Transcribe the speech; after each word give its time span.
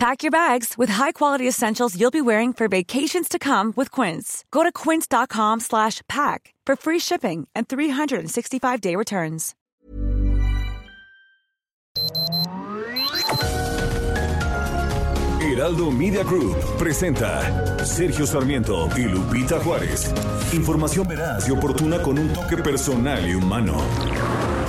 Pack 0.00 0.22
your 0.22 0.30
bags 0.30 0.78
with 0.78 0.88
high-quality 0.88 1.46
essentials 1.46 1.94
you'll 1.94 2.10
be 2.10 2.22
wearing 2.22 2.54
for 2.54 2.68
vacations 2.68 3.28
to 3.28 3.38
come 3.38 3.74
with 3.76 3.90
Quince. 3.90 4.46
Go 4.50 4.62
to 4.62 4.72
quince.com 4.72 5.60
slash 5.60 6.00
pack 6.08 6.54
for 6.64 6.74
free 6.74 6.98
shipping 6.98 7.46
and 7.54 7.68
365-day 7.68 8.96
returns. 8.96 9.54
Heraldo 15.38 15.90
Media 15.90 16.24
Group 16.24 16.56
presenta 16.78 17.84
Sergio 17.84 18.26
Sarmiento 18.26 18.88
y 18.96 19.02
Lupita 19.02 19.60
Juárez. 19.60 20.14
Información 20.54 21.06
veraz 21.06 21.46
y 21.46 21.52
oportuna 21.52 22.00
con 22.00 22.18
un 22.18 22.32
toque 22.32 22.56
personal 22.56 23.28
y 23.28 23.34
humano. 23.34 23.76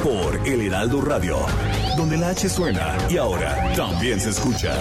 Por 0.04 0.48
El 0.48 0.62
Heraldo 0.62 1.00
Radio, 1.02 1.38
donde 1.96 2.18
la 2.18 2.30
H 2.30 2.50
suena 2.50 2.98
y 3.10 3.18
ahora 3.18 3.72
también 3.76 4.20
se 4.20 4.32
escucha. 4.32 4.74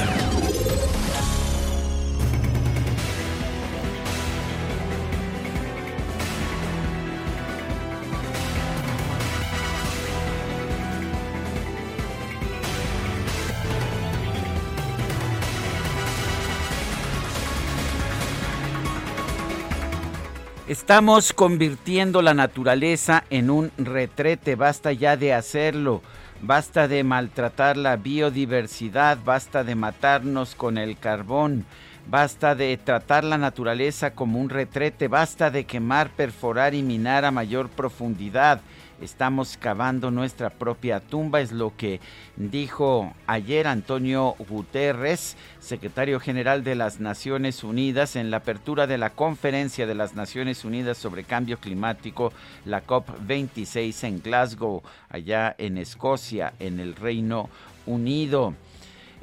Estamos 20.70 21.32
convirtiendo 21.32 22.22
la 22.22 22.32
naturaleza 22.32 23.24
en 23.28 23.50
un 23.50 23.72
retrete, 23.76 24.54
basta 24.54 24.92
ya 24.92 25.16
de 25.16 25.34
hacerlo, 25.34 26.00
basta 26.42 26.86
de 26.86 27.02
maltratar 27.02 27.76
la 27.76 27.96
biodiversidad, 27.96 29.18
basta 29.24 29.64
de 29.64 29.74
matarnos 29.74 30.54
con 30.54 30.78
el 30.78 30.96
carbón, 30.96 31.66
basta 32.08 32.54
de 32.54 32.76
tratar 32.76 33.24
la 33.24 33.36
naturaleza 33.36 34.12
como 34.12 34.38
un 34.38 34.48
retrete, 34.48 35.08
basta 35.08 35.50
de 35.50 35.64
quemar, 35.64 36.10
perforar 36.10 36.72
y 36.72 36.84
minar 36.84 37.24
a 37.24 37.32
mayor 37.32 37.68
profundidad. 37.68 38.60
Estamos 39.00 39.56
cavando 39.56 40.10
nuestra 40.10 40.50
propia 40.50 41.00
tumba, 41.00 41.40
es 41.40 41.52
lo 41.52 41.74
que 41.74 42.00
dijo 42.36 43.14
ayer 43.26 43.66
Antonio 43.66 44.34
Guterres, 44.46 45.38
secretario 45.58 46.20
general 46.20 46.64
de 46.64 46.74
las 46.74 47.00
Naciones 47.00 47.64
Unidas, 47.64 48.14
en 48.14 48.30
la 48.30 48.38
apertura 48.38 48.86
de 48.86 48.98
la 48.98 49.08
conferencia 49.08 49.86
de 49.86 49.94
las 49.94 50.14
Naciones 50.14 50.66
Unidas 50.66 50.98
sobre 50.98 51.24
cambio 51.24 51.58
climático, 51.58 52.34
la 52.66 52.84
COP26 52.84 54.06
en 54.06 54.20
Glasgow, 54.20 54.82
allá 55.08 55.54
en 55.56 55.78
Escocia, 55.78 56.52
en 56.58 56.78
el 56.78 56.94
Reino 56.94 57.48
Unido. 57.86 58.52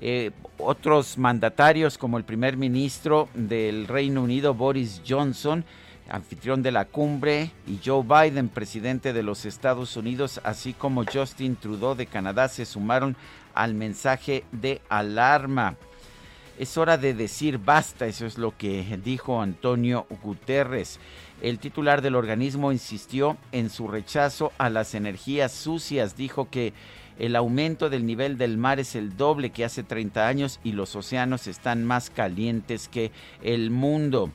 Eh, 0.02 0.32
otros 0.58 1.20
mandatarios 1.20 2.00
como 2.00 2.18
el 2.18 2.24
primer 2.24 2.58
ministro 2.58 3.30
del 3.36 3.88
Reino 3.88 4.24
Unido, 4.24 4.56
Boris 4.56 5.04
Johnson, 5.08 5.64
anfitrión 6.10 6.64
de 6.64 6.72
la 6.72 6.86
cumbre, 6.86 7.52
y 7.68 7.80
Joe 7.84 8.04
Biden, 8.04 8.50
presidente 8.50 9.14
de 9.14 9.24
los 9.24 9.46
Estados 9.46 9.96
Unidos, 9.98 10.40
así 10.44 10.74
como 10.74 11.06
Justin 11.06 11.56
Trudeau 11.56 11.96
de 11.96 12.08
Canadá, 12.08 12.48
se 12.48 12.66
sumaron 12.66 13.16
al 13.54 13.74
mensaje 13.74 14.44
de 14.52 14.82
alarma. 14.90 15.76
Es 16.60 16.78
hora 16.78 16.98
de 16.98 17.14
decir 17.14 17.60
basta, 17.60 18.08
eso 18.08 18.26
es 18.26 18.38
lo 18.38 18.58
que 18.58 18.98
dijo 19.04 19.42
Antonio 19.42 20.08
Guterres. 20.24 21.00
El 21.42 21.60
titular 21.60 22.02
del 22.02 22.16
organismo 22.16 22.72
insistió 22.72 23.38
en 23.52 23.70
su 23.70 23.88
rechazo 23.88 24.52
a 24.58 24.70
las 24.72 24.96
energías 24.96 25.52
sucias, 25.52 26.18
dijo 26.18 26.50
que 26.50 26.74
el 27.20 27.36
aumento 27.36 27.90
del 27.90 28.06
nivel 28.06 28.38
del 28.38 28.58
mar 28.58 28.80
es 28.80 28.96
el 28.96 29.18
doble 29.18 29.52
que 29.52 29.66
hace 29.66 29.84
30 29.84 30.28
años 30.28 30.60
y 30.64 30.72
los 30.72 30.96
océanos 30.96 31.48
están 31.48 31.84
más 31.84 32.10
calientes 32.10 32.88
que 32.88 33.12
el 33.44 33.70
mundo. 33.70 34.32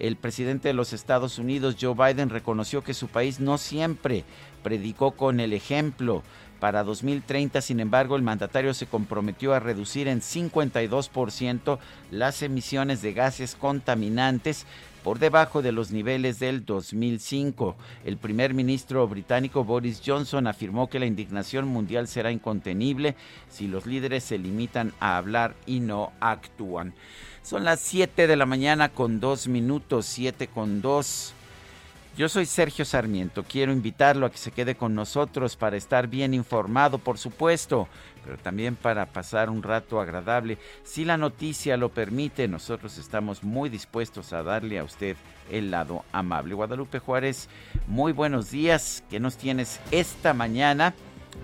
El 0.00 0.16
presidente 0.16 0.68
de 0.68 0.74
los 0.74 0.94
Estados 0.94 1.38
Unidos, 1.38 1.76
Joe 1.78 1.94
Biden, 1.94 2.30
reconoció 2.30 2.82
que 2.82 2.94
su 2.94 3.08
país 3.08 3.38
no 3.38 3.58
siempre 3.58 4.24
predicó 4.62 5.12
con 5.12 5.40
el 5.40 5.52
ejemplo. 5.52 6.22
Para 6.58 6.84
2030, 6.84 7.60
sin 7.60 7.80
embargo, 7.80 8.16
el 8.16 8.22
mandatario 8.22 8.72
se 8.72 8.86
comprometió 8.86 9.52
a 9.52 9.60
reducir 9.60 10.08
en 10.08 10.22
52% 10.22 11.78
las 12.10 12.42
emisiones 12.42 13.02
de 13.02 13.12
gases 13.12 13.54
contaminantes 13.54 14.66
por 15.02 15.18
debajo 15.18 15.60
de 15.60 15.72
los 15.72 15.90
niveles 15.90 16.38
del 16.38 16.64
2005. 16.64 17.76
El 18.04 18.16
primer 18.16 18.54
ministro 18.54 19.06
británico 19.06 19.64
Boris 19.64 20.02
Johnson 20.04 20.46
afirmó 20.46 20.88
que 20.88 20.98
la 20.98 21.06
indignación 21.06 21.68
mundial 21.68 22.08
será 22.08 22.32
incontenible 22.32 23.16
si 23.48 23.66
los 23.66 23.86
líderes 23.86 24.24
se 24.24 24.38
limitan 24.38 24.92
a 25.00 25.16
hablar 25.18 25.54
y 25.66 25.80
no 25.80 26.12
actúan. 26.20 26.94
Son 27.42 27.64
las 27.64 27.80
7 27.80 28.26
de 28.26 28.36
la 28.36 28.46
mañana 28.46 28.90
con 28.90 29.18
2 29.18 29.48
minutos, 29.48 30.06
7 30.06 30.48
con 30.48 30.82
2. 30.82 31.34
Yo 32.16 32.28
soy 32.28 32.44
Sergio 32.44 32.84
Sarmiento. 32.84 33.44
Quiero 33.44 33.72
invitarlo 33.72 34.26
a 34.26 34.30
que 34.30 34.36
se 34.36 34.50
quede 34.50 34.74
con 34.74 34.94
nosotros 34.94 35.56
para 35.56 35.76
estar 35.76 36.06
bien 36.06 36.34
informado, 36.34 36.98
por 36.98 37.16
supuesto, 37.18 37.88
pero 38.24 38.36
también 38.36 38.76
para 38.76 39.06
pasar 39.06 39.48
un 39.48 39.62
rato 39.62 40.00
agradable. 40.00 40.58
Si 40.84 41.04
la 41.04 41.16
noticia 41.16 41.78
lo 41.78 41.88
permite, 41.88 42.46
nosotros 42.46 42.98
estamos 42.98 43.42
muy 43.42 43.70
dispuestos 43.70 44.32
a 44.32 44.42
darle 44.42 44.78
a 44.78 44.84
usted 44.84 45.16
el 45.50 45.70
lado 45.70 46.04
amable. 46.12 46.54
Guadalupe 46.54 46.98
Juárez, 46.98 47.48
muy 47.86 48.12
buenos 48.12 48.50
días. 48.50 49.02
¿Qué 49.08 49.18
nos 49.18 49.36
tienes 49.36 49.80
esta 49.90 50.34
mañana 50.34 50.94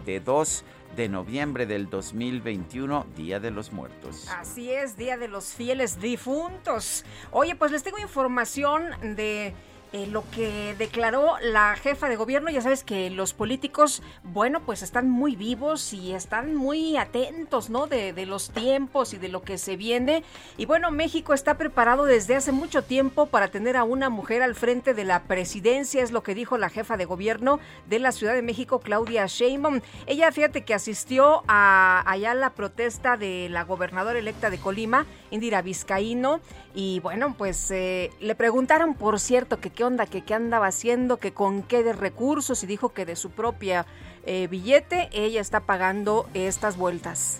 de 0.05 0.21
2 0.21 0.63
de 0.97 1.09
noviembre 1.09 1.67
del 1.67 1.91
2021, 1.91 3.07
Día 3.15 3.39
de 3.39 3.51
los 3.51 3.73
Muertos. 3.73 4.29
Así 4.31 4.73
es, 4.73 4.97
Día 4.97 5.19
de 5.19 5.29
los 5.29 5.53
Fieles 5.53 6.01
Difuntos. 6.01 7.05
Oye, 7.31 7.55
pues 7.55 7.71
les 7.71 7.83
tengo 7.83 7.99
información 7.99 8.91
de 9.15 9.55
eh, 9.97 10.07
lo 10.07 10.29
que 10.31 10.75
declaró 10.77 11.37
la 11.41 11.75
jefa 11.77 12.11
de 12.11 12.17
gobierno. 12.17 12.51
Ya 12.51 12.61
sabes 12.61 12.85
que 12.85 13.09
los 13.09 13.33
políticos, 13.33 14.03
bueno, 14.25 14.61
pues 14.61 14.83
están 14.83 15.09
muy 15.09 15.37
vivos 15.37 15.95
y 15.95 16.13
están 16.13 16.55
muy 16.55 16.99
atentos, 16.99 17.71
¿no? 17.71 17.87
De, 17.87 18.13
de, 18.13 18.27
los 18.27 18.51
tiempos 18.51 19.15
y 19.15 19.19
de 19.19 19.29
lo 19.29 19.41
que 19.43 19.57
se 19.57 19.77
viene. 19.77 20.23
Y 20.59 20.67
bueno, 20.67 20.91
México 20.91 21.33
está 21.33 21.57
preparado 21.57 22.05
desde 22.05 22.37
hace 22.37 22.53
mucho 22.53 22.83
tiempo 22.83 23.25
para 23.25 23.49
tener 23.49 23.77
a 23.77 23.85
una 23.85 24.11
mujer 24.11 24.43
al 24.43 24.55
frente 24.55 24.93
de 24.93 25.05
la 25.05 25.23
presidencia, 25.23 26.03
es 26.03 26.11
lo 26.11 26.23
que 26.23 26.35
dijo 26.35 26.59
la 26.59 26.69
jefa 26.69 26.99
de 26.99 27.07
gobierno 27.07 27.59
de 27.87 27.99
la 27.99 28.13
Ciudad 28.13 28.35
de 28.35 28.43
México, 28.43 28.81
Claudia 28.81 29.25
Sheinbaum. 29.27 29.81
Ella, 30.07 30.31
fíjate 30.31 30.65
que 30.65 30.75
asistió 30.75 31.43
a 31.49 32.03
allá 32.07 32.35
la 32.35 32.51
protesta 32.51 33.17
de 33.17 33.49
la 33.49 33.65
gobernadora 33.65 34.19
electa 34.19 34.51
de 34.51 34.59
Colima, 34.59 35.07
Indira 35.31 35.63
Vizcaíno, 35.63 36.41
y 36.75 37.01
bueno, 37.01 37.35
pues 37.37 37.71
eh, 37.71 38.11
le 38.21 38.35
preguntaron, 38.35 38.95
por 38.95 39.19
cierto, 39.21 39.61
que 39.61 39.71
qué 39.71 39.85
onda, 39.85 40.07
que 40.07 40.23
qué 40.23 40.35
andaba 40.35 40.67
haciendo, 40.67 41.19
que 41.19 41.33
con 41.33 41.63
qué 41.63 41.83
de 41.83 41.93
recursos, 41.93 42.63
y 42.63 42.67
dijo 42.67 42.91
que 42.91 43.05
de 43.07 43.17
su 43.17 43.31
propia 43.31 43.87
eh, 44.25 44.47
billete 44.49 45.09
ella 45.13 45.41
está 45.41 45.61
pagando 45.61 46.29
estas 46.35 46.77
vueltas. 46.77 47.39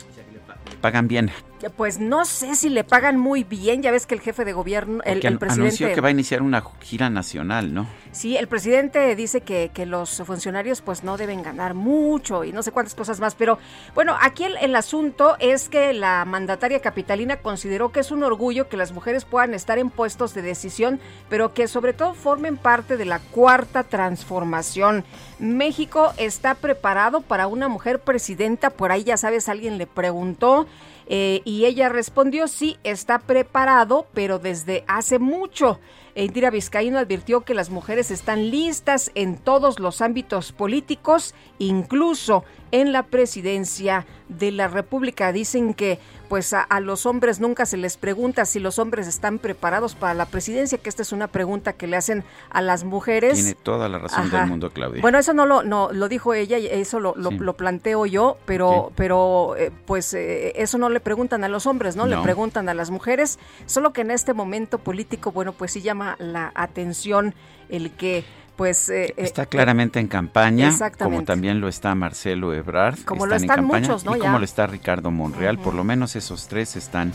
Pagan 0.81 1.09
bien. 1.09 1.31
Pues 1.77 1.99
no 1.99 2.25
sé 2.25 2.55
si 2.55 2.69
le 2.69 2.85
pagan 2.85 3.19
muy 3.19 3.45
bien. 3.45 3.83
Ya 3.83 3.91
ves 3.91 4.07
que 4.07 4.15
el 4.15 4.21
jefe 4.21 4.45
de 4.45 4.53
gobierno, 4.53 5.03
el, 5.05 5.25
el, 5.25 5.39
presidente. 5.39 5.53
Anunció 5.53 5.95
que 5.95 6.01
va 6.01 6.09
a 6.09 6.11
iniciar 6.11 6.43
una 6.43 6.63
gira 6.81 7.09
nacional, 7.11 7.73
¿no? 7.73 7.87
Sí, 8.13 8.37
el 8.37 8.47
presidente 8.47 9.15
dice 9.15 9.43
que, 9.43 9.71
que, 9.75 9.85
los 9.85 10.23
funcionarios 10.25 10.81
pues 10.81 11.05
no 11.05 11.17
deben 11.17 11.43
ganar 11.43 11.75
mucho 11.75 12.45
y 12.45 12.53
no 12.53 12.63
sé 12.63 12.73
cuántas 12.73 12.95
cosas 12.95 13.21
más. 13.21 13.35
Pero 13.35 13.59
bueno, 13.95 14.17
aquí 14.21 14.45
el, 14.45 14.57
el, 14.59 14.75
asunto 14.75 15.37
es 15.39 15.69
que 15.69 15.93
la 15.93 16.25
mandataria 16.25 16.81
capitalina 16.81 17.37
consideró 17.37 17.93
que 17.93 18.01
es 18.01 18.11
un 18.11 18.23
orgullo 18.23 18.69
que 18.69 18.77
las 18.77 18.93
mujeres 18.93 19.25
puedan 19.25 19.55
estar 19.55 19.79
en 19.79 19.91
puestos 19.91 20.35
de 20.35 20.43
decisión, 20.43 21.01
pero 21.29 21.53
que 21.53 21.69
sobre 21.69 21.93
todo 21.93 22.15
formen 22.15 22.57
parte 22.57 22.97
de 22.97 23.05
la 23.05 23.19
cuarta 23.19 23.83
transformación. 23.85 25.05
México 25.39 26.13
está 26.17 26.55
preparado 26.55 27.21
para 27.21 27.47
una 27.47 27.69
mujer 27.69 28.01
presidenta. 28.01 28.71
Por 28.71 28.93
ahí 28.93 29.05
ya 29.05 29.17
sabes, 29.17 29.49
alguien 29.49 29.79
le 29.79 29.87
preguntó. 29.87 30.67
Eh, 31.07 31.43
y 31.45 31.67
ella 31.67 31.89
respondió, 31.89 32.49
sí, 32.49 32.79
está 32.83 33.19
preparado, 33.21 34.07
pero 34.13 34.39
desde 34.39 34.85
hace 34.89 35.19
mucho. 35.19 35.79
Indira 36.15 36.51
Vizcaíno 36.51 36.99
advirtió 36.99 37.43
que 37.43 37.55
las 37.55 37.69
mujeres 37.69 38.11
están 38.11 38.51
listas 38.51 39.11
en 39.15 39.37
todos 39.37 39.79
los 39.79 40.01
ámbitos 40.01 40.53
políticos, 40.53 41.35
incluso 41.59 42.45
en 42.81 42.93
la 42.93 43.05
presidencia 43.05 44.07
de 44.29 44.51
la 44.51 44.69
República. 44.69 45.33
Dicen 45.33 45.73
que 45.73 45.99
pues 46.29 46.53
a, 46.53 46.67
los 46.81 47.07
hombres 47.07 47.41
nunca 47.41 47.65
se 47.65 47.77
les 47.77 47.97
pregunta 47.97 48.45
si 48.45 48.59
los 48.59 48.79
hombres 48.79 49.07
están 49.07 49.39
preparados 49.39 49.95
para 49.95 50.13
la 50.13 50.27
presidencia, 50.27 50.77
que 50.77 50.89
esta 50.89 51.03
es 51.03 51.13
una 51.13 51.29
pregunta 51.29 51.73
que 51.73 51.87
le 51.87 51.97
hacen 51.97 52.25
a 52.51 52.61
las 52.61 52.85
mujeres. 52.85 53.35
Tiene 53.35 53.55
toda 53.55 53.89
la 53.89 53.99
razón 53.99 54.31
del 54.31 54.47
mundo, 54.47 54.71
Claudia. 54.71 55.01
Bueno, 55.01 55.19
eso 55.19 55.33
no 55.33 55.47
lo, 55.47 55.63
no, 55.63 55.91
lo 55.93 56.09
dijo 56.09 56.35
ella, 56.35 56.59
eso 56.59 57.01
lo, 57.01 57.15
lo, 57.17 57.53
planteo 57.57 58.05
yo, 58.05 58.37
pero, 58.45 58.93
pero 58.97 59.55
eh, 59.57 59.71
pues 59.87 60.13
eh, 60.13 60.53
eso 60.57 60.77
no 60.77 60.91
le 60.91 61.01
preguntan 61.01 61.45
a 61.45 61.49
los 61.49 61.67
hombres, 61.67 61.97
¿no? 61.97 62.07
Le 62.07 62.19
preguntan 62.19 62.69
a 62.69 62.75
las 62.75 62.91
mujeres, 62.91 63.39
solo 63.65 63.93
que 63.93 64.03
en 64.03 64.11
este 64.11 64.35
momento 64.35 64.79
político, 64.79 65.33
bueno, 65.33 65.53
pues 65.53 65.73
sí 65.73 65.81
llama 65.81 66.17
la 66.19 66.53
atención 66.55 67.35
el 67.69 67.93
que 67.93 68.25
pues... 68.57 68.89
Eh, 68.89 69.07
eh, 69.07 69.15
está 69.19 69.47
claramente 69.47 70.01
en 70.01 70.09
campaña, 70.09 70.73
como 70.99 71.25
también 71.25 71.61
lo 71.61 71.69
está 71.69 71.95
Marcelo 71.95 72.55
Ebrard. 72.55 72.99
Como 73.05 73.27
lo 73.27 73.35
están 73.35 73.65
muchos, 73.65 74.05
¿no? 74.05 74.17
Y 74.17 74.19
como 74.19 74.39
lo 74.39 74.45
está 74.45 74.67
Ricardo 74.67 75.11
Monreal, 75.11 75.59
por 75.59 75.75
lo 75.75 75.85
menos 75.85 76.17
esos 76.17 76.49
tres 76.49 76.77
están 76.77 77.13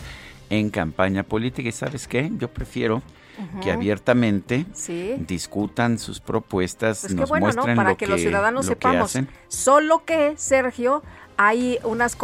en 0.49 0.69
campaña 0.69 1.23
política. 1.23 1.69
¿Y 1.69 1.71
sabes 1.71 2.07
qué? 2.07 2.31
Yo 2.37 2.47
prefiero 2.49 3.01
que 3.61 3.71
abiertamente 3.71 4.65
discutan 5.19 5.97
sus 5.97 6.19
propuestas, 6.19 7.01
pues 7.01 7.15
nos 7.15 7.29
muestren 7.29 7.75
Para 7.75 7.91
lo 7.91 7.97
que, 7.97 8.07
los 8.07 8.21
ciudadanos 8.21 8.65
sepamos. 8.65 9.17
Solo 9.47 10.05
que, 10.05 10.33
Sergio, 10.37 11.01
hay 11.37 11.79
unas 11.83 12.17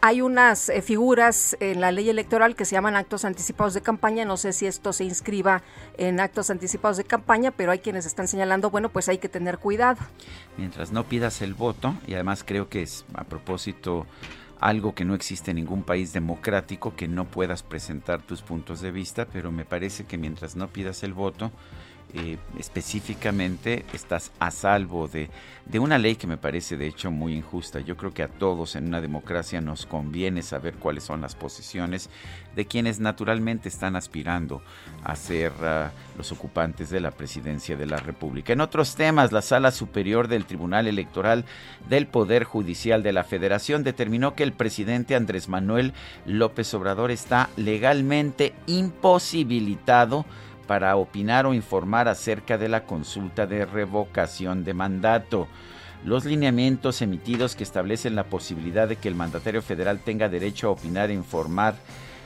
hay 0.00 0.20
unas 0.20 0.68
eh, 0.68 0.82
figuras 0.82 1.56
en 1.60 1.80
la 1.80 1.92
ley 1.92 2.08
electoral 2.08 2.56
que 2.56 2.64
se 2.64 2.72
llaman 2.72 2.96
actos 2.96 3.24
anticipados 3.24 3.74
de 3.74 3.82
campaña. 3.82 4.24
No 4.24 4.36
sé 4.36 4.52
si 4.52 4.66
esto 4.66 4.92
se 4.92 5.04
inscriba 5.04 5.62
en 5.98 6.20
actos 6.20 6.50
anticipados 6.50 6.96
de 6.96 7.04
campaña, 7.04 7.50
pero 7.50 7.72
hay 7.72 7.78
quienes 7.78 8.06
están 8.06 8.28
señalando, 8.28 8.70
bueno, 8.70 8.88
pues 8.88 9.08
hay 9.08 9.18
que 9.18 9.28
tener 9.28 9.58
cuidado. 9.58 9.98
Mientras 10.56 10.92
no 10.92 11.04
pidas 11.04 11.42
el 11.42 11.54
voto, 11.54 11.94
y 12.06 12.14
además 12.14 12.44
creo 12.44 12.68
que 12.68 12.82
es 12.82 13.04
a 13.14 13.24
propósito 13.24 14.06
algo 14.60 14.94
que 14.94 15.04
no 15.04 15.14
existe 15.14 15.50
en 15.50 15.56
ningún 15.56 15.82
país 15.82 16.12
democrático, 16.12 16.96
que 16.96 17.08
no 17.08 17.26
puedas 17.26 17.62
presentar 17.62 18.22
tus 18.22 18.40
puntos 18.40 18.80
de 18.80 18.90
vista, 18.90 19.26
pero 19.26 19.52
me 19.52 19.64
parece 19.64 20.04
que 20.04 20.16
mientras 20.16 20.56
no 20.56 20.68
pidas 20.68 21.02
el 21.02 21.12
voto, 21.12 21.52
eh, 22.16 22.38
específicamente 22.60 23.84
estás 23.92 24.30
a 24.38 24.52
salvo 24.52 25.08
de, 25.08 25.30
de, 25.66 25.78
una 25.80 25.98
ley 25.98 26.14
que 26.14 26.28
me 26.28 26.36
parece 26.36 26.76
de 26.76 26.86
hecho 26.86 27.10
muy 27.10 27.34
injusta. 27.34 27.80
Yo 27.80 27.96
creo 27.96 28.14
que 28.14 28.22
a 28.22 28.28
todos 28.28 28.76
en 28.76 28.86
una 28.86 29.00
democracia 29.00 29.60
nos 29.60 29.84
conviene 29.84 30.42
saber 30.42 30.74
cuáles 30.74 31.02
son 31.02 31.20
las 31.20 31.34
posiciones 31.34 32.10
de 32.54 32.66
quienes 32.66 33.00
naturalmente 33.00 33.68
están 33.68 33.96
aspirando 33.96 34.62
a 35.02 35.16
ser 35.16 35.52
ah, 35.62 35.90
los 36.16 36.30
ocupantes 36.30 36.88
de 36.88 37.00
la 37.00 37.10
presidencia 37.10 37.76
de 37.76 37.86
la 37.86 37.96
República. 37.96 38.52
En 38.52 38.60
otros 38.60 38.94
temas, 38.94 39.32
la 39.32 39.42
Sala 39.42 39.72
Superior 39.72 40.28
del 40.28 40.44
Tribunal 40.44 40.86
Electoral 40.86 41.44
del 41.88 42.06
Poder 42.06 42.44
Judicial 42.44 43.02
de 43.02 43.12
la 43.12 43.24
Federación 43.24 43.82
determinó 43.82 44.36
que 44.36 44.44
el 44.44 44.52
presidente 44.52 45.16
Andrés 45.16 45.48
Manuel 45.48 45.92
López 46.26 46.72
Obrador 46.74 47.10
está 47.10 47.50
legalmente 47.56 48.54
imposibilitado 48.66 50.24
para 50.66 50.96
opinar 50.96 51.46
o 51.46 51.54
informar 51.54 52.08
acerca 52.08 52.58
de 52.58 52.68
la 52.68 52.84
consulta 52.84 53.46
de 53.46 53.64
revocación 53.64 54.64
de 54.64 54.74
mandato. 54.74 55.48
Los 56.04 56.24
lineamientos 56.24 57.00
emitidos 57.00 57.56
que 57.56 57.64
establecen 57.64 58.14
la 58.14 58.24
posibilidad 58.24 58.88
de 58.88 58.96
que 58.96 59.08
el 59.08 59.14
mandatario 59.14 59.62
federal 59.62 60.00
tenga 60.00 60.28
derecho 60.28 60.68
a 60.68 60.72
opinar 60.72 61.10
e 61.10 61.14
informar 61.14 61.76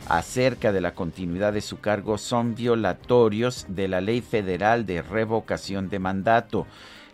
acerca 0.08 0.73
de 0.73 0.81
la 0.81 0.94
continuidad 0.94 1.52
de 1.52 1.61
su 1.61 1.81
cargo 1.81 2.19
son 2.19 2.55
violatorios 2.55 3.67
de 3.69 3.88
la 3.88 4.00
Ley 4.00 4.20
Federal 4.20 4.87
de 4.87 5.02
Revocación 5.02 5.88
de 5.90 5.99
Mandato. 5.99 6.67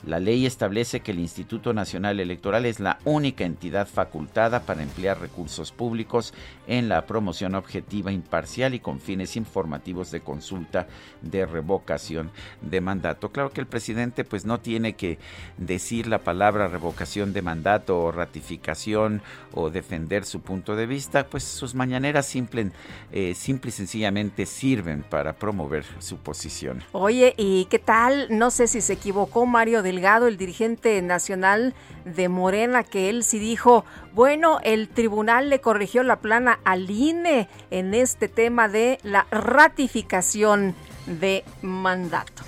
La 0.07 0.21
ley 0.21 0.45
establece 0.45 1.01
que 1.01 1.13
el 1.13 1.19
Instituto 1.19 1.73
Nacional 1.73 2.21
Electoral 2.21 2.67
es 2.67 2.79
la 2.79 2.99
única 3.05 3.45
entidad 3.45 3.89
facultada 3.89 4.61
para 4.61 4.83
emplear 4.83 5.19
recursos 5.19 5.73
públicos 5.73 6.35
en 6.67 6.91
la 6.91 7.07
promoción 7.07 7.55
objetiva, 7.55 8.13
imparcial 8.13 8.75
y 8.75 8.81
con 8.81 9.01
fines 9.01 9.37
informativos 9.37 10.11
de 10.11 10.21
consulta 10.21 10.87
de 11.23 11.47
revocación 11.47 12.31
de 12.61 12.83
mandato. 12.83 13.31
Claro 13.31 13.51
que 13.51 13.63
el 13.63 13.67
presidente 13.67 14.25
pues 14.25 14.45
no 14.45 14.61
tiene 14.61 14.93
que 14.95 15.19
decir 15.57 16.07
la 16.07 16.19
palabra 16.19 16.69
revocación 16.69 17.33
de 17.33 17.41
mandato 17.41 17.99
o 17.99 18.13
ratificación 18.13 19.23
o 19.53 19.71
defender 19.71 20.27
su 20.27 20.41
punto 20.41 20.77
de 20.77 20.87
vista, 20.87 21.27
pues 21.27 21.45
sus 21.45 21.75
mañaneras 21.75 22.27
simple, 22.27 22.71
eh, 23.11 23.35
simple 23.35 23.71
y 23.71 23.73
sencillamente 23.73 24.45
sirven 24.45 25.03
para 25.03 25.33
promover 25.35 25.85
su 25.99 26.19
posición. 26.19 26.83
Oye, 26.93 27.35
¿y 27.39 27.67
qué 27.67 27.79
tal? 27.79 28.27
No 28.31 28.51
sé 28.51 28.67
si 28.67 28.83
se 28.83 28.93
equivocó 28.93 29.47
Mario 29.47 29.83
de 29.83 29.94
El 30.03 30.37
dirigente 30.37 31.01
nacional 31.03 31.73
de 32.05 32.29
Morena, 32.29 32.83
que 32.83 33.09
él 33.09 33.23
sí 33.23 33.39
dijo, 33.39 33.85
bueno, 34.13 34.59
el 34.65 34.89
tribunal 34.89 35.49
le 35.49 35.61
corrigió 35.61 36.03
la 36.03 36.17
plana 36.21 36.59
al 36.65 36.91
INE 36.91 37.49
en 37.71 37.95
este 37.95 38.29
tema 38.29 38.69
de 38.69 38.99
la 39.03 39.27
ratificación 39.31 40.75
de 41.07 41.45
mandato. 41.63 42.43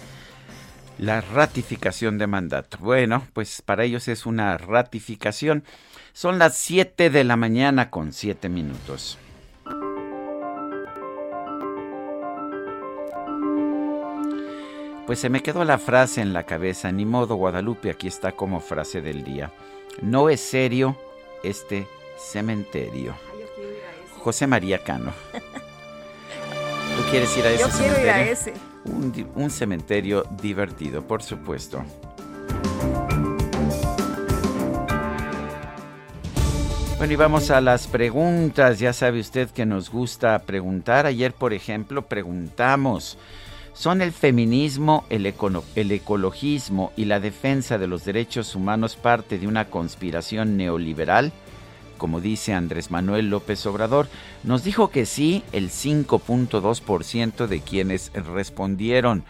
La 0.98 1.20
ratificación 1.20 2.18
de 2.18 2.26
mandato. 2.26 2.78
Bueno, 2.80 3.26
pues 3.32 3.62
para 3.62 3.84
ellos 3.84 4.08
es 4.08 4.26
una 4.26 4.58
ratificación. 4.58 5.64
Son 6.12 6.38
las 6.38 6.56
7 6.56 7.10
de 7.10 7.24
la 7.24 7.36
mañana 7.36 7.90
con 7.90 8.12
7 8.12 8.48
minutos. 8.48 9.18
Pues 15.06 15.20
se 15.20 15.28
me 15.28 15.40
quedó 15.40 15.64
la 15.64 15.78
frase 15.78 16.20
en 16.20 16.32
la 16.32 16.42
cabeza, 16.42 16.90
ni 16.90 17.06
modo 17.06 17.36
Guadalupe, 17.36 17.90
aquí 17.90 18.08
está 18.08 18.32
como 18.32 18.58
frase 18.58 19.00
del 19.00 19.22
día. 19.22 19.52
No 20.02 20.28
es 20.28 20.40
serio 20.40 20.96
este 21.44 21.86
cementerio. 22.18 23.14
José 24.18 24.48
María 24.48 24.82
Cano. 24.82 25.12
¿Tú 26.96 27.02
quieres 27.10 27.36
ir 27.36 27.44
a 27.44 27.50
ese 27.50 27.62
Yo 27.62 27.68
quiero 27.78 28.00
ir 28.00 28.10
a 28.10 28.22
ese. 28.28 28.54
Un, 28.84 29.30
un 29.36 29.50
cementerio 29.50 30.24
divertido, 30.42 31.02
por 31.02 31.22
supuesto. 31.22 31.84
Bueno, 36.98 37.12
y 37.12 37.16
vamos 37.16 37.52
a 37.52 37.60
las 37.60 37.86
preguntas. 37.86 38.80
Ya 38.80 38.92
sabe 38.92 39.20
usted 39.20 39.50
que 39.50 39.66
nos 39.66 39.88
gusta 39.88 40.36
preguntar. 40.40 41.06
Ayer, 41.06 41.32
por 41.32 41.52
ejemplo, 41.52 42.02
preguntamos 42.02 43.18
¿Son 43.76 44.00
el 44.00 44.12
feminismo, 44.12 45.04
el, 45.10 45.26
ecologismo 45.26 46.92
y 46.96 47.04
la 47.04 47.20
defensa 47.20 47.76
de 47.76 47.86
los 47.86 48.06
derechos 48.06 48.54
humanos 48.54 48.96
parte 48.96 49.38
de 49.38 49.46
una 49.46 49.66
conspiración 49.66 50.56
neoliberal? 50.56 51.30
Como 51.98 52.22
dice 52.22 52.54
Andrés 52.54 52.90
Manuel 52.90 53.28
López 53.28 53.66
Obrador, 53.66 54.08
nos 54.44 54.64
dijo 54.64 54.88
que 54.88 55.04
sí 55.04 55.42
el 55.52 55.68
5.2% 55.68 57.46
de 57.46 57.60
quienes 57.60 58.12
respondieron, 58.14 59.24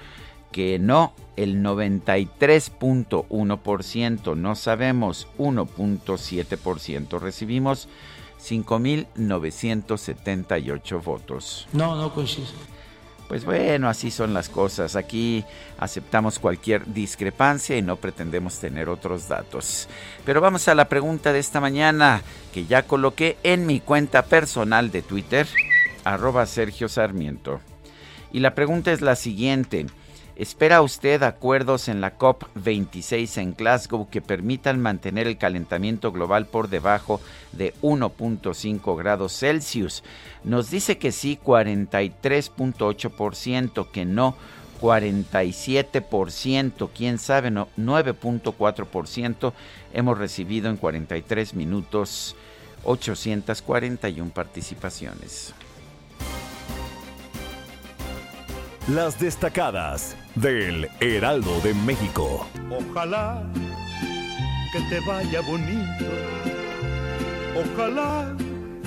que 0.52 0.78
no 0.78 1.12
el 1.34 1.56
93.1%, 1.56 4.36
no 4.36 4.54
sabemos 4.54 5.26
1.7%. 5.38 7.18
Recibimos 7.18 7.88
5.978 8.40 11.02
votos. 11.02 11.66
No, 11.72 11.96
no 11.96 12.14
coincide. 12.14 12.75
Pues 13.28 13.44
bueno, 13.44 13.88
así 13.88 14.10
son 14.10 14.34
las 14.34 14.48
cosas. 14.48 14.94
Aquí 14.94 15.44
aceptamos 15.78 16.38
cualquier 16.38 16.86
discrepancia 16.92 17.76
y 17.76 17.82
no 17.82 17.96
pretendemos 17.96 18.58
tener 18.60 18.88
otros 18.88 19.28
datos. 19.28 19.88
Pero 20.24 20.40
vamos 20.40 20.68
a 20.68 20.74
la 20.74 20.88
pregunta 20.88 21.32
de 21.32 21.40
esta 21.40 21.60
mañana 21.60 22.22
que 22.54 22.66
ya 22.66 22.84
coloqué 22.84 23.36
en 23.42 23.66
mi 23.66 23.80
cuenta 23.80 24.22
personal 24.26 24.92
de 24.92 25.02
Twitter, 25.02 25.46
arroba 26.04 26.46
Sergio 26.46 26.88
Sarmiento. 26.88 27.60
Y 28.32 28.40
la 28.40 28.54
pregunta 28.54 28.92
es 28.92 29.00
la 29.00 29.16
siguiente. 29.16 29.86
¿Espera 30.36 30.82
usted 30.82 31.22
acuerdos 31.22 31.88
en 31.88 32.02
la 32.02 32.18
COP26 32.18 33.40
en 33.40 33.54
Glasgow 33.54 34.10
que 34.10 34.20
permitan 34.20 34.82
mantener 34.82 35.26
el 35.26 35.38
calentamiento 35.38 36.12
global 36.12 36.44
por 36.44 36.68
debajo 36.68 37.22
de 37.52 37.72
1.5 37.80 38.98
grados 38.98 39.38
Celsius? 39.38 40.04
Nos 40.44 40.70
dice 40.70 40.98
que 40.98 41.10
sí 41.10 41.38
43.8%, 41.42 43.90
que 43.90 44.04
no 44.04 44.36
47%, 44.82 46.90
quién 46.94 47.18
sabe, 47.18 47.50
no, 47.50 47.68
9.4%. 47.78 49.54
Hemos 49.94 50.18
recibido 50.18 50.68
en 50.68 50.76
43 50.76 51.54
minutos 51.54 52.36
841 52.84 54.32
participaciones. 54.34 55.54
Las 58.88 59.18
destacadas 59.18 60.16
del 60.36 60.88
Heraldo 61.00 61.58
de 61.58 61.74
México. 61.74 62.46
Ojalá 62.70 63.42
que 64.72 64.78
te 64.88 65.00
vaya 65.04 65.40
bonito. 65.40 66.04
Ojalá 67.56 68.32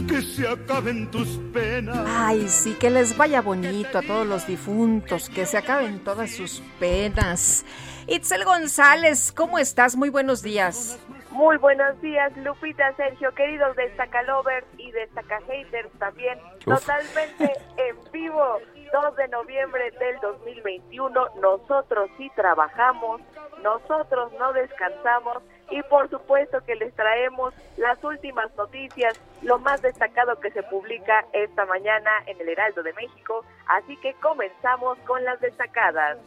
que 0.07 0.21
se 0.21 0.47
acaben 0.47 1.11
tus 1.11 1.27
penas. 1.51 1.99
Ay, 2.07 2.47
sí, 2.47 2.75
que 2.75 2.89
les 2.89 3.17
vaya 3.17 3.41
bonito 3.41 3.97
a 3.97 4.01
todos 4.01 4.25
los 4.25 4.47
difuntos, 4.47 5.27
que 5.27 5.45
se 5.45 5.57
acaben 5.57 6.01
todas 6.01 6.31
sus 6.31 6.61
penas. 6.79 7.65
Itzel 8.07 8.45
González, 8.45 9.33
¿cómo 9.33 9.59
estás? 9.59 9.97
Muy 9.97 10.07
buenos 10.07 10.41
días. 10.41 10.97
Muy 11.31 11.57
buenos 11.57 12.01
días, 12.01 12.35
Lupita, 12.37 12.95
Sergio, 12.95 13.33
queridos 13.35 13.75
Destacalovers 13.75 14.65
y 14.77 14.91
Destacahaters 14.91 15.91
también. 15.99 16.39
Totalmente 16.63 17.51
en 17.77 18.11
vivo, 18.11 18.59
2 18.91 19.15
de 19.15 19.27
noviembre 19.29 19.91
del 19.91 20.19
2021. 20.19 21.27
Nosotros 21.41 22.09
sí 22.17 22.31
trabajamos, 22.35 23.21
nosotros 23.63 24.31
no 24.39 24.53
descansamos 24.53 25.43
y 25.69 25.81
por 25.83 26.09
supuesto 26.09 26.63
que 26.65 26.75
les 26.75 26.93
traemos 26.95 27.53
las 27.77 28.03
últimas 28.03 28.55
noticias, 28.55 29.19
lo 29.41 29.59
más 29.59 29.81
destacado 29.81 30.39
que 30.39 30.51
se 30.51 30.63
publica 30.63 31.25
esta 31.33 31.65
mañana 31.65 32.11
en 32.25 32.39
el 32.41 32.49
Heraldo 32.49 32.83
de 32.83 32.93
México. 32.93 33.45
Así 33.67 33.95
que 33.97 34.13
comenzamos 34.15 34.97
con 34.99 35.23
las 35.23 35.39
destacadas. 35.39 36.17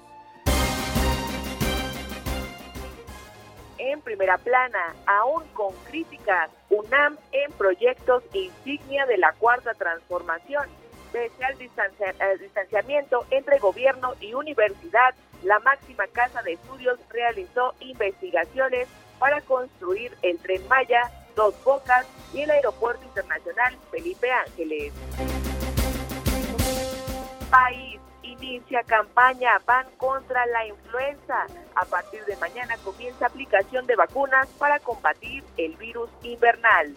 en 3.78 4.00
primera 4.00 4.38
plana, 4.38 4.95
aún 5.07 5.42
con 5.54 5.75
críticas, 5.88 6.50
UNAM 6.71 7.19
en 7.33 7.50
proyectos 7.52 8.23
insignia 8.33 9.07
de 9.07 9.19
la 9.19 9.33
cuarta 9.33 9.75
transformación. 9.75 10.69
Pese 11.12 11.45
al 11.45 11.61
eh, 11.61 12.38
distanciamiento 12.40 13.26
entre 13.31 13.59
gobierno 13.59 14.14
y 14.21 14.33
universidad, 14.33 15.14
la 15.42 15.59
máxima 15.59 16.07
casa 16.07 16.40
de 16.42 16.54
estudios 16.54 16.99
realizó 17.11 17.75
investigaciones 17.81 18.88
para 19.19 19.42
construir 19.42 20.16
el 20.23 20.38
tren 20.38 20.66
Maya, 20.69 21.11
Dos 21.37 21.54
Bocas 21.64 22.07
y 22.33 22.40
el 22.40 22.50
Aeropuerto 22.50 23.04
Internacional 23.04 23.76
Felipe 23.90 24.31
Ángeles. 24.31 24.95
País 27.50 28.00
inicia 28.23 28.83
campaña 28.85 29.61
Van 29.66 29.87
contra 29.99 30.47
la 30.47 30.66
influenza. 30.66 31.47
A 31.75 31.85
partir 31.85 32.25
de 32.25 32.37
mañana 32.37 32.76
comienza 32.83 33.26
aplicación 33.26 33.87
de 33.87 33.97
vacunas 33.97 34.49
para 34.59 34.81
combatir 34.81 35.45
el 35.59 35.76
virus 35.76 36.09
invernal. 36.23 36.97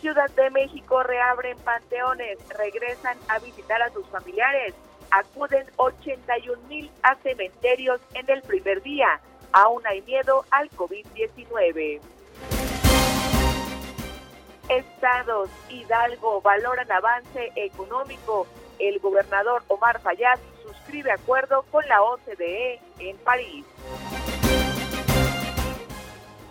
Ciudad 0.00 0.30
de 0.30 0.50
México 0.50 1.02
reabren 1.02 1.56
panteones, 1.58 2.38
regresan 2.50 3.16
a 3.28 3.38
visitar 3.38 3.80
a 3.82 3.90
sus 3.90 4.06
familiares. 4.08 4.74
Acuden 5.10 5.64
81 5.76 6.62
mil 6.68 6.90
a 7.02 7.14
cementerios 7.16 8.00
en 8.14 8.28
el 8.28 8.42
primer 8.42 8.82
día. 8.82 9.20
Aún 9.52 9.86
hay 9.86 10.02
miedo 10.02 10.44
al 10.50 10.70
COVID-19. 10.70 12.00
Estados 14.68 15.48
Hidalgo 15.70 16.40
valoran 16.42 16.90
avance 16.90 17.52
económico. 17.54 18.46
El 18.78 18.98
gobernador 18.98 19.62
Omar 19.68 20.00
Fayad 20.00 20.38
suscribe 20.62 21.12
acuerdo 21.12 21.62
con 21.70 21.86
la 21.88 22.02
OCDE 22.02 22.80
en 22.98 23.16
París. 23.18 23.64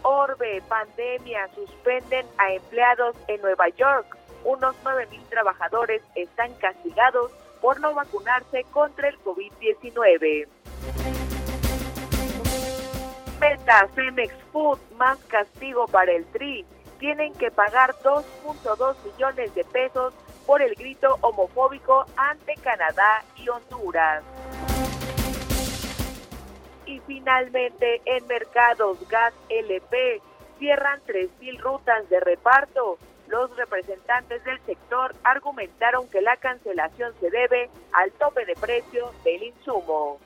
Orbe, 0.07 0.61
pandemia, 0.69 1.49
suspenden 1.55 2.27
a 2.37 2.53
empleados 2.53 3.15
en 3.27 3.41
Nueva 3.41 3.69
York. 3.69 4.15
Unos 4.43 4.75
9.000 4.83 5.29
trabajadores 5.29 6.03
están 6.13 6.53
castigados 6.59 7.31
por 7.59 7.79
no 7.79 7.91
vacunarse 7.95 8.63
contra 8.65 9.09
el 9.09 9.17
COVID-19. 9.23 10.47
Meta, 13.39 13.87
Femex 13.95 14.35
Food, 14.53 14.77
más 14.95 15.17
castigo 15.25 15.87
para 15.87 16.11
el 16.11 16.23
TRI 16.25 16.63
tienen 16.99 17.33
que 17.33 17.49
pagar 17.49 17.95
2.2 18.03 18.95
millones 19.05 19.55
de 19.55 19.63
pesos 19.65 20.13
por 20.45 20.61
el 20.61 20.75
grito 20.75 21.17
homofóbico 21.21 22.05
ante 22.15 22.53
Canadá 22.61 23.23
y 23.37 23.49
Honduras. 23.49 24.23
Y 26.95 27.01
finalmente, 27.05 28.01
en 28.05 28.25
mercados 28.27 28.97
gas 29.09 29.33
LP 29.49 30.21
cierran 30.59 31.01
3.000 31.05 31.59
rutas 31.59 32.07
de 32.09 32.21
reparto. 32.21 32.97
Los 33.27 33.53
representantes 33.57 34.41
del 34.45 34.61
sector 34.61 35.13
argumentaron 35.25 36.07
que 36.07 36.21
la 36.21 36.37
cancelación 36.37 37.13
se 37.19 37.29
debe 37.29 37.69
al 37.91 38.13
tope 38.13 38.45
de 38.45 38.53
precio 38.55 39.11
del 39.25 39.43
insumo. 39.43 40.19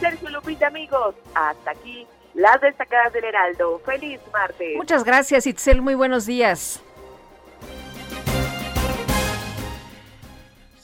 Sergio 0.00 0.30
Lupita, 0.30 0.66
amigos, 0.66 1.14
hasta 1.34 1.70
aquí 1.70 2.04
las 2.34 2.60
destacadas 2.60 3.12
del 3.12 3.22
Heraldo. 3.22 3.78
Feliz 3.84 4.18
martes. 4.32 4.74
Muchas 4.74 5.04
gracias, 5.04 5.46
Itzel. 5.46 5.82
Muy 5.82 5.94
buenos 5.94 6.26
días. 6.26 6.82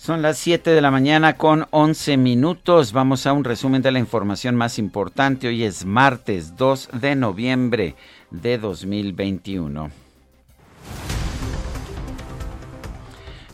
Son 0.09 0.23
las 0.23 0.39
7 0.39 0.71
de 0.71 0.81
la 0.81 0.91
mañana 0.91 1.37
con 1.37 1.67
11 1.71 2.17
minutos. 2.17 2.95
Vamos 2.95 3.27
a 3.27 3.35
un 3.35 3.45
resumen 3.45 3.83
de 3.83 3.93
la 3.93 3.99
información 3.99 4.57
más 4.57 4.79
importante. 4.79 5.49
Hoy 5.49 5.65
es 5.65 5.85
martes 5.85 6.57
2 6.57 6.89
de 6.95 7.15
noviembre 7.15 7.95
de 8.31 8.57
2021. 8.57 10.08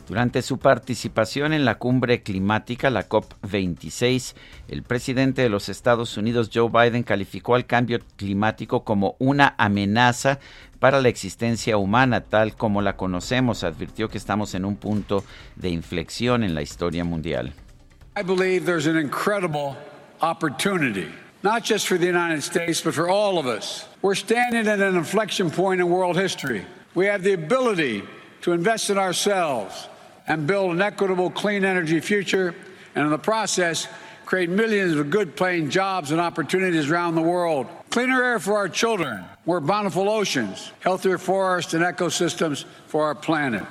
Durante 0.07 0.43
su 0.43 0.59
participación 0.59 1.51
en 1.51 1.65
la 1.65 1.79
cumbre 1.79 2.21
climática, 2.21 2.91
la 2.91 3.09
COP26, 3.09 4.35
el 4.67 4.83
presidente 4.83 5.41
de 5.41 5.49
los 5.49 5.67
Estados 5.67 6.15
Unidos, 6.17 6.51
Joe 6.53 6.69
Biden, 6.69 7.01
calificó 7.01 7.55
al 7.55 7.65
cambio 7.65 7.99
climático 8.15 8.83
como 8.83 9.15
una 9.17 9.55
amenaza 9.57 10.39
para 10.79 11.01
la 11.01 11.09
existencia 11.09 11.77
humana 11.77 12.21
tal 12.21 12.55
como 12.55 12.83
la 12.83 12.95
conocemos. 12.95 13.63
Advirtió 13.63 14.07
que 14.07 14.19
estamos 14.19 14.53
en 14.53 14.65
un 14.65 14.75
punto 14.75 15.23
de 15.55 15.69
inflexión 15.69 16.43
en 16.43 16.53
la 16.53 16.61
historia 16.61 17.03
mundial. 17.03 17.53
I 18.15 18.21
believe 18.21 18.65
there's 18.65 18.87
an 18.87 18.97
incredible 18.97 19.75
opportunity, 20.21 21.07
not 21.41 21.63
just 21.63 21.87
for 21.87 21.97
the 21.97 22.07
United 22.07 22.43
States, 22.43 22.79
but 22.79 22.93
for 22.93 23.09
all 23.09 23.39
of 23.39 23.47
us. 23.47 23.87
We're 24.03 24.15
standing 24.15 24.67
at 24.67 24.79
an 24.79 24.95
inflection 24.95 25.49
point 25.49 25.81
in 25.81 25.89
world 25.89 26.15
history. 26.15 26.63
We 26.93 27.07
have 27.07 27.23
the 27.23 27.33
ability 27.33 28.03
to 28.41 28.53
invest 28.53 28.91
in 28.91 28.99
ourselves 28.99 29.89
and 30.27 30.47
build 30.47 30.71
an 30.71 30.81
equitable 30.81 31.29
clean 31.29 31.63
energy 31.63 31.99
future, 31.99 32.55
and 32.95 33.05
in 33.05 33.11
the 33.11 33.17
process, 33.17 33.87
create 34.25 34.49
millions 34.49 34.95
of 34.95 35.09
good 35.09 35.35
paying 35.35 35.69
jobs 35.69 36.11
and 36.11 36.19
opportunities 36.19 36.89
around 36.89 37.15
the 37.15 37.21
world. 37.21 37.67
Cleaner 37.89 38.23
air 38.23 38.39
for 38.39 38.57
our 38.57 38.67
children, 38.67 39.23
more 39.45 39.61
bountiful 39.61 40.09
oceans, 40.09 40.71
healthier 40.79 41.17
forests 41.17 41.73
and 41.73 41.83
ecosystems 41.83 42.65
for 42.87 43.03
our 43.03 43.15
planet. 43.15 43.63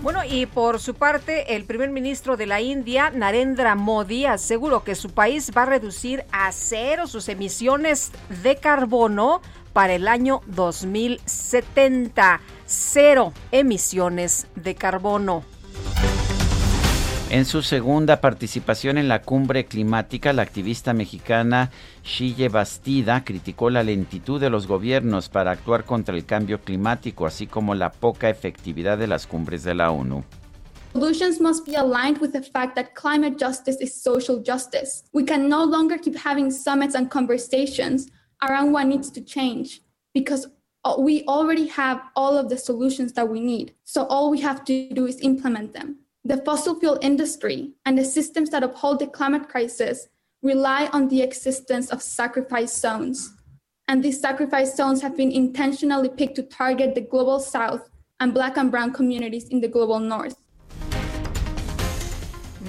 Bueno, 0.00 0.24
y 0.24 0.46
por 0.46 0.78
su 0.78 0.94
parte, 0.94 1.56
el 1.56 1.64
primer 1.64 1.90
ministro 1.90 2.36
de 2.36 2.46
la 2.46 2.60
India, 2.60 3.10
Narendra 3.10 3.74
Modi, 3.74 4.26
aseguró 4.26 4.84
que 4.84 4.94
su 4.94 5.10
país 5.10 5.50
va 5.56 5.62
a 5.62 5.66
reducir 5.66 6.24
a 6.30 6.52
cero 6.52 7.06
sus 7.08 7.28
emisiones 7.28 8.12
de 8.42 8.56
carbono 8.56 9.42
para 9.72 9.94
el 9.94 10.06
año 10.06 10.40
2070 10.46 12.40
cero 12.68 13.32
emisiones 13.50 14.46
de 14.54 14.74
carbono. 14.74 15.42
En 17.30 17.44
su 17.44 17.62
segunda 17.62 18.20
participación 18.20 18.96
en 18.96 19.08
la 19.08 19.20
cumbre 19.20 19.66
climática, 19.66 20.32
la 20.32 20.42
activista 20.42 20.94
mexicana 20.94 21.70
Shille 22.02 22.48
Bastida 22.48 23.22
criticó 23.24 23.68
la 23.68 23.82
lentitud 23.82 24.40
de 24.40 24.48
los 24.48 24.66
gobiernos 24.66 25.28
para 25.28 25.50
actuar 25.50 25.84
contra 25.84 26.14
el 26.14 26.24
cambio 26.24 26.60
climático, 26.62 27.26
así 27.26 27.46
como 27.46 27.74
la 27.74 27.90
poca 27.90 28.30
efectividad 28.30 28.96
de 28.96 29.08
las 29.08 29.26
cumbres 29.26 29.62
de 29.62 29.74
la 29.74 29.90
ONU. 29.90 30.24
Solutions 30.94 31.38
must 31.38 31.66
be 31.66 31.76
aligned 31.76 32.18
with 32.20 32.32
the 32.32 32.42
fact 32.42 32.74
that 32.74 32.94
climate 32.94 33.36
justice 33.38 33.76
is 33.78 33.92
social 33.94 34.42
justice. 34.42 35.04
We 35.12 35.24
can 35.24 35.48
no 35.48 35.64
longer 35.64 35.98
keep 35.98 36.16
having 36.16 36.50
summits 36.50 36.94
and 36.94 37.10
conversations 37.10 38.08
around 38.42 38.72
what 38.72 38.86
needs 38.86 39.12
to 39.12 39.20
change 39.20 39.82
because 40.14 40.48
Uh, 40.84 40.94
we 40.98 41.24
already 41.24 41.66
have 41.66 42.02
all 42.14 42.36
of 42.36 42.48
the 42.48 42.56
solutions 42.56 43.12
that 43.12 43.28
we 43.28 43.40
need. 43.40 43.74
So 43.84 44.04
all 44.06 44.30
we 44.30 44.40
have 44.40 44.64
to 44.66 44.88
do 44.90 45.06
is 45.06 45.20
implement 45.20 45.72
them. 45.72 45.96
The 46.24 46.38
fossil 46.38 46.78
fuel 46.78 46.98
industry 47.02 47.72
and 47.84 47.98
the 47.98 48.04
systems 48.04 48.50
that 48.50 48.62
uphold 48.62 49.00
the 49.00 49.08
climate 49.08 49.48
crisis 49.48 50.08
rely 50.42 50.88
on 50.92 51.08
the 51.08 51.22
existence 51.22 51.90
of 51.90 52.00
sacrifice 52.00 52.76
zones. 52.76 53.34
And 53.88 54.04
these 54.04 54.20
sacrifice 54.20 54.76
zones 54.76 55.02
have 55.02 55.16
been 55.16 55.32
intentionally 55.32 56.10
picked 56.10 56.36
to 56.36 56.42
target 56.42 56.94
the 56.94 57.00
global 57.00 57.40
south 57.40 57.88
and 58.20 58.32
black 58.32 58.56
and 58.56 58.70
brown 58.70 58.92
communities 58.92 59.48
in 59.48 59.60
the 59.60 59.68
global 59.68 59.98
north. 59.98 60.36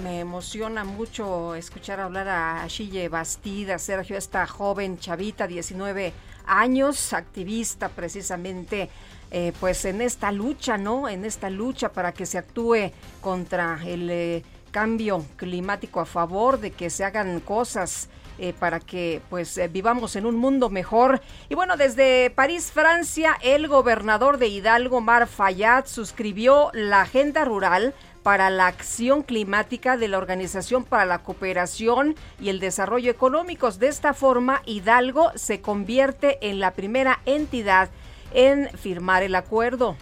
Me 0.03 0.19
emociona 0.19 0.85
mucho 0.85 1.55
escuchar 1.55 1.99
hablar 1.99 2.63
a 2.63 2.69
Shille 2.69 3.09
Bastida, 3.09 3.77
Sergio, 3.77 4.15
esta 4.15 4.45
joven 4.47 4.97
chavita, 4.97 5.45
19 5.45 6.13
años, 6.49 7.13
activista 7.13 7.89
precisamente 7.89 8.89
eh, 9.31 9.53
pues 9.59 9.85
en 9.85 10.01
esta 10.01 10.31
lucha, 10.31 10.77
¿no? 10.77 11.07
En 11.07 11.23
esta 11.23 11.49
lucha 11.49 11.91
para 11.91 12.13
que 12.13 12.25
se 12.25 12.39
actúe 12.39 12.91
contra 13.21 13.79
el 13.85 14.09
eh, 14.09 14.43
cambio 14.71 15.23
climático 15.35 15.99
a 15.99 16.05
favor 16.05 16.59
de 16.59 16.71
que 16.71 16.89
se 16.89 17.03
hagan 17.03 17.39
cosas 17.39 18.09
eh, 18.39 18.53
para 18.57 18.79
que 18.79 19.21
pues 19.29 19.59
vivamos 19.71 20.15
en 20.15 20.25
un 20.25 20.35
mundo 20.35 20.69
mejor. 20.69 21.21
Y 21.47 21.53
bueno, 21.55 21.77
desde 21.77 22.31
París, 22.31 22.71
Francia, 22.71 23.37
el 23.43 23.67
gobernador 23.67 24.39
de 24.39 24.47
Hidalgo, 24.47 24.99
Mar 24.99 25.27
Fayad, 25.27 25.85
suscribió 25.85 26.71
la 26.73 27.01
agenda 27.01 27.45
rural 27.45 27.93
para 28.23 28.49
la 28.49 28.67
acción 28.67 29.23
climática 29.23 29.97
de 29.97 30.07
la 30.07 30.17
Organización 30.17 30.83
para 30.83 31.05
la 31.05 31.19
Cooperación 31.19 32.15
y 32.39 32.49
el 32.49 32.59
Desarrollo 32.59 33.11
Económicos. 33.11 33.79
De 33.79 33.87
esta 33.87 34.13
forma, 34.13 34.61
Hidalgo 34.65 35.31
se 35.35 35.61
convierte 35.61 36.37
en 36.41 36.59
la 36.59 36.71
primera 36.71 37.19
entidad 37.25 37.89
en 38.33 38.69
firmar 38.77 39.23
el 39.23 39.35
acuerdo. 39.35 39.95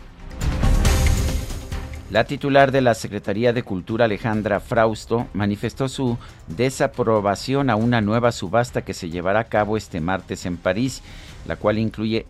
La 2.10 2.24
titular 2.24 2.72
de 2.72 2.80
la 2.80 2.94
Secretaría 2.94 3.52
de 3.52 3.64
Cultura, 3.64 4.06
Alejandra 4.06 4.62
Frausto, 4.62 5.28
manifestó 5.34 5.90
su 5.90 6.18
desaprobación 6.48 7.70
a 7.70 7.76
una 7.76 8.00
nueva 8.00 8.32
subasta 8.32 8.84
que 8.84 8.94
se 8.94 9.10
llevará 9.10 9.42
a 9.42 9.50
cabo 9.50 9.76
este 9.76 10.00
martes 10.00 10.46
en 10.46 10.56
París, 10.56 11.04
la 11.46 11.56
cual 11.56 11.78
incluye 11.78 12.26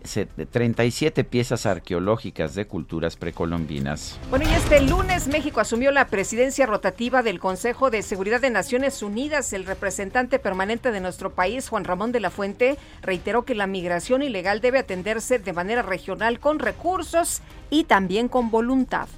37 0.50 1.24
piezas 1.24 1.66
arqueológicas 1.66 2.54
de 2.54 2.66
culturas 2.66 3.16
precolombinas. 3.16 4.18
Bueno, 4.30 4.48
y 4.48 4.54
este 4.54 4.80
lunes 4.80 5.28
México 5.28 5.60
asumió 5.60 5.90
la 5.90 6.06
presidencia 6.08 6.66
rotativa 6.66 7.22
del 7.22 7.40
Consejo 7.40 7.90
de 7.90 8.02
Seguridad 8.02 8.40
de 8.40 8.50
Naciones 8.50 9.02
Unidas. 9.02 9.52
El 9.52 9.64
representante 9.64 10.38
permanente 10.38 10.92
de 10.92 11.00
nuestro 11.00 11.34
país, 11.34 11.68
Juan 11.68 11.84
Ramón 11.84 12.12
de 12.12 12.20
la 12.20 12.30
Fuente, 12.30 12.76
reiteró 13.02 13.44
que 13.44 13.54
la 13.54 13.66
migración 13.66 14.22
ilegal 14.22 14.60
debe 14.60 14.78
atenderse 14.78 15.38
de 15.38 15.52
manera 15.52 15.82
regional 15.82 16.38
con 16.38 16.58
recursos 16.58 17.40
y 17.70 17.84
también 17.84 18.28
con 18.28 18.50
voluntad 18.50 19.08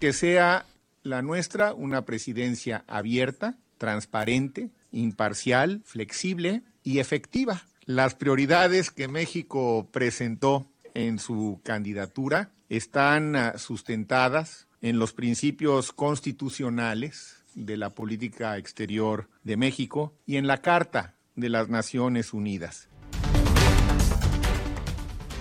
que 0.00 0.12
sea 0.14 0.64
la 1.02 1.22
nuestra 1.22 1.74
una 1.74 2.04
presidencia 2.04 2.84
abierta, 2.88 3.58
transparente, 3.78 4.70
imparcial, 4.90 5.82
flexible 5.84 6.62
y 6.82 6.98
efectiva. 6.98 7.62
Las 7.90 8.14
prioridades 8.14 8.90
que 8.92 9.08
México 9.08 9.88
presentó 9.90 10.70
en 10.94 11.18
su 11.18 11.60
candidatura 11.64 12.52
están 12.68 13.34
ah, 13.34 13.58
sustentadas 13.58 14.68
en 14.80 15.00
los 15.00 15.12
principios 15.12 15.90
constitucionales 15.90 17.42
de 17.56 17.76
la 17.76 17.90
política 17.90 18.56
exterior 18.58 19.28
de 19.42 19.56
México 19.56 20.14
y 20.24 20.36
en 20.36 20.46
la 20.46 20.58
Carta 20.58 21.16
de 21.34 21.48
las 21.48 21.68
Naciones 21.68 22.32
Unidas. 22.32 22.88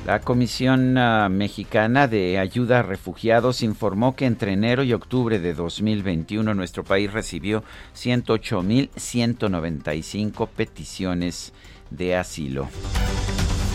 La 0.07 0.21
Comisión 0.21 0.97
ah, 0.97 1.29
Mexicana 1.29 2.07
de 2.07 2.39
Ayuda 2.39 2.79
a 2.79 2.81
Refugiados 2.81 3.61
informó 3.61 4.15
que 4.15 4.25
entre 4.25 4.53
enero 4.53 4.81
y 4.81 4.93
octubre 4.93 5.37
de 5.37 5.53
2021 5.53 6.55
nuestro 6.55 6.83
país 6.83 7.13
recibió 7.13 7.63
108.195 7.93 10.49
peticiones 10.49 11.53
de 11.89 12.15
asilo. 12.15 12.67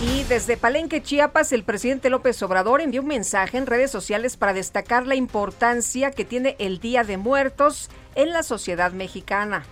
Y 0.03 0.25
desde 0.25 0.57
Palenque, 0.57 1.03
Chiapas, 1.03 1.53
el 1.53 1.65
presidente 1.65 2.11
López 2.11 2.43
Obrador 2.43 2.81
envió 2.81 3.01
un 3.01 3.09
mensaje 3.09 3.57
en 3.57 3.67
redes 3.67 3.91
sociales 3.91 4.37
para 4.37 4.53
destacar 4.53 5.07
la 5.07 5.15
importancia 5.15 6.11
que 6.11 6.25
tiene 6.25 6.57
el 6.59 6.79
Día 6.79 7.05
de 7.05 7.17
Muertos 7.17 7.89
en 8.15 8.33
la 8.33 8.43
sociedad 8.43 8.93
mexicana. 8.93 9.65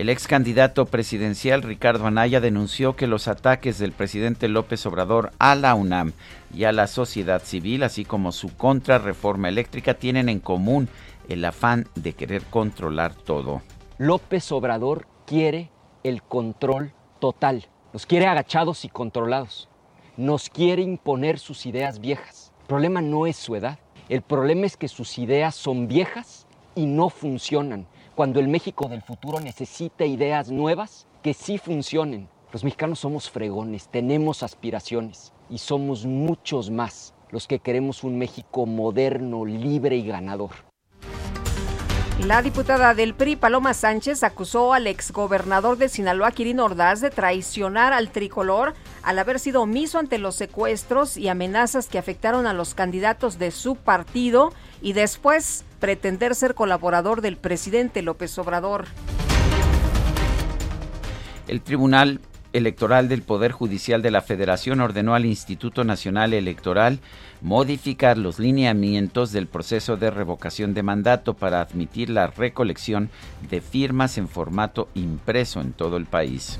El 0.00 0.08
ex 0.08 0.26
candidato 0.26 0.86
presidencial 0.86 1.62
Ricardo 1.62 2.06
Anaya 2.06 2.40
denunció 2.40 2.96
que 2.96 3.06
los 3.06 3.28
ataques 3.28 3.78
del 3.78 3.92
presidente 3.92 4.48
López 4.48 4.86
Obrador 4.86 5.32
a 5.38 5.54
la 5.54 5.74
UNAM 5.74 6.12
y 6.54 6.64
a 6.64 6.72
la 6.72 6.86
sociedad 6.86 7.42
civil, 7.44 7.82
así 7.82 8.06
como 8.06 8.32
su 8.32 8.56
contrarreforma 8.56 9.50
eléctrica, 9.50 9.92
tienen 9.92 10.30
en 10.30 10.40
común 10.40 10.88
el 11.28 11.44
afán 11.44 11.86
de 11.96 12.14
querer 12.14 12.44
controlar 12.44 13.14
todo. 13.14 13.60
López 13.98 14.50
Obrador 14.52 15.06
quiere 15.26 15.70
el 16.04 16.22
control 16.22 16.92
total. 17.18 17.66
Nos 17.92 18.06
quiere 18.06 18.26
agachados 18.26 18.84
y 18.84 18.88
controlados. 18.88 19.68
Nos 20.16 20.48
quiere 20.48 20.82
imponer 20.82 21.38
sus 21.38 21.66
ideas 21.66 22.00
viejas. 22.00 22.52
El 22.62 22.66
problema 22.66 23.00
no 23.00 23.26
es 23.26 23.36
su 23.36 23.56
edad. 23.56 23.78
El 24.08 24.22
problema 24.22 24.66
es 24.66 24.76
que 24.76 24.88
sus 24.88 25.18
ideas 25.18 25.54
son 25.54 25.88
viejas 25.88 26.46
y 26.74 26.86
no 26.86 27.08
funcionan 27.08 27.86
cuando 28.14 28.40
el 28.40 28.48
México 28.48 28.88
del 28.88 29.02
futuro 29.02 29.40
necesita 29.40 30.04
ideas 30.04 30.50
nuevas 30.50 31.06
que 31.22 31.34
sí 31.34 31.58
funcionen. 31.58 32.28
Los 32.52 32.64
mexicanos 32.64 32.98
somos 32.98 33.30
fregones, 33.30 33.88
tenemos 33.88 34.42
aspiraciones 34.42 35.32
y 35.48 35.58
somos 35.58 36.04
muchos 36.04 36.70
más 36.70 37.14
los 37.30 37.46
que 37.46 37.60
queremos 37.60 38.02
un 38.02 38.18
México 38.18 38.66
moderno, 38.66 39.44
libre 39.44 39.96
y 39.96 40.06
ganador. 40.06 40.69
La 42.26 42.42
diputada 42.42 42.94
del 42.94 43.14
PRI, 43.14 43.36
Paloma 43.36 43.72
Sánchez, 43.72 44.22
acusó 44.22 44.74
al 44.74 44.86
exgobernador 44.86 45.78
de 45.78 45.88
Sinaloa, 45.88 46.30
Quirino 46.32 46.66
Ordaz, 46.66 47.00
de 47.00 47.10
traicionar 47.10 47.92
al 47.92 48.10
tricolor 48.10 48.74
al 49.02 49.18
haber 49.18 49.40
sido 49.40 49.62
omiso 49.62 49.98
ante 49.98 50.18
los 50.18 50.36
secuestros 50.36 51.16
y 51.16 51.28
amenazas 51.28 51.88
que 51.88 51.98
afectaron 51.98 52.46
a 52.46 52.52
los 52.52 52.74
candidatos 52.74 53.38
de 53.38 53.50
su 53.50 53.74
partido 53.74 54.52
y 54.82 54.92
después 54.92 55.64
pretender 55.80 56.34
ser 56.34 56.54
colaborador 56.54 57.22
del 57.22 57.36
presidente 57.36 58.02
López 58.02 58.38
Obrador. 58.38 58.84
El 61.48 61.62
Tribunal 61.62 62.20
Electoral 62.52 63.08
del 63.08 63.22
Poder 63.22 63.52
Judicial 63.52 64.02
de 64.02 64.10
la 64.10 64.22
Federación 64.22 64.80
ordenó 64.80 65.14
al 65.14 65.24
Instituto 65.24 65.84
Nacional 65.84 66.34
Electoral 66.34 66.98
modificar 67.40 68.18
los 68.18 68.38
lineamientos 68.38 69.32
del 69.32 69.46
proceso 69.46 69.96
de 69.96 70.10
revocación 70.10 70.74
de 70.74 70.82
mandato 70.82 71.34
para 71.34 71.60
admitir 71.60 72.10
la 72.10 72.26
recolección 72.26 73.10
de 73.48 73.60
firmas 73.60 74.18
en 74.18 74.28
formato 74.28 74.88
impreso 74.94 75.60
en 75.60 75.72
todo 75.72 75.96
el 75.96 76.06
país 76.06 76.58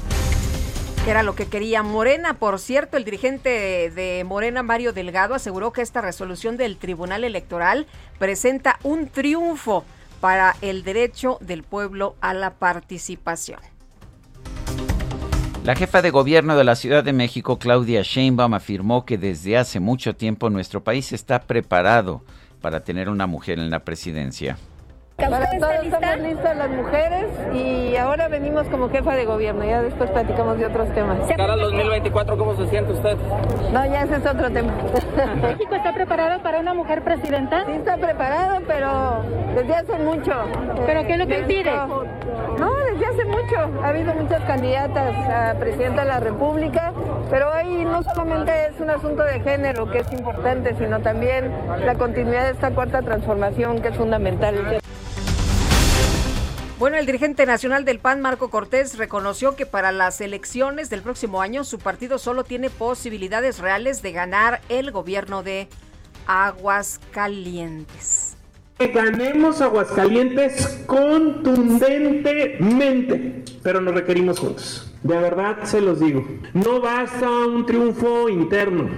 era 1.06 1.22
lo 1.22 1.34
que 1.34 1.46
quería 1.46 1.82
Morena. 1.82 2.34
Por 2.34 2.58
cierto, 2.58 2.96
el 2.96 3.04
dirigente 3.04 3.90
de 3.90 4.22
Morena, 4.24 4.62
Mario 4.62 4.92
Delgado, 4.92 5.34
aseguró 5.34 5.72
que 5.72 5.82
esta 5.82 6.00
resolución 6.02 6.56
del 6.56 6.76
Tribunal 6.76 7.24
Electoral 7.24 7.86
presenta 8.18 8.78
un 8.82 9.08
triunfo 9.08 9.84
para 10.20 10.54
el 10.60 10.84
derecho 10.84 11.38
del 11.40 11.62
pueblo 11.62 12.16
a 12.20 12.34
la 12.34 12.50
participación. 12.50 13.58
La 15.62 15.76
jefa 15.76 16.00
de 16.00 16.08
gobierno 16.08 16.56
de 16.56 16.64
la 16.64 16.74
Ciudad 16.74 17.04
de 17.04 17.12
México, 17.12 17.58
Claudia 17.58 18.00
Sheinbaum, 18.02 18.54
afirmó 18.54 19.04
que 19.04 19.18
desde 19.18 19.58
hace 19.58 19.78
mucho 19.78 20.16
tiempo 20.16 20.48
nuestro 20.48 20.82
país 20.82 21.12
está 21.12 21.42
preparado 21.42 22.22
para 22.62 22.80
tener 22.80 23.10
una 23.10 23.26
mujer 23.26 23.58
en 23.58 23.68
la 23.68 23.80
presidencia. 23.80 24.56
Para 25.28 25.46
todos 25.58 25.84
estamos 25.84 26.18
listas 26.20 26.56
las 26.56 26.70
mujeres 26.70 27.26
y 27.52 27.96
ahora 27.96 28.28
venimos 28.28 28.66
como 28.68 28.88
jefa 28.88 29.14
de 29.14 29.26
gobierno, 29.26 29.64
ya 29.64 29.82
después 29.82 30.10
platicamos 30.10 30.58
de 30.58 30.66
otros 30.66 30.88
temas. 30.94 31.18
Para 31.36 31.54
el 31.54 31.60
2024, 31.60 32.38
¿cómo 32.38 32.56
se 32.56 32.66
siente 32.68 32.92
usted? 32.92 33.16
No, 33.72 33.84
ya 33.84 34.02
ese 34.02 34.16
es 34.16 34.26
otro 34.26 34.50
tema. 34.50 34.72
¿México 35.42 35.74
está 35.74 35.92
preparado 35.92 36.42
para 36.42 36.60
una 36.60 36.72
mujer 36.72 37.02
presidenta? 37.02 37.64
Sí 37.66 37.72
está 37.72 37.98
preparado, 37.98 38.62
pero 38.66 39.22
desde 39.54 39.74
hace 39.74 39.98
mucho. 39.98 40.32
¿Pero 40.86 41.06
qué 41.06 41.12
es 41.12 41.18
lo 41.18 41.26
que 41.26 41.38
impide? 41.40 41.72
No, 42.58 42.74
desde 42.92 43.06
hace 43.06 43.24
mucho. 43.26 43.82
Ha 43.82 43.88
habido 43.88 44.14
muchas 44.14 44.42
candidatas 44.44 45.14
a 45.28 45.58
presidenta 45.58 46.02
de 46.02 46.08
la 46.08 46.20
República, 46.20 46.92
pero 47.30 47.52
ahí 47.52 47.84
no 47.84 48.02
solamente 48.02 48.52
es 48.68 48.80
un 48.80 48.90
asunto 48.90 49.22
de 49.22 49.40
género 49.40 49.90
que 49.90 49.98
es 49.98 50.12
importante, 50.12 50.74
sino 50.76 51.00
también 51.00 51.52
la 51.84 51.94
continuidad 51.94 52.44
de 52.44 52.52
esta 52.52 52.70
cuarta 52.70 53.02
transformación 53.02 53.82
que 53.82 53.88
es 53.88 53.96
fundamental. 53.96 54.80
Bueno, 56.80 56.96
el 56.96 57.04
dirigente 57.04 57.44
nacional 57.44 57.84
del 57.84 57.98
PAN, 57.98 58.22
Marco 58.22 58.48
Cortés, 58.48 58.96
reconoció 58.96 59.54
que 59.54 59.66
para 59.66 59.92
las 59.92 60.22
elecciones 60.22 60.88
del 60.88 61.02
próximo 61.02 61.42
año 61.42 61.62
su 61.62 61.78
partido 61.78 62.16
solo 62.16 62.42
tiene 62.42 62.70
posibilidades 62.70 63.58
reales 63.58 64.00
de 64.00 64.12
ganar 64.12 64.62
el 64.70 64.90
gobierno 64.90 65.42
de 65.42 65.68
Aguascalientes. 66.26 68.34
Que 68.78 68.86
ganemos 68.86 69.60
Aguascalientes 69.60 70.82
contundentemente, 70.86 73.44
pero 73.62 73.82
nos 73.82 73.94
requerimos 73.94 74.38
juntos. 74.38 74.90
De 75.02 75.18
verdad 75.18 75.64
se 75.64 75.82
los 75.82 76.00
digo, 76.00 76.26
no 76.54 76.80
basta 76.80 77.28
un 77.28 77.66
triunfo 77.66 78.30
interno, 78.30 78.88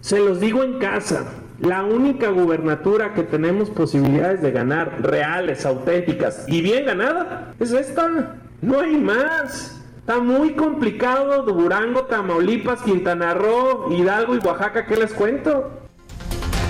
se 0.00 0.18
los 0.18 0.40
digo 0.40 0.64
en 0.64 0.80
casa. 0.80 1.34
La 1.60 1.82
única 1.82 2.28
gubernatura 2.30 3.14
que 3.14 3.24
tenemos 3.24 3.68
posibilidades 3.70 4.40
de 4.42 4.52
ganar, 4.52 5.02
reales, 5.02 5.66
auténticas 5.66 6.44
y 6.46 6.62
bien 6.62 6.86
ganada, 6.86 7.52
es 7.58 7.72
esta. 7.72 8.36
No 8.62 8.80
hay 8.80 8.96
más. 8.96 9.82
Está 9.98 10.20
muy 10.20 10.54
complicado 10.54 11.42
Durango, 11.42 12.04
Tamaulipas, 12.04 12.80
Quintana 12.82 13.34
Roo, 13.34 13.92
Hidalgo 13.92 14.36
y 14.36 14.38
Oaxaca. 14.38 14.86
¿Qué 14.86 14.96
les 14.96 15.12
cuento? 15.12 15.70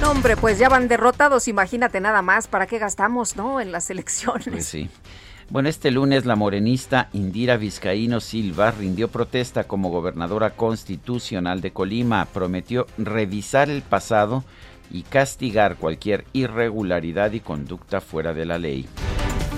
No, 0.00 0.10
hombre, 0.12 0.38
pues 0.38 0.58
ya 0.58 0.70
van 0.70 0.88
derrotados. 0.88 1.48
Imagínate 1.48 2.00
nada 2.00 2.22
más. 2.22 2.48
¿Para 2.48 2.66
qué 2.66 2.78
gastamos, 2.78 3.36
no? 3.36 3.60
En 3.60 3.72
las 3.72 3.90
elecciones. 3.90 4.48
Pues 4.48 4.66
sí. 4.66 4.88
Bueno, 5.50 5.68
este 5.68 5.90
lunes 5.90 6.26
la 6.26 6.36
morenista 6.36 7.08
Indira 7.12 7.56
Vizcaíno 7.56 8.20
Silva 8.20 8.70
rindió 8.70 9.08
protesta 9.08 9.64
como 9.64 9.90
gobernadora 9.90 10.50
constitucional 10.50 11.60
de 11.60 11.72
Colima. 11.72 12.26
Prometió 12.26 12.86
revisar 12.96 13.70
el 13.70 13.82
pasado 13.82 14.44
y 14.90 15.02
castigar 15.02 15.76
cualquier 15.76 16.24
irregularidad 16.32 17.32
y 17.32 17.40
conducta 17.40 18.00
fuera 18.00 18.32
de 18.32 18.46
la 18.46 18.58
ley. 18.58 18.88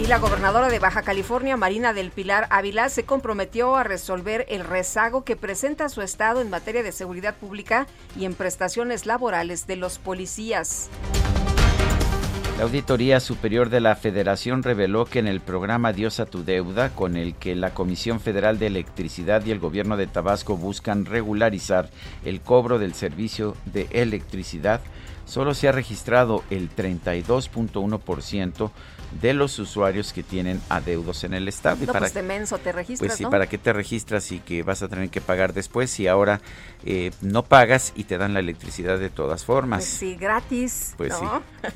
Y 0.00 0.06
la 0.06 0.18
gobernadora 0.18 0.70
de 0.70 0.78
Baja 0.78 1.02
California, 1.02 1.58
Marina 1.58 1.92
del 1.92 2.10
Pilar 2.10 2.46
Ávila, 2.48 2.88
se 2.88 3.04
comprometió 3.04 3.76
a 3.76 3.84
resolver 3.84 4.46
el 4.48 4.64
rezago 4.64 5.24
que 5.24 5.36
presenta 5.36 5.90
su 5.90 6.00
estado 6.00 6.40
en 6.40 6.48
materia 6.48 6.82
de 6.82 6.90
seguridad 6.90 7.34
pública 7.34 7.86
y 8.18 8.24
en 8.24 8.34
prestaciones 8.34 9.04
laborales 9.04 9.66
de 9.66 9.76
los 9.76 9.98
policías. 9.98 10.88
La 12.60 12.64
Auditoría 12.64 13.20
Superior 13.20 13.70
de 13.70 13.80
la 13.80 13.96
Federación 13.96 14.62
reveló 14.62 15.06
que 15.06 15.18
en 15.18 15.26
el 15.26 15.40
programa 15.40 15.94
Dios 15.94 16.20
a 16.20 16.26
tu 16.26 16.44
deuda, 16.44 16.90
con 16.90 17.16
el 17.16 17.34
que 17.34 17.54
la 17.54 17.72
Comisión 17.72 18.20
Federal 18.20 18.58
de 18.58 18.66
Electricidad 18.66 19.44
y 19.46 19.50
el 19.50 19.58
gobierno 19.58 19.96
de 19.96 20.06
Tabasco 20.06 20.58
buscan 20.58 21.06
regularizar 21.06 21.88
el 22.22 22.42
cobro 22.42 22.78
del 22.78 22.92
servicio 22.92 23.56
de 23.64 23.86
electricidad, 23.92 24.82
solo 25.30 25.54
se 25.54 25.68
ha 25.68 25.72
registrado 25.72 26.42
el 26.50 26.74
32.1% 26.74 28.70
de 29.20 29.34
los 29.34 29.58
usuarios 29.58 30.12
que 30.12 30.22
tienen 30.22 30.60
adeudos 30.68 31.24
en 31.24 31.34
el 31.34 31.48
estado. 31.48 31.76
No, 31.80 31.86
para, 31.86 32.00
pues 32.00 32.14
de 32.14 32.22
menso 32.22 32.58
te 32.58 32.72
registras, 32.72 33.08
Pues 33.08 33.18
sí, 33.18 33.24
¿para 33.26 33.48
qué 33.48 33.58
te 33.58 33.72
registras 33.72 34.30
y 34.32 34.40
que 34.40 34.62
vas 34.62 34.82
a 34.82 34.88
tener 34.88 35.08
que 35.10 35.20
pagar 35.20 35.52
después 35.52 35.90
si 35.90 36.06
ahora 36.06 36.40
eh, 36.84 37.12
no 37.20 37.44
pagas 37.44 37.92
y 37.94 38.04
te 38.04 38.18
dan 38.18 38.34
la 38.34 38.40
electricidad 38.40 38.98
de 38.98 39.10
todas 39.10 39.44
formas? 39.44 39.84
Pues 39.84 39.88
sí, 39.88 40.16
gratis. 40.16 40.94
Pues 40.96 41.14
sí. 41.14 41.24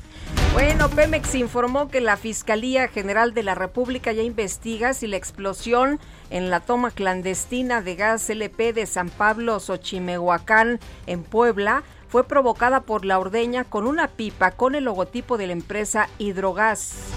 Bueno, 0.53 0.89
Pemex 0.89 1.35
informó 1.35 1.89
que 1.89 1.99
la 1.99 2.15
Fiscalía 2.15 2.87
General 2.87 3.33
de 3.33 3.43
la 3.43 3.55
República 3.55 4.13
ya 4.13 4.23
investiga 4.23 4.93
si 4.93 5.05
la 5.05 5.17
explosión 5.17 5.99
en 6.29 6.49
la 6.49 6.61
toma 6.61 6.91
clandestina 6.91 7.81
de 7.81 7.95
gas 7.95 8.29
LP 8.29 8.71
de 8.71 8.85
San 8.85 9.09
Pablo 9.09 9.59
Xochimehuacán 9.59 10.79
en 11.07 11.23
Puebla 11.23 11.83
fue 12.15 12.23
provocada 12.23 12.79
por 12.83 13.03
la 13.03 13.19
ordeña 13.19 13.65
con 13.65 13.85
una 13.85 14.07
pipa 14.07 14.51
con 14.51 14.73
el 14.73 14.85
logotipo 14.85 15.37
de 15.37 15.47
la 15.47 15.51
empresa 15.51 16.07
Hidrogas. 16.17 17.09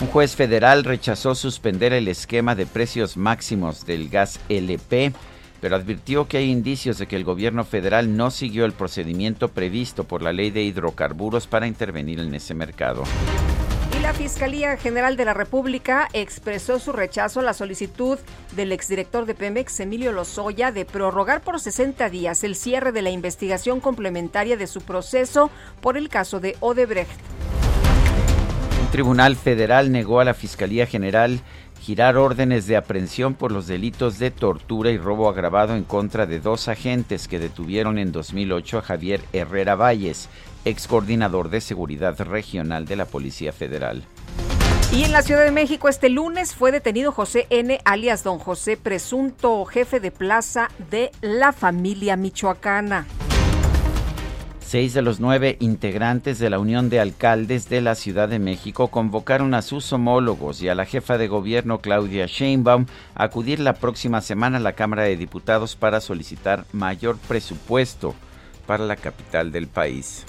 Un 0.00 0.06
juez 0.06 0.36
federal 0.36 0.84
rechazó 0.84 1.34
suspender 1.34 1.92
el 1.92 2.06
esquema 2.06 2.54
de 2.54 2.66
precios 2.66 3.16
máximos 3.16 3.84
del 3.86 4.08
gas 4.08 4.38
LP, 4.48 5.12
pero 5.60 5.74
advirtió 5.74 6.28
que 6.28 6.36
hay 6.36 6.48
indicios 6.48 6.98
de 6.98 7.08
que 7.08 7.16
el 7.16 7.24
gobierno 7.24 7.64
federal 7.64 8.16
no 8.16 8.30
siguió 8.30 8.64
el 8.64 8.72
procedimiento 8.72 9.48
previsto 9.48 10.04
por 10.04 10.22
la 10.22 10.32
ley 10.32 10.52
de 10.52 10.62
hidrocarburos 10.62 11.48
para 11.48 11.66
intervenir 11.66 12.20
en 12.20 12.32
ese 12.36 12.54
mercado. 12.54 13.02
La 14.02 14.14
Fiscalía 14.14 14.78
General 14.78 15.14
de 15.18 15.26
la 15.26 15.34
República 15.34 16.08
expresó 16.14 16.78
su 16.78 16.90
rechazo 16.90 17.40
a 17.40 17.42
la 17.42 17.52
solicitud 17.52 18.18
del 18.56 18.72
exdirector 18.72 19.26
de 19.26 19.34
Pemex, 19.34 19.78
Emilio 19.80 20.12
Lozoya, 20.12 20.72
de 20.72 20.86
prorrogar 20.86 21.42
por 21.42 21.60
60 21.60 22.08
días 22.08 22.42
el 22.42 22.56
cierre 22.56 22.92
de 22.92 23.02
la 23.02 23.10
investigación 23.10 23.78
complementaria 23.80 24.56
de 24.56 24.66
su 24.66 24.80
proceso 24.80 25.50
por 25.82 25.98
el 25.98 26.08
caso 26.08 26.40
de 26.40 26.56
Odebrecht. 26.60 27.10
Un 28.80 28.90
tribunal 28.90 29.36
federal 29.36 29.92
negó 29.92 30.20
a 30.20 30.24
la 30.24 30.34
Fiscalía 30.34 30.86
General 30.86 31.38
girar 31.80 32.16
órdenes 32.16 32.66
de 32.66 32.76
aprehensión 32.76 33.34
por 33.34 33.52
los 33.52 33.66
delitos 33.66 34.18
de 34.18 34.30
tortura 34.30 34.90
y 34.90 34.98
robo 34.98 35.28
agravado 35.28 35.74
en 35.74 35.84
contra 35.84 36.26
de 36.26 36.40
dos 36.40 36.68
agentes 36.68 37.28
que 37.28 37.38
detuvieron 37.38 37.98
en 37.98 38.12
2008 38.12 38.78
a 38.78 38.82
Javier 38.82 39.20
Herrera 39.32 39.76
Valles, 39.76 40.28
ex 40.64 40.86
coordinador 40.86 41.50
de 41.50 41.60
seguridad 41.60 42.18
regional 42.20 42.86
de 42.86 42.96
la 42.96 43.04
Policía 43.04 43.52
Federal. 43.52 44.04
Y 44.92 45.04
en 45.04 45.12
la 45.12 45.22
Ciudad 45.22 45.44
de 45.44 45.52
México 45.52 45.88
este 45.88 46.08
lunes 46.08 46.56
fue 46.56 46.72
detenido 46.72 47.12
José 47.12 47.46
N., 47.50 47.80
alias 47.84 48.24
Don 48.24 48.40
José, 48.40 48.76
presunto 48.76 49.64
jefe 49.64 50.00
de 50.00 50.10
plaza 50.10 50.68
de 50.90 51.12
la 51.20 51.52
familia 51.52 52.16
michoacana. 52.16 53.06
Seis 54.58 54.94
de 54.94 55.02
los 55.02 55.20
nueve 55.20 55.56
integrantes 55.60 56.38
de 56.38 56.50
la 56.50 56.58
Unión 56.58 56.90
de 56.90 57.00
Alcaldes 57.00 57.68
de 57.68 57.80
la 57.80 57.94
Ciudad 57.94 58.28
de 58.28 58.38
México 58.40 58.88
convocaron 58.88 59.54
a 59.54 59.62
sus 59.62 59.92
homólogos 59.92 60.60
y 60.60 60.68
a 60.68 60.74
la 60.74 60.86
jefa 60.86 61.18
de 61.18 61.28
gobierno 61.28 61.80
Claudia 61.80 62.26
Sheinbaum 62.26 62.86
a 63.14 63.24
acudir 63.24 63.60
la 63.60 63.74
próxima 63.74 64.20
semana 64.20 64.58
a 64.58 64.60
la 64.60 64.74
Cámara 64.74 65.04
de 65.04 65.16
Diputados 65.16 65.76
para 65.76 66.00
solicitar 66.00 66.64
mayor 66.72 67.16
presupuesto 67.16 68.14
para 68.70 68.84
la 68.84 68.94
capital 68.94 69.50
del 69.50 69.66
país. 69.66 70.24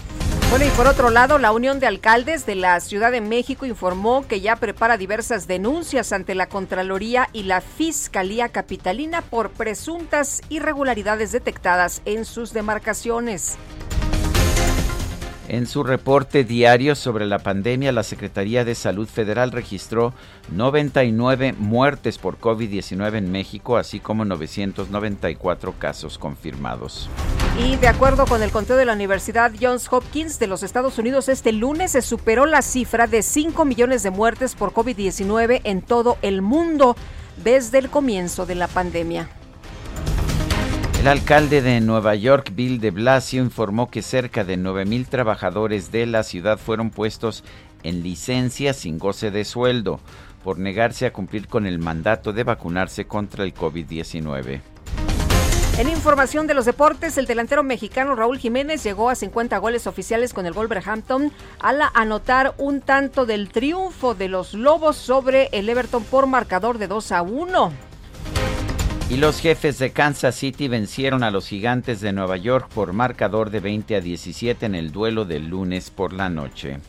Bueno, 0.50 0.66
y 0.66 0.70
por 0.70 0.88
otro 0.88 1.12
lado, 1.12 1.38
la 1.38 1.52
Unión 1.52 1.80
de 1.80 1.86
Alcaldes 1.86 2.48
de 2.48 2.56
la 2.56 2.80
Ciudad 2.80 3.12
de 3.12 3.22
México 3.22 3.68
informó 3.68 4.28
que 4.28 4.42
ya 4.42 4.56
prepara 4.56 4.98
diversas 4.98 5.46
denuncias 5.46 6.12
ante 6.12 6.34
la 6.34 6.50
Contraloría 6.50 7.30
y 7.34 7.44
la 7.44 7.62
Fiscalía 7.62 8.50
Capitalina 8.50 9.22
por 9.22 9.52
presuntas 9.52 10.42
irregularidades 10.50 11.32
detectadas 11.32 12.02
en 12.06 12.26
sus 12.26 12.52
demarcaciones. 12.52 13.60
En 15.48 15.66
su 15.66 15.84
reporte 15.84 16.44
diario 16.44 16.96
sobre 16.96 17.26
la 17.26 17.40
pandemia, 17.40 17.92
la 17.92 18.04
Secretaría 18.04 18.64
de 18.64 18.76
Salud 18.76 19.08
Federal 19.08 19.52
registró 19.52 20.14
99 20.52 21.54
muertes 21.58 22.18
por 22.18 22.40
COVID-19 22.40 23.18
en 23.18 23.32
México, 23.32 23.78
así 23.78 24.00
como 24.00 24.24
994 24.24 25.74
casos 25.80 26.18
confirmados. 26.18 27.10
Y 27.60 27.76
de 27.78 27.88
acuerdo 27.88 28.26
con 28.28 28.44
el 28.44 28.52
conteo 28.52 28.78
de 28.78 28.86
la 28.86 28.94
Universidad 28.94 29.52
Johns 29.60 29.92
Hopkins 29.92 30.40
de 30.40 30.48
los 30.48 30.64
Estados 30.64 30.98
Unidos, 31.00 31.28
este 31.28 31.52
lunes 31.52 31.92
se 31.92 32.02
superó 32.02 32.46
la 32.46 32.62
cifra 32.62 33.08
de 33.08 33.24
5 33.24 33.66
millones 33.66 34.04
de 34.04 34.12
muertes 34.12 34.56
por 34.56 34.72
COVID-19 34.74 35.62
en 35.64 35.82
todo 35.82 36.18
el 36.22 36.42
mundo 36.42 36.96
desde 37.44 37.80
el 37.80 37.90
comienzo 37.90 38.46
de 38.46 38.56
la 38.56 38.68
pandemia. 38.68 39.30
El 41.02 41.08
alcalde 41.08 41.64
de 41.64 41.82
Nueva 41.82 42.14
York, 42.14 42.52
Bill 42.54 42.80
de 42.80 42.92
Blasio, 42.92 43.42
informó 43.42 43.90
que 43.90 44.04
cerca 44.04 44.44
de 44.44 44.56
9.000 44.56 45.08
trabajadores 45.08 45.92
de 45.92 46.06
la 46.06 46.22
ciudad 46.22 46.60
fueron 46.60 46.92
puestos 46.92 47.44
en 47.82 48.04
licencia 48.04 48.76
sin 48.76 49.00
goce 49.00 49.32
de 49.32 49.44
sueldo 49.44 50.00
por 50.44 50.60
negarse 50.60 51.08
a 51.08 51.12
cumplir 51.12 51.48
con 51.48 51.66
el 51.66 51.80
mandato 51.80 52.34
de 52.34 52.44
vacunarse 52.44 53.06
contra 53.06 53.44
el 53.44 53.56
COVID-19. 53.56 54.62
En 55.80 55.90
información 55.90 56.46
de 56.46 56.54
los 56.54 56.66
deportes, 56.66 57.18
el 57.18 57.26
delantero 57.26 57.64
mexicano 57.64 58.14
Raúl 58.14 58.38
Jiménez 58.38 58.84
llegó 58.84 59.10
a 59.10 59.16
50 59.16 59.58
goles 59.58 59.88
oficiales 59.88 60.36
con 60.36 60.46
el 60.46 60.54
Wolverhampton 60.54 61.32
al 61.62 61.82
anotar 61.96 62.54
un 62.60 62.80
tanto 62.80 63.26
del 63.26 63.50
triunfo 63.50 64.14
de 64.14 64.28
los 64.28 64.54
Lobos 64.54 64.98
sobre 64.98 65.50
el 65.52 65.68
Everton 65.68 66.04
por 66.04 66.28
marcador 66.28 66.78
de 66.78 66.88
2 66.88 67.12
a 67.12 67.24
1. 67.24 67.91
Y 69.12 69.18
los 69.18 69.42
jefes 69.42 69.78
de 69.78 69.92
Kansas 69.92 70.36
City 70.36 70.70
vencieron 70.70 71.22
a 71.24 71.32
los 71.32 71.46
gigantes 71.46 72.00
de 72.00 72.14
Nueva 72.14 72.38
York 72.38 72.70
por 72.74 72.94
marcador 72.94 73.50
de 73.50 73.60
20 73.60 73.98
a 73.98 74.00
17 74.00 74.66
en 74.66 74.74
el 74.74 74.94
duelo 74.94 75.26
del 75.26 75.50
lunes 75.50 75.90
por 75.90 76.14
la 76.14 76.30
noche. 76.30 76.80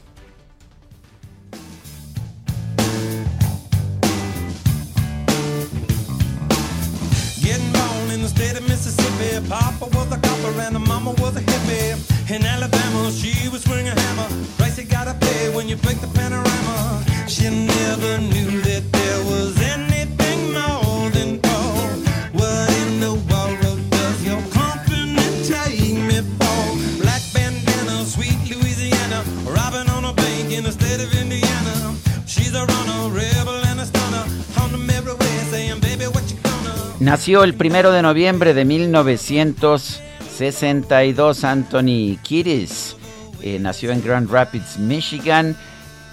Nació 37.02 37.42
el 37.42 37.54
primero 37.54 37.90
de 37.90 38.00
noviembre 38.00 38.54
de 38.54 38.64
1962 38.64 41.42
Anthony 41.42 42.16
Kiris. 42.22 42.94
Eh, 43.40 43.58
nació 43.58 43.90
en 43.90 44.04
Grand 44.04 44.30
Rapids, 44.30 44.78
Michigan, 44.78 45.56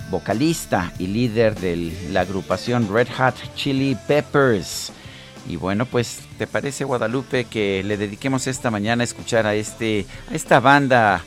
vocalista 0.09 0.91
y 0.97 1.05
líder 1.05 1.53
de 1.59 1.93
la 2.09 2.21
agrupación 2.21 2.91
Red 2.91 3.07
Hot 3.19 3.35
Chili 3.53 3.95
Peppers. 4.07 4.91
Y 5.47 5.57
bueno, 5.57 5.85
pues, 5.85 6.21
¿te 6.39 6.47
parece 6.47 6.85
Guadalupe 6.85 7.45
que 7.45 7.83
le 7.83 7.95
dediquemos 7.95 8.47
esta 8.47 8.71
mañana 8.71 9.03
a 9.03 9.05
escuchar 9.05 9.45
a, 9.45 9.53
este, 9.53 10.07
a 10.31 10.33
esta 10.33 10.59
banda 10.59 11.23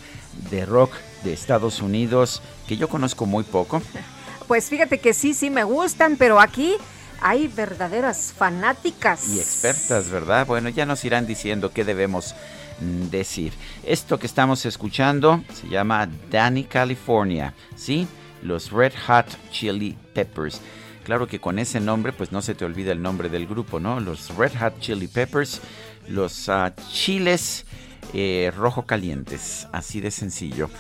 de 0.51 0.67
rock 0.67 0.91
de 1.23 1.35
Estados 1.35 1.81
Unidos 1.81 2.43
que 2.67 2.77
yo 2.77 2.89
conozco 2.89 3.27
muy 3.27 3.45
poco? 3.45 3.81
Pues 4.49 4.69
fíjate 4.69 4.99
que 4.99 5.15
sí, 5.15 5.35
sí 5.35 5.51
me 5.51 5.63
gustan, 5.63 6.17
pero 6.17 6.41
aquí 6.41 6.75
hay 7.23 7.47
verdaderas 7.47 8.35
fanáticas. 8.37 9.29
Y 9.29 9.39
expertas, 9.39 10.11
¿verdad? 10.11 10.47
Bueno, 10.47 10.69
ya 10.69 10.85
nos 10.85 11.05
irán 11.05 11.27
diciendo 11.27 11.73
qué 11.73 11.85
debemos 11.85 12.35
mm, 12.81 13.09
decir. 13.09 13.53
Esto 13.85 14.19
que 14.19 14.27
estamos 14.27 14.67
escuchando 14.67 15.43
se 15.55 15.69
llama 15.69 16.09
Danny 16.31 16.65
California, 16.65 17.55
¿sí? 17.77 18.09
Los 18.43 18.73
Red 18.73 18.93
Hot 19.07 19.27
Chili 19.51 19.97
Peppers. 20.13 20.61
Claro 21.05 21.29
que 21.29 21.41
con 21.41 21.59
ese 21.59 21.81
nombre, 21.81 22.13
pues 22.13 22.33
no 22.33 22.43
se 22.43 22.55
te 22.55 22.65
olvida 22.65 22.93
el 22.93 23.01
nombre 23.01 23.29
del 23.29 23.47
grupo, 23.47 23.79
¿no? 23.79 24.01
Los 24.01 24.35
Red 24.37 24.53
Hot 24.59 24.81
Chili 24.81 25.07
Peppers, 25.07 25.61
los 26.09 26.49
ah, 26.49 26.75
chiles 26.91 27.67
eh, 28.15 28.53
rojo 28.57 28.85
calientes, 28.85 29.69
así 29.73 30.01
de 30.01 30.11
sencillo. 30.11 30.71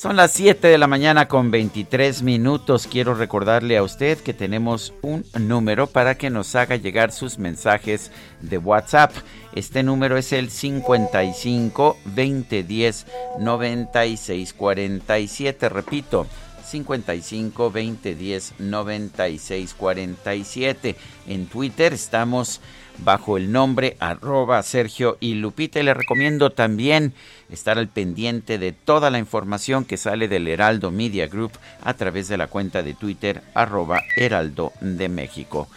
Son 0.00 0.16
las 0.16 0.32
7 0.32 0.66
de 0.66 0.78
la 0.78 0.86
mañana 0.86 1.28
con 1.28 1.50
23 1.50 2.22
minutos. 2.22 2.88
Quiero 2.90 3.12
recordarle 3.12 3.76
a 3.76 3.82
usted 3.82 4.16
que 4.16 4.32
tenemos 4.32 4.94
un 5.02 5.26
número 5.38 5.88
para 5.88 6.14
que 6.14 6.30
nos 6.30 6.54
haga 6.54 6.76
llegar 6.76 7.12
sus 7.12 7.38
mensajes 7.38 8.10
de 8.40 8.56
WhatsApp. 8.56 9.12
Este 9.54 9.82
número 9.82 10.16
es 10.16 10.32
el 10.32 10.48
55 10.50 11.98
2010 12.06 13.06
96 13.40 14.54
47. 14.54 15.68
Repito, 15.68 16.26
55 16.64 17.64
2010 17.64 18.54
96 18.58 19.74
47. 19.74 20.96
En 21.26 21.44
Twitter 21.46 21.92
estamos 21.92 22.62
bajo 23.04 23.36
el 23.36 23.52
nombre 23.52 23.96
arroba 24.00 24.62
Sergio 24.62 25.16
y 25.20 25.34
Lupita. 25.34 25.80
Y 25.80 25.82
le 25.82 25.94
recomiendo 25.94 26.50
también 26.50 27.14
estar 27.50 27.78
al 27.78 27.88
pendiente 27.88 28.58
de 28.58 28.72
toda 28.72 29.10
la 29.10 29.18
información 29.18 29.84
que 29.84 29.96
sale 29.96 30.28
del 30.28 30.48
Heraldo 30.48 30.90
Media 30.90 31.26
Group 31.26 31.52
a 31.82 31.94
través 31.94 32.28
de 32.28 32.36
la 32.36 32.46
cuenta 32.46 32.82
de 32.82 32.94
Twitter 32.94 33.42
arroba 33.54 34.02
Heraldo 34.16 34.72
de 34.80 35.08
México. 35.08 35.68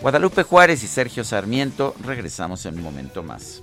Guadalupe 0.00 0.44
Juárez 0.44 0.82
y 0.84 0.86
Sergio 0.86 1.24
Sarmiento, 1.24 1.94
regresamos 2.04 2.64
en 2.66 2.76
un 2.76 2.82
momento 2.82 3.22
más. 3.22 3.62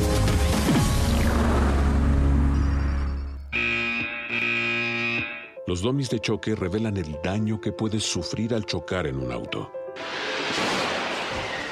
Los 5.67 5.81
domis 5.81 6.09
de 6.09 6.19
choque 6.19 6.55
revelan 6.55 6.97
el 6.97 7.19
daño 7.23 7.61
que 7.61 7.71
puedes 7.71 8.03
sufrir 8.03 8.53
al 8.53 8.65
chocar 8.65 9.05
en 9.05 9.17
un 9.17 9.31
auto. 9.31 9.71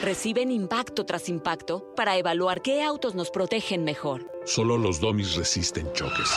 Reciben 0.02 0.52
impacto 0.52 1.06
tras 1.06 1.28
impacto 1.28 1.94
para 1.96 2.18
evaluar 2.18 2.62
qué 2.62 2.84
autos 2.84 3.16
nos 3.16 3.32
protegen 3.32 3.84
mejor. 3.84 4.32
Solo 4.46 4.78
los 4.78 5.00
domis 5.00 5.36
resisten 5.36 5.92
choques. 5.94 6.30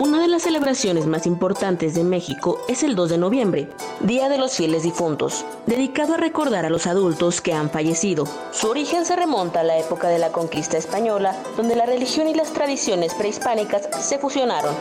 Una 0.00 0.18
de 0.18 0.28
las 0.28 0.44
celebraciones 0.44 1.06
más 1.06 1.26
importantes 1.26 1.94
de 1.94 2.04
México 2.04 2.58
es 2.68 2.82
el 2.82 2.94
2 2.94 3.10
de 3.10 3.18
noviembre, 3.18 3.68
Día 4.00 4.30
de 4.30 4.38
los 4.38 4.54
Fieles 4.56 4.82
Difuntos, 4.82 5.44
dedicado 5.66 6.14
a 6.14 6.16
recordar 6.16 6.64
a 6.64 6.70
los 6.70 6.86
adultos 6.86 7.42
que 7.42 7.52
han 7.52 7.68
fallecido. 7.68 8.24
Su 8.50 8.70
origen 8.70 9.04
se 9.04 9.14
remonta 9.14 9.60
a 9.60 9.64
la 9.64 9.78
época 9.78 10.08
de 10.08 10.18
la 10.18 10.32
conquista 10.32 10.78
española, 10.78 11.36
donde 11.54 11.76
la 11.76 11.84
religión 11.84 12.28
y 12.28 12.34
las 12.34 12.54
tradiciones 12.54 13.12
prehispánicas 13.12 13.90
se 14.00 14.18
fusionaron. 14.18 14.74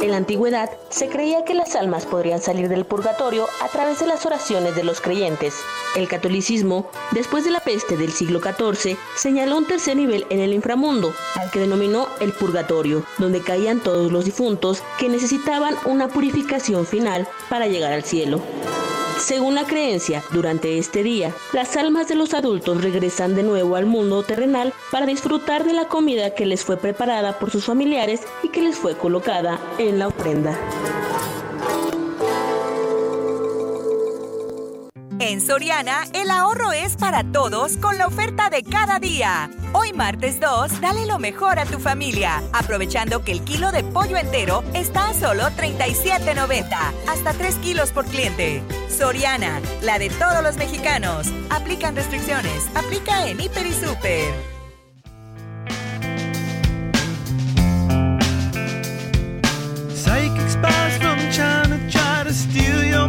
En 0.00 0.12
la 0.12 0.16
antigüedad 0.16 0.70
se 0.90 1.08
creía 1.08 1.44
que 1.44 1.54
las 1.54 1.74
almas 1.74 2.06
podrían 2.06 2.40
salir 2.40 2.68
del 2.68 2.84
purgatorio 2.84 3.48
a 3.60 3.68
través 3.68 3.98
de 3.98 4.06
las 4.06 4.24
oraciones 4.26 4.76
de 4.76 4.84
los 4.84 5.00
creyentes. 5.00 5.54
El 5.96 6.06
catolicismo, 6.06 6.88
después 7.10 7.44
de 7.44 7.50
la 7.50 7.58
peste 7.58 7.96
del 7.96 8.12
siglo 8.12 8.40
XIV, 8.40 8.96
señaló 9.16 9.58
un 9.58 9.66
tercer 9.66 9.96
nivel 9.96 10.24
en 10.30 10.38
el 10.38 10.54
inframundo, 10.54 11.12
al 11.34 11.50
que 11.50 11.58
denominó 11.58 12.06
el 12.20 12.32
purgatorio, 12.32 13.02
donde 13.18 13.40
caían 13.40 13.80
todos 13.80 14.12
los 14.12 14.24
difuntos 14.24 14.84
que 14.98 15.08
necesitaban 15.08 15.74
una 15.84 16.06
purificación 16.06 16.86
final 16.86 17.26
para 17.48 17.66
llegar 17.66 17.92
al 17.92 18.04
cielo. 18.04 18.40
Según 19.18 19.56
la 19.56 19.66
creencia, 19.66 20.22
durante 20.30 20.78
este 20.78 21.02
día, 21.02 21.34
las 21.52 21.76
almas 21.76 22.08
de 22.08 22.14
los 22.14 22.34
adultos 22.34 22.82
regresan 22.82 23.34
de 23.34 23.42
nuevo 23.42 23.74
al 23.74 23.84
mundo 23.84 24.22
terrenal 24.22 24.72
para 24.92 25.06
disfrutar 25.06 25.64
de 25.64 25.72
la 25.72 25.88
comida 25.88 26.34
que 26.34 26.46
les 26.46 26.64
fue 26.64 26.76
preparada 26.76 27.38
por 27.38 27.50
sus 27.50 27.64
familiares 27.64 28.22
y 28.42 28.48
que 28.48 28.62
les 28.62 28.76
fue 28.76 28.96
colocada 28.96 29.58
en 29.78 29.98
la 29.98 30.08
ofrenda. 30.08 30.56
En 35.20 35.40
Soriana, 35.40 36.04
el 36.12 36.30
ahorro 36.30 36.70
es 36.70 36.94
para 36.96 37.24
todos 37.24 37.76
con 37.76 37.98
la 37.98 38.06
oferta 38.06 38.50
de 38.50 38.62
cada 38.62 39.00
día. 39.00 39.50
Hoy 39.72 39.92
martes 39.92 40.38
2, 40.38 40.80
dale 40.80 41.06
lo 41.06 41.18
mejor 41.18 41.58
a 41.58 41.66
tu 41.66 41.80
familia, 41.80 42.40
aprovechando 42.52 43.24
que 43.24 43.32
el 43.32 43.42
kilo 43.42 43.72
de 43.72 43.82
pollo 43.82 44.16
entero 44.16 44.62
está 44.74 45.08
a 45.08 45.14
solo 45.14 45.42
37.90, 45.42 46.68
hasta 47.08 47.32
3 47.32 47.56
kilos 47.56 47.90
por 47.90 48.04
cliente. 48.04 48.62
Soriana, 48.88 49.60
la 49.82 49.98
de 49.98 50.08
todos 50.08 50.40
los 50.44 50.56
mexicanos. 50.56 51.26
Aplican 51.50 51.96
restricciones, 51.96 52.68
aplica 52.76 53.26
en 53.26 53.40
Hiper 53.40 53.66
y 53.66 53.72
Super. 53.72 54.34
Psychic 59.96 61.00
from 61.00 61.18
China 61.32 61.76
try 61.90 62.22
to 62.22 62.32
steal 62.32 62.84
your. 62.84 63.08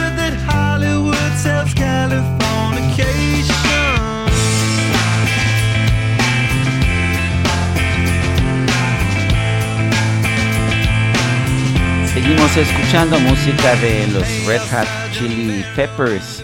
Seguimos 12.21 12.55
escuchando 12.55 13.19
música 13.19 13.75
de 13.77 14.05
los 14.09 14.45
Red 14.45 14.61
Hot 14.71 14.87
Chili 15.11 15.65
Peppers. 15.75 16.43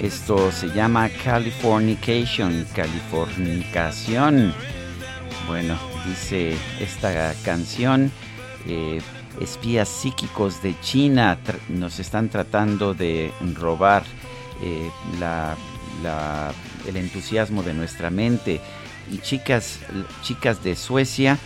Esto 0.00 0.50
se 0.50 0.68
llama 0.68 1.10
Californication, 1.22 2.66
Californicación. 2.74 4.54
Bueno, 5.46 5.76
dice 6.06 6.56
esta 6.80 7.34
canción, 7.44 8.10
eh, 8.66 9.02
espías 9.38 9.88
psíquicos 9.90 10.62
de 10.62 10.74
China 10.80 11.36
nos 11.68 11.98
están 12.00 12.30
tratando 12.30 12.94
de 12.94 13.30
robar 13.54 14.04
eh, 14.62 14.90
la- 15.20 15.56
la- 16.02 16.52
el 16.86 16.96
entusiasmo 16.96 17.62
de 17.62 17.74
nuestra 17.74 18.08
mente. 18.08 18.62
Y 19.12 19.18
chicas, 19.18 19.78
chicas 20.22 20.64
de 20.64 20.74
Suecia 20.74 21.36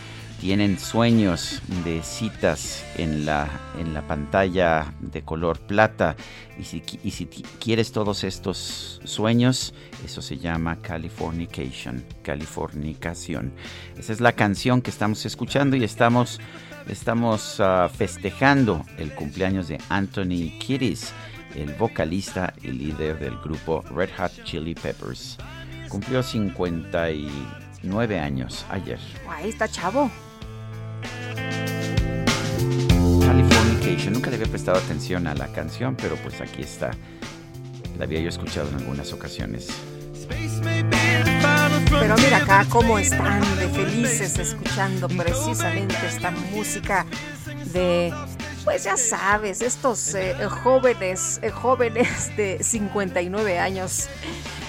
tienen 0.43 0.77
sueños 0.77 1.63
de 1.85 2.03
citas 2.03 2.85
en 2.97 3.25
la, 3.25 3.49
en 3.79 3.95
la 3.95 4.03
pantalla 4.09 4.93
de 4.99 5.23
color 5.23 5.61
plata 5.61 6.17
y 6.59 6.65
si, 6.65 6.83
y 7.05 7.13
quieres 7.61 7.93
todos 7.93 8.25
estos 8.25 9.01
sueños, 9.05 9.73
eso 10.05 10.21
se 10.21 10.39
llama 10.39 10.81
Californication, 10.83 12.05
Californicación. 12.25 13.53
Esa 13.97 14.13
es 14.13 14.21
la 14.21 14.33
canción 14.33 14.83
que 14.83 14.91
estamos 14.91 15.25
escuchando 15.27 15.77
y 15.77 15.85
estamos, 15.85 16.41
estamos 16.89 17.61
uh, 17.61 17.89
festejando 17.89 18.85
el 18.99 19.15
cumpleaños 19.15 19.69
de 19.69 19.79
Anthony 19.91 20.59
Kiddis, 20.59 21.13
el 21.55 21.73
vocalista 21.75 22.53
y 22.65 22.73
líder 22.73 23.21
del 23.21 23.39
grupo 23.39 23.83
Red 23.95 24.11
Hot 24.19 24.43
Chili 24.43 24.75
Peppers. 24.75 25.39
Cumplió 25.89 26.21
59 26.21 28.19
años 28.19 28.67
ayer. 28.71 28.99
Ahí 29.29 29.51
está 29.51 29.69
chavo. 29.69 30.11
Californication. 33.25 34.13
Nunca 34.13 34.31
le 34.31 34.37
había 34.37 34.49
prestado 34.49 34.79
atención 34.79 35.27
a 35.27 35.35
la 35.35 35.49
canción, 35.49 35.97
pero 35.97 36.17
pues 36.17 36.41
aquí 36.41 36.63
está. 36.63 36.91
La 37.99 38.05
había 38.05 38.21
yo 38.21 38.29
escuchado 38.29 38.69
en 38.69 38.77
algunas 38.77 39.13
ocasiones. 39.13 39.69
Pero 41.91 42.17
mira 42.17 42.39
acá 42.39 42.67
cómo 42.69 42.99
están 42.99 43.41
de 43.59 43.69
felices 43.69 44.39
escuchando 44.39 45.09
precisamente 45.09 45.97
esta 46.07 46.31
música 46.31 47.07
de, 47.73 48.13
pues 48.65 48.85
ya 48.85 48.97
sabes, 48.97 49.63
estos 49.63 50.15
eh, 50.15 50.35
jóvenes, 50.49 51.39
eh, 51.43 51.51
jóvenes 51.51 52.35
de 52.37 52.63
59 52.63 53.59
años 53.59 54.09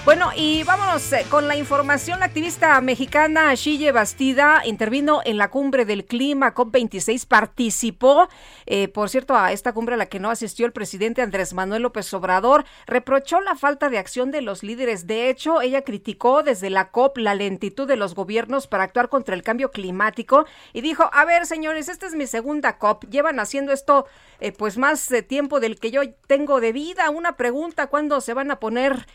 bueno, 0.04 0.30
y 0.36 0.62
vámonos 0.64 1.12
eh, 1.14 1.24
con 1.30 1.48
la 1.48 1.56
información. 1.56 2.20
La 2.20 2.26
activista 2.26 2.78
mexicana 2.82 3.54
Shille 3.54 3.90
Bastida 3.90 4.60
intervino 4.66 5.20
en 5.24 5.38
la 5.38 5.48
cumbre 5.48 5.86
del 5.86 6.04
clima 6.04 6.54
COP26, 6.54 7.26
participó, 7.26 8.28
eh, 8.66 8.88
por 8.88 9.10
cierto, 9.10 9.36
a 9.36 9.52
esta 9.52 9.72
cumbre 9.72 9.94
a 9.94 9.98
la 9.98 10.06
que 10.06 10.20
no 10.20 10.30
asistió 10.30 10.66
el 10.66 10.72
presidente 10.72 11.22
Andrés 11.22 11.54
Manuel 11.54 11.82
López 11.82 12.12
Obrador, 12.14 12.64
reprochó 12.86 13.40
la 13.40 13.56
falta 13.56 13.90
de 13.90 13.98
acción 13.98 14.30
de 14.30 14.42
los 14.42 14.62
líderes. 14.62 15.06
De 15.06 15.28
hecho, 15.28 15.60
ella 15.60 15.82
criticó 15.82 16.42
desde 16.42 16.70
la 16.70 16.90
COP 16.90 17.18
la 17.18 17.34
lentitud 17.34 17.86
de 17.86 17.96
los 17.96 18.14
gobiernos 18.14 18.66
para 18.66 18.84
actuar 18.84 19.08
contra 19.08 19.34
el 19.34 19.42
cambio 19.42 19.70
climático 19.70 20.46
y 20.72 20.80
dijo, 20.80 21.08
a 21.12 21.24
ver, 21.24 21.46
señores, 21.46 21.88
esta 21.88 22.06
es 22.06 22.14
mi 22.14 22.26
segunda 22.26 22.78
COP, 22.78 23.04
llevan 23.10 23.40
haciendo 23.40 23.72
esto 23.72 24.06
eh, 24.40 24.52
pues 24.52 24.78
más 24.78 25.10
tiempo 25.28 25.60
del 25.60 25.78
que 25.78 25.90
yo 25.90 26.02
tengo 26.26 26.60
de 26.60 26.72
vida. 26.72 27.10
Una 27.10 27.36
pregunta, 27.36 27.86
¿cuándo 27.86 28.20
se 28.20 28.34
van 28.34 28.50
a 28.50 28.60
poner 28.60 29.06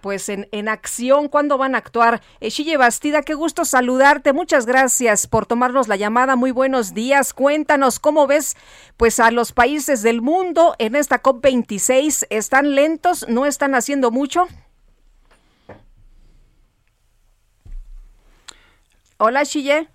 pues 0.00 0.28
en, 0.28 0.68
acción? 0.68 1.28
¿Cuándo 1.28 1.58
van 1.58 1.74
a 1.74 1.78
actuar? 1.78 2.22
Shille 2.40 2.76
Bastida, 2.76 3.22
qué 3.22 3.34
gusto 3.34 3.64
saludarte. 3.64 4.32
Muchas 4.32 4.66
gracias 4.66 5.26
por 5.26 5.46
tomarnos 5.46 5.88
la 5.88 5.96
llamada. 5.96 6.36
Muy 6.36 6.50
buenos 6.50 6.94
días. 6.94 7.32
Cuéntanos 7.32 7.98
cómo 7.98 8.26
ves 8.26 8.56
pues 8.96 9.20
a 9.20 9.30
los 9.30 9.52
países 9.52 10.02
del 10.02 10.22
mundo 10.22 10.74
en 10.78 10.94
esta 10.94 11.22
COP26. 11.22 12.26
¿Están 12.30 12.74
lentos? 12.74 13.26
¿No 13.28 13.46
están 13.46 13.74
haciendo 13.74 14.10
mucho? 14.10 14.46
Hola, 19.18 19.44
Shille. 19.44 19.88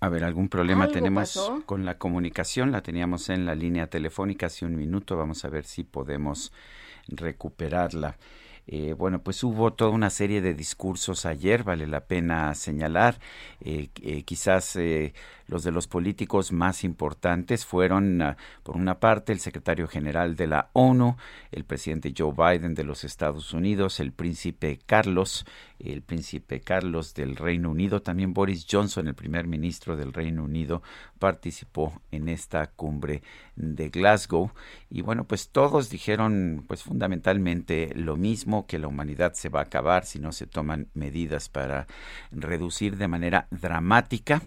A, 0.00 0.08
ver, 0.08 0.22
algún 0.22 0.48
problema 0.48 0.88
tenemos 0.88 1.52
con 1.66 1.84
la 1.84 1.98
comunicación. 1.98 2.70
La 2.70 2.82
teníamos 2.82 3.28
en 3.28 3.44
la 3.44 3.54
línea 3.54 3.88
telefónica 3.88 4.46
hace 4.46 4.64
un 4.64 4.76
minuto. 4.76 5.16
Vamos 5.16 5.44
a 5.44 5.48
ver 5.48 5.64
si 5.64 5.82
podemos 5.82 6.52
recuperarla. 7.08 8.16
Eh, 8.66 8.94
bueno, 8.94 9.22
pues 9.22 9.42
hubo 9.44 9.72
toda 9.74 9.90
una 9.90 10.08
serie 10.08 10.40
de 10.40 10.54
discursos 10.54 11.26
ayer, 11.26 11.64
vale 11.64 11.86
la 11.86 12.06
pena 12.06 12.54
señalar. 12.54 13.18
Eh, 13.60 13.90
eh, 14.00 14.22
quizás 14.22 14.78
los 15.46 15.64
de 15.64 15.72
los 15.72 15.86
políticos 15.86 16.52
más 16.52 16.84
importantes 16.84 17.66
fueron, 17.66 18.22
ah, 18.22 18.36
por 18.62 18.76
una 18.76 18.98
parte, 19.00 19.32
el 19.32 19.40
secretario 19.40 19.88
general 19.88 20.36
de 20.36 20.46
la 20.46 20.70
ONU, 20.72 21.16
el 21.52 21.64
presidente 21.64 22.14
Joe 22.16 22.32
Biden 22.32 22.74
de 22.74 22.84
los 22.84 23.04
Estados 23.04 23.52
Unidos, 23.52 24.00
el 24.00 24.12
príncipe 24.12 24.78
Carlos, 24.86 25.44
el 25.78 26.02
príncipe 26.02 26.60
Carlos 26.60 27.14
del 27.14 27.36
Reino 27.36 27.70
Unido, 27.70 28.00
también 28.00 28.32
Boris 28.32 28.66
Johnson, 28.70 29.08
el 29.08 29.14
primer 29.14 29.46
ministro 29.46 29.96
del 29.96 30.12
Reino 30.12 30.44
Unido, 30.44 30.82
participó 31.18 32.00
en 32.10 32.28
esta 32.28 32.66
cumbre 32.68 33.22
de 33.56 33.90
Glasgow. 33.90 34.50
Y 34.90 35.02
bueno, 35.02 35.24
pues 35.24 35.48
todos 35.48 35.90
dijeron, 35.90 36.64
pues 36.66 36.82
fundamentalmente 36.82 37.92
lo 37.94 38.16
mismo, 38.16 38.66
que 38.66 38.78
la 38.78 38.88
humanidad 38.88 39.34
se 39.34 39.48
va 39.48 39.60
a 39.60 39.64
acabar 39.64 40.06
si 40.06 40.18
no 40.18 40.32
se 40.32 40.46
toman 40.46 40.88
medidas 40.94 41.48
para 41.48 41.86
reducir 42.30 42.96
de 42.96 43.08
manera 43.08 43.46
dramática 43.50 44.42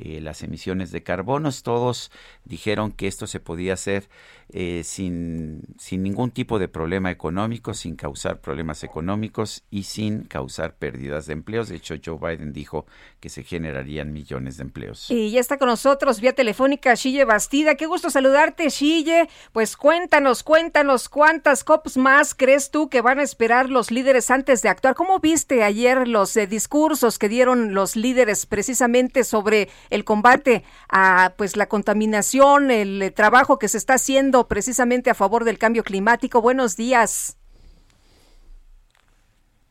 eh, 0.00 0.20
las 0.20 0.42
emisiones 0.42 0.90
de 0.90 1.02
carbonos. 1.02 1.62
Todos 1.62 2.10
dijeron 2.44 2.92
que 2.92 3.06
esto 3.06 3.26
se 3.26 3.40
podía 3.40 3.74
hacer 3.74 4.08
eh, 4.50 4.82
sin, 4.82 5.62
sin 5.78 6.02
ningún 6.02 6.30
tipo 6.30 6.58
de 6.58 6.68
problema 6.68 7.10
económico, 7.10 7.74
sin 7.74 7.96
causar 7.96 8.40
problemas 8.40 8.82
económicos 8.82 9.64
y 9.70 9.82
sin 9.82 10.24
causar 10.24 10.76
pérdidas 10.76 11.26
de 11.26 11.34
empleos. 11.34 11.68
De 11.68 11.76
hecho, 11.76 11.96
Joe 12.02 12.18
Biden 12.18 12.52
dijo 12.52 12.86
que 13.20 13.28
se 13.28 13.42
generarían 13.42 14.12
millones 14.12 14.56
de 14.56 14.62
empleos. 14.62 15.10
Y 15.10 15.30
ya 15.30 15.40
está 15.40 15.58
con 15.58 15.68
nosotros 15.68 16.20
vía 16.20 16.32
telefónica 16.32 16.94
Shille 16.94 17.24
Bastida. 17.24 17.74
Qué 17.74 17.86
gusto 17.86 18.08
saludarte, 18.08 18.70
Shille. 18.70 19.28
Pues 19.52 19.76
cuéntanos, 19.76 20.42
cuéntanos 20.42 21.08
cuántas 21.08 21.62
COPs 21.62 21.98
más 21.98 22.34
crees 22.34 22.70
tú 22.70 22.88
que 22.88 23.02
van 23.02 23.18
a 23.18 23.22
esperar 23.22 23.68
los 23.68 23.90
líderes 23.90 24.30
antes 24.30 24.62
de 24.62 24.70
actuar. 24.70 24.94
¿Cómo 24.94 25.18
viste 25.18 25.62
ayer 25.62 26.08
los 26.08 26.36
eh, 26.36 26.46
discursos 26.46 27.18
que 27.18 27.28
dieron 27.28 27.74
los 27.74 27.96
líderes 27.96 28.46
precisamente 28.46 29.24
sobre 29.24 29.68
el 29.90 30.04
combate 30.04 30.64
a 30.88 31.34
pues 31.36 31.56
la 31.56 31.68
contaminación, 31.68 32.70
el 32.70 33.02
eh, 33.02 33.10
trabajo 33.10 33.58
que 33.58 33.68
se 33.68 33.78
está 33.78 33.94
haciendo 33.94 34.37
precisamente 34.46 35.10
a 35.10 35.14
favor 35.14 35.44
del 35.44 35.58
cambio 35.58 35.82
climático. 35.82 36.40
Buenos 36.40 36.76
días. 36.76 37.36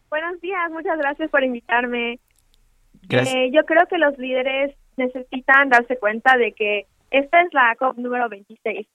Buenos 0.09 0.41
días, 0.41 0.71
muchas 0.71 0.97
gracias 0.97 1.29
por 1.29 1.43
invitarme. 1.43 2.19
Eh, 3.09 3.51
yo 3.53 3.65
creo 3.65 3.85
que 3.87 3.97
los 3.97 4.17
líderes 4.17 4.75
necesitan 4.97 5.69
darse 5.69 5.97
cuenta 5.97 6.37
de 6.37 6.53
que 6.53 6.87
esta 7.11 7.41
es 7.41 7.53
la 7.53 7.75
COP 7.77 7.97
número 7.97 8.27
26. 8.27 8.87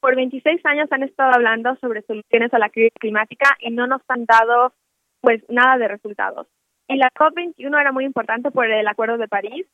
Por 0.00 0.14
26 0.14 0.64
años 0.64 0.88
han 0.92 1.02
estado 1.02 1.32
hablando 1.32 1.76
sobre 1.80 2.02
soluciones 2.02 2.54
a 2.54 2.58
la 2.58 2.70
crisis 2.70 2.92
climática 2.98 3.56
y 3.60 3.70
no 3.70 3.86
nos 3.86 4.00
han 4.08 4.24
dado 4.24 4.72
pues 5.20 5.42
nada 5.48 5.76
de 5.78 5.88
resultados. 5.88 6.46
Y 6.86 6.96
la 6.96 7.10
COP 7.10 7.34
21 7.34 7.78
era 7.78 7.92
muy 7.92 8.04
importante 8.04 8.50
por 8.50 8.66
el 8.66 8.86
Acuerdo 8.86 9.18
de 9.18 9.28
París, 9.28 9.66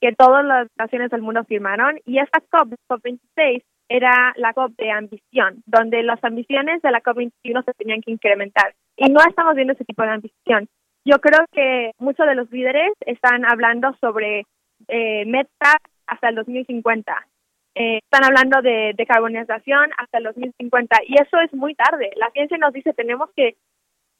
que 0.00 0.12
todas 0.12 0.44
las 0.44 0.68
naciones 0.76 1.10
del 1.10 1.22
mundo 1.22 1.44
firmaron, 1.44 1.98
y 2.04 2.18
esta 2.18 2.40
COP, 2.40 2.74
COP 2.86 3.02
26, 3.02 3.64
era 3.92 4.32
la 4.36 4.54
COP 4.54 4.74
de 4.76 4.90
ambición, 4.90 5.62
donde 5.66 6.02
las 6.02 6.22
ambiciones 6.24 6.80
de 6.80 6.90
la 6.90 7.02
COP21 7.02 7.64
se 7.64 7.74
tenían 7.74 8.00
que 8.00 8.10
incrementar. 8.10 8.74
Y 8.96 9.10
no 9.10 9.20
estamos 9.20 9.54
viendo 9.54 9.74
ese 9.74 9.84
tipo 9.84 10.02
de 10.02 10.10
ambición. 10.10 10.68
Yo 11.04 11.20
creo 11.20 11.44
que 11.52 11.92
muchos 11.98 12.26
de 12.26 12.34
los 12.34 12.50
líderes 12.50 12.92
están 13.00 13.44
hablando 13.44 13.94
sobre 14.00 14.46
eh, 14.88 15.26
metas 15.26 15.76
hasta 16.06 16.30
el 16.30 16.36
2050. 16.36 17.26
Eh, 17.74 17.98
están 18.02 18.24
hablando 18.24 18.62
de 18.62 18.92
decarbonización 18.96 19.90
hasta 19.98 20.18
el 20.18 20.24
2050 20.24 20.96
y 21.08 21.14
eso 21.20 21.38
es 21.40 21.52
muy 21.52 21.74
tarde. 21.74 22.12
La 22.16 22.30
ciencia 22.30 22.56
nos 22.56 22.72
dice 22.72 22.94
tenemos 22.94 23.28
que 23.36 23.56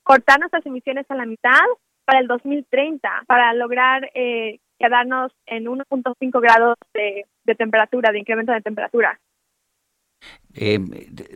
cortar 0.02 0.38
nuestras 0.38 0.66
emisiones 0.66 1.06
a 1.10 1.14
la 1.14 1.24
mitad 1.24 1.60
para 2.04 2.20
el 2.20 2.26
2030 2.26 3.24
para 3.26 3.54
lograr 3.54 4.10
eh, 4.14 4.58
quedarnos 4.78 5.32
en 5.46 5.64
1.5 5.64 6.40
grados 6.40 6.76
de, 6.92 7.24
de 7.44 7.54
temperatura, 7.54 8.12
de 8.12 8.18
incremento 8.18 8.52
de 8.52 8.60
temperatura. 8.60 9.18
Eh, 10.54 10.78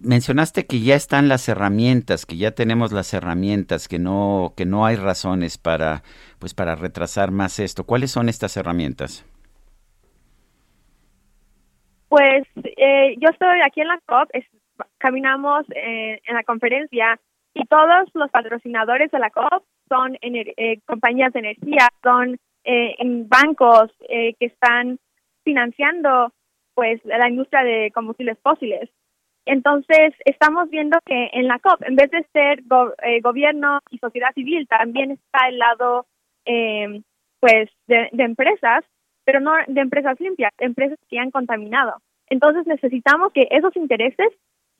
mencionaste 0.03 0.66
que 0.66 0.81
ya 0.81 0.94
están 0.94 1.29
las 1.29 1.49
herramientas, 1.49 2.27
que 2.27 2.37
ya 2.37 2.51
tenemos 2.51 2.92
las 2.92 3.14
herramientas, 3.14 3.88
que 3.88 3.99
no, 3.99 4.53
que 4.57 4.66
no 4.66 4.85
hay 4.85 4.96
razones 4.96 5.57
para, 5.57 6.03
pues, 6.38 6.53
para 6.53 6.75
retrasar 6.75 7.31
más 7.31 7.59
esto. 7.59 7.85
¿Cuáles 7.85 8.11
son 8.11 8.29
estas 8.29 8.57
herramientas? 8.57 9.25
Pues 12.09 12.46
eh, 12.57 13.16
yo 13.18 13.31
estoy 13.31 13.61
aquí 13.64 13.81
en 13.81 13.88
la 13.88 13.99
COP, 14.07 14.31
caminamos 14.99 15.64
eh, 15.70 16.20
en 16.25 16.35
la 16.35 16.44
conferencia 16.44 17.18
y 17.55 17.64
todos 17.66 18.09
los 18.14 18.31
patrocinadores 18.31 19.11
de 19.11 19.18
la 19.18 19.31
COP 19.31 19.64
son 19.88 20.16
eh, 20.20 20.81
compañías 20.87 21.33
de 21.33 21.40
energía, 21.40 21.88
son 22.03 22.38
en 22.68 23.29
bancos 23.29 23.92
que 24.09 24.35
están 24.40 24.99
financiando 25.44 26.33
pues 26.76 27.00
la 27.06 27.28
industria 27.28 27.64
de 27.64 27.90
combustibles 27.90 28.38
fósiles. 28.42 28.90
Entonces, 29.46 30.12
estamos 30.24 30.68
viendo 30.68 30.98
que 31.06 31.30
en 31.32 31.48
la 31.48 31.58
COP, 31.58 31.82
en 31.84 31.96
vez 31.96 32.10
de 32.10 32.26
ser 32.32 32.62
eh, 33.02 33.20
gobierno 33.22 33.78
y 33.90 33.98
sociedad 33.98 34.34
civil, 34.34 34.68
también 34.68 35.12
está 35.12 35.48
el 35.48 35.58
lado, 35.58 36.06
eh, 36.44 37.00
pues, 37.40 37.70
de, 37.86 38.10
empresas, 38.18 38.84
pero 39.24 39.40
no 39.40 39.52
de 39.66 39.80
empresas 39.80 40.20
limpias, 40.20 40.52
empresas 40.58 40.98
que 41.08 41.18
han 41.18 41.30
contaminado. 41.30 41.96
Entonces, 42.28 42.66
necesitamos 42.66 43.32
que 43.32 43.48
esos 43.50 43.74
intereses 43.76 44.28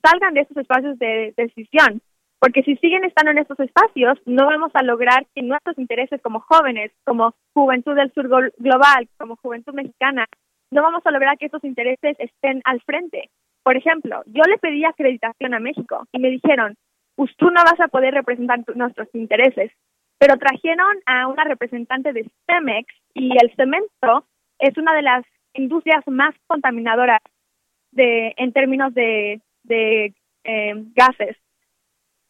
salgan 0.03 0.35
de 0.35 0.41
esos 0.41 0.57
espacios 0.57 0.99
de, 0.99 1.33
decisión 1.35 2.01
porque 2.39 2.61
si 2.61 2.75
siguen 2.75 3.03
estando 3.03 3.31
en 3.31 3.39
estos 3.39 3.59
espacios, 3.59 4.19
no 4.27 4.45
vamos 4.45 4.69
a 4.75 4.83
lograr 4.83 5.25
que 5.33 5.41
nuestros 5.41 5.75
intereses 5.79 6.21
como 6.21 6.39
jóvenes, 6.41 6.91
como 7.03 7.33
Juventud 7.55 7.95
del 7.95 8.13
Sur 8.13 8.29
Global, 8.59 9.09
como 9.17 9.37
Juventud 9.37 9.73
Mexicana, 9.73 10.27
no 10.71 10.81
vamos 10.81 11.05
a 11.05 11.11
lograr 11.11 11.37
que 11.37 11.45
estos 11.45 11.63
intereses 11.63 12.15
estén 12.19 12.61
al 12.65 12.81
frente. 12.81 13.29
Por 13.63 13.75
ejemplo, 13.75 14.23
yo 14.27 14.43
le 14.43 14.57
pedí 14.57 14.85
acreditación 14.85 15.53
a 15.53 15.59
México 15.59 16.05
y 16.11 16.19
me 16.19 16.29
dijeron, 16.29 16.75
tú 17.37 17.49
no 17.49 17.63
vas 17.63 17.79
a 17.79 17.87
poder 17.87 18.13
representar 18.13 18.59
nuestros 18.75 19.07
intereses, 19.13 19.71
pero 20.17 20.37
trajeron 20.37 20.97
a 21.05 21.27
una 21.27 21.43
representante 21.43 22.13
de 22.13 22.29
Cemex 22.45 22.87
y 23.13 23.31
el 23.41 23.53
cemento 23.55 24.25
es 24.59 24.77
una 24.77 24.93
de 24.93 25.01
las 25.01 25.25
industrias 25.53 26.03
más 26.07 26.35
contaminadoras 26.47 27.21
de 27.91 28.33
en 28.37 28.53
términos 28.53 28.93
de, 28.93 29.41
de 29.63 30.13
eh, 30.43 30.73
gases. 30.95 31.37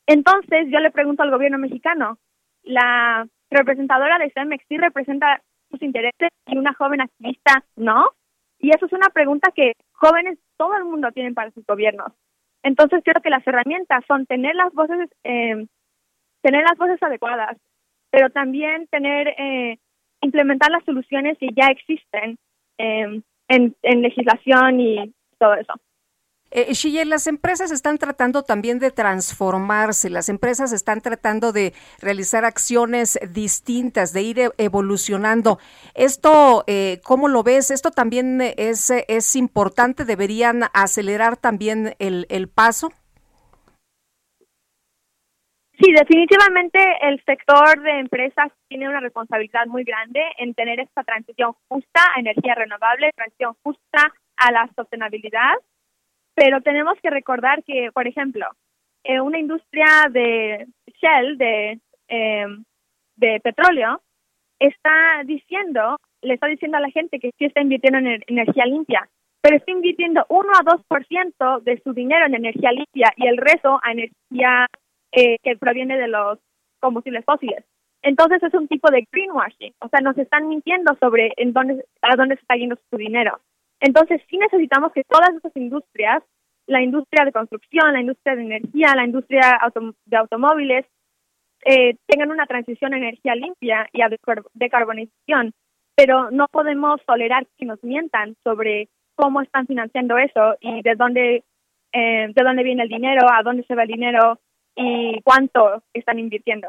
Entonces 0.05 0.67
yo 0.69 0.79
le 0.79 0.91
pregunto 0.91 1.23
al 1.23 1.31
gobierno 1.31 1.57
mexicano, 1.57 2.17
la 2.63 3.27
representadora 3.49 4.17
de 4.17 4.31
Cemex 4.31 4.63
sí 4.67 4.77
representa 4.77 5.41
sus 5.69 5.81
intereses 5.81 6.29
y 6.47 6.57
una 6.57 6.73
joven 6.73 7.01
activista 7.01 7.63
no. 7.75 8.11
Y 8.59 8.69
eso 8.69 8.85
es 8.85 8.93
una 8.93 9.09
pregunta 9.09 9.51
que 9.55 9.73
jóvenes, 9.93 10.39
todo 10.57 10.75
el 10.75 10.85
mundo 10.85 11.11
tienen 11.11 11.33
para 11.33 11.51
sus 11.51 11.65
gobiernos. 11.65 12.11
Entonces 12.63 13.01
creo 13.03 13.21
que 13.21 13.29
las 13.29 13.45
herramientas 13.45 14.03
son 14.07 14.25
tener 14.25 14.55
las 14.55 14.73
voces, 14.73 15.09
eh, 15.23 15.67
tener 16.41 16.63
las 16.63 16.77
voces 16.77 17.01
adecuadas, 17.01 17.57
pero 18.09 18.29
también 18.29 18.87
tener, 18.87 19.27
eh, 19.37 19.77
implementar 20.21 20.71
las 20.71 20.83
soluciones 20.83 21.37
que 21.37 21.49
ya 21.55 21.67
existen 21.67 22.37
eh, 22.77 23.21
en, 23.47 23.75
en 23.81 24.01
legislación 24.01 24.79
y 24.79 25.13
todo 25.37 25.53
eso. 25.53 25.73
Eh, 26.51 26.73
las 27.05 27.27
empresas 27.27 27.71
están 27.71 27.97
tratando 27.97 28.43
también 28.43 28.79
de 28.79 28.91
transformarse, 28.91 30.09
las 30.09 30.29
empresas 30.29 30.71
están 30.71 31.01
tratando 31.01 31.51
de 31.51 31.73
realizar 31.99 32.45
acciones 32.45 33.19
distintas, 33.31 34.13
de 34.13 34.21
ir 34.21 34.39
e-, 34.39 34.49
evolucionando. 34.57 35.59
Esto, 35.93 36.63
eh, 36.67 36.99
¿cómo 37.03 37.27
lo 37.27 37.43
ves? 37.43 37.71
Esto 37.71 37.91
también 37.91 38.41
es, 38.41 38.91
es 39.07 39.35
importante, 39.35 40.05
deberían 40.05 40.63
acelerar 40.73 41.37
también 41.37 41.95
el, 41.99 42.25
el 42.29 42.47
paso. 42.47 42.91
Sí, 45.79 45.91
definitivamente 45.91 46.79
el 47.01 47.23
sector 47.23 47.79
de 47.83 47.99
empresas 47.99 48.51
tiene 48.67 48.89
una 48.89 48.99
responsabilidad 48.99 49.67
muy 49.67 49.83
grande 49.83 50.21
en 50.37 50.55
tener 50.55 50.79
esta 50.79 51.03
transición 51.03 51.53
justa 51.67 52.01
a 52.15 52.19
energía 52.19 52.55
renovable, 52.55 53.11
transición 53.15 53.55
justa 53.61 54.11
a 54.37 54.51
la 54.51 54.67
sostenibilidad 54.75 55.53
pero 56.37 56.61
tenemos 56.61 56.99
que 57.01 57.09
recordar 57.09 57.63
que, 57.63 57.89
por 57.91 58.05
ejemplo, 58.05 58.45
eh, 59.03 59.19
una 59.19 59.39
industria 59.39 60.05
de 60.11 60.67
Shell, 61.01 61.35
de, 61.35 61.79
em, 62.07 62.63
de 63.15 63.39
petróleo, 63.39 64.01
está 64.59 65.23
diciendo, 65.25 65.97
le 66.21 66.35
está 66.35 66.45
diciendo 66.45 66.77
a 66.77 66.81
la 66.81 66.91
gente 66.91 67.19
que 67.19 67.31
sí 67.39 67.45
está 67.45 67.61
invirtiendo 67.61 67.97
en 67.97 68.21
energía 68.27 68.65
limpia, 68.67 69.09
pero 69.41 69.57
está 69.57 69.71
invirtiendo 69.71 70.27
1 70.29 70.51
a 70.53 70.63
2% 70.63 71.59
de 71.61 71.81
su 71.81 71.93
dinero 71.93 72.27
en 72.27 72.35
energía 72.35 72.71
limpia 72.71 73.11
y 73.15 73.25
el 73.25 73.37
resto 73.37 73.79
a 73.81 73.91
energía 73.91 74.67
eh, 75.13 75.37
que 75.41 75.57
proviene 75.57 75.97
de 75.97 76.07
los 76.07 76.37
combustibles 76.79 77.25
fósiles. 77.25 77.65
Entonces 78.03 78.43
es 78.43 78.53
un 78.53 78.67
tipo 78.67 78.91
de 78.91 79.07
greenwashing, 79.11 79.73
o 79.79 79.89
sea, 79.89 80.01
nos 80.01 80.15
están 80.19 80.47
mintiendo 80.47 80.95
sobre 80.99 81.33
en 81.37 81.53
dónde, 81.53 81.83
a 82.03 82.15
dónde 82.15 82.35
se 82.35 82.41
está 82.41 82.57
yendo 82.57 82.77
su 82.91 82.97
dinero. 82.97 83.39
Entonces, 83.79 84.21
sí 84.29 84.37
necesitamos 84.37 84.91
que 84.91 85.03
todas 85.03 85.29
estas 85.35 85.55
industrias, 85.55 86.23
la 86.65 86.81
industria 86.81 87.25
de 87.25 87.31
construcción, 87.31 87.93
la 87.93 88.01
industria 88.01 88.35
de 88.35 88.41
energía, 88.41 88.93
la 88.95 89.05
industria 89.05 89.59
de 90.05 90.17
automóviles, 90.17 90.85
eh, 91.65 91.95
tengan 92.07 92.31
una 92.31 92.45
transición 92.45 92.93
a 92.93 92.97
energía 92.97 93.35
limpia 93.35 93.87
y 93.91 94.01
a 94.01 94.09
decarbonización, 94.53 95.53
pero 95.95 96.31
no 96.31 96.47
podemos 96.47 97.03
tolerar 97.05 97.47
que 97.57 97.65
nos 97.65 97.83
mientan 97.83 98.35
sobre 98.43 98.89
cómo 99.15 99.41
están 99.41 99.65
financiando 99.65 100.17
eso 100.17 100.55
y 100.61 100.81
de 100.81 100.95
dónde, 100.95 101.43
eh, 101.91 102.27
de 102.33 102.43
dónde 102.43 102.63
viene 102.63 102.83
el 102.83 102.89
dinero, 102.89 103.27
a 103.31 103.41
dónde 103.43 103.63
se 103.63 103.75
va 103.75 103.83
el 103.83 103.89
dinero 103.89 104.39
y 104.75 105.19
cuánto 105.23 105.81
están 105.93 106.19
invirtiendo. 106.19 106.67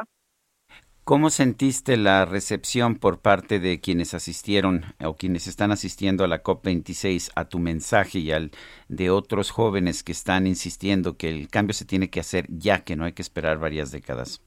¿Cómo 1.08 1.30
sentiste 1.30 1.96
la 1.96 2.26
recepción 2.26 2.96
por 2.96 3.22
parte 3.22 3.60
de 3.60 3.80
quienes 3.80 4.12
asistieron 4.12 4.82
o 5.02 5.14
quienes 5.16 5.46
están 5.46 5.70
asistiendo 5.70 6.22
a 6.22 6.28
la 6.28 6.42
COP26 6.42 7.32
a 7.34 7.48
tu 7.48 7.60
mensaje 7.60 8.18
y 8.18 8.30
al 8.30 8.50
de 8.90 9.08
otros 9.08 9.50
jóvenes 9.50 10.04
que 10.04 10.12
están 10.12 10.46
insistiendo 10.46 11.16
que 11.16 11.30
el 11.30 11.48
cambio 11.48 11.72
se 11.72 11.86
tiene 11.86 12.10
que 12.10 12.20
hacer 12.20 12.44
ya, 12.50 12.84
que 12.84 12.94
no 12.94 13.06
hay 13.06 13.14
que 13.14 13.22
esperar 13.22 13.56
varias 13.56 13.90
décadas? 13.90 14.44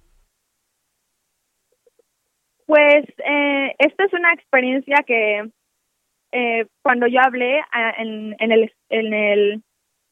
Pues 2.68 3.06
eh, 3.26 3.76
esta 3.80 4.04
es 4.04 4.14
una 4.14 4.32
experiencia 4.32 4.98
que 4.98 5.50
eh, 6.32 6.68
cuando 6.84 7.08
yo 7.08 7.22
hablé 7.26 7.60
ah, 7.72 7.96
en, 7.98 8.36
el, 8.40 8.72
en 8.90 9.14
el 9.16 9.64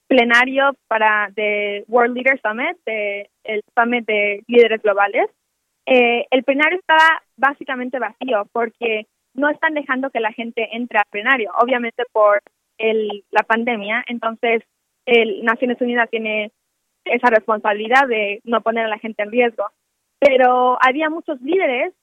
plenario 0.07 0.75
para 0.87 1.29
de 1.35 1.85
World 1.87 2.15
Leader 2.15 2.41
Summit, 2.41 2.75
de, 2.87 3.29
el 3.43 3.61
Summit 3.75 4.07
de 4.07 4.41
Líderes 4.47 4.81
Globales, 4.81 5.29
eh, 5.85 6.25
el 6.31 6.43
plenario 6.43 6.79
estaba 6.79 7.21
básicamente 7.37 7.99
vacío 7.99 8.47
porque 8.51 9.07
no 9.33 9.49
están 9.49 9.73
dejando 9.73 10.09
que 10.09 10.19
la 10.19 10.33
gente 10.33 10.67
entre 10.71 10.99
al 10.99 11.05
plenario, 11.09 11.51
obviamente 11.61 12.03
por 12.11 12.41
el, 12.77 13.23
la 13.31 13.43
pandemia. 13.43 14.03
Entonces, 14.07 14.63
el 15.05 15.43
Naciones 15.43 15.79
Unidas 15.81 16.09
tiene 16.09 16.51
esa 17.05 17.29
responsabilidad 17.29 18.07
de 18.07 18.41
no 18.43 18.61
poner 18.61 18.85
a 18.85 18.89
la 18.89 18.99
gente 18.99 19.23
en 19.23 19.31
riesgo. 19.31 19.65
Pero 20.19 20.77
había 20.81 21.09
muchos 21.09 21.39
líderes 21.41 21.93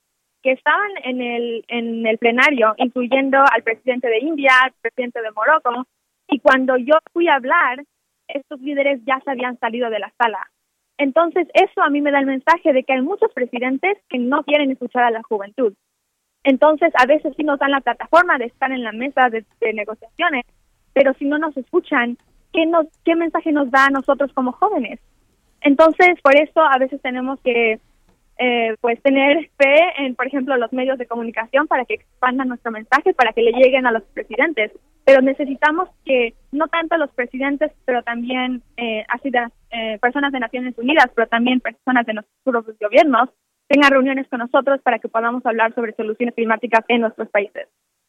que 0.42 0.52
estaban 0.52 0.90
en 1.02 1.20
el, 1.20 1.64
en 1.68 2.06
el 2.06 2.18
plenario, 2.18 2.74
incluyendo 2.78 3.38
al 3.38 3.62
presidente 3.62 4.08
de 4.08 4.18
India, 4.18 4.52
al 4.62 4.72
presidente 4.80 5.20
de 5.20 5.32
Morocco, 5.32 5.86
y 6.28 6.40
cuando 6.40 6.76
yo 6.76 6.94
fui 7.12 7.28
a 7.28 7.34
hablar, 7.34 7.84
estos 8.28 8.60
líderes 8.60 9.00
ya 9.04 9.20
se 9.24 9.30
habían 9.30 9.58
salido 9.58 9.90
de 9.90 9.98
la 9.98 10.12
sala. 10.18 10.50
Entonces, 10.98 11.46
eso 11.54 11.82
a 11.82 11.90
mí 11.90 12.00
me 12.00 12.10
da 12.10 12.20
el 12.20 12.26
mensaje 12.26 12.72
de 12.72 12.82
que 12.82 12.94
hay 12.94 13.02
muchos 13.02 13.32
presidentes 13.34 13.98
que 14.08 14.18
no 14.18 14.42
quieren 14.44 14.70
escuchar 14.70 15.04
a 15.04 15.10
la 15.10 15.22
juventud. 15.22 15.74
Entonces, 16.42 16.92
a 16.96 17.06
veces 17.06 17.34
sí 17.36 17.44
nos 17.44 17.58
dan 17.58 17.72
la 17.72 17.80
plataforma 17.80 18.38
de 18.38 18.46
estar 18.46 18.70
en 18.70 18.82
la 18.82 18.92
mesa 18.92 19.28
de, 19.28 19.44
negociaciones, 19.74 20.44
pero 20.94 21.12
si 21.14 21.24
no 21.26 21.38
nos 21.38 21.56
escuchan, 21.56 22.16
¿qué, 22.52 22.66
nos, 22.66 22.86
¿qué 23.04 23.14
mensaje 23.16 23.52
nos 23.52 23.70
da 23.70 23.86
a 23.86 23.90
nosotros 23.90 24.32
como 24.32 24.52
jóvenes? 24.52 25.00
Entonces, 25.60 26.20
por 26.22 26.36
eso 26.36 26.60
a 26.60 26.78
veces 26.78 27.02
tenemos 27.02 27.40
que 27.40 27.80
eh, 28.38 28.74
pues 28.80 29.00
tener 29.02 29.48
fe 29.56 29.76
en, 29.98 30.14
por 30.14 30.26
ejemplo, 30.26 30.56
los 30.56 30.72
medios 30.72 30.98
de 30.98 31.06
comunicación 31.06 31.66
para 31.66 31.84
que 31.84 31.94
expandan 31.94 32.48
nuestro 32.48 32.70
mensaje, 32.70 33.14
para 33.14 33.32
que 33.32 33.42
le 33.42 33.52
lleguen 33.52 33.86
a 33.86 33.92
los 33.92 34.02
presidentes. 34.14 34.72
Pero 35.04 35.22
necesitamos 35.22 35.88
que 36.04 36.34
no 36.52 36.68
tanto 36.68 36.96
los 36.96 37.10
presidentes, 37.12 37.72
pero 37.84 38.02
también 38.02 38.62
eh, 38.76 39.04
así 39.08 39.30
eh, 39.70 39.98
personas 40.00 40.32
de 40.32 40.40
Naciones 40.40 40.76
Unidas, 40.76 41.06
pero 41.14 41.28
también 41.28 41.60
personas 41.60 42.04
de 42.06 42.14
nuestros 42.14 42.78
gobiernos 42.80 43.30
tengan 43.68 43.90
reuniones 43.90 44.28
con 44.28 44.40
nosotros 44.40 44.80
para 44.82 44.98
que 44.98 45.08
podamos 45.08 45.44
hablar 45.46 45.74
sobre 45.74 45.94
soluciones 45.94 46.34
climáticas 46.34 46.84
en 46.88 47.00
nuestros 47.00 47.28
países. 47.30 47.68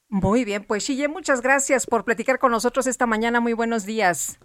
Muy 0.09 0.45
bien, 0.45 0.63
pues 0.63 0.85
Chille, 0.85 1.07
muchas 1.07 1.41
gracias 1.41 1.85
por 1.85 2.05
platicar 2.05 2.39
con 2.39 2.51
nosotros 2.51 2.87
esta 2.87 3.05
mañana. 3.05 3.41
Muy 3.41 3.53
buenos 3.53 3.85
días. 3.85 4.39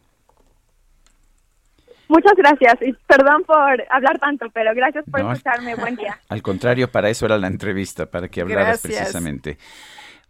Muchas 2.12 2.34
gracias 2.36 2.74
y 2.82 2.92
perdón 3.06 3.42
por 3.44 3.82
hablar 3.90 4.18
tanto, 4.18 4.50
pero 4.52 4.74
gracias 4.74 5.02
por 5.10 5.20
escucharme. 5.20 5.74
Buen 5.76 5.96
día. 5.96 6.20
Al 6.28 6.42
contrario, 6.42 6.92
para 6.92 7.08
eso 7.08 7.24
era 7.24 7.38
la 7.38 7.46
entrevista, 7.46 8.04
para 8.04 8.28
que 8.28 8.42
hablaras 8.42 8.82
precisamente. 8.82 9.56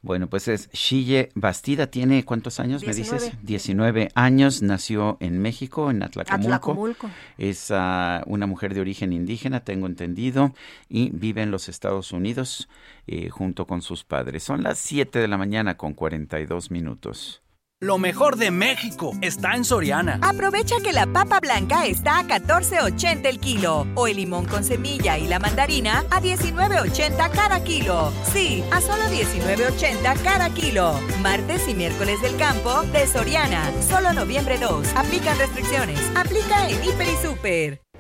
Bueno, 0.00 0.28
pues 0.28 0.46
es 0.46 0.70
Shille 0.70 1.30
Bastida, 1.34 1.88
tiene 1.88 2.24
cuántos 2.24 2.60
años, 2.60 2.86
me 2.86 2.94
dices? 2.94 3.32
19 3.42 4.10
años, 4.14 4.62
nació 4.62 5.16
en 5.18 5.40
México, 5.40 5.90
en 5.90 6.04
Atlacomulco. 6.04 7.10
Es 7.36 7.72
ah, 7.72 8.22
una 8.26 8.46
mujer 8.46 8.74
de 8.74 8.80
origen 8.80 9.12
indígena, 9.12 9.60
tengo 9.64 9.88
entendido, 9.88 10.54
y 10.88 11.10
vive 11.10 11.42
en 11.42 11.50
los 11.50 11.68
Estados 11.68 12.12
Unidos 12.12 12.68
eh, 13.08 13.28
junto 13.28 13.66
con 13.66 13.82
sus 13.82 14.04
padres. 14.04 14.44
Son 14.44 14.62
las 14.62 14.78
7 14.78 15.18
de 15.18 15.28
la 15.28 15.36
mañana 15.36 15.76
con 15.76 15.94
42 15.94 16.70
minutos. 16.70 17.42
Lo 17.82 17.98
mejor 17.98 18.36
de 18.36 18.52
México 18.52 19.12
está 19.22 19.56
en 19.56 19.64
Soriana. 19.64 20.20
Aprovecha 20.22 20.76
que 20.84 20.92
la 20.92 21.04
papa 21.08 21.40
blanca 21.40 21.84
está 21.84 22.20
a 22.20 22.22
14.80 22.28 23.26
el 23.26 23.40
kilo 23.40 23.88
o 23.96 24.06
el 24.06 24.18
limón 24.18 24.46
con 24.46 24.62
semilla 24.62 25.18
y 25.18 25.26
la 25.26 25.40
mandarina 25.40 26.04
a 26.08 26.20
19.80 26.20 27.30
cada 27.32 27.64
kilo. 27.64 28.12
Sí, 28.32 28.62
a 28.70 28.80
solo 28.80 29.02
19.80 29.10 30.22
cada 30.22 30.50
kilo. 30.50 30.94
Martes 31.22 31.68
y 31.68 31.74
miércoles 31.74 32.22
del 32.22 32.36
campo 32.36 32.82
de 32.92 33.04
Soriana. 33.08 33.68
Solo 33.82 34.12
noviembre 34.12 34.58
2. 34.58 34.86
Aplican 34.94 35.36
restricciones. 35.36 35.98
Aplica 36.14 36.68
en 36.68 36.84
Hiper 36.84 37.08
y 37.08 37.26
Super. 37.26 37.91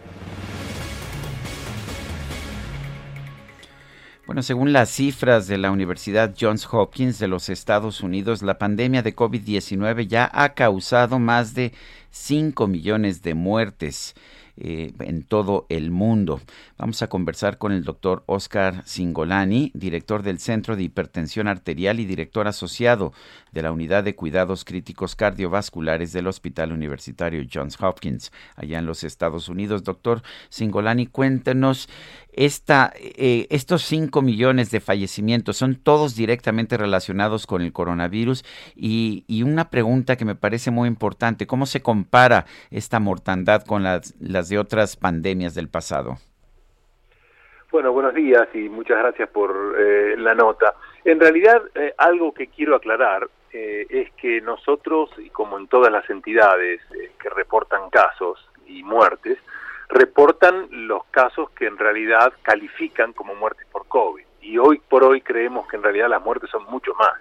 Bueno, 4.32 4.42
según 4.42 4.72
las 4.72 4.88
cifras 4.88 5.46
de 5.46 5.58
la 5.58 5.70
Universidad 5.70 6.34
Johns 6.40 6.66
Hopkins 6.72 7.18
de 7.18 7.28
los 7.28 7.50
Estados 7.50 8.00
Unidos, 8.00 8.40
la 8.40 8.56
pandemia 8.56 9.02
de 9.02 9.14
COVID-19 9.14 10.06
ya 10.06 10.30
ha 10.32 10.54
causado 10.54 11.18
más 11.18 11.52
de 11.52 11.74
5 12.12 12.66
millones 12.66 13.22
de 13.22 13.34
muertes 13.34 14.14
eh, 14.56 14.92
en 15.00 15.22
todo 15.22 15.66
el 15.68 15.90
mundo. 15.90 16.40
Vamos 16.78 17.02
a 17.02 17.08
conversar 17.08 17.58
con 17.58 17.72
el 17.72 17.84
doctor 17.84 18.22
Oscar 18.24 18.82
Singolani, 18.86 19.70
director 19.74 20.22
del 20.22 20.38
Centro 20.38 20.76
de 20.76 20.84
Hipertensión 20.84 21.46
Arterial 21.46 22.00
y 22.00 22.06
director 22.06 22.48
asociado 22.48 23.12
de 23.52 23.62
la 23.62 23.72
Unidad 23.72 24.04
de 24.04 24.16
Cuidados 24.16 24.64
Críticos 24.64 25.14
Cardiovasculares 25.14 26.12
del 26.12 26.26
Hospital 26.26 26.72
Universitario 26.72 27.44
Johns 27.52 27.80
Hopkins, 27.80 28.32
allá 28.56 28.78
en 28.78 28.86
los 28.86 29.04
Estados 29.04 29.48
Unidos. 29.48 29.84
Doctor 29.84 30.22
Singolani, 30.48 31.06
cuéntenos, 31.06 31.88
esta, 32.32 32.92
eh, 32.96 33.46
estos 33.50 33.82
5 33.82 34.22
millones 34.22 34.70
de 34.70 34.80
fallecimientos 34.80 35.58
son 35.58 35.76
todos 35.76 36.16
directamente 36.16 36.76
relacionados 36.76 37.46
con 37.46 37.62
el 37.62 37.72
coronavirus 37.72 38.44
y, 38.74 39.24
y, 39.28 39.42
una 39.42 39.68
pregunta 39.68 40.16
que 40.16 40.24
me 40.24 40.34
parece 40.34 40.70
muy 40.70 40.88
importante, 40.88 41.46
¿cómo 41.46 41.66
se 41.66 41.82
compara 41.82 42.46
esta 42.70 43.00
mortandad 43.00 43.64
con 43.64 43.82
las, 43.82 44.14
las 44.18 44.48
de 44.48 44.58
otras 44.58 44.96
pandemias 44.96 45.54
del 45.54 45.68
pasado? 45.68 46.16
Bueno, 47.70 47.90
buenos 47.92 48.14
días 48.14 48.48
y 48.52 48.68
muchas 48.68 48.98
gracias 48.98 49.30
por 49.30 49.74
eh, 49.78 50.14
la 50.18 50.34
nota. 50.34 50.74
En 51.04 51.18
realidad, 51.18 51.62
eh, 51.74 51.94
algo 51.96 52.34
que 52.34 52.48
quiero 52.48 52.76
aclarar 52.76 53.28
eh, 53.52 53.86
es 53.90 54.12
que 54.12 54.40
nosotros, 54.40 55.10
y 55.18 55.28
como 55.30 55.58
en 55.58 55.66
todas 55.66 55.92
las 55.92 56.08
entidades 56.08 56.80
eh, 56.94 57.12
que 57.20 57.28
reportan 57.28 57.90
casos 57.90 58.48
y 58.66 58.82
muertes, 58.82 59.38
reportan 59.88 60.68
los 60.70 61.04
casos 61.10 61.50
que 61.50 61.66
en 61.66 61.76
realidad 61.76 62.32
califican 62.42 63.12
como 63.12 63.34
muertes 63.34 63.66
por 63.70 63.86
COVID. 63.88 64.24
Y 64.40 64.58
hoy 64.58 64.80
por 64.88 65.04
hoy 65.04 65.20
creemos 65.20 65.68
que 65.68 65.76
en 65.76 65.82
realidad 65.82 66.08
las 66.08 66.22
muertes 66.22 66.50
son 66.50 66.64
mucho 66.64 66.94
más. 66.94 67.20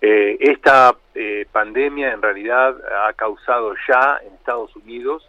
Eh, 0.00 0.36
esta 0.40 0.94
eh, 1.14 1.46
pandemia 1.50 2.12
en 2.12 2.22
realidad 2.22 2.76
ha 3.06 3.12
causado 3.14 3.74
ya 3.88 4.20
en 4.24 4.34
Estados 4.34 4.74
Unidos 4.76 5.28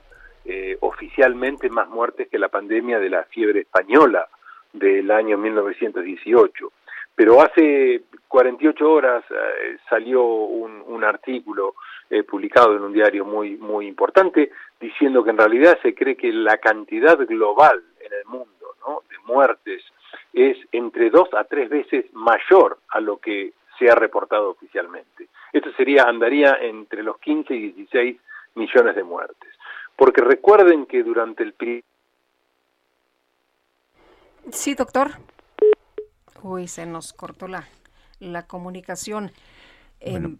oficialmente 0.79 1.69
más 1.69 1.87
muertes 1.89 2.27
que 2.27 2.39
la 2.39 2.47
pandemia 2.47 2.97
de 2.97 3.11
la 3.11 3.23
fiebre 3.25 3.59
española 3.59 4.27
del 4.73 5.11
año 5.11 5.37
1918. 5.37 6.71
Pero 7.19 7.41
hace 7.41 8.03
48 8.29 8.89
horas 8.89 9.25
eh, 9.29 9.77
salió 9.89 10.23
un, 10.23 10.81
un 10.87 11.03
artículo 11.03 11.75
eh, 12.09 12.23
publicado 12.23 12.77
en 12.77 12.83
un 12.83 12.93
diario 12.93 13.25
muy, 13.25 13.57
muy 13.57 13.87
importante 13.87 14.51
diciendo 14.79 15.21
que 15.21 15.31
en 15.31 15.37
realidad 15.37 15.77
se 15.81 15.93
cree 15.93 16.15
que 16.15 16.31
la 16.31 16.59
cantidad 16.59 17.17
global 17.27 17.83
en 17.99 18.13
el 18.13 18.25
mundo 18.25 18.73
de 19.09 19.17
muertes 19.25 19.83
es 20.31 20.57
entre 20.71 21.09
dos 21.09 21.27
a 21.33 21.43
tres 21.43 21.69
veces 21.69 22.05
mayor 22.13 22.77
a 22.87 23.01
lo 23.01 23.17
que 23.17 23.51
se 23.77 23.91
ha 23.91 23.95
reportado 23.95 24.51
oficialmente. 24.51 25.27
Esto 25.51 25.73
sería, 25.73 26.03
andaría 26.03 26.53
entre 26.61 27.03
los 27.03 27.19
15 27.19 27.53
y 27.53 27.71
16 27.73 28.17
millones 28.55 28.95
de 28.95 29.03
muertes. 29.03 29.49
Porque 29.97 30.21
recuerden 30.21 30.85
que 30.85 31.03
durante 31.03 31.43
el... 31.43 31.83
Sí, 34.51 34.73
doctor. 34.73 35.09
Uy, 36.43 36.67
se 36.67 36.85
nos 36.85 37.13
cortó 37.13 37.47
la, 37.47 37.67
la 38.19 38.47
comunicación. 38.47 39.31
Bueno, 40.03 40.37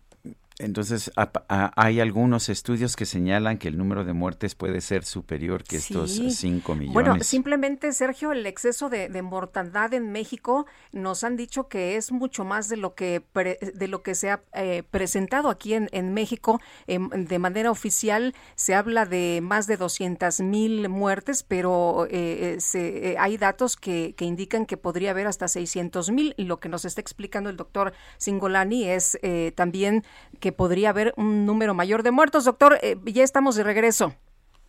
entonces, 0.60 1.10
hay 1.48 2.02
algunos 2.02 2.50
estudios 2.50 2.98
que 2.98 3.06
señalan 3.06 3.58
que 3.58 3.70
el 3.70 3.78
número 3.78 4.04
de 4.04 4.12
muertes 4.12 4.56
puede 4.56 4.82
ser 4.82 5.06
superior 5.06 5.64
que 5.64 5.78
estos 5.78 6.12
5 6.12 6.76
millones. 6.76 6.94
Bueno, 6.94 7.24
simplemente, 7.24 7.94
Sergio, 7.94 8.34
el 8.34 8.46
exceso 8.46 8.90
de, 8.90 9.08
de, 9.08 9.22
mortandad 9.22 9.94
en 9.94 10.12
México 10.12 10.66
nos 10.92 11.24
han 11.24 11.38
dicho 11.38 11.70
que 11.70 11.96
es 11.96 12.12
mucho 12.12 12.44
más 12.44 12.68
de 12.68 12.76
lo 12.76 12.94
que, 12.94 13.22
pre, 13.22 13.58
de 13.74 13.88
lo 13.88 14.04
que 14.04 14.16
se 14.16 14.32
ha 14.32 14.42
eh, 14.54 14.84
presentado 14.92 15.50
aquí 15.50 15.76
en, 15.76 15.88
en 15.94 16.14
México. 16.14 16.60
Eh, 16.88 17.00
de 17.00 17.40
manera 17.40 17.72
oficial 17.72 18.36
se 18.56 18.76
habla 18.76 19.06
de 19.06 19.40
más 19.42 19.66
de 19.66 19.78
200 19.78 20.42
mil 20.42 20.90
muertes, 20.90 21.44
pero 21.44 22.06
eh, 22.10 22.58
se, 22.60 23.16
hay 23.18 23.38
datos 23.38 23.78
que, 23.78 24.14
que, 24.18 24.26
indican 24.26 24.66
que 24.66 24.76
podría 24.76 25.12
haber 25.12 25.28
hasta 25.28 25.48
600 25.48 26.12
mil. 26.12 26.34
Y 26.36 26.44
lo 26.44 26.60
que 26.60 26.68
nos 26.68 26.84
está 26.84 27.00
explicando 27.00 27.50
el 27.50 27.56
doctor 27.56 27.94
Singolani 28.18 28.90
es 28.90 29.18
también 29.56 30.04
que 30.42 30.49
podría 30.52 30.90
haber 30.90 31.14
un 31.18 31.46
número 31.46 31.74
mayor 31.74 32.04
de 32.04 32.12
muertos. 32.12 32.46
Doctor, 32.46 32.78
eh, 32.82 32.96
ya 33.06 33.24
estamos 33.24 33.56
de 33.56 33.64
regreso. 33.64 34.14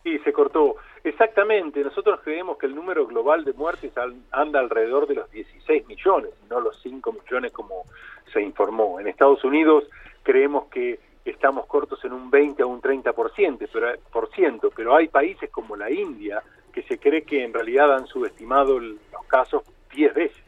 Sí, 0.03 0.17
se 0.19 0.33
cortó. 0.33 0.75
Exactamente. 1.03 1.83
Nosotros 1.83 2.19
creemos 2.23 2.57
que 2.57 2.67
el 2.67 2.75
número 2.75 3.05
global 3.07 3.43
de 3.43 3.53
muertes 3.53 3.91
anda 4.31 4.59
alrededor 4.59 5.07
de 5.07 5.15
los 5.15 5.31
16 5.31 5.87
millones, 5.87 6.31
no 6.49 6.59
los 6.59 6.79
5 6.81 7.11
millones 7.11 7.51
como 7.51 7.83
se 8.31 8.41
informó. 8.41 8.99
En 8.99 9.07
Estados 9.07 9.43
Unidos 9.43 9.85
creemos 10.23 10.65
que 10.65 10.99
estamos 11.25 11.65
cortos 11.65 12.03
en 12.05 12.13
un 12.13 12.29
20 12.29 12.63
o 12.63 12.67
un 12.67 12.81
30%, 12.81 13.69
pero, 13.71 13.87
por 14.11 14.29
ciento, 14.31 14.71
pero 14.75 14.95
hay 14.95 15.07
países 15.07 15.49
como 15.49 15.75
la 15.75 15.91
India 15.91 16.41
que 16.73 16.83
se 16.83 16.97
cree 16.97 17.23
que 17.23 17.43
en 17.43 17.53
realidad 17.53 17.93
han 17.93 18.07
subestimado 18.07 18.79
los 18.79 18.99
casos 19.27 19.63
10 19.93 20.13
veces. 20.13 20.43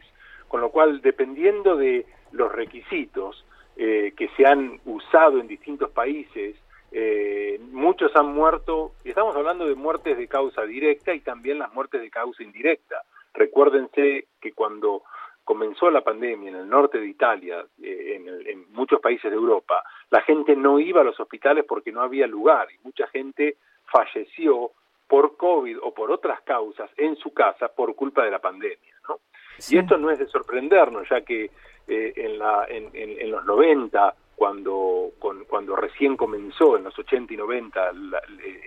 Con 0.47 0.61
lo 0.61 0.69
cual, 0.69 1.01
dependiendo 1.01 1.75
de 1.75 2.05
los 2.31 2.51
requisitos, 2.51 3.43
eh, 3.75 4.13
que 4.15 4.29
se 4.37 4.45
han 4.45 4.79
usado 4.85 5.39
en 5.39 5.47
distintos 5.47 5.89
países, 5.91 6.55
eh, 6.91 7.59
muchos 7.71 8.15
han 8.15 8.33
muerto, 8.33 8.93
estamos 9.03 9.35
hablando 9.35 9.67
de 9.67 9.75
muertes 9.75 10.17
de 10.17 10.27
causa 10.27 10.63
directa 10.63 11.13
y 11.13 11.21
también 11.21 11.57
las 11.57 11.73
muertes 11.73 12.01
de 12.01 12.11
causa 12.11 12.43
indirecta. 12.43 13.01
Recuérdense 13.33 14.27
que 14.39 14.51
cuando 14.53 15.03
comenzó 15.43 15.89
la 15.89 16.01
pandemia 16.01 16.49
en 16.49 16.55
el 16.55 16.69
norte 16.69 16.99
de 16.99 17.07
Italia, 17.07 17.65
eh, 17.81 18.15
en, 18.15 18.27
el, 18.27 18.47
en, 18.47 18.71
muchos 18.73 19.01
países 19.01 19.31
de 19.31 19.37
Europa, 19.37 19.83
la 20.11 20.21
gente 20.21 20.55
no 20.55 20.79
iba 20.79 21.01
a 21.01 21.03
los 21.03 21.19
hospitales 21.19 21.65
porque 21.67 21.91
no 21.91 22.01
había 22.01 22.27
lugar 22.27 22.67
y 22.71 22.77
mucha 22.83 23.07
gente 23.07 23.57
falleció 23.91 24.71
por 25.07 25.35
COVID 25.35 25.77
o 25.81 25.93
por 25.93 26.11
otras 26.11 26.41
causas 26.41 26.89
en 26.97 27.15
su 27.17 27.33
casa 27.33 27.67
por 27.67 27.95
culpa 27.95 28.23
de 28.23 28.31
la 28.31 28.39
pandemia. 28.39 28.95
¿no? 29.09 29.19
Sí. 29.57 29.75
Y 29.75 29.79
esto 29.79 29.97
no 29.97 30.09
es 30.09 30.19
de 30.19 30.27
sorprendernos, 30.27 31.07
ya 31.09 31.21
que 31.21 31.51
eh, 31.87 32.13
en, 32.15 32.39
la, 32.39 32.65
en, 32.69 32.89
en, 32.93 33.31
los 33.31 33.45
90, 33.45 34.15
cuando, 34.35 35.11
con, 35.19 35.45
cuando 35.45 35.75
recién 35.75 36.17
comenzó, 36.17 36.77
en 36.77 36.83
los 36.83 36.97
80 36.97 37.33
y 37.33 37.37
90, 37.37 37.93
la, 37.93 38.19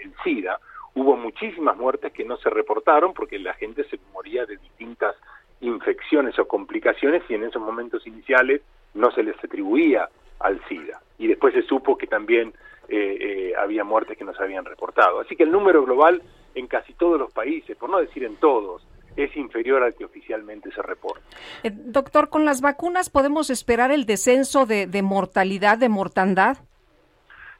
el 0.02 0.14
SIDA, 0.22 0.58
hubo 0.94 1.16
muchísimas 1.16 1.76
muertes 1.76 2.12
que 2.12 2.24
no 2.24 2.36
se 2.38 2.50
reportaron 2.50 3.12
porque 3.12 3.38
la 3.38 3.54
gente 3.54 3.84
se 3.84 3.98
moría 4.12 4.46
de 4.46 4.56
distintas 4.56 5.14
infecciones 5.60 6.38
o 6.38 6.46
complicaciones 6.46 7.22
y 7.28 7.34
en 7.34 7.44
esos 7.44 7.62
momentos 7.62 8.06
iniciales 8.06 8.62
no 8.94 9.10
se 9.10 9.22
les 9.22 9.36
atribuía 9.42 10.08
al 10.40 10.60
SIDA. 10.68 11.00
Y 11.18 11.26
después 11.26 11.54
se 11.54 11.62
supo 11.62 11.96
que 11.96 12.06
también 12.06 12.52
eh, 12.88 13.16
eh, 13.20 13.52
había 13.58 13.84
muertes 13.84 14.16
que 14.16 14.24
no 14.24 14.34
se 14.34 14.42
habían 14.42 14.64
reportado. 14.64 15.20
Así 15.20 15.36
que 15.36 15.42
el 15.42 15.50
número 15.50 15.84
global 15.84 16.22
en 16.54 16.66
casi 16.66 16.94
todos 16.94 17.18
los 17.18 17.32
países, 17.32 17.76
por 17.76 17.90
no 17.90 17.98
decir 17.98 18.24
en 18.24 18.36
todos, 18.36 18.86
es 19.16 19.34
inferior 19.36 19.82
al 19.82 19.94
que 19.94 20.04
oficialmente 20.04 20.70
se 20.72 20.82
reporta. 20.82 21.22
Eh, 21.62 21.70
doctor, 21.72 22.28
¿con 22.28 22.44
las 22.44 22.60
vacunas 22.60 23.10
podemos 23.10 23.50
esperar 23.50 23.90
el 23.90 24.06
descenso 24.06 24.66
de, 24.66 24.86
de 24.86 25.02
mortalidad, 25.02 25.78
de 25.78 25.88
mortandad? 25.88 26.58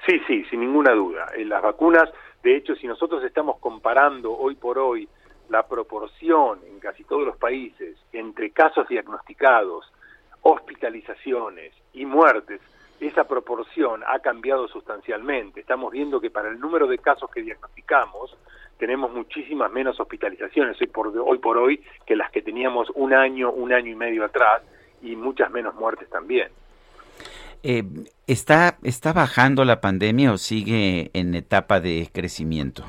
Sí, 0.07 0.21
sí, 0.27 0.45
sin 0.51 0.61
ninguna 0.61 0.93
duda. 0.93 1.27
En 1.37 1.49
las 1.49 1.63
vacunas, 1.63 2.09
de 2.43 2.57
hecho, 2.57 2.75
si 2.77 2.87
nosotros 2.87 3.25
estamos 3.25 3.59
comparando 3.59 4.37
hoy 4.37 4.55
por 4.55 4.79
hoy 4.79 5.09
la 5.49 5.67
proporción 5.67 6.61
en 6.67 6.79
casi 6.79 7.05
todos 7.05 7.25
los 7.25 7.37
países 7.37 7.97
entre 8.13 8.51
casos 8.51 8.87
diagnosticados, 8.89 9.93
hospitalizaciones 10.43 11.73
y 11.93 12.05
muertes, 12.07 12.61
esa 13.01 13.25
proporción 13.25 14.03
ha 14.07 14.21
cambiado 14.21 14.69
sustancialmente. 14.69 15.61
Estamos 15.61 15.93
viendo 15.93 16.21
que 16.21 16.31
para 16.31 16.49
el 16.49 16.59
número 16.59 16.87
de 16.87 16.99
casos 16.99 17.31
que 17.31 17.43
diagnosticamos, 17.43 18.37
tenemos 18.79 19.13
muchísimas 19.13 19.71
menos 19.73 19.99
hospitalizaciones 19.99 20.81
hoy 20.81 20.87
por, 20.89 21.09
hoy 21.19 21.39
por 21.39 21.59
hoy 21.59 21.83
que 22.07 22.17
las 22.17 22.31
que 22.31 22.43
teníamos 22.43 22.89
un 22.95 23.15
año, 23.15 23.51
un 23.51 23.73
año 23.73 23.91
y 23.91 23.95
medio 23.95 24.25
atrás 24.25 24.63
y 25.03 25.17
muchas 25.17 25.51
menos 25.51 25.75
muertes 25.75 26.09
también. 26.11 26.49
Eh, 27.63 27.83
¿está, 28.27 28.77
¿Está 28.83 29.13
bajando 29.13 29.65
la 29.65 29.81
pandemia 29.81 30.33
o 30.33 30.39
sigue 30.39 31.11
en 31.15 31.35
etapa 31.35 31.81
de 31.81 32.09
crecimiento? 32.13 32.85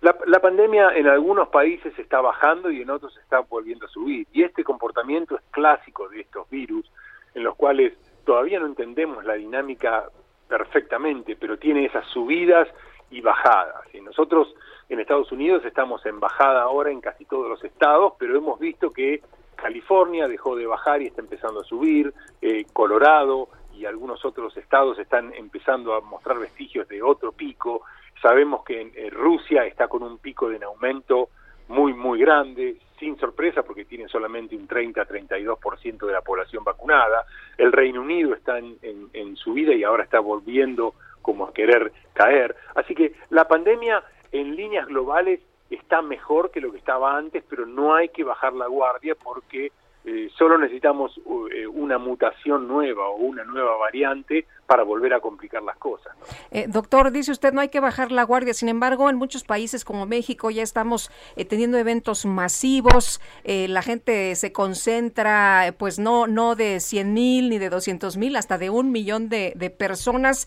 La, 0.00 0.14
la, 0.26 0.38
pandemia 0.40 0.90
en 0.94 1.06
algunos 1.06 1.48
países 1.48 1.98
está 1.98 2.20
bajando 2.20 2.70
y 2.70 2.82
en 2.82 2.90
otros 2.90 3.16
está 3.16 3.40
volviendo 3.40 3.86
a 3.86 3.88
subir. 3.88 4.26
Y 4.32 4.42
este 4.42 4.62
comportamiento 4.62 5.36
es 5.36 5.42
clásico 5.50 6.08
de 6.10 6.20
estos 6.20 6.48
virus, 6.50 6.90
en 7.34 7.42
los 7.42 7.56
cuales 7.56 7.94
todavía 8.24 8.60
no 8.60 8.66
entendemos 8.66 9.24
la 9.24 9.34
dinámica 9.34 10.10
perfectamente, 10.46 11.36
pero 11.36 11.58
tiene 11.58 11.86
esas 11.86 12.06
subidas 12.08 12.68
y 13.10 13.20
bajadas. 13.20 13.82
Y 13.94 14.00
nosotros 14.00 14.54
en 14.88 15.00
Estados 15.00 15.32
Unidos 15.32 15.64
estamos 15.64 16.04
en 16.06 16.20
bajada 16.20 16.62
ahora 16.62 16.90
en 16.90 17.00
casi 17.00 17.24
todos 17.24 17.48
los 17.48 17.62
estados, 17.64 18.14
pero 18.18 18.36
hemos 18.36 18.58
visto 18.58 18.90
que 18.90 19.22
California 19.56 20.28
dejó 20.28 20.56
de 20.56 20.66
bajar 20.66 21.02
y 21.02 21.06
está 21.06 21.22
empezando 21.22 21.60
a 21.60 21.64
subir, 21.64 22.12
eh, 22.42 22.66
Colorado 22.72 23.48
y 23.72 23.86
algunos 23.86 24.24
otros 24.24 24.56
estados 24.56 24.98
están 24.98 25.32
empezando 25.34 25.94
a 25.94 26.00
mostrar 26.00 26.38
vestigios 26.38 26.86
de 26.88 27.02
otro 27.02 27.32
pico. 27.32 27.82
Sabemos 28.20 28.64
que 28.64 28.80
en, 28.80 28.92
en 28.94 29.10
Rusia 29.10 29.66
está 29.66 29.88
con 29.88 30.02
un 30.02 30.18
pico 30.18 30.48
de 30.48 30.62
aumento 30.64 31.30
muy, 31.68 31.94
muy 31.94 32.20
grande, 32.20 32.76
sin 32.98 33.18
sorpresa 33.18 33.62
porque 33.62 33.84
tiene 33.84 34.08
solamente 34.08 34.54
un 34.54 34.68
30-32% 34.68 36.06
de 36.06 36.12
la 36.12 36.20
población 36.20 36.62
vacunada. 36.62 37.24
El 37.56 37.72
Reino 37.72 38.02
Unido 38.02 38.34
está 38.34 38.58
en, 38.58 38.76
en, 38.82 39.08
en 39.12 39.36
subida 39.36 39.74
y 39.74 39.82
ahora 39.82 40.04
está 40.04 40.20
volviendo 40.20 40.94
como 41.22 41.46
a 41.46 41.54
querer 41.54 41.90
caer. 42.12 42.54
Así 42.74 42.94
que 42.94 43.14
la 43.30 43.48
pandemia 43.48 44.04
en 44.34 44.56
líneas 44.56 44.86
globales 44.88 45.40
está 45.70 46.02
mejor 46.02 46.50
que 46.50 46.60
lo 46.60 46.72
que 46.72 46.78
estaba 46.78 47.16
antes, 47.16 47.44
pero 47.48 47.66
no 47.66 47.94
hay 47.94 48.08
que 48.08 48.24
bajar 48.24 48.52
la 48.52 48.66
guardia 48.66 49.14
porque 49.14 49.70
eh, 50.04 50.28
solo 50.36 50.58
necesitamos 50.58 51.18
eh, 51.52 51.66
una 51.66 51.98
mutación 51.98 52.66
nueva 52.66 53.08
o 53.08 53.16
una 53.16 53.44
nueva 53.44 53.76
variante 53.76 54.44
para 54.66 54.82
volver 54.82 55.12
a 55.14 55.20
complicar 55.20 55.62
las 55.62 55.76
cosas. 55.76 56.14
Eh, 56.50 56.66
doctor, 56.68 57.10
dice 57.10 57.32
usted 57.32 57.52
no 57.52 57.60
hay 57.60 57.68
que 57.68 57.80
bajar 57.80 58.12
la 58.12 58.22
guardia, 58.22 58.54
sin 58.54 58.68
embargo, 58.68 59.10
en 59.10 59.16
muchos 59.16 59.44
países 59.44 59.84
como 59.84 60.06
México 60.06 60.50
ya 60.50 60.62
estamos 60.62 61.10
eh, 61.36 61.44
teniendo 61.44 61.76
eventos 61.76 62.24
masivos, 62.24 63.20
eh, 63.44 63.68
la 63.68 63.82
gente 63.82 64.34
se 64.36 64.52
concentra, 64.52 65.74
pues 65.78 65.98
no, 65.98 66.26
no 66.26 66.54
de 66.54 66.80
100 66.80 67.12
mil 67.12 67.50
ni 67.50 67.58
de 67.58 67.68
200 67.68 68.16
mil, 68.16 68.36
hasta 68.36 68.58
de 68.58 68.70
un 68.70 68.90
millón 68.90 69.28
de, 69.28 69.52
de 69.56 69.70
personas. 69.70 70.46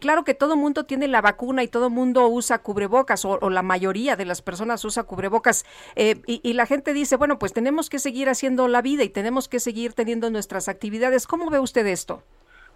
claro 0.00 0.24
que 0.24 0.34
todo 0.34 0.56
mundo 0.56 0.84
tiene 0.84 1.08
la 1.08 1.20
vacuna 1.20 1.62
y 1.62 1.68
todo 1.68 1.90
mundo 1.90 2.26
usa 2.28 2.58
cubrebocas, 2.58 3.24
o, 3.24 3.38
o, 3.40 3.50
la 3.50 3.62
mayoría 3.62 4.16
de 4.16 4.24
las 4.24 4.42
personas 4.42 4.84
usa 4.84 5.02
cubrebocas, 5.04 5.64
y, 5.96 6.40
y 6.42 6.52
la 6.54 6.66
gente 6.66 6.92
dice, 6.92 7.16
bueno, 7.16 7.38
pues 7.38 7.52
tenemos 7.52 7.90
que 7.90 7.98
seguir 7.98 8.28
haciendo 8.28 8.68
la 8.68 8.82
vida 8.82 9.04
y 9.04 9.08
tenemos 9.08 9.48
que 9.48 9.60
seguir 9.60 9.92
teniendo 9.92 10.30
nuestras 10.30 10.68
actividades. 10.68 11.26
¿Cómo 11.26 11.50
ve 11.50 11.58
usted 11.58 11.86
esto? 11.86 12.22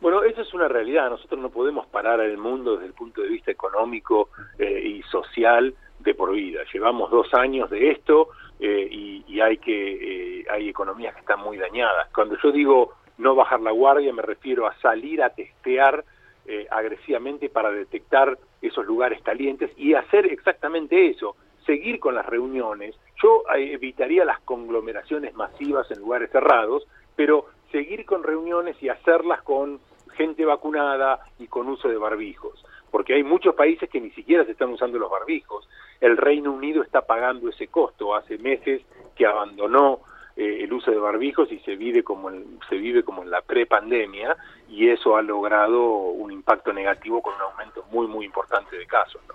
Bueno, 0.03 0.23
eso 0.25 0.43
es 0.43 0.53
una 0.53 0.69
realidad. 0.69 1.09
Nosotros 1.09 1.41
no 1.41 1.49
podemos 1.49 1.87
parar 1.87 2.21
el 2.21 2.37
mundo 2.37 2.75
desde 2.75 2.87
el 2.89 2.93
punto 2.93 3.23
de 3.23 3.29
vista 3.29 3.51
económico 3.51 4.29
eh, 4.59 4.83
y 4.85 5.03
social 5.05 5.75
de 6.01 6.15
por 6.15 6.33
vida. 6.33 6.61
Llevamos 6.73 7.11
dos 7.11 7.33
años 7.33 7.71
de 7.71 7.93
esto 7.93 8.29
eh, 8.61 8.87
y, 8.91 9.25
y, 9.27 9.41
hay 9.41 9.57
que 9.59 10.41
eh, 10.41 10.47
hay 10.51 10.69
economías 10.69 11.15
que 11.15 11.21
están 11.21 11.41
muy 11.41 11.57
dañadas. 11.57 12.09
Cuando 12.15 12.37
yo 12.43 12.53
digo 12.53 12.93
no 13.19 13.35
bajar 13.35 13.61
la 13.61 13.71
guardia, 13.71 14.13
me 14.13 14.23
refiero 14.23 14.67
a 14.67 14.75
salir 14.81 15.23
a 15.23 15.31
testear 15.31 16.05
eh, 16.45 16.67
agresivamente 16.73 17.49
para 17.49 17.71
detectar 17.71 18.37
esos 18.61 18.85
lugares 18.85 19.23
calientes 19.23 19.71
y 19.77 19.95
hacer 19.95 20.27
exactamente 20.27 21.09
eso, 21.09 21.37
seguir 21.65 22.01
con 22.01 22.17
las 22.17 22.27
reuniones. 22.27 22.97
Yo 23.23 23.45
eh, 23.55 23.75
evitaría 23.75 24.25
las 24.25 24.41
conglomeraciones 24.41 25.35
masivas 25.35 25.89
en 25.93 26.01
lugares 26.01 26.33
cerrados, 26.33 26.85
pero 27.15 27.47
seguir 27.71 28.05
con 28.05 28.25
reuniones 28.25 28.77
y 28.83 28.89
hacerlas 28.89 29.43
con 29.43 29.79
gente 30.13 30.45
vacunada 30.45 31.21
y 31.39 31.47
con 31.47 31.69
uso 31.69 31.89
de 31.89 31.97
barbijos, 31.97 32.65
porque 32.91 33.15
hay 33.15 33.23
muchos 33.23 33.55
países 33.55 33.89
que 33.89 34.01
ni 34.01 34.11
siquiera 34.11 34.45
se 34.45 34.53
están 34.53 34.71
usando 34.71 34.99
los 34.99 35.11
barbijos. 35.11 35.69
El 36.01 36.17
Reino 36.17 36.53
Unido 36.53 36.83
está 36.83 37.03
pagando 37.03 37.49
ese 37.49 37.69
costo. 37.69 38.15
Hace 38.15 38.39
meses 38.39 38.83
que 39.15 39.27
abandonó 39.27 40.01
eh, 40.37 40.65
el 40.65 40.73
uso 40.73 40.91
de 40.91 40.99
barbijos 40.99 41.51
y 41.53 41.59
se 41.61 41.77
vive 41.77 42.03
como 42.03 42.31
en, 42.31 42.59
se 42.69 42.77
vive 42.77 43.03
como 43.03 43.23
en 43.23 43.31
la 43.31 43.43
prepandemia 43.43 44.37
y 44.69 44.89
eso 44.89 45.17
ha 45.17 45.23
logrado 45.23 45.83
un 45.83 46.33
impacto 46.33 46.73
negativo 46.73 47.21
con 47.21 47.35
un 47.35 47.43
aumento 47.43 47.85
muy 47.91 48.07
muy 48.07 48.25
importante 48.25 48.77
de 48.77 48.87
casos. 48.87 49.21
¿no? 49.29 49.35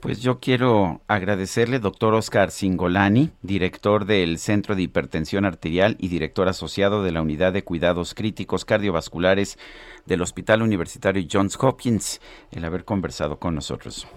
Pues 0.00 0.22
yo 0.22 0.40
quiero 0.40 1.02
agradecerle, 1.08 1.78
doctor 1.78 2.14
Oscar 2.14 2.50
Singolani, 2.50 3.32
director 3.42 4.06
del 4.06 4.38
Centro 4.38 4.74
de 4.74 4.82
Hipertensión 4.82 5.44
Arterial 5.44 5.96
y 5.98 6.08
director 6.08 6.48
asociado 6.48 7.02
de 7.02 7.12
la 7.12 7.20
Unidad 7.20 7.52
de 7.52 7.64
Cuidados 7.64 8.14
Críticos 8.14 8.64
Cardiovasculares 8.64 9.58
del 10.06 10.22
Hospital 10.22 10.62
Universitario 10.62 11.22
Johns 11.30 11.62
Hopkins, 11.62 12.22
el 12.50 12.64
haber 12.64 12.86
conversado 12.86 13.38
con 13.38 13.54
nosotros. 13.54 14.08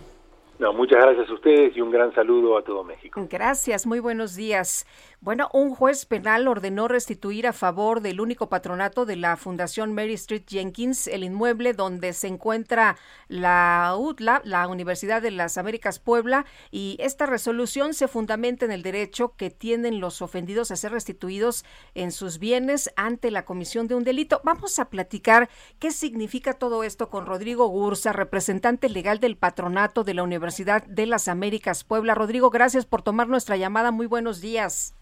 No, 0.57 0.71
muchas 0.71 0.99
gracias 1.03 1.29
a 1.29 1.33
ustedes 1.33 1.75
y 1.75 1.81
un 1.81 1.91
gran 1.91 2.13
saludo 2.13 2.57
a 2.57 2.63
todo 2.63 2.85
México. 2.85 3.27
Gracias, 3.29 3.85
muy 3.85 3.99
buenos 3.99 4.35
días. 4.35 4.87
Bueno, 5.23 5.49
un 5.53 5.73
juez 5.73 6.05
penal 6.05 6.49
ordenó 6.49 6.89
restituir 6.89 7.47
a 7.47 7.53
favor 7.53 8.01
del 8.01 8.19
único 8.19 8.49
patronato 8.49 9.05
de 9.05 9.15
la 9.15 9.37
Fundación 9.37 9.93
Mary 9.93 10.15
Street 10.15 10.43
Jenkins 10.45 11.07
el 11.07 11.23
inmueble 11.23 11.71
donde 11.71 12.11
se 12.11 12.27
encuentra 12.27 12.97
la 13.29 13.95
UTLA, 13.97 14.41
la 14.43 14.67
Universidad 14.67 15.21
de 15.21 15.31
las 15.31 15.57
Américas 15.57 15.99
Puebla, 15.99 16.45
y 16.71 16.97
esta 16.99 17.25
resolución 17.25 17.93
se 17.93 18.09
fundamenta 18.09 18.65
en 18.65 18.73
el 18.73 18.83
derecho 18.83 19.33
que 19.37 19.49
tienen 19.49 20.01
los 20.01 20.21
ofendidos 20.21 20.71
a 20.71 20.75
ser 20.75 20.91
restituidos 20.91 21.63
en 21.95 22.11
sus 22.11 22.37
bienes 22.37 22.91
ante 22.97 23.31
la 23.31 23.45
comisión 23.45 23.87
de 23.87 23.95
un 23.95 24.03
delito. 24.03 24.41
Vamos 24.43 24.77
a 24.77 24.89
platicar 24.89 25.49
qué 25.79 25.91
significa 25.91 26.51
todo 26.51 26.83
esto 26.83 27.09
con 27.09 27.25
Rodrigo 27.25 27.67
Gursa, 27.67 28.11
representante 28.11 28.89
legal 28.89 29.21
del 29.21 29.37
patronato 29.37 30.03
de 30.03 30.15
la 30.15 30.23
Universidad 30.23 30.83
de 30.85 31.05
las 31.05 31.29
Américas 31.29 31.85
Puebla. 31.85 32.13
Rodrigo, 32.13 32.49
gracias 32.49 32.85
por 32.85 33.03
tomar 33.03 33.29
nuestra 33.29 33.55
llamada. 33.55 33.91
Muy 33.91 34.07
buenos 34.07 34.41
días. 34.41 34.93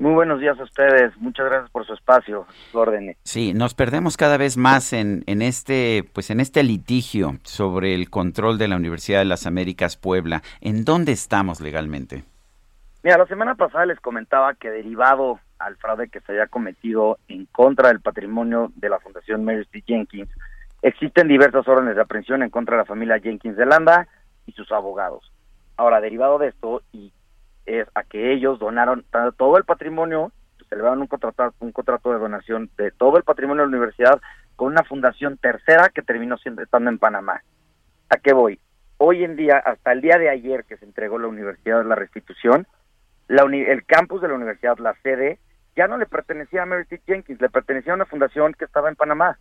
Muy 0.00 0.12
buenos 0.12 0.38
días 0.38 0.58
a 0.60 0.62
ustedes. 0.62 1.16
Muchas 1.18 1.46
gracias 1.46 1.70
por 1.70 1.84
su 1.84 1.92
espacio, 1.92 2.46
sus 2.48 2.74
órdenes. 2.76 3.16
Sí, 3.24 3.52
nos 3.52 3.74
perdemos 3.74 4.16
cada 4.16 4.36
vez 4.36 4.56
más 4.56 4.92
en, 4.92 5.24
en 5.26 5.42
este, 5.42 6.08
pues 6.12 6.30
en 6.30 6.38
este 6.38 6.62
litigio 6.62 7.32
sobre 7.42 7.94
el 7.94 8.08
control 8.08 8.58
de 8.58 8.68
la 8.68 8.76
Universidad 8.76 9.18
de 9.18 9.24
las 9.24 9.44
Américas 9.44 9.96
Puebla. 9.96 10.42
¿En 10.60 10.84
dónde 10.84 11.10
estamos 11.10 11.60
legalmente? 11.60 12.22
Mira, 13.02 13.18
la 13.18 13.26
semana 13.26 13.56
pasada 13.56 13.86
les 13.86 13.98
comentaba 13.98 14.54
que 14.54 14.70
derivado 14.70 15.40
al 15.58 15.76
fraude 15.76 16.08
que 16.08 16.20
se 16.20 16.32
haya 16.32 16.46
cometido 16.46 17.18
en 17.26 17.46
contra 17.46 17.88
del 17.88 18.00
patrimonio 18.00 18.70
de 18.76 18.90
la 18.90 19.00
Fundación 19.00 19.44
Mary 19.44 19.62
Street 19.62 19.84
Jenkins, 19.84 20.30
existen 20.82 21.26
diversas 21.26 21.66
órdenes 21.66 21.96
de 21.96 22.02
aprehensión 22.02 22.44
en 22.44 22.50
contra 22.50 22.76
de 22.76 22.82
la 22.82 22.86
familia 22.86 23.18
Jenkins 23.18 23.56
de 23.56 23.66
Landa 23.66 24.06
y 24.46 24.52
sus 24.52 24.70
abogados. 24.70 25.32
Ahora, 25.76 26.00
derivado 26.00 26.38
de 26.38 26.48
esto, 26.48 26.82
y 26.92 27.12
es 27.68 27.88
a 27.94 28.02
que 28.02 28.32
ellos 28.32 28.58
donaron 28.58 29.04
todo 29.36 29.58
el 29.58 29.64
patrimonio, 29.64 30.32
celebraron 30.68 31.02
un 31.02 31.06
contrato, 31.06 31.54
un 31.60 31.72
contrato 31.72 32.12
de 32.12 32.18
donación 32.18 32.70
de 32.76 32.90
todo 32.90 33.16
el 33.16 33.24
patrimonio 33.24 33.62
de 33.62 33.70
la 33.70 33.76
universidad 33.76 34.20
con 34.56 34.72
una 34.72 34.82
fundación 34.82 35.36
tercera 35.38 35.90
que 35.90 36.02
terminó 36.02 36.36
siendo 36.38 36.62
estando 36.62 36.90
en 36.90 36.98
Panamá. 36.98 37.42
¿A 38.10 38.16
qué 38.16 38.32
voy? 38.32 38.58
Hoy 38.96 39.22
en 39.22 39.36
día, 39.36 39.58
hasta 39.58 39.92
el 39.92 40.00
día 40.00 40.18
de 40.18 40.28
ayer 40.28 40.64
que 40.64 40.76
se 40.76 40.84
entregó 40.84 41.18
la 41.18 41.28
universidad 41.28 41.84
la 41.84 41.94
restitución, 41.94 42.66
la 43.28 43.42
el 43.42 43.84
campus 43.84 44.22
de 44.22 44.28
la 44.28 44.34
universidad, 44.34 44.78
la 44.78 44.94
sede, 45.02 45.38
ya 45.76 45.86
no 45.86 45.98
le 45.98 46.06
pertenecía 46.06 46.64
a 46.64 46.84
T. 46.84 47.00
Jenkins, 47.06 47.40
le 47.40 47.50
pertenecía 47.50 47.92
a 47.92 47.96
una 47.96 48.06
fundación 48.06 48.54
que 48.54 48.64
estaba 48.64 48.88
en 48.88 48.96
Panamá. 48.96 49.38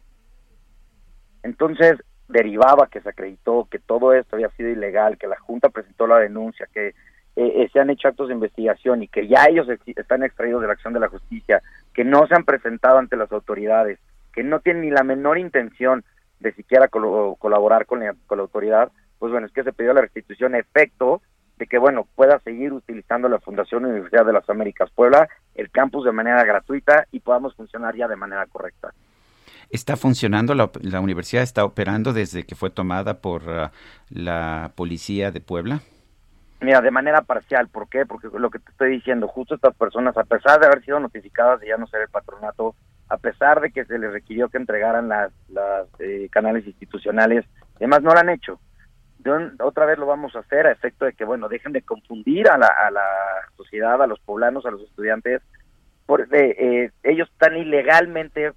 Entonces, 1.41 1.97
derivaba 2.28 2.88
que 2.88 3.01
se 3.01 3.09
acreditó 3.09 3.67
que 3.71 3.80
todo 3.80 4.13
esto 4.13 4.36
había 4.36 4.49
sido 4.49 4.69
ilegal, 4.69 5.17
que 5.17 5.28
la 5.28 5.39
Junta 5.39 5.69
presentó 5.69 6.05
la 6.05 6.17
denuncia, 6.19 6.67
que 6.71 6.93
eh, 7.39 7.69
se 7.71 7.79
han 7.79 7.91
hecho 7.91 8.07
actos 8.07 8.29
de 8.29 8.33
investigación 8.33 9.03
y 9.03 9.07
que 9.07 9.27
ya 9.27 9.45
ellos 9.45 9.67
están 9.85 10.23
extraídos 10.23 10.61
de 10.61 10.67
la 10.67 10.73
acción 10.73 10.93
de 10.93 10.99
la 10.99 11.07
justicia, 11.07 11.61
que 11.93 12.03
no 12.03 12.25
se 12.25 12.33
han 12.33 12.43
presentado 12.43 12.97
ante 12.97 13.15
las 13.15 13.31
autoridades, 13.31 13.99
que 14.33 14.43
no 14.43 14.59
tienen 14.59 14.81
ni 14.81 14.89
la 14.89 15.03
menor 15.03 15.38
intención 15.38 16.03
de 16.39 16.51
siquiera 16.53 16.88
col 16.88 17.38
colaborar 17.38 17.85
con 17.85 17.99
la, 17.99 18.15
con 18.25 18.39
la, 18.39 18.41
autoridad, 18.41 18.91
pues 19.19 19.31
bueno, 19.31 19.45
es 19.45 19.53
que 19.53 19.63
se 19.63 19.71
pidió 19.71 19.93
la 19.93 20.01
restitución 20.01 20.55
efecto 20.55 21.21
de 21.57 21.67
que, 21.67 21.77
bueno, 21.77 22.07
pueda 22.15 22.39
seguir 22.39 22.73
utilizando 22.73 23.29
la 23.29 23.39
Fundación 23.39 23.85
Universidad 23.85 24.25
de 24.25 24.33
las 24.33 24.49
Américas 24.49 24.89
Puebla, 24.89 25.27
el 25.53 25.69
campus 25.69 26.05
de 26.05 26.11
manera 26.11 26.43
gratuita 26.43 27.05
y 27.11 27.19
podamos 27.19 27.55
funcionar 27.55 27.95
ya 27.95 28.07
de 28.07 28.15
manera 28.15 28.47
correcta. 28.47 28.93
¿Está 29.69 29.95
funcionando? 29.95 30.55
La, 30.55 30.71
la 30.81 31.01
universidad 31.01 31.43
está 31.43 31.65
operando 31.65 32.13
desde 32.13 32.45
que 32.45 32.55
fue 32.55 32.71
tomada 32.71 33.21
por 33.21 33.43
uh, 33.43 33.69
la 34.09 34.71
policía 34.75 35.31
de 35.31 35.41
Puebla? 35.41 35.81
Mira, 36.60 36.82
de 36.82 36.91
manera 36.91 37.22
parcial, 37.22 37.68
¿por 37.68 37.88
qué? 37.88 38.05
Porque 38.05 38.30
lo 38.34 38.49
que 38.49 38.60
te 38.60 38.72
estoy 38.72 38.89
diciendo, 38.89 39.28
justo 39.28 39.55
estas 39.55 39.76
personas, 39.76 40.18
a 40.18 40.24
pesar 40.24 40.60
de 40.60 40.66
haber 40.66 40.84
sido 40.84 40.99
notificadas 40.99 41.60
de 41.60 41.68
ya 41.68 41.78
no 41.78 41.86
ser 41.88 42.01
el 42.01 42.10
patronato, 42.10 42.76
a 43.10 43.18
pesar 43.18 43.62
de 43.62 43.72
que 43.72 43.86
se 43.86 43.99
les 43.99 44.12
requirió 44.12 44.49
que 44.49 44.58
entregaran 44.58 45.08
las, 45.08 45.32
las 45.49 45.88
eh, 45.99 46.28
canales 46.32 46.66
institucionales, 46.66 47.45
además 47.76 48.01
no 48.01 48.12
lo 48.12 48.20
han 48.20 48.30
hecho. 48.30 48.60
De 49.20 49.32
otra 49.60 49.86
vez 49.86 49.99
lo 49.99 50.05
vamos 50.05 50.36
a 50.36 50.39
hacer 50.39 50.66
a 50.66 50.72
efecto 50.72 51.05
de 51.05 51.14
que, 51.14 51.26
bueno, 51.26 51.47
dejen 51.47 51.74
de 51.74 51.84
confundir 51.84 52.49
a 52.49 52.58
la, 52.58 52.68
a 52.68 52.89
la 52.91 53.05
sociedad, 53.55 54.01
a 54.01 54.08
los 54.08 54.20
poblanos, 54.20 54.66
a 54.66 54.72
los 54.72 54.82
estudiantes, 54.82 55.41
porque 56.08 56.55
eh, 56.58 56.91
ellos 57.03 57.30
están 57.32 57.55
ilegalmente, 57.55 58.53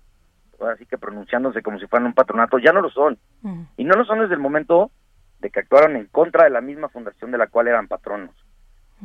así 0.72 0.86
que 0.86 0.96
pronunciándose 0.96 1.62
como 1.62 1.78
si 1.78 1.86
fueran 1.86 2.06
un 2.06 2.14
patronato, 2.14 2.58
ya 2.58 2.72
no 2.72 2.80
lo 2.80 2.90
son. 2.90 3.18
Mm. 3.42 3.62
Y 3.76 3.84
no 3.84 3.94
lo 3.94 4.04
son 4.04 4.20
desde 4.20 4.34
el 4.34 4.40
momento 4.40 4.90
de 5.40 5.50
que 5.50 5.60
actuaron 5.60 5.96
en 5.96 6.06
contra 6.06 6.44
de 6.44 6.50
la 6.50 6.60
misma 6.60 6.88
fundación 6.88 7.30
de 7.30 7.38
la 7.38 7.46
cual 7.46 7.68
eran 7.68 7.88
patronos. 7.88 8.34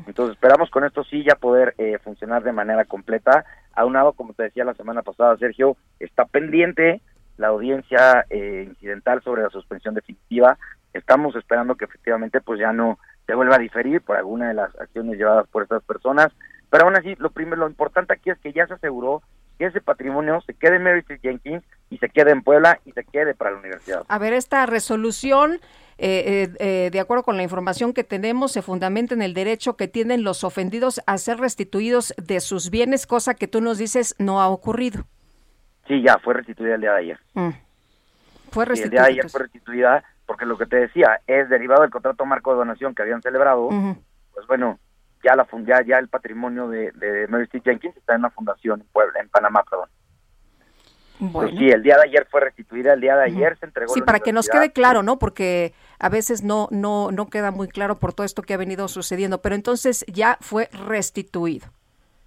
Entonces 0.07 0.35
esperamos 0.35 0.69
con 0.69 0.83
esto 0.83 1.03
sí 1.05 1.23
ya 1.23 1.35
poder 1.35 1.73
eh, 1.77 1.97
funcionar 2.03 2.43
de 2.43 2.51
manera 2.51 2.83
completa. 2.85 3.45
Aunado, 3.73 4.13
como 4.13 4.33
te 4.33 4.43
decía 4.43 4.65
la 4.65 4.73
semana 4.73 5.01
pasada, 5.01 5.37
Sergio, 5.37 5.77
está 5.99 6.25
pendiente 6.25 7.01
la 7.37 7.47
audiencia 7.47 8.25
eh, 8.29 8.65
incidental 8.67 9.21
sobre 9.23 9.43
la 9.43 9.49
suspensión 9.49 9.95
definitiva. 9.95 10.57
Estamos 10.93 11.35
esperando 11.35 11.75
que 11.75 11.85
efectivamente 11.85 12.41
pues 12.41 12.59
ya 12.59 12.73
no 12.73 12.99
se 13.25 13.35
vuelva 13.35 13.55
a 13.55 13.59
diferir 13.59 14.01
por 14.01 14.17
alguna 14.17 14.49
de 14.49 14.53
las 14.53 14.77
acciones 14.79 15.17
llevadas 15.17 15.47
por 15.47 15.63
estas 15.63 15.83
personas. 15.83 16.31
Pero 16.69 16.85
aún 16.85 16.95
así, 16.95 17.15
lo 17.17 17.29
primero, 17.29 17.57
lo 17.57 17.69
importante 17.69 18.13
aquí 18.13 18.29
es 18.29 18.39
que 18.39 18.53
ya 18.53 18.67
se 18.67 18.73
aseguró 18.73 19.21
que 19.55 19.65
ese 19.65 19.81
patrimonio 19.81 20.41
se 20.45 20.53
quede 20.53 20.77
en 20.77 20.83
Mary 20.83 21.03
Jenkins 21.21 21.63
y 21.89 21.97
se 21.97 22.09
quede 22.09 22.31
en 22.31 22.41
Puebla 22.41 22.79
y 22.85 22.91
se 22.91 23.03
quede 23.03 23.33
para 23.33 23.51
la 23.51 23.57
universidad. 23.57 24.03
A 24.07 24.17
ver, 24.19 24.33
esta 24.33 24.65
resolución 24.65 25.59
eh, 25.97 26.49
eh, 26.59 26.89
de 26.91 26.99
acuerdo 26.99 27.23
con 27.23 27.37
la 27.37 27.43
información 27.43 27.93
que 27.93 28.03
tenemos, 28.03 28.51
se 28.51 28.61
fundamenta 28.61 29.13
en 29.13 29.21
el 29.21 29.33
derecho 29.33 29.77
que 29.77 29.87
tienen 29.87 30.23
los 30.23 30.43
ofendidos 30.43 31.01
a 31.07 31.17
ser 31.17 31.37
restituidos 31.37 32.13
de 32.17 32.41
sus 32.41 32.69
bienes, 32.69 33.07
cosa 33.07 33.33
que 33.33 33.47
tú 33.47 33.61
nos 33.61 33.77
dices 33.77 34.15
no 34.19 34.41
ha 34.41 34.49
ocurrido. 34.49 35.05
Sí, 35.87 36.01
ya 36.01 36.17
fue 36.17 36.33
restituida 36.33 36.75
el 36.75 36.81
día 36.81 36.91
de 36.91 36.97
ayer. 36.97 37.19
Mm. 37.33 37.49
Fue 38.51 38.65
restituida. 38.65 38.83
el 38.85 38.91
día 38.91 39.01
de 39.01 39.19
ayer 39.19 39.29
fue 39.29 39.41
restituida 39.41 40.03
porque 40.25 40.45
lo 40.45 40.57
que 40.57 40.65
te 40.65 40.77
decía 40.77 41.21
es 41.27 41.49
derivado 41.49 41.83
del 41.83 41.91
contrato 41.91 42.25
marco 42.25 42.51
de 42.51 42.57
donación 42.57 42.95
que 42.95 43.03
habían 43.03 43.21
celebrado, 43.21 43.69
pues 44.33 44.47
bueno, 44.47 44.79
ya 45.25 45.35
la 45.35 45.47
ya, 45.65 45.83
ya 45.83 45.97
el 45.97 46.07
patrimonio 46.07 46.69
de, 46.69 46.91
de 46.91 47.27
Mary 47.27 47.45
Street 47.45 47.63
Jenkins 47.65 47.97
está 47.97 48.13
en 48.13 48.19
una 48.19 48.29
fundación 48.29 48.81
en 48.81 48.87
Puebla, 48.87 49.19
en 49.19 49.29
Panamá, 49.29 49.63
perdón. 49.69 49.89
Pues 51.31 51.49
sí, 51.57 51.69
el 51.69 51.81
día 51.81 51.95
de 51.95 52.03
ayer 52.09 52.27
fue 52.29 52.41
restituida, 52.41 52.93
el 52.93 52.99
día 52.99 53.15
de 53.15 53.23
ayer 53.23 53.57
se 53.57 53.65
entregó. 53.65 53.93
Sí, 53.93 54.01
para 54.01 54.19
que 54.19 54.33
nos 54.33 54.49
quede 54.49 54.73
claro, 54.73 55.01
¿no? 55.01 55.17
Porque 55.17 55.73
a 55.97 56.09
veces 56.09 56.43
no, 56.43 56.67
no, 56.71 57.09
no 57.11 57.27
queda 57.27 57.51
muy 57.51 57.69
claro 57.69 57.95
por 57.99 58.13
todo 58.13 58.25
esto 58.25 58.41
que 58.41 58.53
ha 58.53 58.57
venido 58.57 58.87
sucediendo, 58.89 59.41
pero 59.41 59.55
entonces 59.55 60.05
ya 60.07 60.37
fue 60.41 60.69
restituido. 60.73 61.67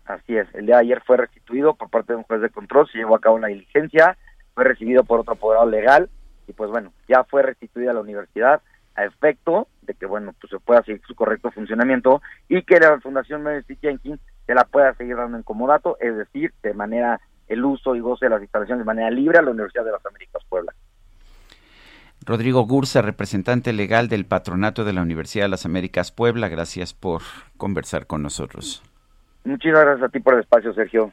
Así 0.06 0.36
es, 0.36 0.48
el 0.54 0.64
día 0.66 0.76
de 0.76 0.82
ayer 0.82 1.02
fue 1.06 1.18
restituido 1.18 1.74
por 1.74 1.90
parte 1.90 2.14
de 2.14 2.16
un 2.16 2.22
juez 2.22 2.40
de 2.40 2.48
control, 2.48 2.88
se 2.90 2.96
llevó 2.96 3.14
a 3.14 3.20
cabo 3.20 3.38
la 3.38 3.48
diligencia, 3.48 4.16
fue 4.54 4.64
recibido 4.64 5.04
por 5.04 5.20
otro 5.20 5.34
apoderado 5.34 5.68
legal 5.68 6.08
y 6.46 6.54
pues 6.54 6.70
bueno, 6.70 6.94
ya 7.06 7.24
fue 7.24 7.42
restituida 7.42 7.90
a 7.90 7.94
la 7.94 8.00
universidad 8.00 8.62
a 8.94 9.04
efecto 9.04 9.68
de 9.88 9.94
que 9.94 10.06
bueno, 10.06 10.34
pues 10.40 10.50
se 10.50 10.60
pueda 10.60 10.82
seguir 10.84 11.02
su 11.06 11.14
correcto 11.14 11.50
funcionamiento 11.50 12.22
y 12.48 12.62
que 12.62 12.78
la 12.78 13.00
Fundación 13.00 13.42
Mary 13.42 13.64
Jenkins 13.80 14.20
se 14.46 14.54
la 14.54 14.64
pueda 14.64 14.94
seguir 14.94 15.16
dando 15.16 15.36
en 15.36 15.42
comodato, 15.42 15.96
es 15.98 16.16
decir, 16.16 16.52
de 16.62 16.74
manera 16.74 17.20
el 17.48 17.64
uso 17.64 17.96
y 17.96 18.00
goce 18.00 18.26
de 18.26 18.30
las 18.30 18.42
instalaciones 18.42 18.80
de 18.80 18.84
manera 18.84 19.10
libre 19.10 19.38
a 19.38 19.42
la 19.42 19.50
Universidad 19.50 19.84
de 19.84 19.92
las 19.92 20.04
Américas 20.04 20.44
Puebla. 20.48 20.74
Rodrigo 22.24 22.66
Gursa, 22.66 23.00
representante 23.00 23.72
legal 23.72 24.08
del 24.08 24.26
Patronato 24.26 24.84
de 24.84 24.92
la 24.92 25.00
Universidad 25.00 25.46
de 25.46 25.48
las 25.48 25.64
Américas 25.64 26.12
Puebla, 26.12 26.48
gracias 26.48 26.92
por 26.92 27.22
conversar 27.56 28.06
con 28.06 28.22
nosotros. 28.22 28.82
Muchísimas 29.44 29.82
gracias 29.84 30.08
a 30.08 30.12
ti 30.12 30.20
por 30.20 30.34
el 30.34 30.40
espacio, 30.40 30.74
Sergio. 30.74 31.12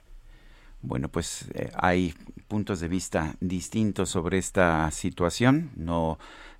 Bueno, 0.81 1.07
pues 1.07 1.49
eh, 1.55 1.71
hay 1.77 2.13
puntos 2.49 2.81
de 2.81 2.89
vista 2.89 3.33
distintos 3.39 4.09
sobre 4.09 4.37
esta 4.37 4.91
situación. 4.91 5.71
No 5.77 6.19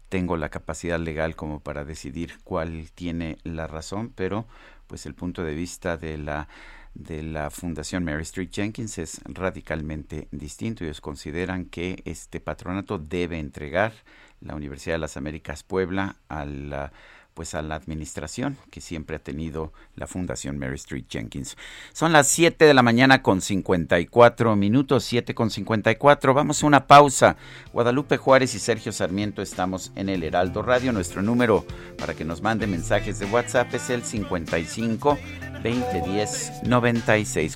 tengo 0.09 0.37
la 0.37 0.49
capacidad 0.49 0.99
legal 0.99 1.35
como 1.35 1.59
para 1.59 1.85
decidir 1.85 2.37
cuál 2.43 2.91
tiene 2.93 3.37
la 3.43 3.67
razón, 3.67 4.11
pero 4.15 4.47
pues 4.87 5.05
el 5.05 5.15
punto 5.15 5.43
de 5.43 5.55
vista 5.55 5.97
de 5.97 6.17
la 6.17 6.47
de 6.95 7.23
la 7.23 7.49
Fundación 7.49 8.05
Mary 8.05 8.23
Street 8.23 8.49
Jenkins 8.51 8.97
es 8.97 9.21
radicalmente 9.25 10.29
distinto. 10.31 10.83
Ellos 10.83 11.01
consideran 11.01 11.65
que 11.65 12.01
este 12.05 12.39
patronato 12.39 12.97
debe 12.97 13.37
entregar 13.37 13.93
la 14.39 14.55
Universidad 14.55 14.95
de 14.95 14.99
las 14.99 15.17
Américas 15.17 15.63
Puebla 15.63 16.15
a 16.29 16.45
la 16.45 16.93
pues 17.35 17.53
a 17.53 17.61
la 17.61 17.75
administración 17.75 18.57
que 18.71 18.81
siempre 18.81 19.17
ha 19.17 19.19
tenido 19.19 19.71
la 19.95 20.07
Fundación 20.07 20.57
Mary 20.57 20.75
Street 20.75 21.05
Jenkins. 21.07 21.57
Son 21.93 22.11
las 22.13 22.27
7 22.29 22.65
de 22.65 22.73
la 22.73 22.81
mañana 22.81 23.21
con 23.21 23.41
54 23.41 24.55
minutos, 24.55 25.03
7 25.03 25.35
con 25.35 25.51
54. 25.51 26.33
Vamos 26.33 26.63
a 26.63 26.65
una 26.65 26.87
pausa. 26.87 27.35
Guadalupe 27.73 28.17
Juárez 28.17 28.55
y 28.55 28.59
Sergio 28.59 28.91
Sarmiento 28.91 29.41
estamos 29.43 29.91
en 29.95 30.09
el 30.09 30.23
Heraldo 30.23 30.63
Radio. 30.63 30.93
Nuestro 30.93 31.21
número 31.21 31.65
para 31.97 32.15
que 32.15 32.25
nos 32.25 32.41
mande 32.41 32.65
mensajes 32.65 33.19
de 33.19 33.25
WhatsApp 33.25 33.73
es 33.75 33.89
el 33.89 34.03
55 34.03 35.19
2010 35.61 36.63
96 36.63 37.55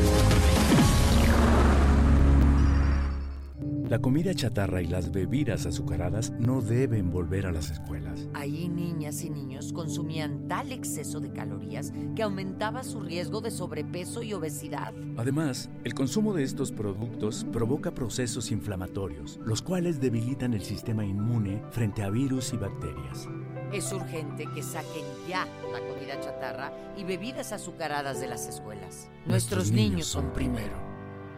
La 3.91 3.99
comida 3.99 4.33
chatarra 4.33 4.81
y 4.81 4.87
las 4.87 5.11
bebidas 5.11 5.65
azucaradas 5.65 6.31
no 6.39 6.61
deben 6.61 7.11
volver 7.11 7.45
a 7.45 7.51
las 7.51 7.71
escuelas. 7.71 8.29
Ahí 8.33 8.69
niñas 8.69 9.21
y 9.21 9.29
niños 9.29 9.73
consumían 9.73 10.47
tal 10.47 10.71
exceso 10.71 11.19
de 11.19 11.33
calorías 11.33 11.91
que 12.15 12.23
aumentaba 12.23 12.85
su 12.85 13.01
riesgo 13.01 13.41
de 13.41 13.51
sobrepeso 13.51 14.23
y 14.23 14.31
obesidad. 14.31 14.93
Además, 15.17 15.69
el 15.83 15.93
consumo 15.93 16.33
de 16.33 16.43
estos 16.43 16.71
productos 16.71 17.45
provoca 17.51 17.93
procesos 17.93 18.49
inflamatorios, 18.51 19.41
los 19.43 19.61
cuales 19.61 19.99
debilitan 19.99 20.53
el 20.53 20.61
sistema 20.61 21.03
inmune 21.03 21.61
frente 21.71 22.01
a 22.01 22.09
virus 22.09 22.53
y 22.53 22.55
bacterias. 22.55 23.27
Es 23.73 23.91
urgente 23.91 24.47
que 24.55 24.63
saquen 24.63 25.03
ya 25.27 25.45
la 25.73 25.85
comida 25.85 26.17
chatarra 26.21 26.71
y 26.95 27.03
bebidas 27.03 27.51
azucaradas 27.51 28.21
de 28.21 28.27
las 28.27 28.47
escuelas. 28.47 29.09
Nuestros, 29.25 29.69
niños, 29.69 30.05
son 30.05 30.31
primero. 30.31 30.77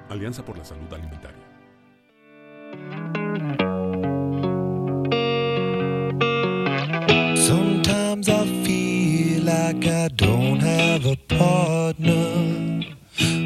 Alianza 0.07 0.45
por 0.45 0.55
la 0.55 0.65
Salud 0.65 0.93
Alimentaria. 0.93 1.42
Sometimes 7.35 8.29
I 8.29 8.45
feel 8.63 9.43
like 9.43 9.85
I 9.85 10.07
don't 10.15 10.59
have 10.59 11.05
a 11.05 11.15
partner. 11.27 12.81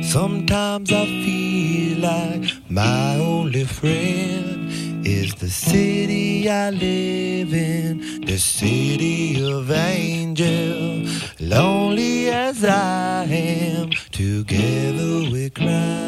Sometimes 0.04 0.92
I 0.92 1.06
feel 1.06 2.00
like 2.00 2.44
my 2.70 3.16
only 3.16 3.66
friend 3.66 5.06
is 5.06 5.34
the 5.36 5.50
city 5.50 6.50
I 6.50 6.70
live 6.70 7.54
in, 7.54 8.22
the 8.22 8.38
city 8.38 9.42
of 9.44 9.72
angel. 9.72 11.06
Lonely 11.40 12.30
as 12.30 12.64
I 12.64 13.24
am, 13.24 13.90
together 14.12 15.30
we 15.32 15.50
cry. 15.50 16.08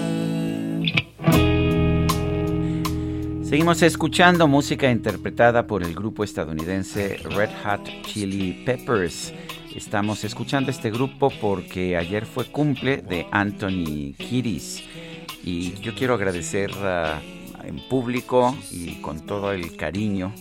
Seguimos 3.50 3.82
escuchando 3.82 4.48
música 4.48 4.92
interpretada 4.92 5.66
por 5.66 5.82
el 5.82 5.96
grupo 5.96 6.24
estadounidense 6.24 7.18
Red 7.32 7.50
Hot 7.64 7.82
Chili 8.04 8.62
Peppers. 8.64 9.34
Estamos 9.76 10.24
escuchando 10.24 10.70
este 10.70 10.92
grupo 10.92 11.32
porque 11.42 11.98
ayer 11.98 12.28
fue 12.28 12.46
cumple 12.46 12.98
de 12.98 13.26
Anthony 13.32 14.14
Kiris 14.20 14.84
y 15.44 15.74
yo 15.82 15.96
quiero 15.96 16.14
agradecer 16.14 16.70
ah, 16.84 17.20
en 17.64 17.80
público 17.90 18.56
y 18.70 19.02
con 19.02 19.26
todo 19.26 19.52
el 19.52 19.76
cariño 19.76 20.32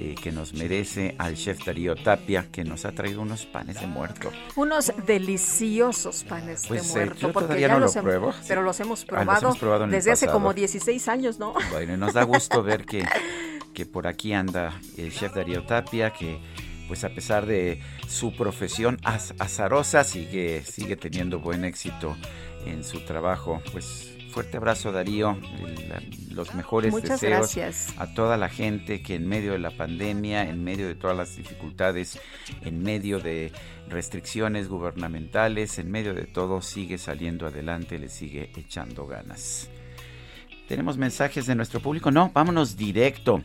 eh, 0.00 0.14
que 0.22 0.30
nos 0.32 0.54
merece 0.54 1.14
al 1.18 1.34
chef 1.34 1.64
Darío 1.64 1.94
Tapia, 1.96 2.46
que 2.52 2.62
nos 2.64 2.84
ha 2.84 2.92
traído 2.92 3.20
unos 3.22 3.46
panes 3.46 3.80
de 3.80 3.86
muerto. 3.86 4.30
Unos 4.56 4.92
deliciosos 5.06 6.24
panes 6.24 6.62
de 6.62 6.68
Pues, 6.68 6.90
eh, 6.90 6.94
muerto. 7.06 7.14
yo 7.20 7.32
porque 7.32 7.46
todavía 7.46 7.68
ya 7.68 7.74
no 7.74 7.80
los 7.80 7.94
lo 7.96 8.02
pruebo. 8.02 8.34
Pero 8.46 8.62
los 8.62 8.78
hemos 8.80 9.00
Ah, 9.00 9.02
los 9.02 9.08
probado, 9.08 9.40
hemos 9.46 9.58
probado 9.58 9.86
desde 9.88 10.12
hace 10.12 10.26
como 10.28 10.54
16 10.54 11.08
años, 11.08 11.38
¿no? 11.38 11.54
Bueno, 11.72 11.94
y 11.94 11.96
nos 11.96 12.12
da 12.14 12.22
gusto 12.22 12.62
ver 12.62 12.84
que, 12.84 13.04
que 13.74 13.86
por 13.86 14.06
aquí 14.06 14.32
anda 14.32 14.80
el 14.96 15.12
chef 15.12 15.34
Darío 15.34 15.64
Tapia, 15.64 16.12
que 16.12 16.38
pues 16.86 17.04
a 17.04 17.10
pesar 17.10 17.44
de 17.44 17.80
su 18.06 18.34
profesión 18.34 18.96
az- 19.04 19.34
azarosa, 19.38 20.04
sigue, 20.04 20.62
sigue 20.64 20.96
teniendo 20.96 21.38
buen 21.38 21.64
éxito 21.64 22.16
en 22.64 22.82
su 22.82 23.00
trabajo. 23.04 23.60
Pues 23.72 24.14
fuerte 24.28 24.56
abrazo 24.56 24.92
Darío, 24.92 25.36
el- 25.58 26.34
los 26.34 26.54
mejores 26.54 26.92
Muchas 26.92 27.20
deseos 27.20 27.54
gracias. 27.54 27.94
a 27.98 28.14
toda 28.14 28.36
la 28.36 28.48
gente 28.48 29.02
que 29.02 29.16
en 29.16 29.26
medio 29.28 29.52
de 29.52 29.58
la 29.58 29.70
pandemia, 29.72 30.48
en 30.48 30.62
medio 30.62 30.86
de 30.86 30.94
todas 30.94 31.16
las 31.16 31.36
dificultades, 31.36 32.20
en 32.62 32.82
medio 32.82 33.18
de 33.18 33.50
restricciones 33.88 34.68
gubernamentales, 34.68 35.78
en 35.78 35.90
medio 35.90 36.14
de 36.14 36.24
todo 36.26 36.62
sigue 36.62 36.98
saliendo 36.98 37.46
adelante, 37.46 37.98
le 37.98 38.08
sigue 38.08 38.52
echando 38.56 39.06
ganas. 39.06 39.68
¿Tenemos 40.68 40.96
mensajes 40.98 41.46
de 41.46 41.54
nuestro 41.54 41.80
público? 41.80 42.10
No, 42.10 42.30
vámonos 42.34 42.76
directo. 42.76 43.42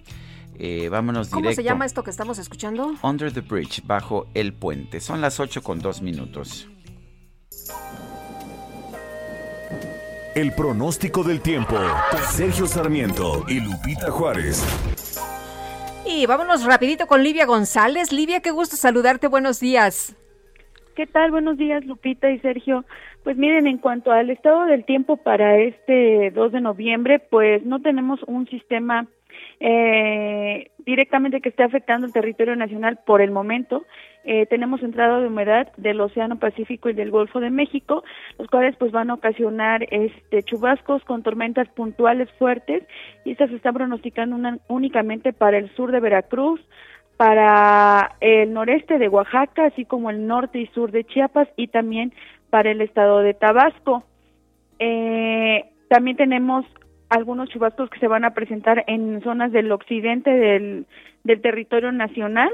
Eh, 0.59 0.87
vámonos 0.89 1.29
¿Cómo 1.29 1.41
directo. 1.41 1.61
se 1.61 1.67
llama 1.67 1.85
esto 1.85 2.03
que 2.03 2.11
estamos 2.11 2.37
escuchando? 2.37 2.93
Under 3.01 3.31
the 3.33 3.41
Bridge, 3.41 3.81
bajo 3.85 4.27
el 4.35 4.53
puente. 4.53 4.99
Son 4.99 5.19
las 5.21 5.39
8 5.39 5.63
con 5.63 5.79
2 5.79 6.01
minutos. 6.01 6.67
El 10.35 10.51
pronóstico 10.51 11.23
del 11.23 11.41
tiempo. 11.41 11.75
Sergio 12.31 12.65
Sarmiento 12.65 13.43
y 13.47 13.59
Lupita 13.59 14.09
Juárez. 14.09 14.65
Y 16.07 16.25
vámonos 16.25 16.65
rapidito 16.65 17.05
con 17.05 17.21
Livia 17.21 17.45
González. 17.45 18.11
Livia, 18.11 18.39
qué 18.39 18.49
gusto 18.49 18.75
saludarte. 18.75 19.27
Buenos 19.27 19.59
días. 19.59 20.15
¿Qué 20.95 21.05
tal? 21.05 21.29
Buenos 21.29 21.57
días, 21.57 21.85
Lupita 21.85 22.31
y 22.31 22.39
Sergio. 22.39 22.83
Pues 23.23 23.37
miren, 23.37 23.67
en 23.67 23.77
cuanto 23.77 24.11
al 24.11 24.31
estado 24.31 24.65
del 24.65 24.85
tiempo 24.85 25.17
para 25.17 25.59
este 25.59 26.31
2 26.31 26.51
de 26.51 26.61
noviembre, 26.61 27.19
pues 27.19 27.63
no 27.63 27.83
tenemos 27.83 28.19
un 28.25 28.47
sistema 28.47 29.05
eh, 29.59 30.71
directamente 30.79 31.41
que 31.41 31.49
esté 31.49 31.61
afectando 31.61 32.07
el 32.07 32.13
territorio 32.13 32.55
nacional 32.55 32.99
por 33.05 33.21
el 33.21 33.29
momento. 33.29 33.85
Eh, 34.25 34.45
tenemos 34.45 34.81
entrada 34.81 35.19
de 35.19 35.27
humedad 35.27 35.71
del 35.75 35.99
Océano 35.99 36.39
Pacífico 36.39 36.89
y 36.89 36.93
del 36.93 37.11
Golfo 37.11 37.41
de 37.41 37.49
México, 37.49 38.03
los 38.39 38.47
cuales 38.47 38.75
pues 38.77 38.91
van 38.91 39.09
a 39.09 39.15
ocasionar 39.15 39.85
este 39.91 40.43
chubascos 40.43 41.03
con 41.03 41.23
tormentas 41.23 41.67
puntuales 41.69 42.31
fuertes 42.39 42.83
y 43.25 43.31
estas 43.31 43.49
se 43.49 43.57
están 43.57 43.73
pronosticando 43.73 44.37
únicamente 44.69 45.33
para 45.33 45.57
el 45.57 45.69
sur 45.75 45.91
de 45.91 45.99
Veracruz, 45.99 46.61
para 47.17 48.15
el 48.21 48.53
noreste 48.53 48.97
de 48.97 49.09
Oaxaca, 49.09 49.65
así 49.65 49.83
como 49.83 50.09
el 50.09 50.25
norte 50.25 50.59
y 50.59 50.67
sur 50.67 50.91
de 50.91 51.03
Chiapas 51.03 51.49
y 51.57 51.67
también 51.67 52.13
para 52.49 52.71
el 52.71 52.79
estado 52.79 53.19
de 53.19 53.33
Tabasco. 53.33 54.03
Eh, 54.79 55.65
también 55.89 56.15
tenemos 56.15 56.65
algunos 57.09 57.49
chubascos 57.49 57.89
que 57.89 57.99
se 57.99 58.07
van 58.07 58.23
a 58.23 58.33
presentar 58.33 58.85
en 58.87 59.21
zonas 59.21 59.51
del 59.51 59.71
occidente 59.71 60.31
del, 60.31 60.85
del 61.25 61.41
territorio 61.41 61.91
nacional 61.91 62.49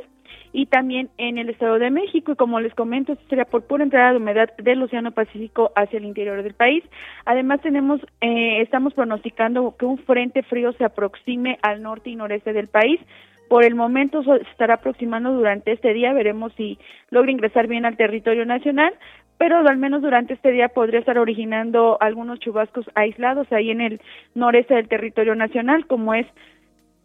y 0.52 0.66
también 0.66 1.10
en 1.18 1.38
el 1.38 1.50
Estado 1.50 1.80
de 1.80 1.90
México. 1.90 2.32
Y 2.32 2.36
como 2.36 2.60
les 2.60 2.74
comento, 2.74 3.14
esto 3.14 3.26
sería 3.30 3.46
por 3.46 3.64
pura 3.64 3.84
entrada 3.84 4.12
de 4.12 4.18
humedad 4.18 4.50
del 4.58 4.82
Océano 4.82 5.12
Pacífico 5.12 5.72
hacia 5.76 5.98
el 5.98 6.06
interior 6.06 6.42
del 6.44 6.54
país. 6.54 6.84
Además, 7.26 7.62
tenemos, 7.62 8.02
eh, 8.22 8.62
estamos 8.62 8.94
pronosticando 8.94 9.76
que 9.78 9.86
un 9.86 9.98
frente 10.00 10.44
frío 10.44 10.74
se 10.74 10.86
aproxime 10.86 11.60
al 11.62 11.82
norte 11.82 12.10
y 12.10 12.16
noreste 12.16 12.54
del 12.54 12.68
país. 12.68 13.00
Por 13.48 13.64
el 13.64 13.74
momento 13.74 14.24
se 14.24 14.36
estará 14.52 14.76
aproximando 14.76 15.32
durante 15.34 15.72
este 15.72 15.92
día, 15.94 16.14
veremos 16.14 16.54
si 16.56 16.78
logra 17.10 17.32
ingresar 17.32 17.66
bien 17.66 17.84
al 17.84 17.98
territorio 17.98 18.46
nacional, 18.46 18.94
pero 19.40 19.58
al 19.58 19.78
menos 19.78 20.04
durante 20.04 20.36
este 20.36 20.52
día 20.52 20.68
podría 20.68 21.00
estar 21.00 21.18
originando 21.18 21.98
algunos 22.00 22.40
chubascos 22.40 22.86
aislados 22.94 23.52
ahí 23.52 23.72
en 23.72 23.82
el 23.82 24.02
noreste 24.36 24.76
del 24.76 24.88
territorio 24.88 25.34
nacional, 25.34 25.88
como 25.88 26.14
es 26.14 26.28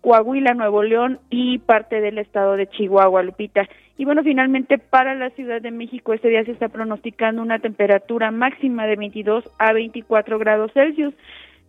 Coahuila, 0.05 0.52
Nuevo 0.52 0.82
León 0.82 1.18
y 1.30 1.59
parte 1.61 2.02
del 2.02 2.18
estado 2.18 2.59
de 2.59 2.66
Chihuahua, 2.66 3.22
Lupita. 3.22 3.66
Y 3.96 4.05
bueno, 4.05 4.22
finalmente 4.22 4.76
para 4.76 5.14
la 5.14 5.30
Ciudad 5.30 5.62
de 5.62 5.70
México 5.70 6.12
este 6.12 6.28
día 6.28 6.44
se 6.44 6.50
está 6.50 6.68
pronosticando 6.68 7.40
una 7.40 7.59
temperatura 7.59 8.30
máxima 8.30 8.86
de 8.86 8.96
22 8.96 9.50
a 9.59 9.72
24 9.72 10.38
grados 10.38 10.72
Celsius. 10.74 11.14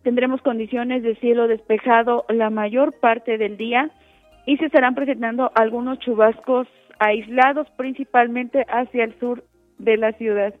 Tendremos 0.02 0.42
condiciones 0.42 1.02
de 1.02 1.14
cielo 1.16 1.48
despejado 1.48 2.26
la 2.28 2.50
mayor 2.50 2.92
parte 3.00 3.38
del 3.38 3.56
día 3.56 3.90
y 4.44 4.58
se 4.58 4.66
estarán 4.66 4.94
presentando 4.94 5.50
algunos 5.54 5.98
chubascos 6.00 6.68
aislados 6.98 7.66
principalmente 7.78 8.66
hacia 8.68 9.04
el 9.04 9.18
sur 9.18 9.44
de 9.78 9.96
la 9.96 10.12
ciudad. 10.12 10.52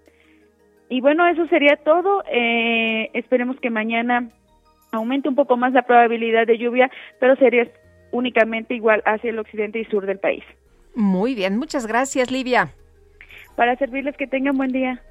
Y 0.88 1.02
bueno, 1.02 1.26
eso 1.26 1.46
sería 1.48 1.76
todo. 1.76 2.22
Eh, 2.32 3.10
esperemos 3.12 3.60
que 3.60 3.68
mañana 3.68 4.30
aumente 4.92 5.28
un 5.28 5.34
poco 5.34 5.56
más 5.56 5.72
la 5.72 5.82
probabilidad 5.82 6.46
de 6.46 6.58
lluvia, 6.58 6.90
pero 7.20 7.36
sería 7.36 7.68
únicamente 8.12 8.74
igual 8.74 9.02
hacia 9.04 9.30
el 9.30 9.38
occidente 9.38 9.78
y 9.78 9.84
sur 9.86 10.06
del 10.06 10.18
país. 10.18 10.44
Muy 10.94 11.34
bien, 11.34 11.58
muchas 11.58 11.86
gracias, 11.86 12.30
Livia. 12.30 12.70
Para 13.54 13.76
servirles 13.76 14.16
que 14.16 14.26
tengan 14.26 14.56
buen 14.56 14.72
día. 14.72 15.02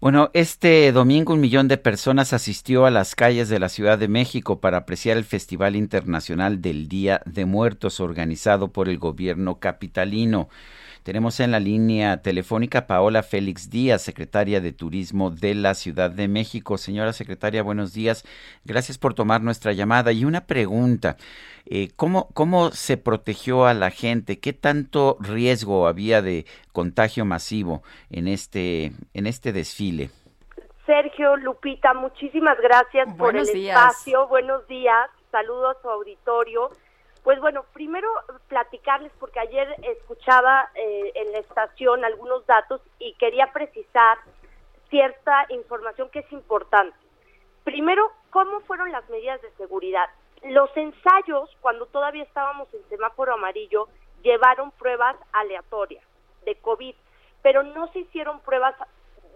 Bueno, 0.00 0.30
este 0.32 0.92
domingo 0.92 1.34
un 1.34 1.40
millón 1.40 1.66
de 1.66 1.76
personas 1.76 2.32
asistió 2.32 2.86
a 2.86 2.90
las 2.92 3.16
calles 3.16 3.48
de 3.48 3.58
la 3.58 3.68
Ciudad 3.68 3.98
de 3.98 4.06
México 4.06 4.60
para 4.60 4.76
apreciar 4.76 5.16
el 5.16 5.24
Festival 5.24 5.74
Internacional 5.74 6.62
del 6.62 6.86
Día 6.86 7.20
de 7.26 7.46
Muertos 7.46 7.98
organizado 7.98 8.68
por 8.68 8.88
el 8.88 8.98
gobierno 8.98 9.58
capitalino. 9.58 10.48
Tenemos 11.08 11.40
en 11.40 11.52
la 11.52 11.58
línea 11.58 12.20
telefónica 12.20 12.86
Paola 12.86 13.22
Félix 13.22 13.70
Díaz, 13.70 14.02
secretaria 14.02 14.60
de 14.60 14.74
Turismo 14.74 15.30
de 15.30 15.54
la 15.54 15.72
Ciudad 15.72 16.10
de 16.10 16.28
México. 16.28 16.76
Señora 16.76 17.14
secretaria, 17.14 17.62
buenos 17.62 17.94
días. 17.94 18.26
Gracias 18.66 18.98
por 18.98 19.14
tomar 19.14 19.40
nuestra 19.40 19.72
llamada. 19.72 20.12
Y 20.12 20.26
una 20.26 20.42
pregunta. 20.42 21.16
Eh, 21.64 21.88
¿cómo, 21.96 22.28
¿Cómo 22.34 22.72
se 22.72 22.98
protegió 22.98 23.64
a 23.64 23.72
la 23.72 23.88
gente? 23.88 24.38
¿Qué 24.38 24.52
tanto 24.52 25.16
riesgo 25.18 25.88
había 25.88 26.20
de 26.20 26.44
contagio 26.74 27.24
masivo 27.24 27.82
en 28.10 28.28
este, 28.28 28.92
en 29.14 29.26
este 29.26 29.54
desfile? 29.54 30.10
Sergio, 30.84 31.38
Lupita, 31.38 31.94
muchísimas 31.94 32.58
gracias 32.60 33.08
por 33.14 33.34
el 33.34 33.48
espacio. 33.48 34.28
Buenos 34.28 34.68
días. 34.68 35.08
Saludos 35.30 35.74
a 35.78 35.80
su 35.80 35.88
auditorio. 35.88 36.70
Pues 37.22 37.40
bueno, 37.40 37.64
primero 37.72 38.08
platicarles 38.48 39.12
porque 39.18 39.40
ayer 39.40 39.74
escuchaba 39.82 40.70
eh, 40.74 41.12
en 41.14 41.32
la 41.32 41.38
estación 41.38 42.04
algunos 42.04 42.46
datos 42.46 42.80
y 42.98 43.14
quería 43.14 43.52
precisar 43.52 44.18
cierta 44.88 45.46
información 45.50 46.08
que 46.10 46.20
es 46.20 46.32
importante. 46.32 46.96
Primero, 47.64 48.10
¿cómo 48.30 48.60
fueron 48.60 48.90
las 48.92 49.08
medidas 49.10 49.42
de 49.42 49.50
seguridad? 49.52 50.08
Los 50.42 50.74
ensayos, 50.76 51.54
cuando 51.60 51.86
todavía 51.86 52.22
estábamos 52.22 52.72
en 52.72 52.88
semáforo 52.88 53.34
amarillo, 53.34 53.88
llevaron 54.22 54.70
pruebas 54.72 55.16
aleatorias 55.32 56.04
de 56.44 56.54
COVID, 56.56 56.94
pero 57.42 57.62
no 57.62 57.92
se 57.92 58.00
hicieron 58.00 58.40
pruebas 58.40 58.74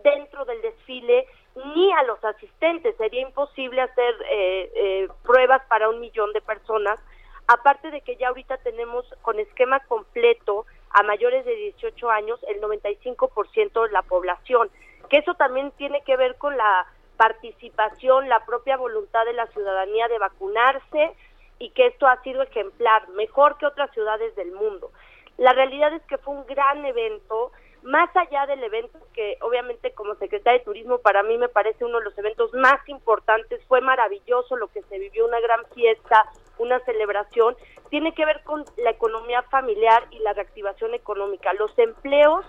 dentro 0.03 0.45
del 0.45 0.63
desfile 0.63 1.27
ni 1.75 1.93
a 1.93 2.03
los 2.05 2.25
asistentes. 2.25 2.97
Sería 2.97 3.23
imposible 3.23 3.83
hacer 3.83 4.15
eh, 4.31 4.73
eh, 4.75 5.09
pruebas 5.23 5.63
para 5.69 5.89
un 5.89 6.01
millón 6.01 6.33
de 6.33 6.41
personas 6.41 6.99
aparte 7.47 7.91
de 7.91 8.01
que 8.03 8.17
ya 8.17 8.29
ahorita 8.29 8.59
tenemos 8.59 9.05
con 9.23 9.39
esquema 9.39 9.81
completo 9.81 10.67
a 10.91 11.03
mayores 11.03 11.45
de 11.45 11.55
18 11.55 12.11
años 12.11 12.41
el 12.49 12.61
95% 12.61 13.87
de 13.87 13.93
la 13.93 14.03
población, 14.03 14.71
que 15.09 15.19
eso 15.19 15.35
también 15.35 15.71
tiene 15.73 16.03
que 16.03 16.17
ver 16.17 16.37
con 16.37 16.57
la 16.57 16.87
participación, 17.17 18.29
la 18.29 18.45
propia 18.45 18.77
voluntad 18.77 19.25
de 19.25 19.33
la 19.33 19.47
ciudadanía 19.49 20.09
de 20.09 20.19
vacunarse 20.19 21.15
y 21.59 21.71
que 21.71 21.87
esto 21.87 22.07
ha 22.07 22.21
sido 22.23 22.43
ejemplar, 22.43 23.09
mejor 23.11 23.57
que 23.59 23.67
otras 23.67 23.91
ciudades 23.93 24.35
del 24.35 24.53
mundo. 24.53 24.91
La 25.39 25.53
realidad 25.53 25.93
es 25.95 26.03
que 26.03 26.19
fue 26.19 26.35
un 26.35 26.47
gran 26.47 26.85
evento, 26.85 27.53
más 27.83 28.15
allá 28.17 28.47
del 28.47 28.63
evento 28.63 28.99
que 29.13 29.39
obviamente 29.41 29.93
como 29.93 30.15
secretaria 30.17 30.59
de 30.59 30.65
Turismo 30.65 30.99
para 30.99 31.23
mí 31.23 31.39
me 31.39 31.49
parece 31.49 31.85
uno 31.85 31.99
de 31.99 32.05
los 32.05 32.19
eventos 32.19 32.53
más 32.55 32.87
importantes, 32.89 33.65
fue 33.67 33.81
maravilloso 33.81 34.57
lo 34.57 34.69
que 34.69 34.83
se 34.83 34.99
vivió, 34.99 35.27
una 35.27 35.41
gran 35.41 35.65
fiesta, 35.75 36.27
una 36.63 36.81
celebración, 36.81 37.57
tiene 37.91 38.15
que 38.15 38.25
ver 38.25 38.43
con 38.45 38.65
la 38.79 38.91
economía 38.91 39.43
familiar 39.43 40.07
y 40.11 40.19
la 40.21 40.33
reactivación 40.33 40.95
económica, 40.95 41.53
los 41.55 41.77
empleos 41.79 42.45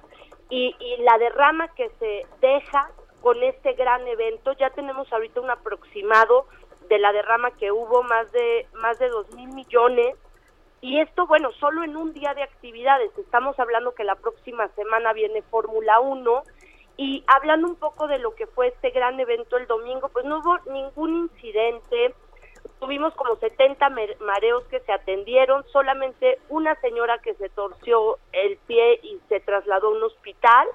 y, 0.49 0.75
la 0.99 1.17
derrama 1.17 1.67
que 1.69 1.89
se 1.99 2.25
deja 2.39 2.91
con 3.21 3.41
este 3.43 3.73
gran 3.73 4.07
evento. 4.07 4.53
Ya 4.53 4.69
tenemos 4.69 5.11
ahorita 5.11 5.41
un 5.41 5.49
aproximado 5.49 6.45
de 6.89 6.99
la 6.99 7.11
derrama 7.11 7.51
que 7.51 7.71
hubo, 7.71 8.03
más 8.03 8.31
de, 8.31 8.67
más 8.73 8.99
de 8.99 9.09
dos 9.09 9.29
mil 9.33 9.49
millones. 9.49 10.15
Y 10.81 10.99
esto, 10.99 11.25
bueno, 11.27 11.51
solo 11.53 11.83
en 11.83 11.95
un 11.95 12.13
día 12.13 12.33
de 12.33 12.43
actividades. 12.43 13.17
Estamos 13.17 13.57
hablando 13.59 13.95
que 13.95 14.03
la 14.03 14.15
próxima 14.15 14.67
semana 14.75 15.13
viene 15.13 15.41
Fórmula 15.43 15.99
1. 15.99 16.43
Y 16.97 17.23
hablando 17.27 17.67
un 17.67 17.75
poco 17.75 18.07
de 18.07 18.19
lo 18.19 18.35
que 18.35 18.45
fue 18.45 18.67
este 18.67 18.91
gran 18.91 19.19
evento 19.19 19.57
el 19.57 19.65
domingo, 19.65 20.09
pues 20.09 20.25
no 20.25 20.39
hubo 20.39 20.59
ningún 20.71 21.15
incidente, 21.15 22.13
tuvimos 22.83 23.13
como 23.13 23.37
70 23.37 23.89
mareos 24.19 24.65
que 24.65 24.81
se 24.81 24.91
atendieron, 24.91 25.63
solamente 25.71 26.39
una 26.49 26.75
señora 26.81 27.17
que 27.19 27.33
se 27.35 27.47
torció 27.47 28.19
el 28.33 28.57
pie 28.67 28.99
y 29.01 29.21
se 29.29 29.39
trasladó 29.39 29.87
a 29.87 29.91
un 29.91 30.03
hospital, 30.03 30.67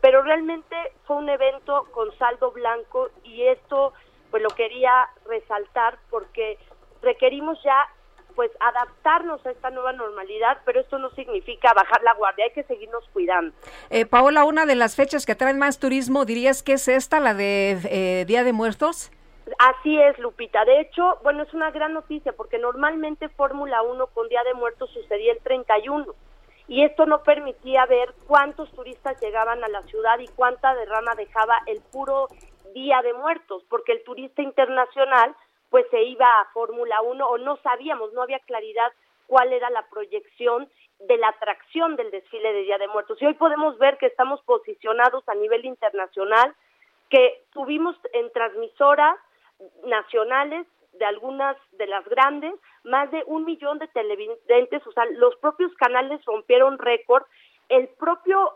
pero 0.00 0.22
realmente 0.22 0.76
fue 1.08 1.16
un 1.16 1.28
evento 1.28 1.88
con 1.90 2.16
saldo 2.18 2.52
blanco 2.52 3.08
y 3.24 3.42
esto 3.42 3.92
pues 4.30 4.44
lo 4.44 4.50
quería 4.50 5.08
resaltar 5.26 5.98
porque 6.08 6.56
requerimos 7.02 7.60
ya 7.64 7.88
pues 8.36 8.52
adaptarnos 8.60 9.44
a 9.44 9.50
esta 9.50 9.70
nueva 9.70 9.92
normalidad, 9.92 10.58
pero 10.64 10.80
esto 10.80 11.00
no 11.00 11.10
significa 11.16 11.74
bajar 11.74 12.00
la 12.04 12.14
guardia, 12.14 12.44
hay 12.44 12.52
que 12.52 12.62
seguirnos 12.62 13.02
cuidando. 13.12 13.52
Eh, 13.90 14.06
Paola, 14.06 14.44
una 14.44 14.66
de 14.66 14.76
las 14.76 14.94
fechas 14.94 15.26
que 15.26 15.32
atraen 15.32 15.58
más 15.58 15.80
turismo, 15.80 16.24
¿dirías 16.24 16.62
que 16.62 16.74
es 16.74 16.86
esta, 16.86 17.18
la 17.18 17.34
de 17.34 17.76
eh, 17.90 18.24
Día 18.26 18.44
de 18.44 18.52
Muertos? 18.52 19.10
Así 19.58 20.00
es, 20.00 20.18
Lupita. 20.18 20.64
De 20.64 20.80
hecho, 20.80 21.18
bueno, 21.22 21.42
es 21.42 21.52
una 21.54 21.70
gran 21.70 21.92
noticia 21.92 22.32
porque 22.32 22.58
normalmente 22.58 23.28
Fórmula 23.30 23.82
1 23.82 24.06
con 24.08 24.28
Día 24.28 24.42
de 24.44 24.54
Muertos 24.54 24.90
sucedía 24.90 25.32
el 25.32 25.40
31 25.40 26.06
y 26.68 26.84
esto 26.84 27.04
no 27.06 27.22
permitía 27.22 27.84
ver 27.86 28.14
cuántos 28.26 28.70
turistas 28.72 29.20
llegaban 29.20 29.64
a 29.64 29.68
la 29.68 29.82
ciudad 29.82 30.18
y 30.20 30.28
cuánta 30.28 30.74
derrama 30.74 31.14
dejaba 31.16 31.60
el 31.66 31.80
puro 31.92 32.28
Día 32.74 33.02
de 33.02 33.12
Muertos, 33.12 33.64
porque 33.68 33.92
el 33.92 34.04
turista 34.04 34.42
internacional 34.42 35.34
pues 35.68 35.86
se 35.90 36.02
iba 36.02 36.26
a 36.40 36.44
Fórmula 36.52 37.00
1 37.02 37.26
o 37.26 37.38
no 37.38 37.56
sabíamos, 37.58 38.12
no 38.12 38.22
había 38.22 38.38
claridad 38.40 38.92
cuál 39.26 39.52
era 39.52 39.70
la 39.70 39.88
proyección 39.88 40.68
de 41.00 41.16
la 41.16 41.28
atracción 41.28 41.96
del 41.96 42.10
desfile 42.10 42.52
de 42.52 42.62
Día 42.62 42.78
de 42.78 42.88
Muertos. 42.88 43.20
Y 43.20 43.26
hoy 43.26 43.34
podemos 43.34 43.78
ver 43.78 43.96
que 43.98 44.06
estamos 44.06 44.40
posicionados 44.42 45.28
a 45.28 45.34
nivel 45.34 45.64
internacional, 45.64 46.54
que 47.08 47.42
tuvimos 47.52 47.96
en 48.12 48.30
transmisoras 48.32 49.16
nacionales 49.84 50.66
de 50.92 51.04
algunas 51.04 51.56
de 51.72 51.86
las 51.86 52.04
grandes, 52.06 52.54
más 52.84 53.10
de 53.10 53.22
un 53.26 53.44
millón 53.44 53.78
de 53.78 53.88
televidentes, 53.88 54.86
o 54.86 54.92
sea, 54.92 55.04
los 55.06 55.36
propios 55.36 55.72
canales 55.74 56.24
rompieron 56.24 56.78
récord, 56.78 57.24
el 57.68 57.88
propio, 57.88 58.54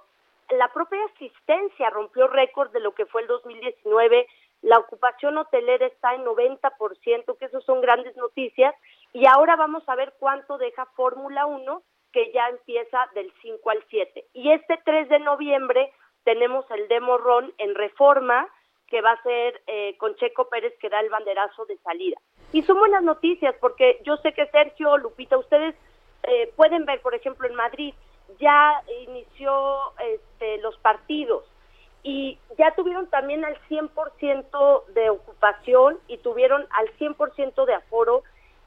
la 0.50 0.72
propia 0.72 0.98
asistencia 1.14 1.90
rompió 1.90 2.26
récord 2.26 2.70
de 2.72 2.80
lo 2.80 2.92
que 2.94 3.06
fue 3.06 3.22
el 3.22 3.28
2019, 3.28 4.26
la 4.62 4.78
ocupación 4.78 5.38
hotelera 5.38 5.86
está 5.86 6.14
en 6.14 6.24
90%, 6.24 7.38
que 7.38 7.44
eso 7.44 7.60
son 7.60 7.80
grandes 7.80 8.16
noticias, 8.16 8.74
y 9.12 9.26
ahora 9.26 9.56
vamos 9.56 9.86
a 9.88 9.94
ver 9.94 10.14
cuánto 10.18 10.58
deja 10.58 10.86
Fórmula 10.96 11.46
1, 11.46 11.82
que 12.12 12.32
ya 12.32 12.48
empieza 12.48 12.98
del 13.14 13.32
5 13.42 13.70
al 13.70 13.84
7. 13.90 14.24
Y 14.32 14.52
este 14.52 14.80
3 14.84 15.08
de 15.08 15.18
noviembre 15.18 15.92
tenemos 16.24 16.64
el 16.70 16.88
demo 16.88 17.18
ron 17.18 17.52
en 17.58 17.74
reforma, 17.74 18.48
que 18.94 19.00
va 19.00 19.10
a 19.10 19.22
ser 19.24 19.60
eh, 19.66 19.96
con 19.98 20.14
Checo 20.14 20.48
Pérez, 20.48 20.72
que 20.78 20.88
da 20.88 21.00
el 21.00 21.10
banderazo 21.10 21.66
de 21.66 21.76
salida. 21.78 22.16
Y 22.52 22.62
son 22.62 22.78
buenas 22.78 23.02
noticias, 23.02 23.52
porque 23.60 24.00
yo 24.04 24.16
sé 24.18 24.32
que 24.32 24.46
Sergio, 24.46 24.96
Lupita, 24.98 25.36
ustedes 25.36 25.74
eh, 26.22 26.52
pueden 26.54 26.84
ver, 26.84 27.00
por 27.00 27.12
ejemplo, 27.12 27.48
en 27.48 27.56
Madrid 27.56 27.92
ya 28.38 28.80
inició 29.08 29.78
este, 29.98 30.58
los 30.58 30.78
partidos 30.78 31.44
y 32.04 32.38
ya 32.56 32.72
tuvieron 32.76 33.08
también 33.08 33.44
al 33.44 33.58
100% 33.68 34.86
de 34.86 35.10
ocupación 35.10 35.98
y 36.06 36.18
tuvieron 36.18 36.64
al 36.70 36.86
100% 36.96 37.64
de 37.64 37.74
aforo 37.74 38.22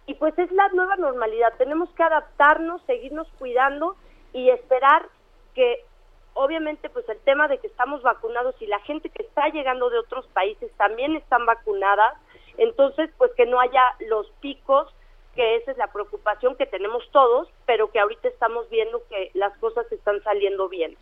y 0.07 0.15
pues 0.15 0.38
es 0.38 0.51
la 0.51 0.67
nueva 0.73 0.97
normalidad. 0.97 1.53
Tenemos 1.57 1.89
que 1.91 2.03
adaptarnos, 2.03 2.82
seguirnos 2.86 3.30
cuidando 3.39 3.95
y 4.34 4.49
esperar 4.49 5.07
que 5.55 5.86
obviamente 6.38 6.90
pues 6.90 7.08
el 7.10 7.20
tema 7.20 7.48
de 7.48 7.58
que 7.58 7.68
estamos 7.68 8.02
vacunados 8.04 8.56
y 8.62 8.68
la 8.68 8.80
gente 8.80 9.10
que 9.10 9.24
está 9.24 9.50
llegando 9.50 9.90
de 9.90 10.00
otros 10.00 10.26
países 10.28 10.72
también 10.78 11.16
están 11.16 11.46
vacunadas, 11.46 12.14
entonces 12.58 13.10
pues 13.18 13.32
que 13.36 13.46
no 13.46 13.60
haya 13.60 13.82
los 14.08 14.30
picos, 14.40 14.88
que 15.36 15.58
esa 15.58 15.72
es 15.72 15.78
la 15.78 15.92
preocupación 15.92 16.56
que 16.56 16.66
tenemos 16.66 17.04
todos, 17.12 17.48
pero 17.66 17.92
que 17.92 18.00
ahorita 18.00 18.28
estamos 18.28 18.70
viendo 18.70 19.02
que 19.10 19.32
las 19.34 19.56
cosas 19.58 19.92
están 19.92 20.22
saliendo 20.24 20.70
bien. 20.70 20.96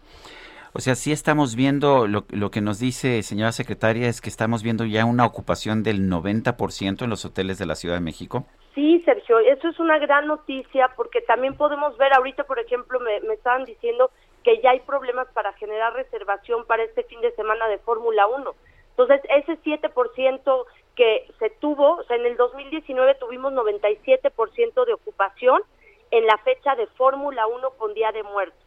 O 0.74 0.82
sea, 0.82 0.96
sí 0.96 1.14
estamos 1.14 1.56
viendo, 1.56 2.06
lo, 2.06 2.26
lo, 2.32 2.52
que 2.52 2.60
nos 2.60 2.80
dice 2.80 3.24
señora 3.24 3.54
secretaria 3.54 4.10
es 4.10 4.20
que 4.20 4.28
estamos 4.28 4.62
viendo 4.62 4.84
ya 4.84 5.06
una 5.06 5.26
ocupación 5.26 5.84
del 5.84 6.10
90% 6.10 7.02
en 7.02 7.10
los 7.10 7.24
hoteles 7.24 7.58
de 7.58 7.66
la 7.66 7.76
Ciudad 7.76 7.96
de 7.96 8.02
México. 8.02 8.46
Sí, 8.74 9.02
Sergio, 9.06 9.40
eso 9.40 9.70
es 9.70 9.80
una 9.80 9.98
gran 10.00 10.28
noticia 10.28 10.92
porque 10.98 11.22
también 11.22 11.56
podemos 11.56 11.98
ver 11.98 12.14
ahorita, 12.14 12.44
por 12.44 12.60
ejemplo, 12.60 13.00
me, 13.00 13.22
me 13.22 13.36
estaban 13.36 13.64
diciendo 13.64 14.12
que 14.46 14.62
ya 14.62 14.70
hay 14.70 14.80
problemas 14.82 15.28
para 15.34 15.54
generar 15.54 15.94
reservación 15.94 16.66
para 16.66 16.84
este 16.84 17.04
fin 17.06 17.20
de 17.20 17.32
semana 17.32 17.68
de 17.68 17.80
Fórmula 17.80 18.28
1. 18.28 18.54
Entonces, 18.92 19.20
ese 19.28 19.58
7% 19.64 20.66
que 20.96 21.28
se 21.40 21.50
tuvo, 21.50 21.96
o 21.96 22.04
sea, 22.04 22.16
en 22.16 22.28
el 22.28 22.38
2019 22.38 23.16
tuvimos 23.16 23.54
97% 23.54 24.86
de 24.86 24.94
ocupación 24.94 25.64
en 26.12 26.28
la 26.28 26.38
fecha 26.38 26.76
de 26.76 26.86
Fórmula 26.86 27.48
1 27.48 27.72
con 27.72 27.96
Día 27.96 28.12
de 28.12 28.22
Muertos. 28.22 28.62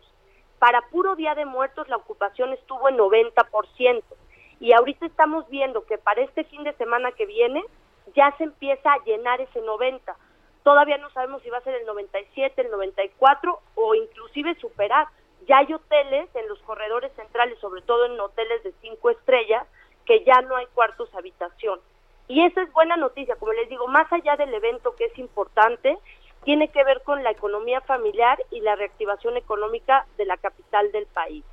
Para 0.59 0.83
puro 0.91 1.15
Día 1.15 1.37
de 1.37 1.45
Muertos 1.45 1.89
la 1.89 1.97
ocupación 1.97 2.53
estuvo 2.53 2.89
en 2.89 2.99
90%. 2.99 4.03
Y 4.59 4.73
ahorita 4.73 5.07
estamos 5.07 5.49
viendo 5.49 5.87
que 5.87 5.97
para 5.97 6.23
este 6.23 6.43
fin 6.43 6.65
de 6.65 6.73
semana 6.73 7.13
que 7.13 7.25
viene 7.25 7.63
ya 8.17 8.35
se 8.37 8.43
empieza 8.43 8.93
a 8.93 9.05
llenar 9.05 9.41
ese 9.41 9.61
90. 9.61 10.17
Todavía 10.65 10.99
no 10.99 11.09
sabemos 11.11 11.41
si 11.43 11.51
va 11.51 11.59
a 11.59 11.63
ser 11.63 11.77
el 11.77 11.87
97, 11.87 12.63
el 12.63 12.71
94 12.73 13.61
o 13.77 13.95
inclusive 13.95 14.57
superar 14.57 15.07
ya 15.49 15.59
hay 15.59 15.73
hoteles 15.73 16.29
en 16.35 16.49
los 16.49 16.59
corredores 16.61 17.11
centrales, 17.17 17.59
sobre 17.59 17.83
todo 17.83 18.07
en 18.07 18.21
hoteles 18.21 18.63
de 18.63 18.73
cinco 18.83 19.11
estrellas, 19.11 19.67
que 20.05 20.23
ya 20.25 20.41
no 20.43 20.57
hay 20.57 20.67
cuartos 20.75 21.13
habitación. 21.15 21.81
Y 22.29 22.45
esa 22.45 22.63
es 22.63 22.73
buena 22.73 22.97
noticia, 22.97 23.37
como 23.37 23.53
les 23.55 23.69
digo, 23.69 23.89
más 23.89 24.13
allá 24.13 24.37
del 24.37 24.53
evento 24.53 24.95
que 24.97 25.07
es 25.07 25.19
importante, 25.19 25.97
tiene 26.45 26.69
que 26.69 26.85
ver 26.85 27.03
con 27.03 27.25
la 27.25 27.31
economía 27.31 27.81
familiar 27.81 28.39
y 28.51 28.61
la 28.61 28.77
reactivación 28.77 29.37
económica 29.37 30.07
de 30.19 30.27
la 30.27 30.37
capital 30.37 30.93
del 30.93 31.07
país. 31.07 31.45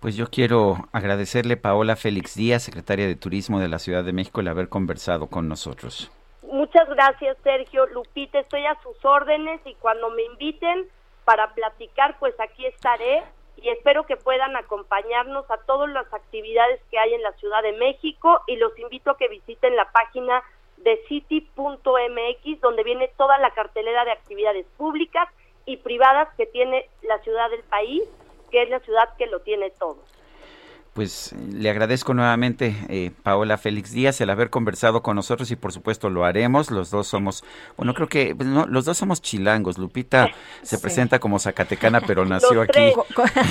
Pues 0.00 0.16
yo 0.16 0.26
quiero 0.30 0.76
agradecerle 0.92 1.56
Paola 1.56 1.96
Félix 1.96 2.34
Díaz, 2.34 2.64
secretaria 2.64 3.06
de 3.06 3.14
Turismo 3.14 3.60
de 3.60 3.68
la 3.68 3.78
Ciudad 3.78 4.02
de 4.02 4.12
México, 4.12 4.40
el 4.40 4.48
haber 4.48 4.68
conversado 4.68 5.28
con 5.28 5.48
nosotros. 5.48 6.10
Muchas 6.42 6.88
gracias, 6.88 7.36
Sergio. 7.44 7.86
Lupita, 7.86 8.40
estoy 8.40 8.66
a 8.66 8.76
sus 8.82 8.96
órdenes 9.04 9.60
y 9.64 9.74
cuando 9.74 10.10
me 10.10 10.22
inviten, 10.24 10.86
para 11.24 11.54
platicar, 11.54 12.18
pues 12.18 12.38
aquí 12.40 12.66
estaré 12.66 13.22
y 13.56 13.68
espero 13.68 14.06
que 14.06 14.16
puedan 14.16 14.56
acompañarnos 14.56 15.48
a 15.50 15.58
todas 15.58 15.90
las 15.90 16.12
actividades 16.12 16.80
que 16.90 16.98
hay 16.98 17.14
en 17.14 17.22
la 17.22 17.32
Ciudad 17.32 17.62
de 17.62 17.72
México 17.72 18.40
y 18.46 18.56
los 18.56 18.76
invito 18.78 19.12
a 19.12 19.16
que 19.16 19.28
visiten 19.28 19.76
la 19.76 19.90
página 19.92 20.42
de 20.78 20.96
city.mx 21.08 22.60
donde 22.60 22.82
viene 22.82 23.08
toda 23.16 23.38
la 23.38 23.50
cartelera 23.50 24.04
de 24.04 24.12
actividades 24.12 24.66
públicas 24.76 25.28
y 25.64 25.76
privadas 25.76 26.28
que 26.36 26.46
tiene 26.46 26.88
la 27.02 27.18
ciudad 27.18 27.50
del 27.50 27.62
país, 27.62 28.02
que 28.50 28.62
es 28.62 28.70
la 28.70 28.80
ciudad 28.80 29.16
que 29.16 29.26
lo 29.26 29.40
tiene 29.40 29.70
todo 29.70 29.98
pues 30.92 31.34
le 31.50 31.70
agradezco 31.70 32.12
nuevamente, 32.12 32.76
eh, 32.88 33.12
Paola 33.22 33.56
Félix 33.56 33.92
Díaz, 33.92 34.20
el 34.20 34.28
haber 34.28 34.50
conversado 34.50 35.02
con 35.02 35.16
nosotros 35.16 35.50
y 35.50 35.56
por 35.56 35.72
supuesto 35.72 36.10
lo 36.10 36.26
haremos. 36.26 36.70
Los 36.70 36.90
dos 36.90 37.06
somos, 37.06 37.44
bueno, 37.78 37.94
creo 37.94 38.08
que 38.08 38.34
pues, 38.34 38.46
los 38.48 38.84
dos 38.84 38.98
somos 38.98 39.22
chilangos. 39.22 39.78
Lupita 39.78 40.28
se 40.62 40.78
presenta 40.78 41.18
como 41.18 41.38
zacatecana, 41.38 42.02
pero 42.02 42.24
nació 42.26 42.60
aquí. 42.60 42.92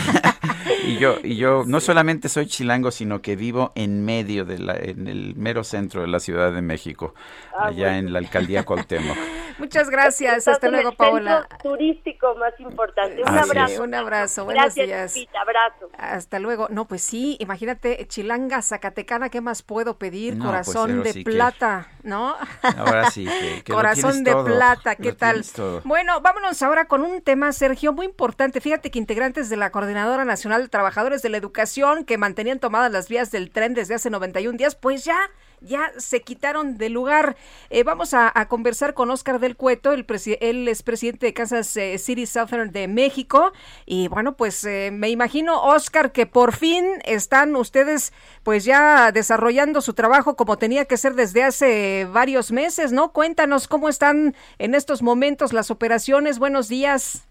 y 0.88 0.98
yo, 0.98 1.16
y 1.24 1.36
yo 1.36 1.64
no 1.66 1.80
solamente 1.80 2.30
soy 2.30 2.46
chilango, 2.46 2.92
sino 2.92 3.24
que 3.24 3.36
vivo 3.36 3.72
en 3.74 4.06
medio 4.06 4.46
de 4.46 4.60
la, 4.60 4.76
en 4.76 5.08
el 5.08 5.36
mero 5.36 5.64
centro 5.64 6.02
de 6.02 6.08
la 6.08 6.20
Ciudad 6.20 6.54
de 6.54 6.62
México, 6.62 7.16
ah, 7.58 7.68
allá 7.68 7.98
en 7.98 8.14
la 8.14 8.20
alcaldía 8.20 8.64
Cuauhtémoc. 8.66 9.18
Muchas 9.62 9.90
gracias. 9.90 10.48
Hasta 10.48 10.70
luego, 10.70 10.92
Paola. 10.94 11.48
turístico 11.62 12.36
más 12.36 12.60
importante. 12.60 13.22
Un 13.22 13.38
abrazo. 13.38 13.84
Un 13.84 13.94
abrazo. 13.94 14.46
Buenos 14.46 14.76
días. 14.76 15.16
Lupita, 15.16 15.42
abrazo. 15.42 15.90
Hasta 15.98 16.40
luego. 16.40 16.68
No, 16.70 16.88
pues 16.88 17.02
sí 17.02 17.38
imagínate, 17.40 18.08
Chilanga, 18.08 18.62
Zacatecana, 18.62 19.30
¿qué 19.30 19.42
más 19.42 19.64
puedo 19.64 19.98
pedir? 19.98 20.38
Pues, 20.38 20.46
Corazón 20.46 21.04
de 21.04 21.24
plata, 21.24 21.88
¿no? 22.04 22.36
Ahora 22.62 23.10
sí, 23.12 23.28
Corazón 23.70 24.24
de 24.24 24.36
plata, 24.36 24.96
¿qué 24.96 25.14
tal? 25.14 25.44
Bueno, 25.84 26.22
vámonos 26.22 26.62
ahora 26.62 26.86
con 26.86 27.02
un 27.02 27.22
tema, 27.22 27.52
Sergio, 27.52 27.94
muy 27.94 28.06
importante. 28.06 28.62
Fíjate 28.62 28.92
que 28.92 29.00
integrantes 29.00 29.50
de 29.50 29.58
la 29.58 29.72
Coordinadora 29.72 30.26
Nacional 30.26 30.64
de 30.64 30.70
Trabajadores 30.70 31.22
de 31.22 31.30
la 31.30 31.38
Educación, 31.38 32.06
que 32.06 32.18
mantenían 32.18 32.60
tomadas 32.60 32.92
las 32.92 33.10
vías 33.10 33.32
del 33.32 33.52
tren 33.52 33.74
desde 33.74 33.96
hace 33.96 34.10
91 34.10 34.58
días, 34.58 34.76
pues 34.76 35.04
ya 35.04 35.18
ya 35.62 35.92
se 35.98 36.22
quitaron 36.22 36.78
del 36.78 36.94
lugar. 36.94 37.36
Eh, 37.70 37.84
vamos 37.84 38.14
a, 38.14 38.32
conversar 38.48 38.94
con 38.94 39.10
Oscar 39.12 39.40
del 39.40 39.56
Cueto, 39.56 39.94
el 39.94 40.06
él 40.42 40.68
es 40.68 40.84
presidente 40.84 41.28
de 41.28 41.34
Kansas 41.34 41.78
eh, 41.78 41.98
City 41.98 42.26
Southern 42.26 42.72
de 42.72 42.88
México. 42.88 43.54
Y 43.86 44.08
bueno, 44.08 44.36
pues 44.36 44.64
eh, 44.66 44.90
me 44.92 45.10
imagino, 45.10 45.62
Oscar, 45.64 46.12
que 46.12 46.26
por 46.26 46.54
fin 46.54 46.86
están 47.06 47.56
ustedes 47.56 48.12
pues 48.44 48.66
ya 48.66 49.12
desarrollando 49.12 49.82
su 49.82 49.94
trabajo 49.94 50.36
como 50.36 50.58
tenía 50.58 50.86
que 50.86 50.98
ser 50.98 51.14
desde 51.14 51.44
hace 51.44 52.08
varios 52.12 52.52
meses, 52.52 52.92
¿no? 52.92 53.14
Cuéntanos 53.14 53.68
cómo 53.68 53.90
están 53.90 54.36
en 54.58 54.76
estos 54.76 55.02
momentos 55.02 55.54
las 55.54 55.72
operaciones. 55.72 56.40
Buenos 56.40 56.68
días. 56.68 57.28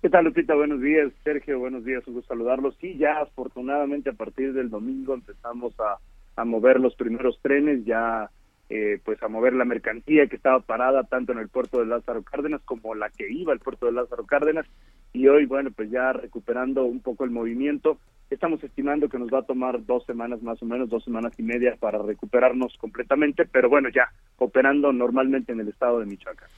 ¿Qué 0.00 0.08
tal, 0.08 0.26
Lupita? 0.26 0.54
Buenos 0.54 0.80
días, 0.80 1.12
Sergio. 1.24 1.58
Buenos 1.58 1.84
días, 1.84 2.06
un 2.06 2.14
gusto 2.14 2.28
saludarlos. 2.28 2.76
Sí, 2.80 2.96
ya 2.96 3.18
afortunadamente 3.20 4.10
a 4.10 4.12
partir 4.12 4.52
del 4.52 4.70
domingo 4.70 5.12
empezamos 5.12 5.74
a 5.80 5.98
a 6.38 6.44
mover 6.44 6.80
los 6.80 6.94
primeros 6.94 7.38
trenes, 7.42 7.84
ya 7.84 8.30
eh, 8.70 9.00
pues 9.04 9.22
a 9.22 9.28
mover 9.28 9.54
la 9.54 9.64
mercancía 9.64 10.26
que 10.26 10.36
estaba 10.36 10.60
parada 10.60 11.04
tanto 11.04 11.32
en 11.32 11.38
el 11.38 11.48
puerto 11.48 11.78
de 11.78 11.86
Lázaro 11.86 12.22
Cárdenas 12.22 12.60
como 12.66 12.94
la 12.94 13.08
que 13.08 13.30
iba 13.30 13.52
al 13.52 13.60
puerto 13.60 13.86
de 13.86 13.92
Lázaro 13.92 14.26
Cárdenas 14.26 14.66
y 15.14 15.26
hoy 15.26 15.46
bueno 15.46 15.70
pues 15.74 15.90
ya 15.90 16.12
recuperando 16.12 16.84
un 16.84 17.00
poco 17.00 17.24
el 17.24 17.30
movimiento 17.30 17.96
estamos 18.28 18.62
estimando 18.62 19.08
que 19.08 19.18
nos 19.18 19.32
va 19.32 19.38
a 19.38 19.46
tomar 19.46 19.86
dos 19.86 20.04
semanas 20.04 20.42
más 20.42 20.62
o 20.62 20.66
menos 20.66 20.90
dos 20.90 21.02
semanas 21.02 21.32
y 21.38 21.42
media 21.42 21.76
para 21.80 21.96
recuperarnos 21.96 22.76
completamente 22.76 23.46
pero 23.46 23.70
bueno 23.70 23.88
ya 23.88 24.12
operando 24.36 24.92
normalmente 24.92 25.52
en 25.52 25.60
el 25.60 25.68
estado 25.68 26.00
de 26.00 26.04
Michoacán 26.04 26.48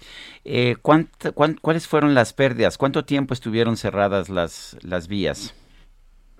eh, 0.45 0.75
¿Cuáles 0.83 1.87
fueron 1.87 2.15
las 2.15 2.33
pérdidas? 2.33 2.77
¿Cuánto 2.77 3.05
tiempo 3.05 3.35
estuvieron 3.35 3.77
cerradas 3.77 4.29
las 4.31 4.77
las 4.83 5.07
vías? 5.07 5.55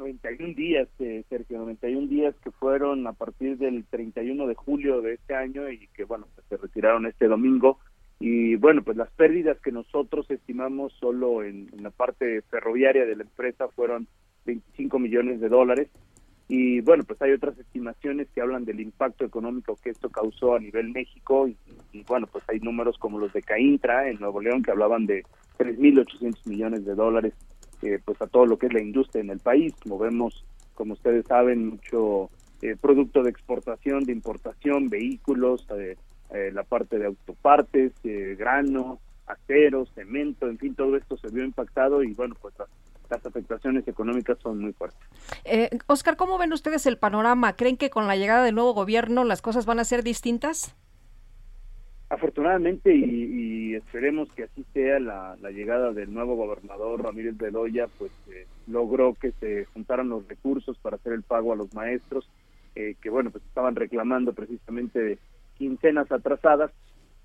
91 0.01 0.55
días, 0.55 0.89
eh, 0.99 1.23
Sergio, 1.29 1.59
91 1.59 2.09
días 2.09 2.35
que 2.43 2.51
fueron 2.51 3.07
a 3.07 3.13
partir 3.13 3.59
del 3.59 3.85
31 3.85 4.47
de 4.47 4.55
julio 4.55 5.03
de 5.03 5.15
este 5.15 5.35
año 5.35 5.71
y 5.71 5.87
que, 5.89 6.05
bueno, 6.05 6.27
pues, 6.35 6.47
se 6.49 6.57
retiraron 6.57 7.07
este 7.07 7.29
domingo. 7.29 7.79
Y 8.19 8.57
bueno, 8.57 8.83
pues 8.83 8.97
las 8.97 9.11
pérdidas 9.11 9.59
que 9.61 9.73
nosotros 9.73 10.31
estimamos 10.31 10.93
solo 10.95 11.43
en, 11.43 11.71
la 11.81 11.91
parte 11.91 12.43
ferroviaria 12.51 13.07
de 13.07 13.17
la 13.17 13.23
empresa 13.23 13.69
fueron 13.69 14.09
25 14.47 14.99
millones 14.99 15.41
de 15.41 15.49
dólares. 15.49 15.89
Y 16.49 16.81
bueno, 16.81 17.05
pues 17.05 17.21
hay 17.23 17.33
otras 17.33 17.57
estimaciones 17.59 18.29
que 18.35 18.41
hablan 18.41 18.65
del 18.65 18.81
impacto 18.81 19.25
económico 19.25 19.79
que 19.83 19.91
esto 19.91 20.09
causó 20.09 20.55
a 20.55 20.61
nivel 20.61 20.91
México. 20.91 21.47
Y, 21.47 21.57
y 21.93 22.03
bueno, 22.05 22.27
pues 22.27 22.43
hay 22.49 22.59
números 22.61 22.99
como 22.99 23.19
los 23.19 23.33
de 23.33 23.43
Caintra 23.43 24.09
en 24.09 24.19
Nuevo 24.19 24.41
León 24.41 24.63
que 24.63 24.71
hablaban 24.71 25.07
de 25.07 25.25
3.800 25.59 26.47
millones 26.47 26.85
de 26.85 26.95
dólares 26.95 27.35
eh, 27.83 27.99
pues 28.05 28.21
a 28.23 28.27
todo 28.27 28.47
lo 28.47 28.59
que 28.59 28.67
es 28.67 28.73
la 28.73 28.81
industria 28.81 29.23
en 29.23 29.31
el 29.31 29.39
país. 29.39 29.75
Como 29.83 29.99
vemos, 29.99 30.45
como 30.75 30.95
ustedes 30.95 31.27
saben, 31.27 31.69
mucho 31.69 32.31
eh, 32.63 32.77
producto 32.81 33.23
de 33.23 33.31
exportación, 33.31 34.05
de 34.05 34.13
importación, 34.13 34.89
vehículos, 34.89 35.67
eh, 35.79 35.97
eh, 36.31 36.51
la 36.53 36.63
parte 36.63 36.99
de 36.99 37.07
autopartes, 37.07 37.93
eh, 38.05 38.37
grano, 38.39 39.01
acero, 39.27 39.87
cemento, 39.95 40.47
en 40.47 40.59
fin, 40.59 40.75
todo 40.75 40.97
esto 40.97 41.17
se 41.17 41.29
vio 41.29 41.45
impactado 41.45 42.03
y 42.03 42.13
bueno, 42.15 42.37
pues 42.41 42.55
las, 42.59 42.69
afectaciones 43.27 43.89
económicas 43.89 44.39
son 44.41 44.61
muy 44.61 44.73
fuertes. 44.73 45.01
Oscar, 45.89 46.17
¿cómo 46.17 46.39
ven 46.39 46.53
ustedes 46.53 46.87
el 46.87 46.97
panorama? 46.97 47.57
¿Creen 47.57 47.77
que 47.77 47.91
con 47.91 48.07
la 48.07 48.15
llegada 48.15 48.45
del 48.45 48.55
nuevo 48.55 48.73
gobierno 48.73 49.25
las 49.25 49.43
cosas 49.43 49.67
van 49.67 49.81
a 49.81 49.85
ser 49.85 50.05
distintas? 50.05 50.77
Afortunadamente 52.11 52.93
y, 52.93 53.77
esperemos 53.77 54.29
que 54.33 54.43
así 54.43 54.65
sea 54.75 54.99
la, 54.99 55.37
llegada 55.53 55.93
del 55.93 56.13
nuevo 56.13 56.35
gobernador 56.35 57.05
Ramírez 57.05 57.37
Bedoya, 57.37 57.87
pues 57.99 58.11
eh, 58.33 58.47
logró 58.67 59.15
que 59.15 59.31
se 59.39 59.65
juntaran 59.67 60.09
los 60.09 60.27
recursos 60.27 60.77
para 60.79 60.97
hacer 60.97 61.13
el 61.13 61.23
pago 61.23 61.53
a 61.53 61.57
los 61.57 61.73
maestros, 61.73 62.29
eh, 62.75 62.97
que 63.01 63.11
bueno, 63.11 63.31
pues 63.31 63.45
estaban 63.45 63.77
reclamando 63.77 64.33
precisamente 64.33 65.19
quincenas 65.57 66.11
atrasadas. 66.11 66.73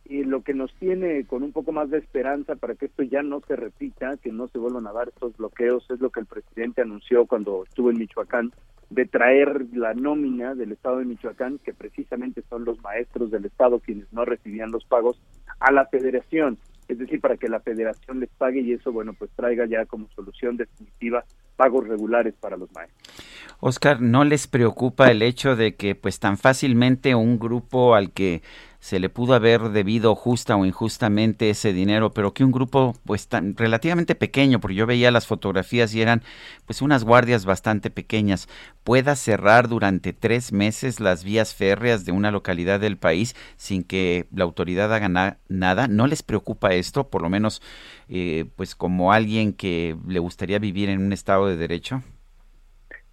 Y 0.07 0.23
lo 0.23 0.43
que 0.43 0.53
nos 0.53 0.71
tiene 0.75 1.25
con 1.25 1.41
un 1.41 1.51
poco 1.51 1.71
más 1.71 1.89
de 1.89 1.97
esperanza 1.97 2.55
para 2.55 2.75
que 2.75 2.85
esto 2.85 3.01
ya 3.01 3.23
no 3.23 3.41
se 3.47 3.55
repita, 3.55 4.17
que 4.17 4.31
no 4.31 4.47
se 4.49 4.59
vuelvan 4.59 4.85
a 4.85 4.93
dar 4.93 5.07
estos 5.07 5.35
bloqueos, 5.35 5.89
es 5.89 5.99
lo 5.99 6.11
que 6.11 6.19
el 6.19 6.27
presidente 6.27 6.83
anunció 6.83 7.25
cuando 7.25 7.63
estuvo 7.63 7.89
en 7.89 7.97
Michoacán, 7.97 8.53
de 8.89 9.05
traer 9.05 9.65
la 9.73 9.93
nómina 9.93 10.55
del 10.55 10.71
Estado 10.71 10.97
de 10.97 11.05
Michoacán, 11.05 11.59
que 11.59 11.73
precisamente 11.73 12.43
son 12.49 12.65
los 12.65 12.81
maestros 12.81 13.31
del 13.31 13.45
Estado 13.45 13.79
quienes 13.79 14.11
no 14.13 14.25
recibían 14.25 14.71
los 14.71 14.85
pagos, 14.85 15.19
a 15.59 15.71
la 15.71 15.85
federación, 15.85 16.57
es 16.87 16.99
decir, 16.99 17.19
para 17.19 17.37
que 17.37 17.47
la 17.47 17.59
federación 17.59 18.19
les 18.19 18.29
pague 18.29 18.61
y 18.61 18.73
eso, 18.73 18.91
bueno, 18.91 19.13
pues 19.13 19.31
traiga 19.35 19.65
ya 19.65 19.85
como 19.85 20.07
solución 20.15 20.57
definitiva 20.57 21.23
pagos 21.55 21.87
regulares 21.87 22.33
para 22.39 22.57
los 22.57 22.71
maestros. 22.73 23.25
Oscar, 23.59 24.01
¿no 24.01 24.25
les 24.25 24.47
preocupa 24.47 25.09
el 25.09 25.21
hecho 25.21 25.55
de 25.55 25.75
que 25.75 25.95
pues 25.95 26.19
tan 26.19 26.37
fácilmente 26.37 27.15
un 27.15 27.39
grupo 27.39 27.95
al 27.95 28.11
que 28.11 28.41
se 28.85 28.99
le 28.99 29.09
pudo 29.09 29.33
haber 29.33 29.69
debido 29.69 30.13
justa 30.13 30.55
o 30.55 30.63
injustamente 30.63 31.49
ese 31.49 31.73
dinero, 31.73 32.11
pero 32.11 32.35
que 32.35 32.43
un 32.43 32.51
grupo 32.51 32.93
pues 33.03 33.27
tan 33.27 33.57
relativamente 33.57 34.13
pequeño, 34.13 34.59
porque 34.59 34.75
yo 34.75 34.85
veía 34.85 35.09
las 35.09 35.25
fotografías 35.25 35.95
y 35.95 36.03
eran 36.03 36.21
pues 36.67 36.83
unas 36.83 37.03
guardias 37.03 37.47
bastante 37.47 37.89
pequeñas, 37.89 38.47
pueda 38.83 39.15
cerrar 39.15 39.69
durante 39.69 40.13
tres 40.13 40.53
meses 40.53 40.99
las 40.99 41.23
vías 41.23 41.55
férreas 41.55 42.05
de 42.05 42.11
una 42.11 42.29
localidad 42.29 42.79
del 42.79 42.95
país 42.95 43.35
sin 43.57 43.83
que 43.83 44.27
la 44.31 44.43
autoridad 44.43 44.93
haga 44.93 45.39
nada, 45.49 45.87
¿no 45.87 46.05
les 46.05 46.21
preocupa 46.21 46.75
esto? 46.75 47.09
Por 47.09 47.23
lo 47.23 47.29
menos 47.31 47.63
eh, 48.07 48.45
pues 48.55 48.75
como 48.75 49.11
alguien 49.11 49.53
que 49.53 49.95
le 50.07 50.19
gustaría 50.19 50.59
vivir 50.59 50.89
en 50.89 51.01
un 51.01 51.11
estado 51.11 51.47
de 51.47 51.57
derecho. 51.57 52.03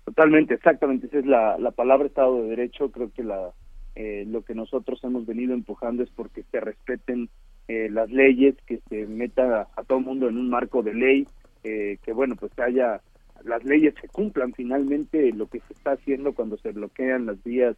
Totalmente, 0.04 0.52
exactamente, 0.52 1.06
esa 1.06 1.20
es 1.20 1.24
la, 1.24 1.56
la 1.58 1.70
palabra 1.70 2.08
Estado 2.08 2.42
de 2.42 2.48
Derecho, 2.50 2.90
creo 2.90 3.10
que 3.10 3.22
la, 3.22 3.52
eh, 3.94 4.24
lo 4.26 4.42
que 4.42 4.54
nosotros 4.54 5.02
hemos 5.04 5.26
venido 5.26 5.52
empujando 5.52 6.02
es 6.02 6.10
porque 6.10 6.44
se 6.50 6.60
respeten 6.60 7.28
eh, 7.68 7.88
las 7.90 8.10
leyes, 8.10 8.54
que 8.66 8.80
se 8.88 9.06
meta 9.06 9.68
a, 9.76 9.84
todo 9.84 9.98
el 9.98 10.04
mundo 10.04 10.28
en 10.28 10.38
un 10.38 10.48
marco 10.48 10.82
de 10.82 10.94
ley, 10.94 11.28
eh, 11.62 11.98
que 12.02 12.12
bueno, 12.12 12.36
pues 12.36 12.52
haya, 12.58 13.02
las 13.44 13.62
leyes 13.64 13.94
se 14.00 14.08
cumplan. 14.08 14.54
Finalmente, 14.54 15.32
lo 15.32 15.46
que 15.46 15.60
se 15.60 15.74
está 15.74 15.92
haciendo 15.92 16.34
cuando 16.34 16.56
se 16.56 16.72
bloquean 16.72 17.26
las 17.26 17.42
vías 17.44 17.76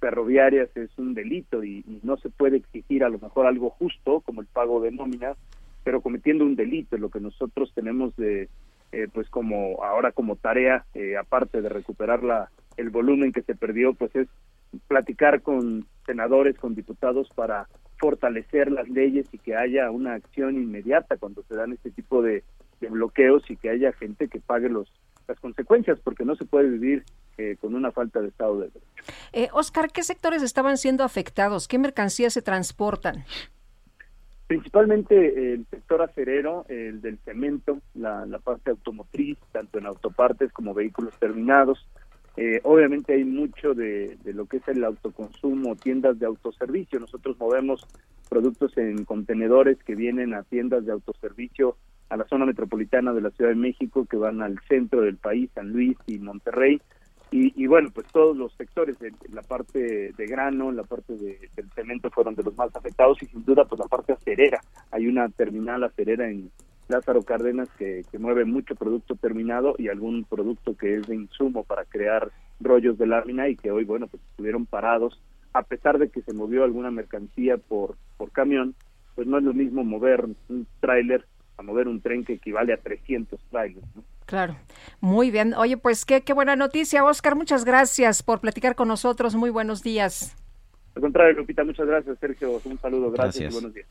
ferroviarias 0.00 0.68
es 0.76 0.96
un 0.96 1.12
delito 1.14 1.64
y, 1.64 1.84
no 2.04 2.16
se 2.18 2.30
puede 2.30 2.58
exigir 2.58 3.02
a 3.02 3.08
lo 3.08 3.18
mejor 3.18 3.46
algo 3.46 3.70
justo 3.70 4.20
como 4.20 4.40
el 4.40 4.46
pago 4.46 4.80
de 4.80 4.92
nóminas, 4.92 5.36
pero 5.82 6.00
cometiendo 6.00 6.44
un 6.44 6.54
delito, 6.54 6.96
lo 6.98 7.10
que 7.10 7.20
nosotros 7.20 7.72
tenemos 7.74 8.14
de 8.16 8.48
pues 9.12 9.28
como 9.28 9.84
ahora 9.84 10.12
como 10.12 10.36
tarea 10.36 10.86
aparte 11.20 11.60
de 11.60 11.68
recuperar 11.68 12.24
la 12.24 12.48
el 12.78 12.88
volumen 12.88 13.32
que 13.32 13.42
se 13.42 13.54
perdió 13.54 13.92
pues 13.92 14.16
es 14.16 14.28
platicar 14.86 15.42
con 15.42 15.86
senadores, 16.06 16.56
con 16.58 16.74
diputados 16.74 17.28
para 17.34 17.68
fortalecer 17.98 18.70
las 18.70 18.88
leyes 18.88 19.26
y 19.32 19.38
que 19.38 19.56
haya 19.56 19.90
una 19.90 20.14
acción 20.14 20.56
inmediata 20.56 21.16
cuando 21.16 21.42
se 21.42 21.54
dan 21.54 21.72
este 21.72 21.90
tipo 21.90 22.22
de, 22.22 22.44
bloqueos 22.80 23.42
y 23.50 23.56
que 23.56 23.70
haya 23.70 23.92
gente 23.92 24.28
que 24.28 24.40
pague 24.40 24.68
los 24.68 24.88
las 25.26 25.38
consecuencias 25.40 25.98
porque 26.00 26.24
no 26.24 26.36
se 26.36 26.46
puede 26.46 26.70
vivir 26.70 27.04
eh, 27.36 27.56
con 27.60 27.74
una 27.74 27.92
falta 27.92 28.20
de 28.20 28.28
Estado 28.28 28.60
de 28.60 28.68
Derecho. 28.68 28.86
Eh, 29.32 29.48
Oscar, 29.52 29.90
¿qué 29.92 30.02
sectores 30.02 30.42
estaban 30.42 30.78
siendo 30.78 31.04
afectados? 31.04 31.68
¿Qué 31.68 31.78
mercancías 31.78 32.32
se 32.32 32.40
transportan? 32.40 33.24
Principalmente 34.46 35.52
el 35.52 35.66
sector 35.66 36.00
acerero, 36.00 36.64
el 36.68 37.02
del 37.02 37.18
cemento, 37.26 37.80
la, 37.94 38.24
la 38.24 38.38
parte 38.38 38.70
automotriz, 38.70 39.36
tanto 39.52 39.78
en 39.78 39.86
autopartes 39.86 40.50
como 40.52 40.72
vehículos 40.72 41.12
terminados, 41.18 41.86
eh, 42.40 42.60
obviamente 42.62 43.14
hay 43.14 43.24
mucho 43.24 43.74
de, 43.74 44.16
lo 44.26 44.46
que 44.46 44.58
es 44.58 44.68
el 44.68 44.84
autoconsumo, 44.84 45.74
tiendas 45.74 46.20
de 46.20 46.26
autoservicio. 46.26 47.00
Nosotros 47.00 47.36
movemos 47.36 47.84
productos 48.28 48.78
en 48.78 49.04
contenedores 49.04 49.76
que 49.82 49.96
vienen 49.96 50.34
a 50.34 50.44
tiendas 50.44 50.86
de 50.86 50.92
autoservicio 50.92 51.76
a 52.08 52.16
la 52.16 52.28
zona 52.28 52.46
metropolitana 52.46 53.12
de 53.12 53.22
la 53.22 53.30
Ciudad 53.30 53.50
de 53.50 53.56
México, 53.56 54.06
que 54.08 54.16
van 54.16 54.40
al 54.40 54.56
centro 54.68 55.00
del 55.00 55.16
país, 55.16 55.50
San 55.52 55.72
Luis 55.72 55.98
y 56.06 56.20
Monterrey. 56.20 56.80
Y, 57.32 57.66
bueno, 57.66 57.90
pues 57.92 58.06
todos 58.06 58.36
los 58.36 58.54
sectores, 58.54 58.96
la 59.32 59.42
parte 59.42 60.12
de 60.16 60.26
grano, 60.26 60.70
la 60.70 60.84
parte 60.84 61.14
de, 61.14 61.50
del 61.56 61.68
cemento 61.72 62.08
fueron 62.08 62.36
de 62.36 62.44
los 62.44 62.56
más 62.56 62.74
afectados 62.74 63.20
y 63.22 63.26
sin 63.26 63.44
duda 63.44 63.64
pues 63.64 63.80
la 63.80 63.86
parte 63.86 64.12
acerera. 64.12 64.60
Hay 64.92 65.08
una 65.08 65.28
terminal 65.28 65.82
acerera 65.82 66.30
en, 66.30 66.50
Lázaro 66.88 67.22
Cárdenas 67.22 67.68
que, 67.78 68.04
mueve 68.18 68.44
mucho 68.44 68.74
producto 68.74 69.14
terminado 69.14 69.74
y 69.78 69.88
algún 69.88 70.24
producto 70.24 70.76
que 70.76 70.94
es 70.94 71.06
de 71.06 71.14
insumo 71.14 71.64
para 71.64 71.84
crear 71.84 72.30
rollos 72.60 72.98
de 72.98 73.06
lámina 73.06 73.48
y 73.48 73.56
que 73.56 73.70
hoy, 73.70 73.84
bueno, 73.84 74.08
pues 74.08 74.22
estuvieron 74.30 74.66
parados, 74.66 75.20
a 75.52 75.62
pesar 75.62 75.98
de 75.98 76.08
que 76.08 76.22
se 76.22 76.32
movió 76.32 76.64
alguna 76.64 76.90
mercancía 76.90 77.56
por, 77.58 77.96
por 78.16 78.32
camión, 78.32 78.74
pues 79.14 79.26
no 79.26 79.38
es 79.38 79.44
lo 79.44 79.52
mismo 79.52 79.84
mover 79.84 80.24
un 80.48 80.66
tráiler 80.80 81.24
a 81.56 81.62
mover 81.62 81.88
un 81.88 82.00
tren 82.00 82.24
que 82.24 82.34
equivale 82.34 82.72
a 82.72 82.76
300 82.76 83.40
trailers. 83.50 83.86
Claro, 84.26 84.56
muy 85.00 85.30
bien. 85.30 85.54
Oye, 85.54 85.76
pues 85.76 86.04
qué, 86.04 86.20
qué 86.20 86.32
buena 86.32 86.54
noticia, 86.54 87.04
Oscar. 87.04 87.34
Muchas 87.34 87.64
gracias 87.64 88.22
por 88.22 88.40
platicar 88.40 88.76
con 88.76 88.88
nosotros. 88.88 89.34
Muy 89.34 89.50
buenos 89.50 89.82
días. 89.82 90.36
Al 90.94 91.02
contrario, 91.02 91.34
Lupita, 91.34 91.64
muchas 91.64 91.86
gracias, 91.86 92.18
Sergio. 92.18 92.60
Un 92.64 92.78
saludo, 92.78 93.10
gracias. 93.10 93.50
y 93.50 93.52
buenos 93.52 93.74
días. 93.74 93.88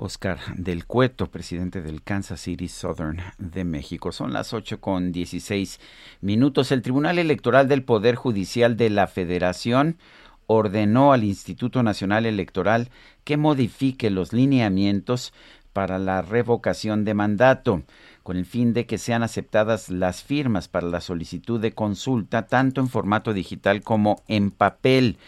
Oscar 0.00 0.38
del 0.56 0.86
Cueto, 0.86 1.26
presidente 1.30 1.82
del 1.82 2.02
Kansas 2.02 2.40
City 2.40 2.68
Southern 2.68 3.20
de 3.38 3.64
México. 3.64 4.12
Son 4.12 4.32
las 4.32 4.54
8 4.54 4.80
con 4.80 5.12
16 5.12 5.78
minutos. 6.22 6.72
El 6.72 6.80
Tribunal 6.80 7.18
Electoral 7.18 7.68
del 7.68 7.84
Poder 7.84 8.14
Judicial 8.14 8.78
de 8.78 8.88
la 8.88 9.06
Federación 9.06 9.98
ordenó 10.46 11.12
al 11.12 11.22
Instituto 11.22 11.82
Nacional 11.82 12.24
Electoral 12.24 12.88
que 13.24 13.36
modifique 13.36 14.08
los 14.08 14.32
lineamientos 14.32 15.34
para 15.74 15.98
la 15.98 16.22
revocación 16.22 17.04
de 17.04 17.14
mandato, 17.14 17.82
con 18.22 18.36
el 18.36 18.46
fin 18.46 18.72
de 18.72 18.86
que 18.86 18.98
sean 18.98 19.22
aceptadas 19.22 19.90
las 19.90 20.22
firmas 20.22 20.66
para 20.66 20.88
la 20.88 21.00
solicitud 21.00 21.60
de 21.60 21.72
consulta, 21.72 22.46
tanto 22.46 22.80
en 22.80 22.88
formato 22.88 23.32
digital 23.34 23.82
como 23.82 24.22
en 24.28 24.50
papel. 24.50 25.18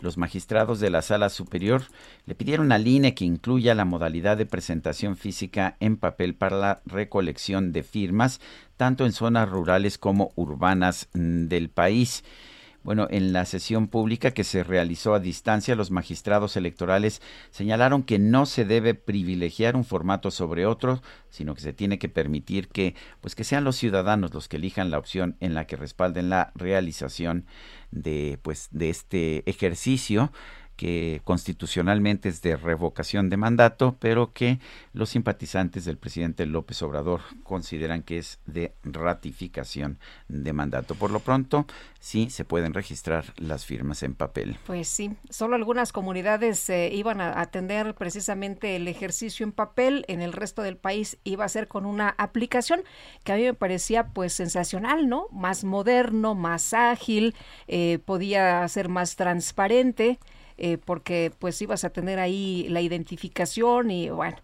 Los 0.00 0.16
magistrados 0.16 0.80
de 0.80 0.88
la 0.88 1.02
Sala 1.02 1.28
Superior 1.28 1.82
le 2.24 2.34
pidieron 2.34 2.72
al 2.72 2.86
INE 2.86 3.14
que 3.14 3.24
incluya 3.24 3.74
la 3.74 3.84
modalidad 3.84 4.36
de 4.36 4.46
presentación 4.46 5.16
física 5.16 5.76
en 5.80 5.96
papel 5.96 6.34
para 6.34 6.56
la 6.56 6.80
recolección 6.86 7.72
de 7.72 7.82
firmas, 7.82 8.40
tanto 8.76 9.04
en 9.04 9.12
zonas 9.12 9.48
rurales 9.48 9.98
como 9.98 10.32
urbanas 10.36 11.08
mm, 11.12 11.48
del 11.48 11.68
país. 11.68 12.24
Bueno, 12.82 13.08
en 13.10 13.34
la 13.34 13.44
sesión 13.44 13.88
pública 13.88 14.30
que 14.30 14.42
se 14.42 14.64
realizó 14.64 15.14
a 15.14 15.20
distancia, 15.20 15.76
los 15.76 15.90
magistrados 15.90 16.56
electorales 16.56 17.20
señalaron 17.50 18.02
que 18.02 18.18
no 18.18 18.46
se 18.46 18.64
debe 18.64 18.94
privilegiar 18.94 19.76
un 19.76 19.84
formato 19.84 20.30
sobre 20.30 20.64
otro, 20.64 21.02
sino 21.28 21.54
que 21.54 21.60
se 21.60 21.74
tiene 21.74 21.98
que 21.98 22.08
permitir 22.08 22.68
que, 22.68 22.94
pues 23.20 23.34
que 23.34 23.44
sean 23.44 23.64
los 23.64 23.76
ciudadanos 23.76 24.32
los 24.32 24.48
que 24.48 24.56
elijan 24.56 24.90
la 24.90 24.98
opción 24.98 25.36
en 25.40 25.54
la 25.54 25.66
que 25.66 25.76
respalden 25.76 26.30
la 26.30 26.52
realización 26.54 27.44
de, 27.90 28.38
pues, 28.42 28.68
de 28.70 28.88
este 28.88 29.48
ejercicio 29.50 30.32
que 30.80 31.20
constitucionalmente 31.24 32.30
es 32.30 32.40
de 32.40 32.56
revocación 32.56 33.28
de 33.28 33.36
mandato, 33.36 33.98
pero 34.00 34.32
que 34.32 34.60
los 34.94 35.10
simpatizantes 35.10 35.84
del 35.84 35.98
presidente 35.98 36.46
López 36.46 36.80
Obrador 36.80 37.20
consideran 37.42 38.02
que 38.02 38.16
es 38.16 38.38
de 38.46 38.72
ratificación 38.82 39.98
de 40.28 40.54
mandato. 40.54 40.94
Por 40.94 41.10
lo 41.10 41.20
pronto, 41.20 41.66
sí 41.98 42.30
se 42.30 42.46
pueden 42.46 42.72
registrar 42.72 43.26
las 43.36 43.66
firmas 43.66 44.02
en 44.02 44.14
papel. 44.14 44.56
Pues 44.64 44.88
sí, 44.88 45.14
solo 45.28 45.54
algunas 45.54 45.92
comunidades 45.92 46.70
eh, 46.70 46.90
iban 46.94 47.20
a 47.20 47.42
atender 47.42 47.94
precisamente 47.94 48.74
el 48.76 48.88
ejercicio 48.88 49.44
en 49.44 49.52
papel, 49.52 50.06
en 50.08 50.22
el 50.22 50.32
resto 50.32 50.62
del 50.62 50.78
país 50.78 51.18
iba 51.24 51.44
a 51.44 51.50
ser 51.50 51.68
con 51.68 51.84
una 51.84 52.14
aplicación 52.16 52.84
que 53.22 53.32
a 53.32 53.36
mí 53.36 53.42
me 53.42 53.52
parecía 53.52 54.06
pues 54.14 54.32
sensacional, 54.32 55.10
¿no? 55.10 55.26
Más 55.30 55.62
moderno, 55.62 56.34
más 56.34 56.72
ágil, 56.72 57.34
eh, 57.68 57.98
podía 58.06 58.66
ser 58.68 58.88
más 58.88 59.16
transparente. 59.16 60.18
Eh, 60.62 60.76
porque 60.76 61.32
pues 61.38 61.60
ibas 61.62 61.84
a 61.84 61.90
tener 61.90 62.18
ahí 62.18 62.66
la 62.68 62.82
identificación 62.82 63.90
y 63.90 64.10
bueno, 64.10 64.36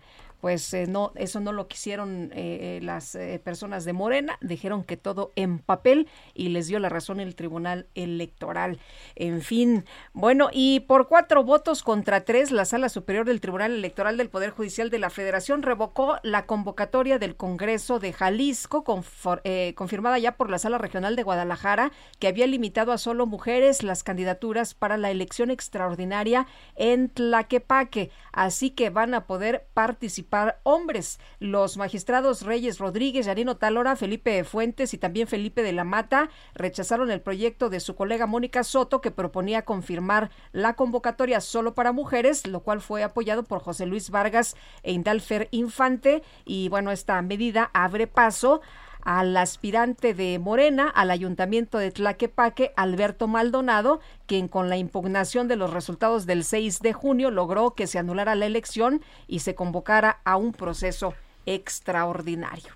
pues 0.46 0.72
eh, 0.74 0.86
no, 0.86 1.10
eso 1.16 1.40
no 1.40 1.50
lo 1.50 1.66
quisieron 1.66 2.30
eh, 2.32 2.78
las 2.80 3.18
personas 3.42 3.84
de 3.84 3.92
Morena, 3.92 4.38
dijeron 4.40 4.84
que 4.84 4.96
todo 4.96 5.32
en 5.34 5.58
papel 5.58 6.06
y 6.34 6.50
les 6.50 6.68
dio 6.68 6.78
la 6.78 6.88
razón 6.88 7.18
el 7.18 7.34
Tribunal 7.34 7.88
Electoral. 7.96 8.78
En 9.16 9.42
fin, 9.42 9.84
bueno, 10.12 10.48
y 10.52 10.78
por 10.86 11.08
cuatro 11.08 11.42
votos 11.42 11.82
contra 11.82 12.24
tres, 12.24 12.52
la 12.52 12.64
Sala 12.64 12.88
Superior 12.90 13.26
del 13.26 13.40
Tribunal 13.40 13.72
Electoral 13.72 14.16
del 14.16 14.30
Poder 14.30 14.50
Judicial 14.50 14.88
de 14.88 15.00
la 15.00 15.10
Federación 15.10 15.62
revocó 15.62 16.18
la 16.22 16.46
convocatoria 16.46 17.18
del 17.18 17.34
Congreso 17.34 17.98
de 17.98 18.12
Jalisco, 18.12 18.84
confirmada 18.84 20.20
ya 20.20 20.36
por 20.36 20.48
la 20.48 20.60
Sala 20.60 20.78
Regional 20.78 21.16
de 21.16 21.24
Guadalajara, 21.24 21.90
que 22.20 22.28
había 22.28 22.46
limitado 22.46 22.92
a 22.92 22.98
solo 22.98 23.26
mujeres 23.26 23.82
las 23.82 24.04
candidaturas 24.04 24.74
para 24.74 24.96
la 24.96 25.10
elección 25.10 25.50
extraordinaria 25.50 26.46
en 26.76 27.08
Tlaquepaque. 27.08 28.12
Así 28.30 28.70
que 28.70 28.90
van 28.90 29.12
a 29.12 29.26
poder 29.26 29.66
participar 29.74 30.35
hombres. 30.62 31.18
Los 31.38 31.76
magistrados 31.76 32.42
Reyes 32.42 32.78
Rodríguez, 32.78 33.26
Yarino 33.26 33.56
Talora, 33.56 33.96
Felipe 33.96 34.44
Fuentes 34.44 34.94
y 34.94 34.98
también 34.98 35.28
Felipe 35.28 35.62
de 35.62 35.72
la 35.72 35.84
Mata 35.84 36.30
rechazaron 36.54 37.10
el 37.10 37.20
proyecto 37.20 37.70
de 37.70 37.80
su 37.80 37.94
colega 37.94 38.26
Mónica 38.26 38.64
Soto 38.64 39.00
que 39.00 39.10
proponía 39.10 39.64
confirmar 39.64 40.30
la 40.52 40.74
convocatoria 40.74 41.40
solo 41.40 41.74
para 41.74 41.92
mujeres, 41.92 42.46
lo 42.46 42.60
cual 42.60 42.80
fue 42.80 43.02
apoyado 43.02 43.44
por 43.44 43.60
José 43.60 43.86
Luis 43.86 44.10
Vargas 44.10 44.56
e 44.82 44.92
Indalfer 44.92 45.48
Infante. 45.50 46.22
Y 46.44 46.68
bueno, 46.68 46.90
esta 46.90 47.20
medida 47.22 47.70
abre 47.72 48.06
paso 48.06 48.60
al 49.06 49.36
aspirante 49.36 50.14
de 50.14 50.36
Morena 50.40 50.88
al 50.88 51.12
ayuntamiento 51.12 51.78
de 51.78 51.92
Tlaquepaque, 51.92 52.72
Alberto 52.76 53.28
Maldonado, 53.28 54.00
quien 54.26 54.48
con 54.48 54.68
la 54.68 54.78
impugnación 54.78 55.46
de 55.46 55.54
los 55.54 55.72
resultados 55.72 56.26
del 56.26 56.42
6 56.42 56.80
de 56.80 56.92
junio 56.92 57.30
logró 57.30 57.74
que 57.74 57.86
se 57.86 58.00
anulara 58.00 58.34
la 58.34 58.46
elección 58.46 59.00
y 59.28 59.38
se 59.38 59.54
convocara 59.54 60.18
a 60.24 60.36
un 60.36 60.52
proceso 60.52 61.14
extraordinario. 61.46 62.72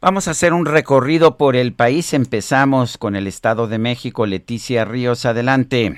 Vamos 0.00 0.26
a 0.26 0.32
hacer 0.32 0.52
un 0.52 0.66
recorrido 0.66 1.36
por 1.36 1.54
el 1.54 1.72
país. 1.72 2.12
Empezamos 2.12 2.98
con 2.98 3.14
el 3.14 3.28
Estado 3.28 3.68
de 3.68 3.78
México. 3.78 4.26
Leticia 4.26 4.84
Ríos, 4.84 5.24
adelante. 5.26 5.96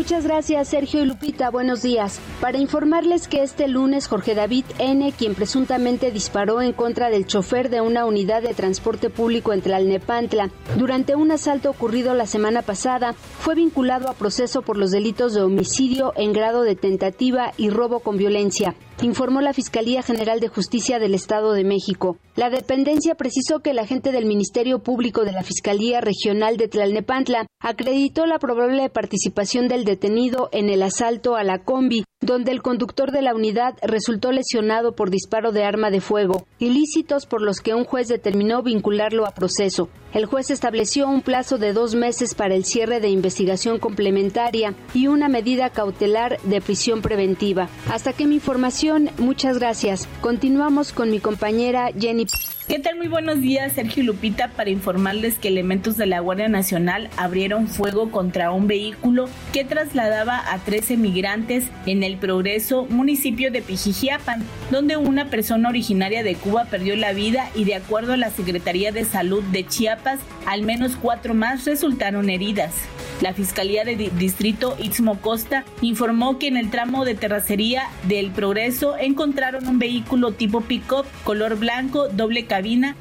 Muchas 0.00 0.24
gracias, 0.24 0.68
Sergio 0.68 1.02
y 1.02 1.04
Lupita. 1.04 1.50
Buenos 1.50 1.82
días. 1.82 2.20
Para 2.40 2.56
informarles 2.56 3.28
que 3.28 3.42
este 3.42 3.68
lunes 3.68 4.08
Jorge 4.08 4.34
David 4.34 4.64
N., 4.78 5.12
quien 5.12 5.34
presuntamente 5.34 6.10
disparó 6.10 6.62
en 6.62 6.72
contra 6.72 7.10
del 7.10 7.26
chofer 7.26 7.68
de 7.68 7.82
una 7.82 8.06
unidad 8.06 8.40
de 8.40 8.54
transporte 8.54 9.10
público 9.10 9.52
en 9.52 9.60
Tlalnepantla 9.60 10.48
durante 10.78 11.16
un 11.16 11.30
asalto 11.32 11.68
ocurrido 11.68 12.14
la 12.14 12.24
semana 12.24 12.62
pasada, 12.62 13.12
fue 13.12 13.54
vinculado 13.54 14.08
a 14.08 14.14
proceso 14.14 14.62
por 14.62 14.78
los 14.78 14.90
delitos 14.90 15.34
de 15.34 15.42
homicidio 15.42 16.14
en 16.16 16.32
grado 16.32 16.62
de 16.62 16.76
tentativa 16.76 17.52
y 17.58 17.68
robo 17.68 18.00
con 18.00 18.16
violencia 18.16 18.74
informó 19.02 19.40
la 19.40 19.52
Fiscalía 19.52 20.02
General 20.02 20.40
de 20.40 20.48
Justicia 20.48 20.98
del 20.98 21.14
Estado 21.14 21.52
de 21.52 21.64
México. 21.64 22.18
La 22.36 22.50
dependencia 22.50 23.14
precisó 23.14 23.60
que 23.60 23.70
el 23.70 23.78
agente 23.78 24.12
del 24.12 24.26
Ministerio 24.26 24.80
Público 24.80 25.24
de 25.24 25.32
la 25.32 25.42
Fiscalía 25.42 26.00
Regional 26.00 26.56
de 26.56 26.68
Tlalnepantla 26.68 27.46
acreditó 27.60 28.26
la 28.26 28.38
probable 28.38 28.88
participación 28.90 29.68
del 29.68 29.84
detenido 29.84 30.48
en 30.52 30.68
el 30.68 30.82
asalto 30.82 31.36
a 31.36 31.44
la 31.44 31.62
combi, 31.64 32.04
donde 32.20 32.52
el 32.52 32.62
conductor 32.62 33.12
de 33.12 33.22
la 33.22 33.34
unidad 33.34 33.74
resultó 33.82 34.32
lesionado 34.32 34.94
por 34.94 35.10
disparo 35.10 35.52
de 35.52 35.64
arma 35.64 35.90
de 35.90 36.00
fuego, 36.00 36.46
ilícitos 36.58 37.26
por 37.26 37.42
los 37.42 37.60
que 37.60 37.74
un 37.74 37.84
juez 37.84 38.08
determinó 38.08 38.62
vincularlo 38.62 39.26
a 39.26 39.32
proceso. 39.32 39.88
El 40.12 40.26
juez 40.26 40.50
estableció 40.50 41.08
un 41.08 41.22
plazo 41.22 41.56
de 41.56 41.72
dos 41.72 41.94
meses 41.94 42.34
para 42.34 42.54
el 42.54 42.64
cierre 42.64 43.00
de 43.00 43.08
investigación 43.08 43.78
complementaria 43.78 44.74
y 44.92 45.06
una 45.06 45.28
medida 45.28 45.70
cautelar 45.70 46.40
de 46.42 46.60
prisión 46.60 47.00
preventiva. 47.00 47.68
Hasta 47.88 48.12
que 48.12 48.26
mi 48.26 48.36
información, 48.36 49.10
muchas 49.18 49.58
gracias. 49.58 50.08
Continuamos 50.20 50.92
con 50.92 51.10
mi 51.10 51.20
compañera 51.20 51.90
Jenny. 51.96 52.26
¿Qué 52.70 52.78
tal? 52.78 52.98
Muy 52.98 53.08
buenos 53.08 53.40
días, 53.40 53.72
Sergio 53.72 54.04
Lupita, 54.04 54.46
para 54.46 54.70
informarles 54.70 55.40
que 55.40 55.48
elementos 55.48 55.96
de 55.96 56.06
la 56.06 56.20
Guardia 56.20 56.48
Nacional 56.48 57.10
abrieron 57.16 57.66
fuego 57.66 58.12
contra 58.12 58.52
un 58.52 58.68
vehículo 58.68 59.28
que 59.52 59.64
trasladaba 59.64 60.40
a 60.52 60.56
13 60.60 60.96
migrantes 60.96 61.64
en 61.86 62.04
el 62.04 62.16
Progreso, 62.16 62.86
municipio 62.88 63.50
de 63.50 63.60
Pijijiapan, 63.60 64.44
donde 64.70 64.96
una 64.96 65.30
persona 65.30 65.68
originaria 65.68 66.22
de 66.22 66.36
Cuba 66.36 66.66
perdió 66.66 66.94
la 66.94 67.12
vida 67.12 67.50
y 67.56 67.64
de 67.64 67.74
acuerdo 67.74 68.12
a 68.12 68.16
la 68.16 68.30
Secretaría 68.30 68.92
de 68.92 69.04
Salud 69.04 69.42
de 69.42 69.66
Chiapas, 69.66 70.20
al 70.46 70.62
menos 70.62 70.94
cuatro 70.94 71.34
más 71.34 71.64
resultaron 71.64 72.30
heridas. 72.30 72.72
La 73.20 73.34
Fiscalía 73.34 73.84
de 73.84 73.96
Distrito 73.96 74.76
Istmo 74.78 75.20
Costa 75.20 75.64
informó 75.82 76.38
que 76.38 76.46
en 76.46 76.56
el 76.56 76.70
tramo 76.70 77.04
de 77.04 77.14
terracería 77.14 77.82
del 78.04 78.30
Progreso 78.30 78.96
encontraron 78.96 79.68
un 79.68 79.78
vehículo 79.78 80.32
tipo 80.32 80.62
pick-up 80.62 81.04
color 81.22 81.58
blanco, 81.58 82.08
doble 82.08 82.46
cabina, 82.46 82.59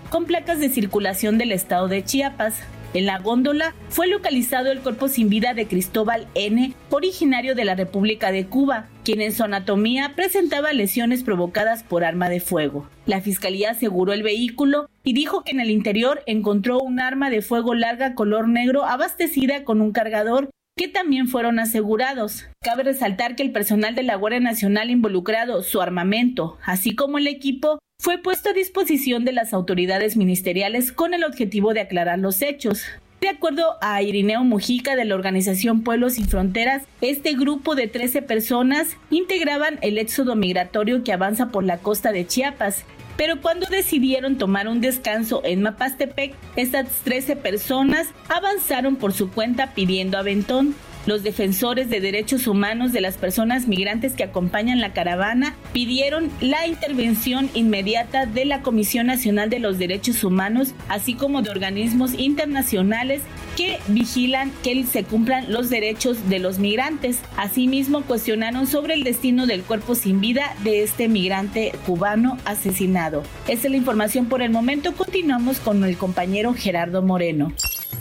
con 0.10 0.26
placas 0.26 0.60
de 0.60 0.70
circulación 0.70 1.38
del 1.38 1.52
estado 1.52 1.90
de 1.90 2.04
Chiapas. 2.04 2.62
En 2.94 3.06
la 3.06 3.20
góndola 3.20 3.76
fue 3.90 4.08
localizado 4.08 4.72
el 4.72 4.80
cuerpo 4.80 5.10
sin 5.10 5.28
vida 5.28 5.54
de 5.54 5.68
Cristóbal 5.68 6.28
N., 6.34 6.74
originario 6.90 7.56
de 7.56 7.66
la 7.66 7.76
República 7.76 8.32
de 8.32 8.46
Cuba, 8.46 8.88
quien 9.04 9.22
en 9.22 9.34
su 9.34 9.44
anatomía 9.44 10.14
presentaba 10.16 10.72
lesiones 10.72 11.24
provocadas 11.24 11.84
por 11.84 12.06
arma 12.06 12.30
de 12.30 12.40
fuego. 12.40 12.88
La 13.06 13.20
fiscalía 13.20 13.72
aseguró 13.72 14.14
el 14.14 14.24
vehículo 14.24 14.90
y 15.04 15.12
dijo 15.12 15.44
que 15.44 15.52
en 15.52 15.60
el 15.60 15.72
interior 15.72 16.24
encontró 16.26 16.80
un 16.80 17.02
arma 17.02 17.30
de 17.30 17.42
fuego 17.42 17.76
larga 17.76 18.16
color 18.16 18.48
negro 18.48 18.86
abastecida 18.86 19.66
con 19.66 19.82
un 19.82 19.92
cargador 19.92 20.50
que 20.78 20.88
también 20.88 21.28
fueron 21.28 21.60
asegurados. 21.60 22.48
Cabe 22.62 22.84
resaltar 22.84 23.36
que 23.36 23.44
el 23.44 23.52
personal 23.52 23.96
de 23.96 24.04
la 24.04 24.16
Guardia 24.16 24.40
Nacional 24.40 24.90
involucrado, 24.90 25.62
su 25.62 25.82
armamento, 25.82 26.58
así 26.64 26.96
como 26.96 27.18
el 27.18 27.28
equipo, 27.28 27.80
fue 28.02 28.18
puesto 28.18 28.52
a 28.52 28.54
disposición 28.54 29.26
de 29.26 29.34
las 29.34 29.54
autoridades 29.54 30.16
ministeriales 30.16 30.94
con 30.94 31.14
el 31.14 31.26
objetivo 31.26 31.74
de 31.74 31.82
aclarar 31.82 32.18
los 32.18 32.42
hechos. 32.42 32.84
De 33.20 33.28
acuerdo 33.28 33.76
a 33.82 34.02
Irineo 34.02 34.46
Mujica 34.46 34.96
de 34.96 35.04
la 35.04 35.16
organización 35.16 35.84
Pueblos 35.84 36.14
Sin 36.14 36.30
Fronteras, 36.30 36.84
este 37.02 37.34
grupo 37.34 37.76
de 37.76 37.90
13 37.90 38.22
personas 38.22 38.96
integraban 39.10 39.80
el 39.82 39.98
éxodo 39.98 40.38
migratorio 40.38 41.04
que 41.04 41.12
avanza 41.12 41.52
por 41.52 41.66
la 41.66 41.80
costa 41.80 42.14
de 42.14 42.26
Chiapas. 42.26 42.86
Pero 43.18 43.42
cuando 43.42 43.68
decidieron 43.68 44.38
tomar 44.38 44.70
un 44.70 44.80
descanso 44.80 45.42
en 45.44 45.62
Mapastepec, 45.62 46.36
estas 46.56 46.88
13 47.04 47.36
personas 47.36 48.08
avanzaron 48.30 48.96
por 48.96 49.12
su 49.12 49.30
cuenta 49.30 49.74
pidiendo 49.74 50.18
aventón. 50.18 50.74
Los 51.10 51.24
defensores 51.24 51.90
de 51.90 52.02
derechos 52.02 52.46
humanos 52.46 52.94
de 52.94 53.02
las 53.02 53.18
personas 53.18 53.68
migrantes 53.68 54.14
que 54.14 54.24
acompañan 54.24 54.80
la 54.80 54.94
caravana 54.94 55.56
pidieron 55.74 56.30
la 56.40 56.68
intervención 56.68 57.50
inmediata 57.56 58.28
de 58.28 58.46
la 58.46 58.62
Comisión 58.62 59.08
Nacional 59.08 59.50
de 59.50 59.58
los 59.58 59.80
Derechos 59.80 60.24
Humanos, 60.24 60.76
así 60.88 61.16
como 61.16 61.42
de 61.42 61.50
organismos 61.50 62.14
internacionales 62.14 63.24
que 63.58 63.80
vigilan 63.88 64.52
que 64.62 64.86
se 64.86 65.04
cumplan 65.04 65.52
los 65.52 65.72
derechos 65.72 66.30
de 66.30 66.38
los 66.38 66.60
migrantes. 66.60 67.22
Asimismo, 67.38 68.04
cuestionaron 68.04 68.68
sobre 68.68 68.94
el 68.94 69.04
destino 69.04 69.48
del 69.48 69.64
cuerpo 69.64 69.96
sin 69.96 70.22
vida 70.22 70.54
de 70.64 70.84
este 70.84 71.08
migrante 71.08 71.72
cubano 71.88 72.38
asesinado. 72.46 73.24
Esta 73.48 73.66
es 73.66 73.72
la 73.72 73.78
información 73.78 74.28
por 74.28 74.44
el 74.44 74.52
momento. 74.52 74.94
Continuamos 74.94 75.60
con 75.60 75.84
el 75.84 75.98
compañero 75.98 76.54
Gerardo 76.54 77.02
Moreno. 77.02 77.52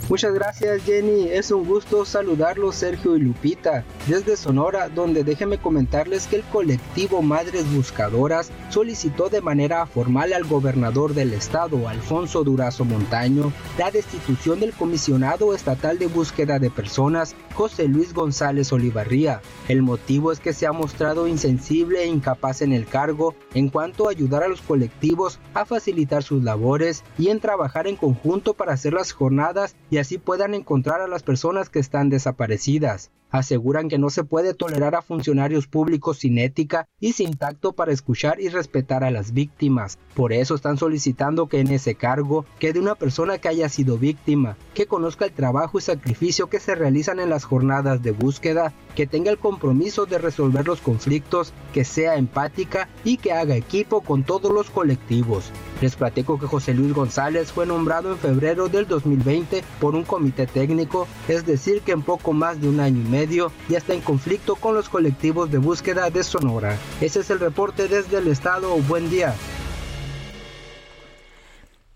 Muchas 0.09 0.33
gracias 0.33 0.81
Jenny, 0.85 1.27
es 1.29 1.51
un 1.51 1.65
gusto 1.65 2.03
saludarlos 2.03 2.77
Sergio 2.77 3.15
y 3.15 3.19
Lupita 3.19 3.85
desde 4.07 4.37
Sonora, 4.37 4.89
donde 4.89 5.23
déjenme 5.23 5.59
comentarles 5.59 6.25
que 6.25 6.37
el 6.37 6.43
colectivo 6.45 7.21
Madres 7.21 7.71
Buscadoras 7.71 8.51
solicitó 8.69 9.29
de 9.29 9.41
manera 9.41 9.85
formal 9.85 10.33
al 10.33 10.45
gobernador 10.45 11.13
del 11.13 11.31
estado, 11.33 11.87
Alfonso 11.87 12.43
Durazo 12.43 12.85
Montaño, 12.85 13.53
la 13.77 13.91
destitución 13.91 14.59
del 14.59 14.73
comisionado 14.73 15.53
estatal 15.53 15.99
de 15.99 16.07
búsqueda 16.07 16.57
de 16.57 16.71
personas, 16.71 17.35
José 17.53 17.87
Luis 17.87 18.11
González 18.11 18.73
Olivarría. 18.73 19.41
El 19.67 19.83
motivo 19.83 20.31
es 20.31 20.39
que 20.39 20.53
se 20.53 20.65
ha 20.65 20.71
mostrado 20.71 21.27
insensible 21.27 22.01
e 22.01 22.07
incapaz 22.07 22.63
en 22.63 22.73
el 22.73 22.87
cargo 22.87 23.35
en 23.53 23.69
cuanto 23.69 24.07
a 24.07 24.11
ayudar 24.11 24.41
a 24.41 24.47
los 24.47 24.61
colectivos 24.61 25.39
a 25.53 25.65
facilitar 25.65 26.23
sus 26.23 26.43
labores 26.43 27.03
y 27.19 27.27
en 27.27 27.39
trabajar 27.39 27.85
en 27.85 27.95
conjunto 27.95 28.55
para 28.55 28.73
hacer 28.73 28.93
las 28.93 29.11
jornadas 29.11 29.75
y 29.91 29.98
así 29.99 30.17
puedan 30.17 30.53
encontrar 30.53 31.01
a 31.01 31.07
las 31.07 31.23
personas 31.23 31.69
que 31.69 31.79
están 31.79 32.09
desaparecidas. 32.09 33.11
Aseguran 33.31 33.89
que 33.89 33.99
no 33.99 34.09
se 34.09 34.23
puede 34.23 34.55
tolerar 34.55 34.95
a 34.95 35.03
funcionarios 35.03 35.67
públicos 35.67 36.17
sin 36.17 36.39
ética 36.39 36.87
y 36.99 37.13
sin 37.13 37.37
tacto 37.37 37.73
para 37.73 37.91
escuchar 37.91 38.41
y 38.41 38.49
respetar 38.49 39.03
a 39.03 39.11
las 39.11 39.33
víctimas. 39.33 39.99
Por 40.15 40.33
eso 40.33 40.55
están 40.55 40.77
solicitando 40.77 41.47
que 41.47 41.59
en 41.59 41.67
ese 41.67 41.93
cargo 41.93 42.45
quede 42.57 42.79
una 42.79 42.95
persona 42.95 43.37
que 43.37 43.47
haya 43.47 43.69
sido 43.69 43.99
víctima, 43.99 44.57
que 44.73 44.87
conozca 44.87 45.25
el 45.25 45.31
trabajo 45.31 45.77
y 45.77 45.81
sacrificio 45.81 46.47
que 46.47 46.59
se 46.59 46.73
realizan 46.73 47.19
en 47.19 47.29
las 47.29 47.43
jornadas 47.43 48.01
de 48.01 48.11
búsqueda, 48.11 48.73
que 48.95 49.05
tenga 49.05 49.29
el 49.29 49.37
compromiso 49.37 50.07
de 50.07 50.17
resolver 50.17 50.65
los 50.65 50.81
conflictos, 50.81 51.53
que 51.71 51.85
sea 51.85 52.15
empática 52.15 52.89
y 53.03 53.17
que 53.17 53.31
haga 53.31 53.55
equipo 53.55 54.01
con 54.01 54.23
todos 54.23 54.51
los 54.51 54.71
colectivos. 54.71 55.51
Les 55.81 55.95
platico 55.95 56.39
que 56.39 56.47
José 56.47 56.73
Luis 56.73 56.93
González 56.93 57.51
fue 57.51 57.65
nombrado 57.65 58.11
en 58.11 58.17
febrero 58.17 58.67
del 58.67 58.87
2020 58.87 59.63
por 59.79 59.95
un 59.95 60.03
comité 60.03 60.47
técnico, 60.47 61.07
es 61.27 61.45
decir, 61.45 61.81
que 61.81 61.91
en 61.91 62.01
poco 62.01 62.33
más 62.33 62.59
de 62.59 62.67
un 62.67 62.79
año 62.79 62.99
y 62.99 63.09
medio 63.09 63.18
medio 63.19 63.51
y 63.67 63.75
está 63.75 63.93
en 63.93 64.01
conflicto 64.01 64.55
con 64.55 64.75
los 64.75 64.87
colectivos 64.87 65.51
de 65.51 65.57
búsqueda 65.57 66.09
de 66.09 66.23
Sonora. 66.23 66.77
Ese 67.01 67.19
es 67.19 67.29
el 67.29 67.39
reporte 67.39 67.89
desde 67.89 68.19
el 68.19 68.27
estado. 68.29 68.77
Buen 68.87 69.09
día. 69.09 69.35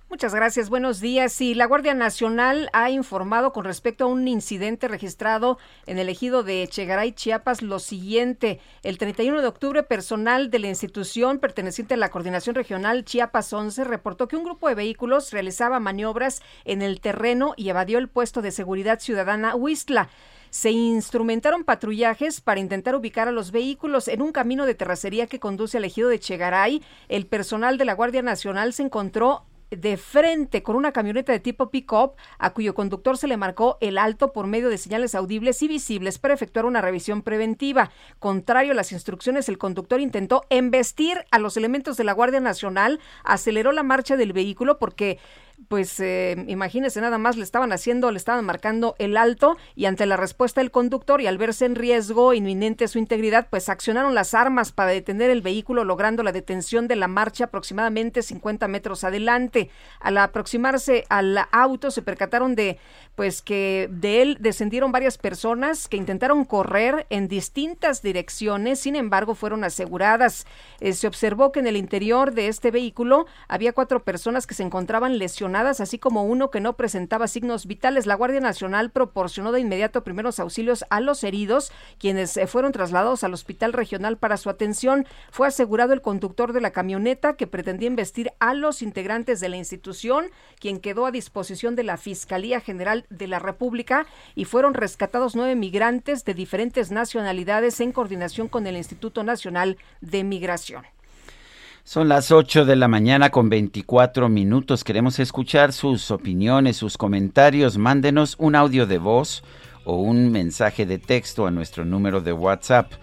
Muchas 0.10 0.36
gracias, 0.36 0.70
buenos 0.70 1.00
días. 1.00 1.32
Sí, 1.34 1.56
la 1.56 1.66
Guardia 1.66 1.94
Nacional 1.96 2.70
ha 2.72 2.92
informado 2.92 3.52
con 3.52 3.64
respecto 3.64 4.04
a 4.04 4.08
un 4.08 4.28
incidente 4.28 4.88
registrado 4.88 5.58
en 5.88 5.98
el 5.98 6.08
ejido 6.08 6.44
de 6.44 6.68
Chegaray, 6.68 7.14
Chiapas, 7.14 7.64
lo 7.64 7.80
siguiente. 7.80 8.60
El 8.84 9.00
31 9.00 9.42
de 9.42 9.48
octubre, 9.48 9.82
personal 9.82 10.52
de 10.52 10.60
la 10.60 10.68
institución 10.68 11.40
perteneciente 11.40 11.96
a 11.96 11.98
la 11.98 12.10
Coordinación 12.10 12.54
Regional 12.54 13.06
Chiapas 13.06 13.52
11 13.54 13.86
reportó 13.86 14.28
que 14.28 14.36
un 14.36 14.44
grupo 14.44 14.68
de 14.68 14.76
vehículos 14.76 15.32
realizaba 15.32 15.80
maniobras 15.80 16.44
en 16.64 16.84
el 16.84 17.00
terreno 17.02 17.54
y 17.58 17.70
evadió 17.70 17.98
el 17.98 18.08
puesto 18.08 18.44
de 18.44 18.52
seguridad 18.52 19.00
ciudadana 19.00 19.56
Huistla 19.56 20.10
se 20.54 20.70
instrumentaron 20.70 21.64
patrullajes 21.64 22.40
para 22.40 22.60
intentar 22.60 22.94
ubicar 22.96 23.28
a 23.28 23.32
los 23.32 23.52
vehículos 23.52 24.08
en 24.08 24.22
un 24.22 24.32
camino 24.32 24.68
de 24.68 24.76
terracería 24.76 25.26
que 25.26 25.40
conduce 25.40 25.78
al 25.78 25.86
ejido 25.86 26.10
de 26.10 26.20
Chegaray. 26.20 26.84
El 27.10 27.26
personal 27.26 27.80
de 27.80 27.86
la 27.86 27.96
Guardia 27.96 28.22
Nacional 28.22 28.72
se 28.72 28.84
encontró 28.84 29.48
de 29.72 29.98
frente 29.98 30.62
con 30.62 30.76
una 30.76 30.92
camioneta 30.92 31.32
de 31.32 31.40
tipo 31.40 31.72
pick-up 31.72 32.12
a 32.38 32.54
cuyo 32.54 32.76
conductor 32.76 33.18
se 33.18 33.28
le 33.28 33.36
marcó 33.36 33.80
el 33.82 33.98
alto 33.98 34.32
por 34.32 34.46
medio 34.46 34.70
de 34.70 34.78
señales 34.78 35.16
audibles 35.16 35.64
y 35.64 35.68
visibles 35.68 36.20
para 36.20 36.36
efectuar 36.36 36.66
una 36.66 36.82
revisión 36.82 37.24
preventiva. 37.24 37.90
Contrario 38.20 38.74
a 38.74 38.76
las 38.76 38.92
instrucciones, 38.92 39.50
el 39.50 39.58
conductor 39.58 40.00
intentó 40.02 40.44
embestir 40.52 41.26
a 41.32 41.40
los 41.40 41.58
elementos 41.58 41.98
de 41.98 42.04
la 42.04 42.14
Guardia 42.14 42.42
Nacional, 42.42 43.00
aceleró 43.24 43.72
la 43.72 43.82
marcha 43.82 44.18
del 44.18 44.34
vehículo 44.34 44.78
porque 44.78 45.18
pues 45.68 46.00
eh, 46.00 46.44
imagínese 46.48 47.02
nada 47.02 47.18
más 47.18 47.38
le 47.38 47.44
estaban 47.44 47.72
haciendo, 47.72 48.12
le 48.12 48.18
estaban 48.18 48.46
marcando 48.46 48.96
el 49.00 49.18
alto 49.18 49.58
y 49.76 49.86
ante 49.86 50.06
la 50.06 50.18
respuesta 50.18 50.62
del 50.62 50.72
conductor 50.72 51.22
y 51.22 51.28
al 51.28 51.38
verse 51.38 51.66
en 51.66 51.76
riesgo 51.76 52.34
inminente 52.34 52.88
su 52.88 53.00
integridad, 53.00 53.48
pues 53.50 53.70
accionaron 53.70 54.16
las 54.16 54.34
armas 54.34 54.72
para 54.72 54.92
detener 54.92 55.30
el 55.30 55.42
vehículo 55.42 55.84
logrando 55.84 56.24
la 56.24 56.32
detención 56.32 56.88
de 56.88 56.96
la 56.96 57.08
marcha 57.08 57.46
aproximadamente 57.46 58.22
50 58.22 58.68
metros 58.68 59.04
adelante. 59.04 59.70
Al 60.00 60.18
aproximarse 60.18 61.06
al 61.10 61.38
auto 61.52 61.92
se 61.92 62.02
percataron 62.02 62.56
de 62.56 62.80
pues 63.16 63.42
que 63.42 63.90
de 63.92 64.22
él 64.22 64.38
descendieron 64.40 64.92
varias 64.92 65.18
personas 65.18 65.88
que 65.88 65.98
intentaron 65.98 66.46
correr 66.46 67.06
en 67.10 67.28
distintas 67.28 68.02
direcciones, 68.02 68.80
sin 68.80 68.96
embargo 68.96 69.36
fueron 69.36 69.64
aseguradas. 69.64 70.46
Eh, 70.80 70.94
se 70.94 71.08
observó 71.08 71.52
que 71.52 71.60
en 71.60 71.68
el 71.68 71.78
interior 71.78 72.34
de 72.34 72.48
este 72.48 72.72
vehículo 72.72 73.28
había 73.48 73.74
cuatro 73.74 74.04
personas 74.04 74.48
que 74.48 74.56
se 74.56 74.64
encontraban 74.64 75.20
lesionadas, 75.20 75.80
así 75.80 76.00
como 76.00 76.24
uno 76.24 76.50
que 76.50 76.60
no 76.60 76.74
presentaba 76.76 77.28
signos 77.28 77.68
vitales. 77.68 78.08
La 78.08 78.16
Guardia 78.16 78.40
Nacional 78.40 78.90
proporcionó 78.90 79.52
de 79.52 79.60
inmediato 79.60 80.04
primeros 80.04 80.40
auxilios 80.40 80.84
a 80.90 81.00
los 81.00 81.24
heridos, 81.24 81.72
quienes 82.00 82.36
eh, 82.38 82.48
fueron 82.48 82.72
trasladados 82.72 83.24
al 83.24 83.34
hospital 83.34 83.74
regional 83.74 84.18
para 84.18 84.38
su 84.38 84.50
atención. 84.50 85.06
Fue 85.32 85.48
asegurado 85.48 85.94
el 85.94 86.02
conductor 86.02 86.52
de 86.52 86.62
la 86.62 86.72
camioneta 86.72 87.36
que 87.36 87.48
pretendía 87.48 87.88
investir 87.88 88.32
a 88.40 88.54
los 88.54 88.82
integrantes 88.82 89.40
de 89.40 89.50
la 89.50 89.58
institución, 89.58 90.26
quien 90.60 90.80
quedó 90.80 91.06
a 91.06 91.12
disposición 91.12 91.76
de 91.76 91.84
la 91.84 91.98
Fiscalía 91.98 92.60
General 92.60 93.03
de 93.10 93.28
la 93.28 93.40
República 93.40 94.06
y 94.36 94.46
fueron 94.46 94.74
rescatados 94.74 95.36
nueve 95.36 95.56
migrantes 95.56 96.26
de 96.26 96.34
diferentes 96.34 96.92
nacionalidades 96.92 97.80
en 97.80 97.92
coordinación 97.92 98.48
con 98.48 98.68
el 98.68 98.78
Instituto 98.78 99.24
Nacional 99.24 99.78
de 100.02 100.24
Migración. 100.24 100.84
Son 101.86 102.08
las 102.08 102.32
8 102.32 102.64
de 102.64 102.78
la 102.78 102.88
mañana 102.88 103.30
con 103.30 103.50
24 103.50 104.30
minutos. 104.30 104.86
Queremos 104.86 105.20
escuchar 105.20 105.74
sus 105.74 106.12
opiniones, 106.12 106.78
sus 106.78 106.98
comentarios. 106.98 107.78
Mándenos 107.78 108.36
un 108.40 108.56
audio 108.56 108.88
de 108.88 109.00
voz 109.00 109.44
o 109.84 109.98
un 109.98 110.32
mensaje 110.32 110.86
de 110.86 110.98
texto 110.98 111.46
a 111.46 111.52
nuestro 111.52 111.84
número 111.84 112.22
de 112.22 112.32
WhatsApp 112.32 112.94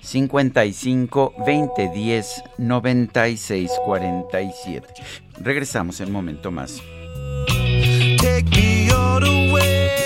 55 0.00 1.32
2010 1.38 2.44
96 2.58 3.70
47. 3.86 4.86
Regresamos 5.40 6.00
en 6.00 6.08
un 6.08 6.12
momento 6.12 6.50
más. 6.50 6.82
Take 8.26 8.50
me 8.56 8.90
all 8.90 9.20
the 9.20 9.52
way. 9.54 10.05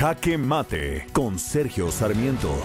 Jaque 0.00 0.38
Mate 0.38 1.06
con 1.12 1.38
Sergio 1.38 1.90
Sarmiento. 1.90 2.58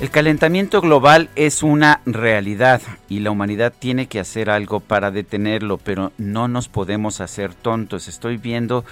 El 0.00 0.08
calentamiento 0.10 0.80
global 0.80 1.30
es 1.34 1.64
una 1.64 2.00
realidad 2.06 2.80
y 3.08 3.18
la 3.18 3.32
humanidad 3.32 3.72
tiene 3.76 4.06
que 4.06 4.20
hacer 4.20 4.50
algo 4.50 4.78
para 4.78 5.10
detenerlo, 5.10 5.78
pero 5.78 6.12
no 6.16 6.46
nos 6.46 6.68
podemos 6.68 7.20
hacer 7.20 7.54
tontos. 7.54 8.06
Estoy 8.06 8.36
viendo 8.36 8.84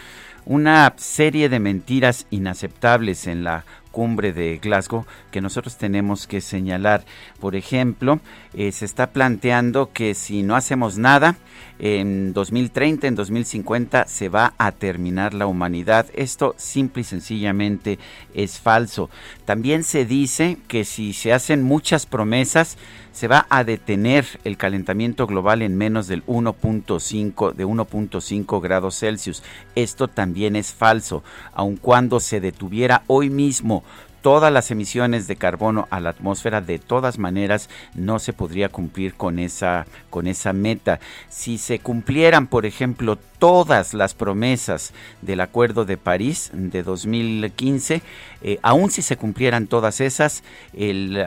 una 0.45 0.93
serie 0.97 1.49
de 1.49 1.61
mentiras 1.61 2.27
inaceptables 2.31 3.29
en 3.29 3.45
la 3.45 3.65
cumbre 3.99 4.33
de 4.33 4.59
Glasgow 4.59 5.07
que 5.33 5.41
nosotros 5.41 5.77
tenemos 5.77 6.29
que 6.29 6.41
señalar. 6.41 7.05
Por 7.41 7.57
ejemplo, 7.57 8.21
eh, 8.55 8.71
se 8.71 8.85
está 8.85 9.09
planteando 9.09 9.91
que 9.93 10.15
si 10.15 10.45
no 10.45 10.55
hacemos 10.55 10.99
nada, 10.99 11.35
en 11.81 12.33
2030, 12.33 13.09
en 13.09 13.15
2050 13.17 14.07
se 14.07 14.29
va 14.29 14.55
a 14.57 14.71
terminar 14.71 15.35
la 15.35 15.47
humanidad. 15.47 16.07
Esto 16.15 16.55
simple 16.59 17.03
y 17.03 17.05
sencillamente 17.05 17.99
es 18.35 18.61
falso. 18.61 19.11
También 19.45 19.83
se 19.83 20.05
dice 20.05 20.59
que 20.69 20.85
si 20.85 21.13
se 21.13 21.33
hacen 21.33 21.65
muchas 21.65 22.07
promesas, 22.07 22.79
se 23.13 23.27
va 23.27 23.47
a 23.51 23.65
detener 23.65 24.27
el 24.45 24.57
calentamiento 24.57 25.27
global 25.27 25.63
en 25.63 25.77
menos 25.77 26.07
del 26.07 26.25
1.5 26.27 27.53
de 27.53 27.67
1.5 27.67 28.61
grados 28.61 28.99
Celsius. 28.99 29.43
Esto 29.75 30.07
también 30.07 30.55
es 30.55 30.73
falso, 30.73 31.25
aun 31.53 31.77
cuando 31.77 32.21
se 32.21 32.41
detuviera 32.41 33.03
hoy 33.09 33.29
mismo 33.29 33.83
todas 34.21 34.53
las 34.53 34.71
emisiones 34.71 35.27
de 35.27 35.37
carbono 35.37 35.87
a 35.91 36.01
la 36.01 36.11
atmósfera, 36.11 36.61
de 36.61 36.79
todas 36.79 37.19
maneras 37.19 37.69
no 37.95 38.19
se 38.19 38.33
podría 38.33 38.69
cumplir 38.69 39.15
con 39.15 39.39
esa, 39.39 39.87
con 40.11 40.27
esa 40.27 40.53
meta. 40.53 41.01
Si 41.29 41.59
se 41.59 41.79
cumplieran, 41.79 42.47
por 42.47 42.67
ejemplo, 42.67 43.19
todas 43.39 43.95
las 43.95 44.15
promesas 44.15 44.93
del 45.23 45.41
Acuerdo 45.41 45.85
de 45.85 45.97
París 45.97 46.51
de 46.53 46.83
2015, 46.83 48.03
eh, 48.41 48.59
aun 48.63 48.91
si 48.91 49.03
se 49.03 49.17
cumplieran 49.17 49.67
todas 49.67 50.01
esas, 50.01 50.43
el, 50.73 51.27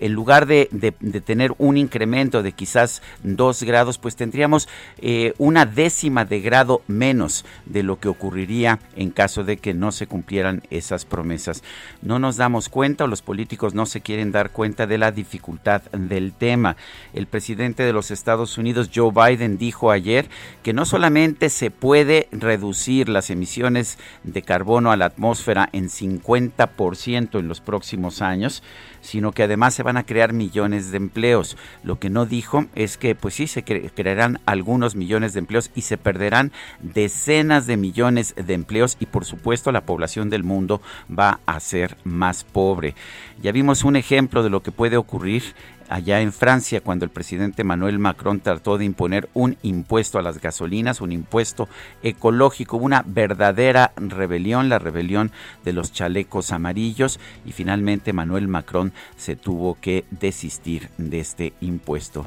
lugar 0.00 0.46
de, 0.46 0.66
tener 1.24 1.52
un 1.58 1.76
incremento 1.76 2.42
de 2.42 2.52
quizás 2.52 3.02
dos 3.22 3.62
grados, 3.62 3.98
pues 3.98 4.16
tendríamos 4.16 4.68
eh, 4.98 5.34
una 5.38 5.66
décima 5.66 6.24
de 6.24 6.40
grado 6.40 6.82
menos 6.86 7.44
de 7.66 7.82
lo 7.82 7.98
que 7.98 8.08
ocurriría 8.08 8.78
en 8.96 9.10
caso 9.10 9.44
de 9.44 9.58
que 9.58 9.74
no 9.74 9.92
se 9.92 10.06
cumplieran 10.06 10.62
esas 10.70 11.04
promesas. 11.04 11.62
No 12.02 12.18
nos 12.18 12.36
damos 12.36 12.68
cuenta 12.68 13.04
o 13.04 13.06
los 13.06 13.22
políticos 13.22 13.74
no 13.74 13.86
se 13.86 14.00
quieren 14.00 14.32
dar 14.32 14.50
cuenta 14.50 14.86
de 14.86 14.98
la 14.98 15.12
dificultad 15.12 15.82
del 15.92 16.32
tema. 16.32 16.76
El 17.14 17.26
presidente 17.26 17.82
de 17.82 17.92
los 17.92 18.10
Estados 18.10 18.58
Unidos, 18.58 18.90
Joe 18.94 19.12
Biden, 19.12 19.58
dijo 19.58 19.90
ayer 19.90 20.28
que 20.62 20.72
no 20.72 20.84
solamente 20.98 21.48
se 21.48 21.70
puede 21.70 22.26
reducir 22.32 23.08
las 23.08 23.30
emisiones 23.30 24.00
de 24.24 24.42
carbono 24.42 24.90
a 24.90 24.96
la 24.96 25.04
atmósfera 25.04 25.68
en 25.72 25.88
50% 25.88 27.38
en 27.38 27.46
los 27.46 27.60
próximos 27.60 28.20
años, 28.20 28.64
sino 29.00 29.30
que 29.30 29.44
además 29.44 29.74
se 29.74 29.84
van 29.84 29.96
a 29.96 30.02
crear 30.02 30.32
millones 30.32 30.90
de 30.90 30.96
empleos. 30.96 31.56
Lo 31.84 32.00
que 32.00 32.10
no 32.10 32.26
dijo 32.26 32.66
es 32.74 32.96
que 32.96 33.14
pues 33.14 33.34
sí 33.34 33.46
se 33.46 33.62
crearán 33.62 34.40
algunos 34.44 34.96
millones 34.96 35.34
de 35.34 35.38
empleos 35.38 35.70
y 35.76 35.82
se 35.82 35.98
perderán 35.98 36.50
decenas 36.80 37.68
de 37.68 37.76
millones 37.76 38.34
de 38.34 38.54
empleos 38.54 38.96
y 38.98 39.06
por 39.06 39.24
supuesto 39.24 39.70
la 39.70 39.82
población 39.82 40.30
del 40.30 40.42
mundo 40.42 40.82
va 41.16 41.38
a 41.46 41.60
ser 41.60 41.96
más 42.02 42.42
pobre. 42.42 42.96
Ya 43.40 43.52
vimos 43.52 43.84
un 43.84 43.94
ejemplo 43.94 44.42
de 44.42 44.50
lo 44.50 44.64
que 44.64 44.72
puede 44.72 44.96
ocurrir 44.96 45.54
allá 45.88 46.20
en 46.20 46.32
Francia 46.32 46.80
cuando 46.80 47.04
el 47.04 47.10
presidente 47.10 47.64
Manuel 47.64 47.98
Macron 47.98 48.40
trató 48.40 48.78
de 48.78 48.84
imponer 48.84 49.28
un 49.34 49.56
impuesto 49.62 50.18
a 50.18 50.22
las 50.22 50.40
gasolinas, 50.40 51.00
un 51.00 51.12
impuesto 51.12 51.68
ecológico, 52.02 52.76
una 52.76 53.02
verdadera 53.06 53.92
rebelión, 53.96 54.68
la 54.68 54.78
rebelión 54.78 55.32
de 55.64 55.72
los 55.72 55.92
chalecos 55.92 56.52
amarillos 56.52 57.18
y 57.44 57.52
finalmente 57.52 58.12
Manuel 58.12 58.48
Macron 58.48 58.92
se 59.16 59.36
tuvo 59.36 59.78
que 59.80 60.04
desistir 60.10 60.90
de 60.98 61.20
este 61.20 61.52
impuesto. 61.60 62.26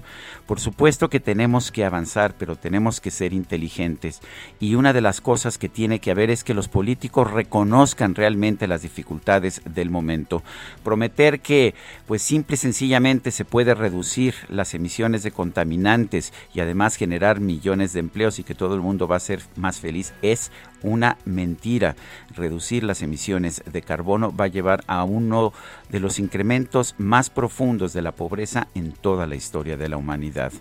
Por 0.52 0.60
supuesto 0.60 1.10
que 1.10 1.22
tenemos 1.22 1.72
que 1.72 1.86
avanzar, 1.86 2.36
pero 2.38 2.58
tenemos 2.58 3.00
que 3.00 3.10
ser 3.10 3.32
inteligentes 3.32 4.20
y 4.60 4.76
una 4.76 4.92
de 4.92 5.00
las 5.00 5.22
cosas 5.22 5.58
que 5.58 5.70
tiene 5.70 6.00
que 6.00 6.12
haber 6.12 6.30
es 6.30 6.44
que 6.44 6.54
los 6.54 6.68
políticos 6.68 7.32
reconozcan 7.32 8.16
realmente 8.16 8.68
las 8.68 8.82
dificultades 8.82 9.62
del 9.64 9.90
momento. 9.90 10.44
Prometer 10.84 11.40
que 11.40 11.74
pues 12.06 12.22
simple 12.22 12.56
y 12.56 12.58
sencillamente 12.58 13.32
se 13.32 13.46
puede 13.46 13.76
reducir 13.76 14.36
las 14.50 14.74
emisiones 14.74 15.24
de 15.24 15.32
contaminantes 15.32 16.34
y 16.54 16.60
además 16.60 16.98
generar 16.98 17.40
millones 17.40 17.94
de 17.94 18.02
empleos 18.02 18.38
y 18.38 18.44
que 18.44 18.54
todo 18.54 18.76
el 18.76 18.82
mundo 18.82 19.08
va 19.08 19.16
a 19.16 19.22
ser 19.22 19.40
más 19.56 19.80
feliz 19.80 20.12
es 20.22 20.52
una 20.84 21.18
mentira. 21.26 21.96
Reducir 22.36 22.84
las 22.84 23.02
emisiones 23.02 23.64
de 23.66 23.82
carbono 23.82 24.36
va 24.36 24.46
a 24.46 24.50
llevar 24.50 24.84
a 24.88 25.04
uno 25.04 25.54
de 25.90 26.00
los 26.00 26.20
incrementos 26.20 26.96
más 26.98 27.30
profundos 27.30 27.94
de 27.94 28.02
la 28.02 28.12
pobreza 28.14 28.68
en 28.76 28.92
toda 28.92 29.28
la 29.28 29.36
historia 29.36 29.78
de 29.78 29.90
la 29.90 29.98
humanidad. 29.98 30.52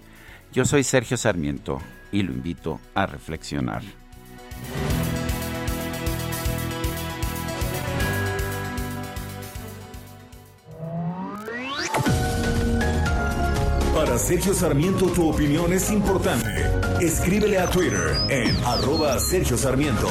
Yo 0.53 0.65
soy 0.65 0.83
Sergio 0.83 1.17
Sarmiento 1.17 1.81
y 2.13 2.23
lo 2.23 2.33
invito 2.33 2.81
a 2.95 3.07
reflexionar. 3.07 3.83
Para 13.95 14.19
Sergio 14.19 14.55
Sarmiento 14.55 15.07
tu 15.07 15.29
opinión 15.29 15.73
es 15.73 15.91
importante. 15.91 16.70
Escríbele 17.01 17.57
a 17.57 17.67
Twitter 17.71 18.21
en 18.29 18.55
arroba 18.63 19.19
Sergio 19.19 19.57
Sarmiento. 19.57 20.07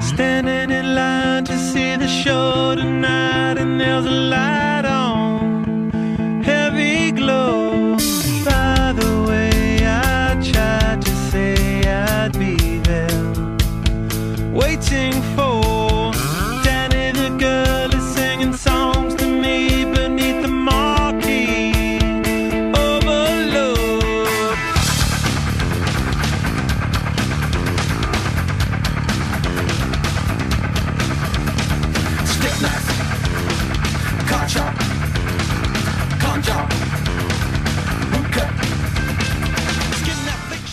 Standing 0.00 0.70
in 0.70 0.94
line 0.94 1.44
to 1.44 1.56
see 1.56 1.96
the 1.96 2.08
show 2.08 2.74
tonight, 2.74 3.58
and 3.58 3.80
there's 3.80 4.06
a 4.06 4.10
light 4.10 4.84
on, 4.84 6.42
heavy 6.42 7.12
glow. 7.12 7.96
By 8.44 8.92
the 9.00 9.24
way, 9.28 9.80
I 9.84 10.40
tried 10.52 11.02
to 11.02 11.10
say 11.30 11.82
I'd 11.86 12.32
be 12.38 12.78
there, 12.78 13.24
waiting 14.52 15.14
for 15.34 15.69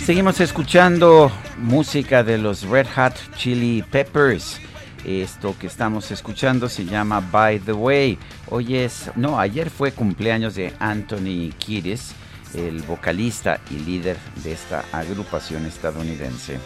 Seguimos 0.08 0.40
escuchando 0.40 1.30
música 1.58 2.24
de 2.24 2.38
los 2.38 2.64
Red 2.64 2.88
Hot 2.96 3.14
Chili 3.36 3.84
Peppers. 3.92 4.58
Esto 5.04 5.54
que 5.60 5.68
estamos 5.68 6.12
escuchando 6.12 6.70
se 6.70 6.86
llama 6.86 7.20
By 7.20 7.60
the 7.60 7.74
Way. 7.74 8.18
Hoy 8.50 8.78
es, 8.78 9.12
no, 9.18 9.38
ayer 9.38 9.70
fue 9.70 9.92
cumpleaños 9.92 10.56
de 10.56 10.74
Anthony 10.80 11.52
Kiedis, 11.58 12.14
el 12.54 12.84
vocalista 12.84 13.60
y 13.70 13.80
líder 13.80 14.16
de 14.46 14.54
esta 14.54 14.86
agrupación 14.94 15.66
estadounidense. 15.66 16.58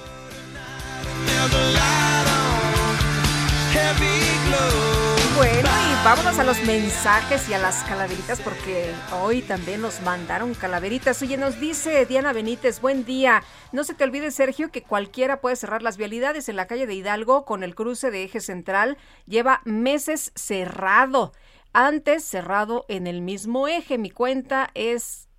Vámonos 6.03 6.39
a 6.39 6.43
los 6.43 6.63
mensajes 6.63 7.47
y 7.47 7.53
a 7.53 7.59
las 7.59 7.83
calaveritas 7.83 8.41
porque 8.41 8.91
hoy 9.21 9.43
también 9.43 9.81
nos 9.81 10.01
mandaron 10.01 10.55
calaveritas. 10.55 11.21
Oye, 11.21 11.37
nos 11.37 11.59
dice 11.59 12.07
Diana 12.07 12.33
Benítez, 12.33 12.81
buen 12.81 13.05
día. 13.05 13.43
No 13.71 13.83
se 13.83 13.93
te 13.93 14.03
olvide, 14.03 14.31
Sergio, 14.31 14.71
que 14.71 14.81
cualquiera 14.81 15.41
puede 15.41 15.55
cerrar 15.55 15.83
las 15.83 15.97
vialidades 15.97 16.49
en 16.49 16.55
la 16.55 16.65
calle 16.65 16.87
de 16.87 16.95
Hidalgo 16.95 17.45
con 17.45 17.61
el 17.61 17.75
cruce 17.75 18.09
de 18.09 18.23
eje 18.23 18.39
central. 18.39 18.97
Lleva 19.27 19.61
meses 19.63 20.31
cerrado. 20.33 21.33
Antes 21.71 22.23
cerrado 22.23 22.83
en 22.89 23.05
el 23.05 23.21
mismo 23.21 23.67
eje. 23.67 23.99
Mi 23.99 24.09
cuenta 24.09 24.71
es 24.73 25.29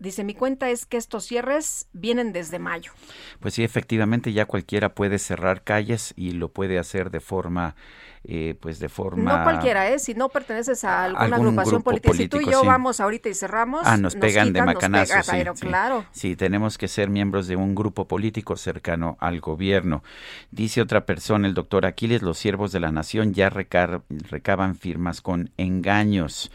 Dice, 0.00 0.24
mi 0.24 0.32
cuenta 0.32 0.70
es 0.70 0.86
que 0.86 0.96
estos 0.96 1.26
cierres 1.26 1.86
vienen 1.92 2.32
desde 2.32 2.58
mayo. 2.58 2.90
Pues 3.38 3.52
sí, 3.52 3.62
efectivamente 3.62 4.32
ya 4.32 4.46
cualquiera 4.46 4.94
puede 4.94 5.18
cerrar 5.18 5.62
calles 5.62 6.14
y 6.16 6.30
lo 6.30 6.48
puede 6.48 6.78
hacer 6.78 7.10
de 7.10 7.20
forma, 7.20 7.76
eh, 8.24 8.54
pues 8.60 8.78
de 8.78 8.88
forma... 8.88 9.38
No 9.38 9.44
cualquiera, 9.44 9.88
¿eh? 9.88 9.98
Si 9.98 10.14
no 10.14 10.28
perteneces 10.28 10.84
a 10.84 11.04
alguna 11.04 11.24
Algún 11.24 11.46
agrupación 11.48 11.82
política, 11.82 12.14
si 12.14 12.28
tú 12.28 12.40
y 12.40 12.44
yo 12.44 12.60
sí. 12.60 12.66
vamos 12.66 13.00
ahorita 13.00 13.28
y 13.28 13.34
cerramos... 13.34 13.82
Ah, 13.84 13.96
nos 13.96 14.14
pegan 14.14 14.48
de 14.48 14.60
quitan, 14.60 14.66
nos 14.66 14.74
macanazo, 14.74 15.12
pega, 15.12 15.22
sí, 15.22 15.30
pero 15.32 15.56
sí. 15.56 15.66
claro. 15.66 16.04
Sí, 16.12 16.36
tenemos 16.36 16.76
que 16.78 16.88
ser 16.88 17.08
miembros 17.08 17.48
de 17.48 17.56
un 17.56 17.74
grupo 17.74 18.06
político 18.06 18.56
cercano 18.56 19.16
al 19.20 19.40
gobierno. 19.40 20.02
Dice 20.50 20.82
otra 20.82 21.06
persona, 21.06 21.48
el 21.48 21.54
doctor 21.54 21.86
Aquiles, 21.86 22.22
los 22.22 22.38
siervos 22.38 22.72
de 22.72 22.80
la 22.80 22.92
nación 22.92 23.32
ya 23.32 23.48
recar- 23.50 24.02
recaban 24.30 24.76
firmas 24.76 25.20
con 25.22 25.50
engaños 25.56 26.50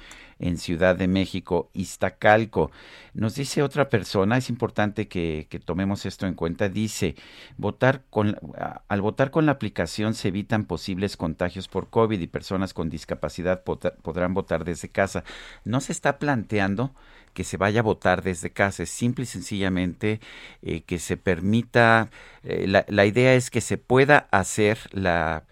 en 0.47 0.57
Ciudad 0.57 0.95
de 0.95 1.07
México, 1.07 1.69
Iztacalco. 1.73 2.71
Nos 3.13 3.35
dice 3.35 3.63
otra 3.63 3.89
persona, 3.89 4.37
es 4.37 4.49
importante 4.49 5.07
que, 5.07 5.47
tomemos 5.65 6.05
esto 6.05 6.27
en 6.27 6.35
cuenta, 6.35 6.69
dice, 6.69 7.15
votar 7.57 8.03
con, 8.09 8.37
al 8.87 9.01
votar 9.01 9.31
con 9.31 9.45
la 9.45 9.53
aplicación 9.53 10.13
se 10.13 10.27
evitan 10.27 10.65
posibles 10.65 11.17
contagios 11.17 11.67
por 11.67 11.89
COVID 11.89 12.19
y 12.19 12.27
personas 12.27 12.73
con 12.73 12.89
discapacidad 12.89 13.63
podrán 13.63 14.33
votar 14.33 14.65
desde 14.65 14.89
casa. 14.89 15.23
No 15.63 15.81
se 15.81 15.91
está 15.91 16.19
planteando 16.19 16.93
que 17.33 17.43
se 17.43 17.57
vaya 17.57 17.81
a 17.81 17.83
votar 17.83 18.21
desde 18.21 18.49
casa, 18.49 18.83
es 18.83 18.89
simple 18.89 19.23
y 19.23 19.27
sencillamente 19.27 20.21
eh, 20.61 20.81
que 20.81 20.99
se 20.99 21.17
permita, 21.17 22.09
eh, 22.43 22.65
la 22.67 23.05
idea 23.05 23.33
es 23.33 23.49
que 23.49 23.59
se 23.61 23.77
pueda 23.77 24.27
hacer 24.31 24.77
la 24.91 25.43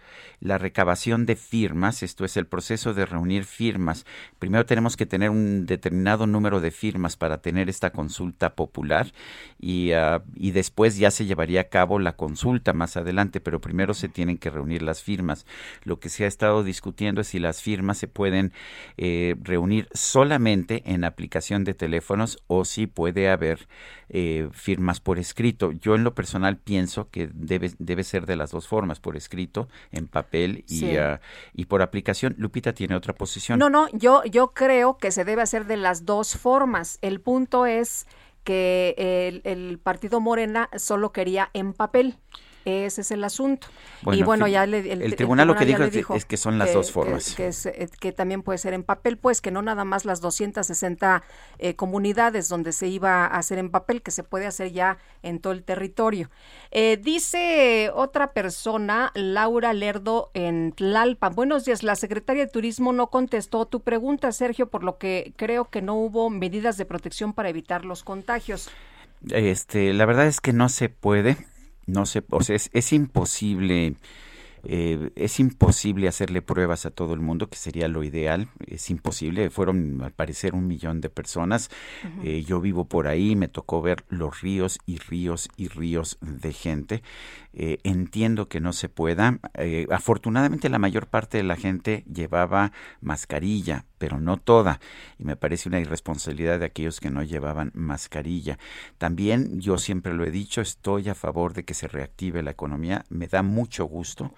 la 0.43 0.57
recabación 0.57 1.25
de 1.25 1.37
firmas, 1.37 2.03
esto 2.03 2.25
es 2.25 2.35
el 2.35 2.45
proceso 2.45 2.93
de 2.93 3.05
reunir 3.05 3.45
firmas. 3.45 4.05
Primero 4.39 4.65
tenemos 4.65 4.97
que 4.97 5.05
tener 5.05 5.29
un 5.29 5.65
determinado 5.65 6.27
número 6.27 6.59
de 6.59 6.69
firmas 6.69 7.15
para 7.15 7.37
tener 7.37 7.69
esta 7.69 7.91
consulta 7.91 8.53
popular 8.53 9.13
y, 9.57 9.93
ah, 9.93 10.21
y 10.35 10.51
después 10.51 10.97
ya 10.97 11.11
se 11.11 11.25
llevaría 11.25 11.61
a 11.61 11.69
cabo 11.69 11.97
la 11.97 12.17
consulta 12.17 12.73
más 12.73 12.97
adelante, 12.97 13.39
pero 13.39 13.61
primero 13.61 13.93
se 13.93 14.09
tienen 14.09 14.37
que 14.37 14.49
reunir 14.49 14.81
las 14.81 15.01
firmas. 15.01 15.45
Lo 15.85 16.01
que 16.01 16.09
se 16.09 16.25
ha 16.25 16.27
estado 16.27 16.65
discutiendo 16.65 17.21
es 17.21 17.27
si 17.27 17.39
las 17.39 17.61
firmas 17.61 17.97
se 17.97 18.09
pueden 18.09 18.51
eh, 18.97 19.35
reunir 19.41 19.87
solamente 19.93 20.83
en 20.85 21.05
aplicación 21.05 21.63
de 21.63 21.73
teléfonos 21.73 22.43
o 22.47 22.65
si 22.65 22.85
puede 22.85 23.29
haber 23.29 23.69
eh, 24.09 24.49
firmas 24.51 24.99
por 24.99 25.19
escrito. 25.19 25.71
Yo 25.71 25.95
en 25.95 26.03
lo 26.03 26.13
personal 26.13 26.57
pienso 26.57 27.09
que 27.09 27.29
debe, 27.33 27.71
debe 27.79 28.03
ser 28.03 28.25
de 28.25 28.35
las 28.35 28.51
dos 28.51 28.67
formas, 28.67 28.99
por 28.99 29.15
escrito, 29.15 29.69
en 29.93 30.07
papel 30.07 30.32
y, 30.33 30.95
ah, 30.97 31.21
y 31.53 31.65
por 31.65 31.81
aplicación. 31.81 32.35
Lupita 32.37 32.73
tiene 32.73 32.95
otra 32.95 33.13
posición. 33.13 33.59
No, 33.59 33.69
no, 33.69 33.87
yo, 33.91 34.23
yo 34.25 34.53
creo 34.53 34.97
que 34.97 35.11
se 35.11 35.23
debe 35.23 35.41
hacer 35.41 35.65
de 35.65 35.77
las 35.77 36.05
dos 36.05 36.37
formas. 36.37 36.99
El 37.01 37.21
punto 37.21 37.65
es 37.65 38.07
que 38.43 38.95
el, 38.97 39.41
el 39.45 39.79
partido 39.79 40.19
Morena 40.19 40.69
solo 40.75 41.11
quería 41.11 41.49
en 41.53 41.73
papel. 41.73 42.17
Ese 42.65 43.01
es 43.01 43.11
el 43.11 43.23
asunto. 43.23 43.67
y 44.11 44.23
bueno, 44.23 44.47
ya 44.47 44.65
le, 44.65 44.91
el, 44.91 45.15
tribunal 45.15 45.47
lo 45.47 45.55
que 45.55 45.65
dijo, 45.65 46.15
es 46.15 46.23
que 46.23 46.37
son 46.37 46.57
las 46.57 46.73
dos 46.73 46.91
formas. 46.91 47.37
Eh, 47.37 47.89
que, 47.99 48.11
también 48.13 48.41
puede 48.41 48.57
ser 48.57 48.73
en 48.73 48.83
papel, 48.83 49.17
pues 49.17 49.41
que 49.41 49.51
no 49.51 49.61
nada 49.61 49.83
más 49.83 50.05
las 50.05 50.21
260 50.21 51.23
eh, 51.59 51.75
comunidades 51.75 52.47
donde 52.47 52.71
se 52.71 52.87
iba 52.87 53.25
a 53.25 53.37
hacer 53.37 53.57
en 53.57 53.69
papel, 53.69 54.01
que 54.01 54.11
se 54.11 54.23
puede 54.23 54.45
hacer 54.45 54.71
ya 54.71 54.97
en 55.23 55.39
todo 55.39 55.51
el 55.51 55.63
territorio. 55.63 56.29
Eh, 56.71 56.97
dice 57.01 57.91
otra 57.93 58.31
persona, 58.31 59.11
Laura 59.13 59.73
Lerdo 59.73 60.31
en 60.33 60.71
Tlalpan. 60.71 61.35
Buenos 61.35 61.65
días, 61.65 61.83
la 61.83 61.95
secretaria 61.95 62.45
de 62.45 62.51
Turismo 62.51 62.93
no 62.93 63.07
contestó 63.07 63.65
tu 63.65 63.81
pregunta, 63.81 64.31
Sergio, 64.31 64.69
por 64.69 64.85
lo 64.85 64.97
que 64.97 65.33
creo 65.35 65.65
que 65.65 65.81
no 65.81 65.95
hubo 65.95 66.29
medidas 66.29 66.77
de 66.77 66.85
protección 66.85 67.33
para 67.33 67.49
evitar 67.49 67.83
los 67.83 68.03
contagios. 68.03 68.69
Este, 69.29 69.93
la 69.93 70.05
verdad 70.05 70.27
es 70.27 70.39
que 70.41 70.53
no 70.53 70.69
se 70.69 70.89
puede 70.89 71.37
no 71.85 72.05
sé, 72.05 72.23
o 72.29 72.41
sea, 72.41 72.55
es, 72.55 72.93
imposible. 72.93 73.95
Eh, 74.63 75.11
es 75.15 75.39
imposible 75.39 76.07
hacerle 76.07 76.41
pruebas 76.41 76.85
a 76.85 76.91
todo 76.91 77.13
el 77.13 77.19
mundo, 77.19 77.49
que 77.49 77.57
sería 77.57 77.87
lo 77.87 78.03
ideal. 78.03 78.47
Es 78.65 78.89
imposible. 78.89 79.49
Fueron, 79.49 80.01
al 80.01 80.11
parecer, 80.11 80.55
un 80.55 80.67
millón 80.67 81.01
de 81.01 81.09
personas. 81.09 81.69
Eh, 82.23 82.43
yo 82.43 82.61
vivo 82.61 82.85
por 82.85 83.07
ahí, 83.07 83.35
me 83.35 83.47
tocó 83.47 83.81
ver 83.81 84.05
los 84.09 84.41
ríos 84.41 84.79
y 84.85 84.97
ríos 84.97 85.49
y 85.57 85.67
ríos 85.67 86.17
de 86.21 86.53
gente. 86.53 87.03
Eh, 87.55 87.77
entiendo 87.83 88.47
que 88.47 88.59
no 88.59 88.73
se 88.73 88.89
pueda. 88.89 89.39
Eh, 89.53 89.85
afortunadamente 89.91 90.69
la 90.69 90.79
mayor 90.79 91.05
parte 91.07 91.37
de 91.37 91.43
la 91.43 91.55
gente 91.55 92.03
llevaba 92.11 92.71
mascarilla, 92.99 93.85
pero 93.99 94.19
no 94.19 94.37
toda. 94.37 94.79
Y 95.19 95.23
me 95.23 95.35
parece 95.35 95.69
una 95.69 95.79
irresponsabilidad 95.79 96.59
de 96.59 96.65
aquellos 96.65 96.99
que 96.99 97.11
no 97.11 97.21
llevaban 97.21 97.71
mascarilla. 97.75 98.57
También 98.97 99.59
yo 99.61 99.77
siempre 99.77 100.13
lo 100.13 100.25
he 100.25 100.31
dicho, 100.31 100.61
estoy 100.61 101.09
a 101.09 101.15
favor 101.15 101.53
de 101.53 101.63
que 101.63 101.75
se 101.75 101.87
reactive 101.87 102.41
la 102.41 102.51
economía. 102.51 103.05
Me 103.09 103.27
da 103.27 103.43
mucho 103.43 103.85
gusto 103.85 104.33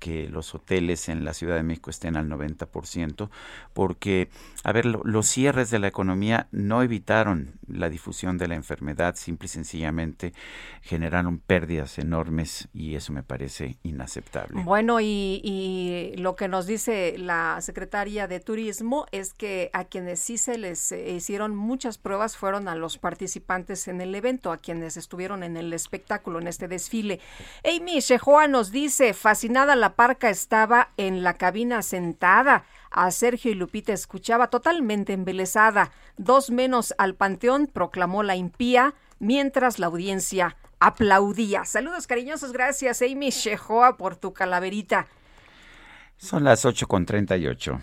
que 0.00 0.28
los 0.28 0.54
hoteles 0.54 1.08
en 1.08 1.24
la 1.24 1.34
Ciudad 1.34 1.54
de 1.54 1.62
México 1.62 1.90
estén 1.90 2.16
al 2.16 2.28
90%, 2.28 3.28
porque, 3.72 4.30
a 4.64 4.72
ver, 4.72 4.86
los 4.86 5.26
cierres 5.28 5.70
de 5.70 5.78
la 5.78 5.86
economía 5.86 6.48
no 6.50 6.82
evitaron 6.82 7.52
la 7.68 7.88
difusión 7.88 8.38
de 8.38 8.48
la 8.48 8.56
enfermedad, 8.56 9.14
simple 9.14 9.46
y 9.46 9.48
sencillamente 9.48 10.32
generaron 10.82 11.38
pérdidas 11.38 11.98
enormes 11.98 12.68
y 12.72 12.94
eso 12.94 13.12
me 13.12 13.22
parece 13.22 13.78
inaceptable. 13.82 14.62
Bueno, 14.64 15.00
y, 15.00 16.14
lo 16.16 16.34
que 16.34 16.48
nos 16.48 16.66
dice 16.66 17.16
la 17.18 17.60
secretaria 17.60 18.26
de 18.26 18.40
Turismo 18.40 19.06
es 19.12 19.34
que 19.34 19.70
a 19.72 19.84
quienes 19.84 20.18
sí 20.20 20.38
se 20.38 20.56
les 20.58 20.92
eh, 20.92 21.12
hicieron 21.12 21.54
muchas 21.54 21.98
pruebas 21.98 22.36
fueron 22.36 22.68
a 22.68 22.74
los 22.74 22.96
participantes 22.98 23.86
en 23.88 24.00
el 24.00 24.14
evento, 24.14 24.50
a 24.50 24.56
quienes 24.56 24.96
estuvieron 24.96 25.42
en 25.42 25.56
el 25.58 25.72
espectáculo, 25.72 26.40
en 26.40 26.48
este 26.48 26.68
desfile. 26.68 27.20
Amy 27.64 28.00
Shehoa 28.00 28.48
nos 28.48 28.70
dice, 28.70 29.12
fascinada 29.12 29.76
la 29.76 29.89
Parca 29.94 30.30
estaba 30.30 30.90
en 30.96 31.22
la 31.22 31.34
cabina 31.34 31.82
sentada. 31.82 32.64
A 32.90 33.10
Sergio 33.10 33.50
y 33.50 33.54
Lupita 33.54 33.92
escuchaba 33.92 34.48
totalmente 34.48 35.12
embelesada. 35.12 35.92
Dos 36.16 36.50
menos 36.50 36.94
al 36.98 37.14
panteón, 37.14 37.66
proclamó 37.66 38.22
la 38.22 38.36
impía, 38.36 38.94
mientras 39.18 39.78
la 39.78 39.86
audiencia 39.86 40.56
aplaudía. 40.80 41.64
Saludos 41.64 42.06
cariñosos, 42.06 42.52
gracias 42.52 43.02
Amy 43.02 43.30
Shehoa 43.30 43.96
por 43.96 44.16
tu 44.16 44.32
calaverita. 44.32 45.06
Son 46.16 46.42
las 46.42 46.64
8 46.64 46.86
con 46.88 47.06
38. 47.06 47.80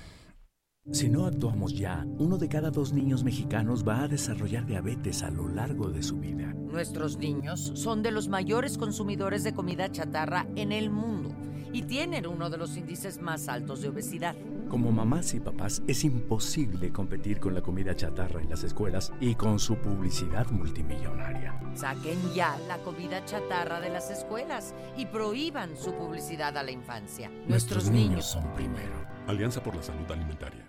Si 0.91 1.09
no 1.09 1.25
actuamos 1.25 1.73
ya, 1.73 2.05
uno 2.17 2.37
de 2.37 2.47
cada 2.47 2.69
dos 2.71 2.93
niños 2.93 3.23
mexicanos 3.23 3.85
va 3.85 4.03
a 4.03 4.07
desarrollar 4.07 4.65
diabetes 4.65 5.21
a 5.21 5.29
lo 5.29 5.49
largo 5.49 5.89
de 5.89 6.01
su 6.01 6.17
vida. 6.17 6.53
Nuestros 6.53 7.17
niños 7.17 7.73
son 7.75 8.03
de 8.03 8.11
los 8.11 8.29
mayores 8.29 8.77
consumidores 8.77 9.43
de 9.43 9.53
comida 9.53 9.91
chatarra 9.91 10.47
en 10.55 10.71
el 10.71 10.89
mundo 10.89 11.35
y 11.73 11.83
tienen 11.83 12.27
uno 12.27 12.49
de 12.49 12.57
los 12.57 12.77
índices 12.77 13.21
más 13.21 13.47
altos 13.47 13.81
de 13.81 13.89
obesidad. 13.89 14.35
Como 14.69 14.91
mamás 14.91 15.33
y 15.33 15.39
papás 15.39 15.81
es 15.87 16.03
imposible 16.03 16.91
competir 16.91 17.39
con 17.39 17.53
la 17.53 17.61
comida 17.61 17.95
chatarra 17.95 18.41
en 18.41 18.49
las 18.49 18.63
escuelas 18.63 19.13
y 19.19 19.35
con 19.35 19.59
su 19.59 19.75
publicidad 19.77 20.47
multimillonaria. 20.51 21.59
Saquen 21.75 22.19
ya 22.33 22.57
la 22.67 22.77
comida 22.79 23.23
chatarra 23.25 23.79
de 23.79 23.89
las 23.89 24.09
escuelas 24.09 24.73
y 24.97 25.05
prohíban 25.05 25.77
su 25.77 25.93
publicidad 25.93 26.57
a 26.57 26.63
la 26.63 26.71
infancia. 26.71 27.31
Nuestros, 27.47 27.89
niños 27.89 28.25
son 28.25 28.43
primero. 28.53 29.07
Alianza 29.27 29.61
por 29.61 29.75
la 29.75 29.83
Salud 29.83 30.09
Alimentaria. 30.11 30.65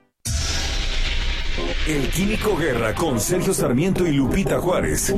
El 1.88 2.08
Químico 2.10 2.56
Guerra 2.56 2.94
con 2.94 3.18
Sergio 3.18 3.52
Sarmiento 3.52 4.06
y 4.06 4.12
Lupita 4.12 4.60
Juárez. 4.60 5.12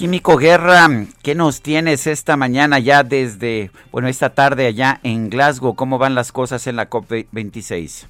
Químico 0.00 0.38
Guerra, 0.38 0.86
¿qué 1.22 1.34
nos 1.34 1.60
tienes 1.60 2.06
esta 2.06 2.38
mañana 2.38 2.78
ya 2.78 3.02
desde, 3.02 3.70
bueno, 3.92 4.08
esta 4.08 4.30
tarde 4.30 4.66
allá 4.66 4.98
en 5.02 5.28
Glasgow? 5.28 5.76
¿Cómo 5.76 5.98
van 5.98 6.14
las 6.14 6.32
cosas 6.32 6.66
en 6.66 6.76
la 6.76 6.88
COP26? 6.88 8.08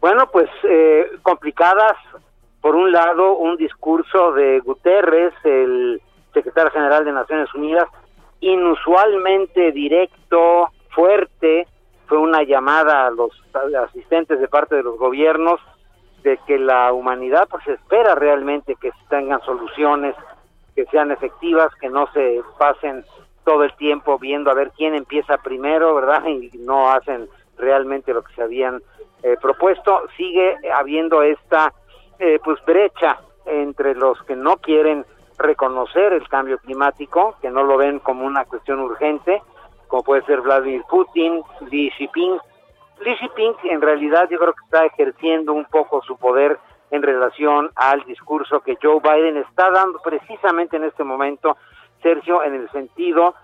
Bueno, 0.00 0.28
pues 0.32 0.50
eh, 0.64 1.06
complicadas. 1.22 1.92
Por 2.60 2.74
un 2.74 2.90
lado, 2.90 3.36
un 3.36 3.56
discurso 3.56 4.32
de 4.32 4.58
Guterres, 4.58 5.32
el 5.44 6.02
secretario 6.32 6.72
general 6.72 7.04
de 7.04 7.12
Naciones 7.12 7.54
Unidas, 7.54 7.86
inusualmente 8.40 9.70
directo, 9.70 10.70
fuerte. 10.90 11.68
Fue 12.08 12.18
una 12.18 12.42
llamada 12.42 13.06
a 13.06 13.10
los 13.10 13.30
asistentes 13.88 14.40
de 14.40 14.48
parte 14.48 14.74
de 14.74 14.82
los 14.82 14.98
gobiernos 14.98 15.60
de 16.24 16.40
que 16.44 16.58
la 16.58 16.92
humanidad 16.92 17.46
pues 17.48 17.64
espera 17.68 18.16
realmente 18.16 18.74
que 18.80 18.90
tengan 19.08 19.40
soluciones 19.42 20.16
que 20.74 20.86
sean 20.86 21.10
efectivas, 21.10 21.74
que 21.76 21.88
no 21.88 22.06
se 22.12 22.42
pasen 22.58 23.04
todo 23.44 23.64
el 23.64 23.74
tiempo 23.76 24.18
viendo 24.18 24.50
a 24.50 24.54
ver 24.54 24.72
quién 24.76 24.94
empieza 24.94 25.38
primero, 25.38 25.94
¿verdad? 25.94 26.24
Y 26.26 26.50
no 26.58 26.90
hacen 26.90 27.28
realmente 27.56 28.12
lo 28.12 28.22
que 28.22 28.34
se 28.34 28.42
habían 28.42 28.82
eh, 29.22 29.36
propuesto. 29.40 30.02
Sigue 30.16 30.56
habiendo 30.72 31.22
esta 31.22 31.72
eh, 32.18 32.38
pues 32.44 32.64
brecha 32.64 33.18
entre 33.46 33.94
los 33.94 34.22
que 34.24 34.36
no 34.36 34.56
quieren 34.56 35.04
reconocer 35.38 36.12
el 36.12 36.28
cambio 36.28 36.58
climático, 36.58 37.36
que 37.40 37.50
no 37.50 37.64
lo 37.64 37.76
ven 37.76 37.98
como 37.98 38.24
una 38.24 38.44
cuestión 38.44 38.80
urgente, 38.80 39.42
como 39.88 40.02
puede 40.02 40.22
ser 40.22 40.40
Vladimir 40.40 40.82
Putin, 40.88 41.42
Xi 41.68 41.90
Jinping. 41.90 42.38
Xi 43.02 43.14
Jinping 43.16 43.54
en 43.70 43.80
realidad 43.80 44.28
yo 44.30 44.38
creo 44.38 44.52
que 44.52 44.64
está 44.64 44.86
ejerciendo 44.86 45.52
un 45.52 45.64
poco 45.66 46.02
su 46.02 46.16
poder 46.16 46.58
en 46.90 47.02
relación 47.02 47.70
al 47.76 48.04
discurso 48.04 48.60
que 48.60 48.78
Joe 48.80 49.00
Biden 49.00 49.36
está 49.38 49.70
dando 49.70 49.98
precisamente 50.00 50.76
en 50.76 50.84
este 50.84 51.04
momento, 51.04 51.56
Sergio, 52.02 52.42
en 52.42 52.54
el 52.54 52.70
sentido 52.70 53.34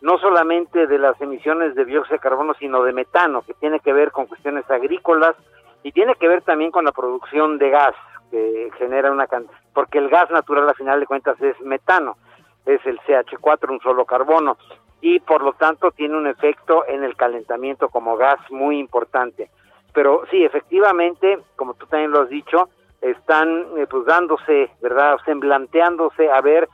no 0.00 0.18
solamente 0.18 0.86
de 0.86 0.98
las 0.98 1.20
emisiones 1.20 1.74
de 1.74 1.84
dióxido 1.84 2.16
de 2.16 2.20
carbono, 2.20 2.54
sino 2.54 2.82
de 2.82 2.92
metano, 2.92 3.42
que 3.42 3.54
tiene 3.54 3.80
que 3.80 3.92
ver 3.92 4.10
con 4.12 4.26
cuestiones 4.26 4.68
agrícolas 4.70 5.36
y 5.82 5.92
tiene 5.92 6.14
que 6.14 6.28
ver 6.28 6.42
también 6.42 6.70
con 6.70 6.84
la 6.84 6.92
producción 6.92 7.58
de 7.58 7.70
gas, 7.70 7.94
que 8.30 8.70
genera 8.78 9.10
una 9.10 9.26
cantidad, 9.26 9.58
porque 9.74 9.98
el 9.98 10.08
gas 10.08 10.30
natural 10.30 10.68
a 10.68 10.74
final 10.74 11.00
de 11.00 11.06
cuentas 11.06 11.40
es 11.40 11.60
metano, 11.60 12.16
es 12.64 12.84
el 12.86 12.98
CH4, 13.00 13.70
un 13.70 13.80
solo 13.80 14.04
carbono, 14.04 14.56
y 15.00 15.20
por 15.20 15.42
lo 15.42 15.52
tanto 15.54 15.90
tiene 15.90 16.16
un 16.16 16.26
efecto 16.26 16.84
en 16.86 17.04
el 17.04 17.16
calentamiento 17.16 17.88
como 17.88 18.16
gas 18.16 18.38
muy 18.50 18.78
importante. 18.78 19.50
Pero 19.92 20.22
sí, 20.30 20.44
efectivamente, 20.44 21.38
como 21.56 21.74
tú 21.74 21.86
también 21.86 22.12
lo 22.12 22.22
has 22.22 22.28
dicho, 22.28 22.68
están 23.00 23.66
eh, 23.76 23.86
pues 23.88 24.04
dándose, 24.04 24.70
¿verdad? 24.80 25.18
Semblanteándose 25.24 26.30
a 26.30 26.40
ver 26.40 26.68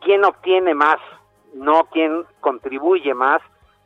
quién 0.00 0.24
obtiene 0.24 0.74
más, 0.74 0.98
no 1.54 1.84
quién 1.92 2.24
contribuye 2.40 3.14
más, 3.14 3.40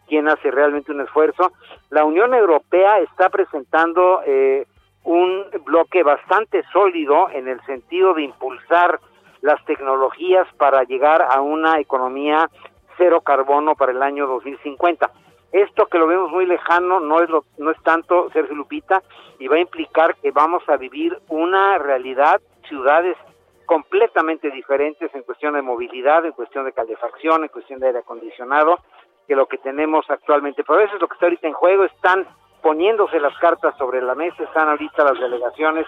quién 0.09 0.29
hace 0.29 0.51
realmente 0.51 0.93
un 0.93 1.01
esfuerzo. 1.01 1.53
La 1.91 2.05
Unión 2.05 2.35
Europea 2.35 2.99
está 3.01 3.29
presentando 3.29 4.21
eh, 4.27 4.67
un 5.05 5.45
bloque 5.65 6.03
bastante 6.03 6.65
sólido 6.73 7.31
en 7.31 7.49
el 7.49 7.61
sentido 7.67 8.15
de 8.15 8.23
impulsar 8.23 9.01
las 9.41 9.65
tecnologías 9.65 10.47
para 10.57 10.83
llegar 10.85 11.23
a 11.23 11.41
una 11.41 11.79
economía 11.79 12.51
cero 12.97 13.21
carbono 13.21 13.75
para 13.75 13.93
el 13.93 14.03
año 14.03 14.27
2050. 14.27 15.11
Esto 15.53 15.87
que 15.87 15.99
lo 15.99 16.07
vemos 16.07 16.31
muy 16.31 16.47
lejano 16.47 17.01
no 17.01 17.21
es 17.21 17.31
lo, 17.31 17.45
no 17.59 17.71
es 17.71 17.83
tanto 17.83 18.31
Sergio 18.31 18.55
Lupita 18.55 19.03
y 19.39 19.49
va 19.49 19.57
a 19.57 19.61
implicar 19.61 20.17
que 20.17 20.31
vamos 20.31 20.63
a 20.69 20.77
vivir 20.77 21.19
una 21.29 21.79
realidad 21.79 22.41
ciudades 22.69 23.17
completamente 23.65 24.51
diferentes 24.51 25.15
en 25.15 25.23
cuestión 25.23 25.55
de 25.55 25.63
movilidad, 25.63 26.25
en 26.25 26.33
cuestión 26.33 26.65
de 26.65 26.73
calefacción, 26.73 27.43
en 27.43 27.49
cuestión 27.49 27.81
de 27.81 27.89
aire 27.89 27.99
acondicionado 28.01 28.81
que 29.27 29.35
lo 29.35 29.47
que 29.47 29.59
tenemos 29.59 30.09
actualmente. 30.09 30.65
Pero 30.65 30.81
eso 30.81 30.95
es 30.95 31.01
lo 31.01 31.09
que 31.09 31.15
está 31.15 31.27
ahorita 31.27 31.49
en 31.49 31.55
juego, 31.55 31.85
están 31.85 32.27
poniéndose 32.63 33.21
las 33.21 33.37
cartas 33.39 33.77
sobre 33.77 34.01
la 34.03 34.15
mesa, 34.15 34.43
están 34.43 34.69
ahorita 34.69 35.05
las 35.05 35.19
delegaciones 35.19 35.87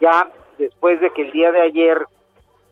ya 0.00 0.28
después 0.58 1.00
de 1.00 1.10
que 1.10 1.22
el 1.22 1.32
día 1.32 1.52
de 1.52 1.60
ayer 1.60 2.06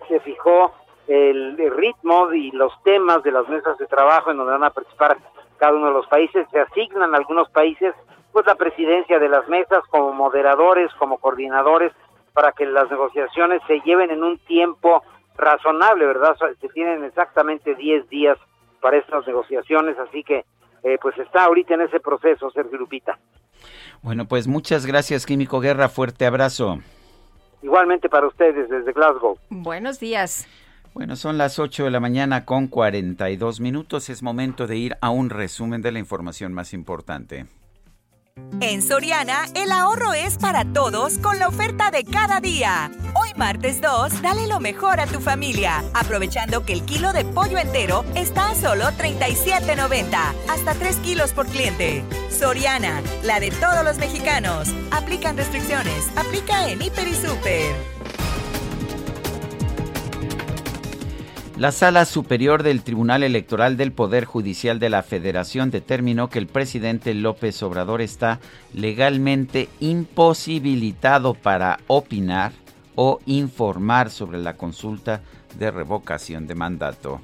se 0.09 0.21
fijó 0.21 0.73
el, 1.07 1.57
ritmo 1.77 2.33
y 2.33 2.51
los 2.53 2.73
temas 2.83 3.23
de 3.23 3.33
las 3.33 3.49
mesas 3.49 3.77
de 3.79 3.87
trabajo 3.87 4.31
en 4.31 4.39
donde 4.39 4.53
van 4.53 4.65
a 4.65 4.71
participar 4.71 5.17
cada 5.65 5.79
uno 5.79 5.87
de 5.87 5.95
los 5.95 6.07
países, 6.09 6.47
se 6.53 6.61
asignan 6.61 7.15
algunos 7.15 7.49
países 7.49 7.95
pues 8.33 8.45
la 8.45 8.55
presidencia 8.55 9.19
de 9.19 9.31
las 9.31 9.49
mesas 9.49 9.83
como 9.89 10.13
moderadores, 10.13 10.93
como 10.99 11.17
coordinadores, 11.17 11.91
para 12.35 12.53
que 12.53 12.67
las 12.67 12.91
negociaciones 12.91 13.63
se 13.67 13.81
lleven 13.81 14.11
en 14.11 14.23
un 14.23 14.37
tiempo 14.41 15.03
razonable, 15.37 16.05
¿verdad? 16.05 16.37
Se 16.61 16.69
tienen 16.69 17.03
exactamente 17.05 17.75
10 17.77 18.11
días 18.11 18.37
para 18.83 18.99
estas 18.99 19.27
negociaciones, 19.27 19.97
así 19.99 20.23
que 20.23 20.45
eh, 20.83 20.99
pues 21.01 21.17
está 21.19 21.45
ahorita 21.45 21.75
en 21.75 21.83
ese 21.83 21.99
proceso, 21.99 22.51
Sergio 22.51 22.77
Lupita. 22.77 23.19
Bueno, 24.03 24.27
pues 24.27 24.47
muchas 24.47 24.85
gracias, 24.85 25.25
Químico 25.25 25.61
Guerra, 25.61 25.89
fuerte 25.89 26.27
abrazo. 26.27 26.81
Igualmente 27.63 28.11
para 28.11 28.27
ustedes 28.27 28.69
desde 28.69 28.93
Glasgow. 28.93 29.39
Buenos 29.49 29.99
días. 29.99 30.47
Bueno, 30.95 31.17
son 31.17 31.39
las 31.39 31.59
8 31.59 31.85
de 31.85 31.91
la 31.91 31.99
mañana 31.99 32.45
con 32.45 32.69
42 32.69 33.59
minutos. 33.59 34.09
Es 34.11 34.23
momento 34.23 34.69
de 34.69 34.77
ir 34.77 34.97
a 35.01 35.11
un 35.11 35.29
resumen 35.29 35.83
de 35.83 35.91
la 35.91 35.99
información 35.99 36.53
más 36.53 36.73
importante. 36.73 37.47
En 38.61 38.81
Soriana, 38.81 39.47
el 39.55 39.73
ahorro 39.73 40.13
es 40.13 40.39
para 40.39 40.65
todos 40.65 41.19
con 41.19 41.41
la 41.41 41.49
oferta 41.49 41.91
de 41.91 42.05
cada 42.05 42.41
día. 42.41 42.93
Hoy 43.15 43.31
martes 43.37 43.81
2, 43.81 44.23
dale 44.23 44.47
lo 44.47 44.61
mejor 44.61 45.01
a 45.01 45.07
tu 45.07 45.21
familia, 45.21 45.85
aprovechando 45.95 46.65
que 46.65 46.73
el 46.73 46.85
kilo 46.85 47.13
de 47.13 47.25
pollo 47.25 47.59
entero 47.59 48.05
está 48.15 48.51
a 48.51 48.55
solo 48.55 48.85
37.90, 48.85 50.17
hasta 50.49 50.75
3 50.75 50.97
kilos 50.99 51.33
por 51.33 51.47
cliente. 51.47 52.05
Soriana, 52.31 53.03
la 53.25 53.41
de 53.41 53.51
todos 53.51 53.85
los 53.85 53.99
mexicanos. 53.99 54.69
Aplican 54.93 55.37
restricciones, 55.37 56.11
aplica 56.17 56.69
en 56.69 56.81
Hiper 56.83 57.09
y 57.09 57.15
Super. 57.15 57.94
La 61.57 61.71
Sala 61.71 62.05
Superior 62.05 62.65
del 62.65 62.83
Tribunal 62.83 63.23
Electoral 63.23 63.77
del 63.77 63.93
Poder 63.93 64.25
Judicial 64.25 64.81
de 64.81 64.91
la 64.91 65.05
Federación 65.05 65.71
determinó 65.71 66.29
que 66.29 66.41
el 66.41 66.49
presidente 66.49 67.15
López 67.15 67.63
Obrador 67.63 68.03
está 68.03 68.41
legalmente 68.73 69.69
imposibilitado 69.79 71.35
para 71.35 71.79
opinar 71.87 72.51
o 72.97 73.21
informar 73.27 74.11
sobre 74.11 74.39
la 74.39 74.57
consulta 74.57 75.21
de 75.57 75.71
revocación 75.71 76.49
de 76.49 76.57
mandato 76.57 77.21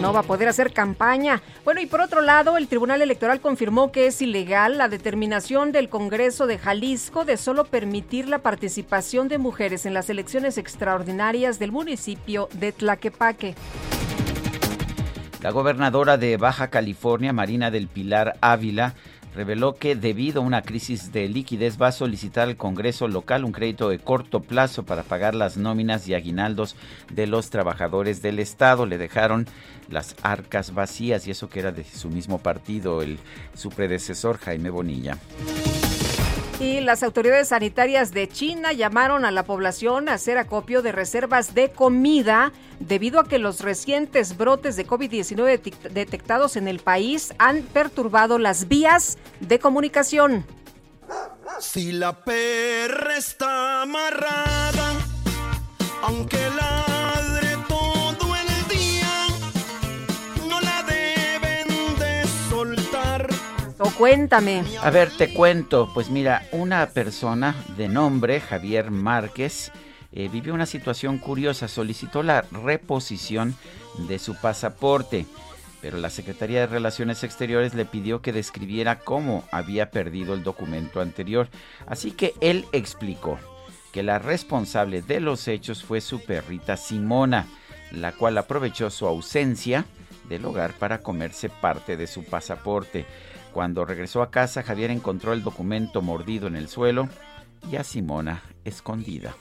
no 0.00 0.12
va 0.12 0.20
a 0.20 0.24
poder 0.24 0.48
hacer 0.48 0.72
campaña. 0.72 1.42
Bueno, 1.64 1.80
y 1.80 1.86
por 1.86 2.00
otro 2.00 2.22
lado, 2.22 2.56
el 2.56 2.68
Tribunal 2.68 3.02
Electoral 3.02 3.40
confirmó 3.40 3.92
que 3.92 4.06
es 4.06 4.22
ilegal 4.22 4.78
la 4.78 4.88
determinación 4.88 5.72
del 5.72 5.88
Congreso 5.88 6.46
de 6.46 6.58
Jalisco 6.58 7.24
de 7.24 7.36
solo 7.36 7.64
permitir 7.64 8.28
la 8.28 8.38
participación 8.38 9.28
de 9.28 9.38
mujeres 9.38 9.84
en 9.84 9.92
las 9.94 10.08
elecciones 10.08 10.56
extraordinarias 10.56 11.58
del 11.58 11.72
municipio 11.72 12.48
de 12.54 12.72
Tlaquepaque. 12.72 13.54
La 15.42 15.50
gobernadora 15.50 16.16
de 16.16 16.36
Baja 16.36 16.68
California, 16.68 17.32
Marina 17.32 17.70
del 17.70 17.88
Pilar 17.88 18.36
Ávila, 18.40 18.94
reveló 19.34 19.74
que 19.74 19.96
debido 19.96 20.40
a 20.40 20.44
una 20.44 20.62
crisis 20.62 21.12
de 21.12 21.28
liquidez 21.28 21.80
va 21.80 21.88
a 21.88 21.92
solicitar 21.92 22.48
al 22.48 22.56
Congreso 22.56 23.08
local 23.08 23.44
un 23.44 23.52
crédito 23.52 23.88
de 23.88 23.98
corto 23.98 24.40
plazo 24.40 24.84
para 24.84 25.02
pagar 25.02 25.34
las 25.34 25.56
nóminas 25.56 26.08
y 26.08 26.14
aguinaldos 26.14 26.76
de 27.12 27.26
los 27.26 27.50
trabajadores 27.50 28.22
del 28.22 28.38
Estado. 28.38 28.86
Le 28.86 28.98
dejaron 28.98 29.46
las 29.88 30.16
arcas 30.22 30.74
vacías 30.74 31.26
y 31.26 31.30
eso 31.30 31.48
que 31.48 31.60
era 31.60 31.72
de 31.72 31.84
su 31.84 32.08
mismo 32.08 32.38
partido, 32.38 33.02
el, 33.02 33.18
su 33.54 33.70
predecesor 33.70 34.38
Jaime 34.38 34.70
Bonilla. 34.70 35.18
Y 36.60 36.80
las 36.82 37.02
autoridades 37.02 37.48
sanitarias 37.48 38.12
de 38.12 38.28
China 38.28 38.74
llamaron 38.74 39.24
a 39.24 39.30
la 39.30 39.44
población 39.44 40.10
a 40.10 40.14
hacer 40.14 40.36
acopio 40.36 40.82
de 40.82 40.92
reservas 40.92 41.54
de 41.54 41.70
comida 41.70 42.52
debido 42.80 43.18
a 43.18 43.26
que 43.26 43.38
los 43.38 43.60
recientes 43.60 44.36
brotes 44.36 44.76
de 44.76 44.86
COVID-19 44.86 45.90
detectados 45.90 46.56
en 46.56 46.68
el 46.68 46.80
país 46.80 47.32
han 47.38 47.62
perturbado 47.62 48.38
las 48.38 48.68
vías 48.68 49.16
de 49.40 49.58
comunicación. 49.58 50.44
Si 51.60 51.92
la 51.92 52.22
perra 52.22 53.16
está 53.16 53.80
amarrada, 53.80 54.92
aunque 56.02 56.38
ladre 56.50 57.49
cuéntame. 64.00 64.64
A 64.82 64.88
ver, 64.88 65.10
te 65.10 65.30
cuento. 65.34 65.90
Pues 65.92 66.08
mira, 66.08 66.48
una 66.52 66.86
persona 66.86 67.54
de 67.76 67.86
nombre 67.86 68.40
Javier 68.40 68.90
Márquez 68.90 69.72
eh, 70.12 70.30
vivió 70.32 70.54
una 70.54 70.64
situación 70.64 71.18
curiosa. 71.18 71.68
Solicitó 71.68 72.22
la 72.22 72.40
reposición 72.50 73.54
de 74.08 74.18
su 74.18 74.40
pasaporte, 74.40 75.26
pero 75.82 75.98
la 75.98 76.08
Secretaría 76.08 76.60
de 76.60 76.66
Relaciones 76.68 77.24
Exteriores 77.24 77.74
le 77.74 77.84
pidió 77.84 78.22
que 78.22 78.32
describiera 78.32 79.00
cómo 79.00 79.44
había 79.52 79.90
perdido 79.90 80.32
el 80.32 80.44
documento 80.44 81.02
anterior. 81.02 81.50
Así 81.86 82.12
que 82.12 82.32
él 82.40 82.64
explicó 82.72 83.38
que 83.92 84.02
la 84.02 84.18
responsable 84.18 85.02
de 85.02 85.20
los 85.20 85.46
hechos 85.46 85.84
fue 85.84 86.00
su 86.00 86.24
perrita 86.24 86.78
Simona, 86.78 87.48
la 87.92 88.12
cual 88.12 88.38
aprovechó 88.38 88.88
su 88.88 89.06
ausencia 89.06 89.84
del 90.30 90.46
hogar 90.46 90.72
para 90.78 91.02
comerse 91.02 91.50
parte 91.50 91.98
de 91.98 92.06
su 92.06 92.24
pasaporte. 92.24 93.04
Cuando 93.52 93.84
regresó 93.84 94.22
a 94.22 94.30
casa, 94.30 94.62
Javier 94.62 94.90
encontró 94.90 95.32
el 95.32 95.42
documento 95.42 96.02
mordido 96.02 96.46
en 96.46 96.56
el 96.56 96.68
suelo 96.68 97.08
y 97.70 97.76
a 97.76 97.84
Simona 97.84 98.42
escondida. 98.64 99.34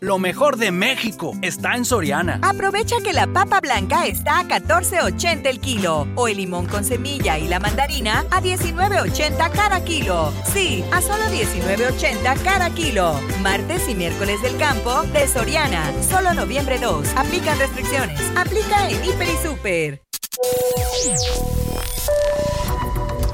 Lo 0.00 0.18
mejor 0.18 0.58
de 0.58 0.72
México 0.72 1.32
está 1.40 1.74
en 1.74 1.86
Soriana. 1.86 2.38
Aprovecha 2.42 2.96
que 3.02 3.14
la 3.14 3.26
papa 3.26 3.60
blanca 3.60 4.06
está 4.06 4.40
a 4.40 4.44
14.80 4.44 5.46
el 5.46 5.58
kilo 5.58 6.06
o 6.16 6.28
el 6.28 6.36
limón 6.36 6.66
con 6.66 6.84
semilla 6.84 7.38
y 7.38 7.48
la 7.48 7.60
mandarina 7.60 8.26
a 8.30 8.42
19.80 8.42 9.50
cada 9.52 9.82
kilo. 9.84 10.32
Sí, 10.52 10.84
a 10.92 11.00
solo 11.00 11.24
19.80 11.24 12.42
cada 12.44 12.68
kilo. 12.70 13.18
Martes 13.40 13.88
y 13.88 13.94
miércoles 13.94 14.42
del 14.42 14.58
campo 14.58 15.02
de 15.14 15.26
Soriana. 15.28 15.90
Solo 16.02 16.34
noviembre 16.34 16.78
2. 16.78 17.14
Aplican 17.16 17.58
restricciones. 17.58 18.20
Aplica 18.36 18.90
en 18.90 19.02
Hiper 19.02 19.28
y 19.28 19.46
Super. 19.46 20.02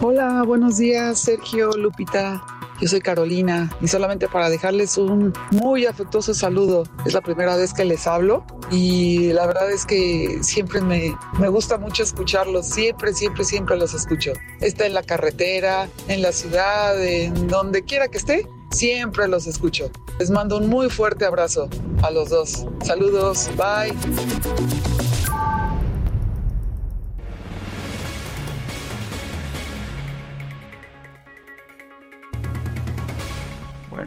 Hola, 0.01 0.45
buenos 0.45 0.79
días, 0.79 1.19
Sergio, 1.19 1.73
Lupita. 1.73 2.62
Yo 2.83 2.89
soy 2.89 3.01
Carolina 3.01 3.71
y 3.81 3.87
solamente 3.87 4.27
para 4.27 4.51
dejarles 4.51 4.99
un 4.99 5.33
muy 5.53 5.87
afectuoso 5.87 6.35
saludo. 6.35 6.83
Es 7.07 7.13
la 7.13 7.21
primera 7.21 7.55
vez 7.55 7.73
que 7.73 7.85
les 7.85 8.09
hablo 8.09 8.45
y 8.73 9.33
la 9.33 9.47
verdad 9.47 9.71
es 9.71 9.87
que 9.87 10.41
siempre 10.43 10.81
me, 10.81 11.17
me 11.39 11.49
gusta 11.49 11.79
mucho 11.79 12.03
escucharlos. 12.03 12.67
Siempre, 12.67 13.15
siempre, 13.15 13.45
siempre 13.45 13.77
los 13.77 13.95
escucho. 13.95 14.33
Está 14.61 14.85
en 14.85 14.95
la 14.95 15.05
carretera, 15.05 15.89
en 16.09 16.23
la 16.23 16.33
ciudad, 16.33 17.01
en 17.01 17.47
donde 17.47 17.85
quiera 17.85 18.09
que 18.09 18.19
esté. 18.19 18.49
Siempre 18.73 19.29
los 19.29 19.47
escucho. 19.47 19.89
Les 20.19 20.31
mando 20.31 20.57
un 20.57 20.69
muy 20.69 20.91
fuerte 20.91 21.25
abrazo 21.25 21.69
a 22.03 22.11
los 22.11 22.31
dos. 22.31 22.67
Saludos, 22.83 23.49
bye. 23.57 23.95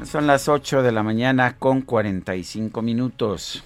Son 0.06 0.28
las 0.28 0.48
8 0.48 0.84
de 0.84 0.92
la 0.92 1.04
mañana 1.04 1.58
con 1.58 1.82
45 1.82 2.82
minutos. 2.82 3.64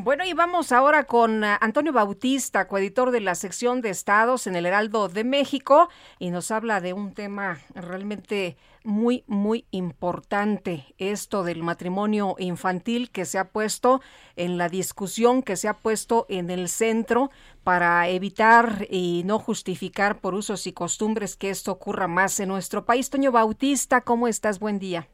Bueno, 0.00 0.24
y 0.24 0.32
vamos 0.32 0.70
ahora 0.70 1.04
con 1.04 1.42
eh, 1.42 1.56
Antonio 1.60 1.92
Bautista, 1.92 2.68
coeditor 2.68 3.10
de 3.10 3.20
la 3.20 3.34
sección 3.34 3.80
de 3.80 3.90
estados 3.90 4.46
en 4.46 4.54
el 4.54 4.64
Heraldo 4.64 5.08
de 5.08 5.24
México, 5.24 5.88
y 6.20 6.30
nos 6.30 6.52
habla 6.52 6.80
de 6.80 6.92
un 6.92 7.14
tema 7.14 7.58
realmente 7.74 8.56
muy, 8.84 9.24
muy 9.26 9.66
importante, 9.72 10.94
esto 10.98 11.42
del 11.42 11.64
matrimonio 11.64 12.36
infantil 12.38 13.10
que 13.10 13.24
se 13.24 13.38
ha 13.38 13.48
puesto 13.48 14.00
en 14.36 14.56
la 14.56 14.68
discusión, 14.68 15.42
que 15.42 15.56
se 15.56 15.66
ha 15.66 15.74
puesto 15.74 16.26
en 16.28 16.50
el 16.50 16.68
centro 16.68 17.32
para 17.64 18.06
evitar 18.08 18.86
y 18.88 19.22
no 19.26 19.40
justificar 19.40 20.20
por 20.20 20.34
usos 20.34 20.68
y 20.68 20.72
costumbres 20.72 21.34
que 21.34 21.50
esto 21.50 21.72
ocurra 21.72 22.06
más 22.06 22.38
en 22.38 22.50
nuestro 22.50 22.84
país. 22.84 23.10
Toño 23.10 23.32
Bautista, 23.32 24.02
¿cómo 24.02 24.28
estás? 24.28 24.60
Buen 24.60 24.78
día. 24.78 25.08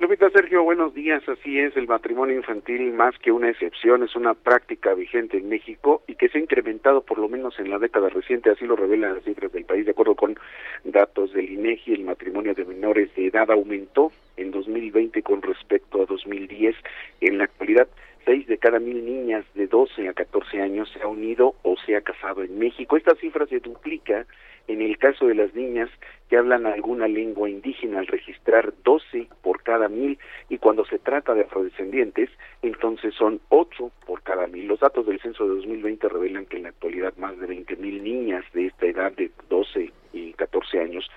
Lupita 0.00 0.30
Sergio, 0.30 0.62
buenos 0.62 0.94
días. 0.94 1.28
Así 1.28 1.58
es, 1.58 1.76
el 1.76 1.88
matrimonio 1.88 2.36
infantil 2.36 2.92
más 2.92 3.18
que 3.18 3.32
una 3.32 3.50
excepción 3.50 4.04
es 4.04 4.14
una 4.14 4.34
práctica 4.34 4.94
vigente 4.94 5.38
en 5.38 5.48
México 5.48 6.02
y 6.06 6.14
que 6.14 6.28
se 6.28 6.38
ha 6.38 6.40
incrementado 6.40 7.02
por 7.02 7.18
lo 7.18 7.28
menos 7.28 7.58
en 7.58 7.68
la 7.68 7.80
década 7.80 8.08
reciente, 8.08 8.48
así 8.48 8.64
lo 8.64 8.76
revelan 8.76 9.16
las 9.16 9.24
cifras 9.24 9.50
del 9.50 9.64
país. 9.64 9.84
De 9.86 9.90
acuerdo 9.90 10.14
con 10.14 10.38
datos 10.84 11.32
del 11.32 11.50
INEGI, 11.50 11.94
el 11.94 12.04
matrimonio 12.04 12.54
de 12.54 12.64
menores 12.64 13.12
de 13.16 13.26
edad 13.26 13.50
aumentó 13.50 14.12
en 14.36 14.52
2020 14.52 15.20
con 15.22 15.42
respecto 15.42 16.00
a 16.00 16.06
2010. 16.06 16.76
En 17.20 17.38
la 17.38 17.44
actualidad, 17.44 17.88
seis 18.24 18.46
de 18.46 18.56
cada 18.56 18.78
mil 18.78 19.04
niñas 19.04 19.44
de 19.54 19.66
12 19.66 20.08
a 20.08 20.12
14 20.12 20.62
años 20.62 20.88
se 20.92 21.02
ha 21.02 21.08
unido 21.08 21.56
o 21.64 21.74
se 21.84 21.96
ha 21.96 22.02
casado 22.02 22.44
en 22.44 22.56
México. 22.56 22.96
Esta 22.96 23.16
cifra 23.16 23.46
se 23.46 23.58
duplica 23.58 24.26
en 24.68 24.80
el 24.80 24.96
caso 24.96 25.26
de 25.26 25.34
las 25.34 25.52
niñas 25.54 25.90
que 26.28 26.36
hablan 26.36 26.66
alguna 26.66 27.08
lengua 27.08 27.48
indígena 27.48 28.00
al 28.00 28.06
registrar 28.06 28.72
12 28.84 29.28
por 29.42 29.62
cada 29.62 29.88
mil 29.88 30.18
y 30.48 30.58
cuando 30.58 30.84
se 30.84 30.98
trata 30.98 31.34
de 31.34 31.42
afrodescendientes 31.42 32.30
entonces 32.62 33.14
son 33.14 33.40
8 33.48 33.90
por 34.06 34.22
cada 34.22 34.46
mil. 34.46 34.66
Los 34.66 34.80
datos 34.80 35.06
del 35.06 35.20
censo 35.20 35.44
de 35.44 35.56
2020 35.56 36.08
revelan 36.08 36.46
que 36.46 36.58
en 36.58 36.64
la 36.64 36.68
actualidad 36.70 37.16
más 37.16 37.38
de 37.38 37.46
20 37.46 37.76
mil 37.76 38.02
niñas 38.02 38.44
de 38.52 38.66
esta 38.66 38.86
edad 38.86 39.12
de 39.12 39.30
12 39.48 39.92
y 40.12 40.32
14 40.34 40.80
años 40.80 41.08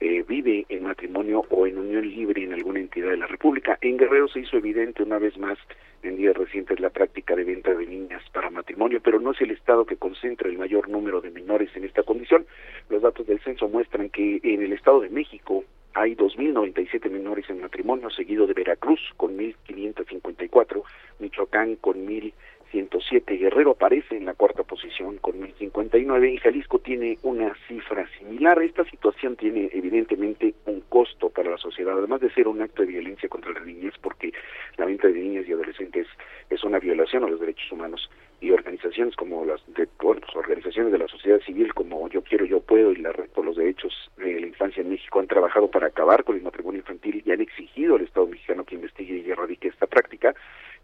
eh, 0.00 0.24
vive 0.26 0.64
en 0.68 0.84
matrimonio 0.84 1.44
o 1.50 1.66
en 1.66 1.78
unión 1.78 2.08
libre 2.08 2.42
en 2.42 2.54
alguna 2.54 2.80
entidad 2.80 3.10
de 3.10 3.18
la 3.18 3.26
República. 3.26 3.78
En 3.82 3.98
Guerrero 3.98 4.28
se 4.28 4.40
hizo 4.40 4.56
evidente 4.56 5.02
una 5.02 5.18
vez 5.18 5.36
más 5.38 5.58
en 6.02 6.16
días 6.16 6.36
recientes 6.36 6.80
la 6.80 6.88
práctica 6.88 7.36
de 7.36 7.44
venta 7.44 7.74
de 7.74 7.86
niñas 7.86 8.22
para 8.32 8.48
matrimonio, 8.50 9.00
pero 9.02 9.20
no 9.20 9.32
es 9.32 9.40
el 9.42 9.50
Estado 9.50 9.84
que 9.84 9.96
concentra 9.96 10.48
el 10.48 10.56
mayor 10.56 10.88
número 10.88 11.20
de 11.20 11.30
menores 11.30 11.68
en 11.76 11.84
esta 11.84 12.02
condición. 12.02 12.46
Los 12.88 13.02
datos 13.02 13.26
del 13.26 13.40
censo 13.40 13.68
muestran 13.68 14.08
que 14.08 14.40
en 14.42 14.62
el 14.62 14.72
Estado 14.72 15.00
de 15.00 15.10
México 15.10 15.64
hay 15.92 16.14
2.097 16.14 17.10
menores 17.10 17.50
en 17.50 17.60
matrimonio, 17.60 18.10
seguido 18.10 18.46
de 18.46 18.54
Veracruz 18.54 19.00
con 19.16 19.36
1.554, 19.36 20.82
Michoacán 21.18 21.76
con 21.76 22.06
1.000 22.06 22.32
107. 22.70 23.36
Guerrero 23.36 23.72
aparece 23.72 24.16
en 24.16 24.24
la 24.24 24.34
cuarta 24.34 24.62
posición 24.62 25.18
con 25.18 25.40
1059 25.40 26.30
y 26.30 26.38
Jalisco 26.38 26.78
tiene 26.78 27.18
una 27.22 27.54
cifra 27.68 28.08
similar. 28.18 28.62
Esta 28.62 28.84
situación 28.84 29.36
tiene 29.36 29.70
evidentemente 29.72 30.54
un 30.66 30.80
costo 30.88 31.30
para 31.30 31.50
la 31.50 31.58
sociedad, 31.58 31.98
además 31.98 32.20
de 32.20 32.30
ser 32.30 32.48
un 32.48 32.62
acto 32.62 32.82
de 32.82 32.88
violencia 32.88 33.28
contra 33.28 33.52
las 33.52 33.64
niñas, 33.64 33.94
porque 34.00 34.32
la 34.76 34.86
venta 34.86 35.08
de 35.08 35.14
niñas 35.14 35.48
y 35.48 35.52
adolescentes 35.52 36.06
es 36.48 36.64
una 36.64 36.78
violación 36.78 37.24
a 37.24 37.28
los 37.28 37.40
derechos 37.40 37.70
humanos 37.72 38.10
y 38.40 38.50
organizaciones 38.50 39.14
como 39.16 39.44
las 39.44 39.60
de 39.74 39.86
bueno, 40.00 40.20
pues, 40.22 40.34
organizaciones 40.34 40.92
de 40.92 40.98
la 40.98 41.08
sociedad 41.08 41.40
civil 41.40 41.74
como 41.74 42.08
Yo 42.08 42.22
quiero, 42.22 42.44
yo 42.44 42.60
puedo 42.60 42.92
y 42.92 42.96
la 42.96 43.12
Red 43.12 43.30
por 43.30 43.44
los 43.44 43.56
Derechos 43.56 44.10
de 44.16 44.40
la 44.40 44.46
Infancia 44.46 44.80
en 44.80 44.90
México 44.90 45.20
han 45.20 45.26
trabajado 45.26 45.70
para 45.70 45.88
acabar 45.88 46.24
con 46.24 46.36
el 46.36 46.42
matrimonio 46.42 46.80
infantil 46.80 47.22
y 47.24 47.30
han 47.30 47.40
exigido 47.40 47.96
al 47.96 48.02
Estado 48.02 48.26
mexicano 48.26 48.64
que 48.64 48.74
investigue 48.74 49.18
y 49.18 49.30
erradique 49.30 49.68
esta 49.68 49.86
práctica. 49.86 50.34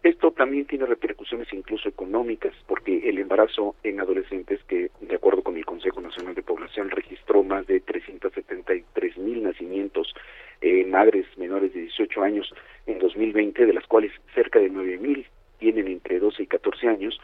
Esto 0.07 0.31
también 0.31 0.65
tiene 0.65 0.85
repercusiones 0.85 1.51
incluso 1.51 1.89
económicas, 1.89 2.53
porque 2.65 3.09
el 3.09 3.19
embarazo 3.19 3.75
en 3.83 3.99
adolescentes, 3.99 4.63
que 4.63 4.89
de 5.01 5.15
acuerdo 5.15 5.43
con 5.43 5.57
el 5.57 5.65
Consejo 5.65 5.99
Nacional 5.99 6.33
de 6.33 6.43
Población 6.43 6.89
registró 6.89 7.43
más 7.43 7.67
de 7.67 7.81
373 7.81 9.17
mil 9.17 9.43
nacimientos 9.43 10.15
en 10.61 10.91
madres 10.91 11.25
menores 11.37 11.73
de 11.73 11.81
18 11.81 12.23
años 12.23 12.53
en 12.85 12.99
2020, 12.99 13.65
de 13.65 13.73
las 13.73 13.85
cuales 13.85 14.13
cerca 14.33 14.59
de 14.59 14.69
9 14.69 14.97
mil 14.97 15.27
tienen 15.59 15.89
entre 15.89 16.19
12 16.19 16.43
y 16.43 16.47
14 16.47 16.87
años, 16.87 17.19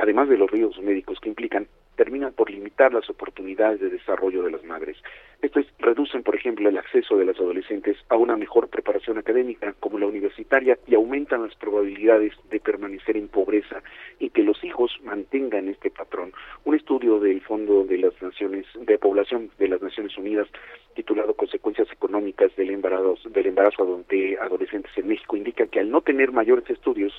además 0.00 0.28
de 0.28 0.38
los 0.38 0.48
riesgos 0.48 0.78
médicos 0.80 1.18
que 1.18 1.30
implican, 1.30 1.66
terminan 1.96 2.34
por 2.34 2.50
limitar 2.50 2.94
las 2.94 3.10
oportunidades 3.10 3.80
de 3.80 3.90
desarrollo 3.90 4.44
de 4.44 4.52
las 4.52 4.62
madres. 4.62 4.96
Esto 5.40 5.60
es, 5.60 5.66
reducen, 5.78 6.24
por 6.24 6.34
ejemplo, 6.34 6.68
el 6.68 6.78
acceso 6.78 7.16
de 7.16 7.24
las 7.24 7.38
adolescentes 7.38 7.96
a 8.08 8.16
una 8.16 8.36
mejor 8.36 8.68
preparación 8.68 9.18
académica 9.18 9.72
como 9.78 9.98
la 9.98 10.06
universitaria 10.06 10.76
y 10.88 10.96
aumentan 10.96 11.44
las 11.44 11.54
probabilidades 11.54 12.32
de 12.50 12.58
permanecer 12.58 13.16
en 13.16 13.28
pobreza 13.28 13.80
y 14.18 14.30
que 14.30 14.42
los 14.42 14.62
hijos 14.64 14.90
mantengan 15.04 15.68
este 15.68 15.90
patrón. 15.90 16.32
Un 16.64 16.74
estudio 16.74 17.20
del 17.20 17.40
Fondo 17.40 17.84
de 17.84 17.98
las 17.98 18.20
Naciones 18.20 18.66
de 18.80 18.98
Población 18.98 19.50
de 19.58 19.68
las 19.68 19.80
Naciones 19.80 20.18
Unidas 20.18 20.48
titulado 20.94 21.34
Consecuencias 21.34 21.90
económicas 21.92 22.54
del 22.56 22.70
embarazo 22.70 23.16
del 23.28 23.46
embarazo 23.46 24.04
de 24.08 24.36
adolescentes 24.40 24.90
en 24.96 25.06
México 25.06 25.36
indica 25.36 25.68
que 25.68 25.78
al 25.78 25.90
no 25.90 26.00
tener 26.00 26.32
mayores 26.32 26.68
estudios 26.68 27.12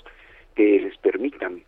que 0.55 0.81
les 0.81 0.97
permitan 0.97 1.63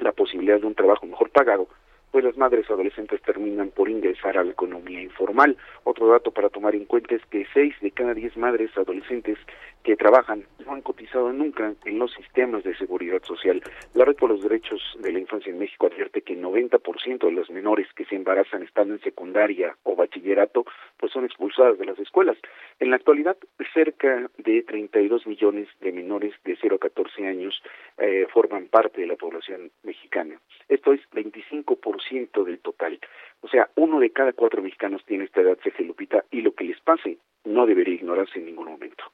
la 0.00 0.12
posibilidad 0.12 0.60
de 0.60 0.66
un 0.66 0.74
trabajo 0.74 1.06
mejor 1.06 1.30
pagado, 1.30 1.66
pues 2.10 2.24
las 2.24 2.36
madres 2.36 2.68
adolescentes 2.70 3.20
terminan 3.22 3.70
por 3.70 3.88
ingresar 3.88 4.38
a 4.38 4.44
la 4.44 4.52
economía 4.52 5.02
informal. 5.02 5.56
Otro 5.84 6.08
dato 6.08 6.30
para 6.30 6.48
tomar 6.48 6.74
en 6.74 6.84
cuenta 6.84 7.14
es 7.14 7.24
que 7.26 7.46
seis 7.52 7.74
de 7.80 7.90
cada 7.90 8.14
diez 8.14 8.36
madres 8.36 8.70
adolescentes 8.76 9.38
que 9.82 9.96
trabajan 9.96 10.44
no 10.64 10.74
han 10.74 10.82
cotizado 10.82 11.32
nunca 11.32 11.74
en 11.84 11.98
los 11.98 12.12
sistemas 12.12 12.64
de 12.64 12.76
seguridad 12.76 13.22
social. 13.22 13.62
La 13.94 14.04
Red 14.04 14.16
por 14.16 14.30
los 14.30 14.42
Derechos 14.42 14.82
de 15.00 15.12
la 15.12 15.18
Infancia 15.18 15.50
en 15.50 15.58
México 15.58 15.86
advierte 15.86 16.22
que 16.22 16.34
el 16.34 16.42
90% 16.42 17.26
de 17.26 17.32
los 17.32 17.50
menores 17.50 17.86
que 17.94 18.04
se 18.04 18.16
embarazan 18.16 18.62
estando 18.62 18.94
en 18.94 19.00
secundaria 19.00 19.76
o 19.84 19.96
bachillerato 19.96 20.64
pues 20.98 21.12
son 21.12 21.24
expulsadas 21.24 21.78
de 21.78 21.86
las 21.86 21.98
escuelas. 21.98 22.36
En 22.80 22.90
la 22.90 22.96
actualidad, 22.96 23.36
cerca 23.72 24.30
de 24.38 24.62
32 24.62 25.26
millones 25.26 25.68
de 25.80 25.92
menores 25.92 26.34
de 26.44 26.56
0 26.60 26.76
a 26.76 26.78
14 26.78 27.26
años 27.26 27.62
eh, 27.98 28.26
forman 28.32 28.66
parte 28.66 29.00
de 29.00 29.06
la 29.06 29.16
población 29.16 29.70
mexicana. 29.82 30.40
Esto 30.68 30.92
es 30.92 31.00
25% 31.12 32.44
del 32.44 32.58
total. 32.58 32.98
O 33.40 33.48
sea, 33.48 33.68
uno 33.76 34.00
de 34.00 34.10
cada 34.10 34.32
cuatro 34.32 34.62
mexicanos 34.62 35.04
tiene 35.06 35.24
esta 35.24 35.40
edad, 35.40 35.58
Sergio 35.62 35.86
Lupita, 35.86 36.24
y 36.30 36.42
lo 36.42 36.52
que 36.52 36.64
les 36.64 36.80
pase 36.80 37.18
no 37.44 37.66
debería 37.66 37.94
ignorarse 37.94 38.38
en 38.38 38.46
ningún 38.46 38.66
momento. 38.66 39.04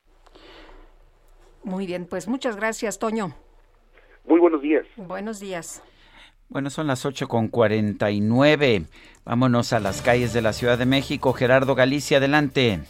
Muy 1.65 1.87
bien, 1.87 2.07
pues 2.07 2.29
muchas 2.29 2.57
gracias, 2.57 2.99
Toño. 2.99 3.35
Muy 4.27 4.39
buenos 4.39 4.63
días. 4.63 4.85
Buenos 4.97 5.41
días. 5.41 5.83
Bueno, 6.49 6.71
son 6.71 6.87
las 6.87 7.05
ocho 7.07 7.27
con 7.27 7.51
nueve. 8.21 8.85
Vámonos 9.25 9.73
a 9.73 9.81
las 9.81 10.03
calles 10.03 10.33
de 10.33 10.43
la 10.43 10.53
Ciudad 10.53 10.79
de 10.79 10.87
México. 10.87 11.33
Gerardo 11.33 11.75
Galicia, 11.75 12.19
adelante. 12.19 12.81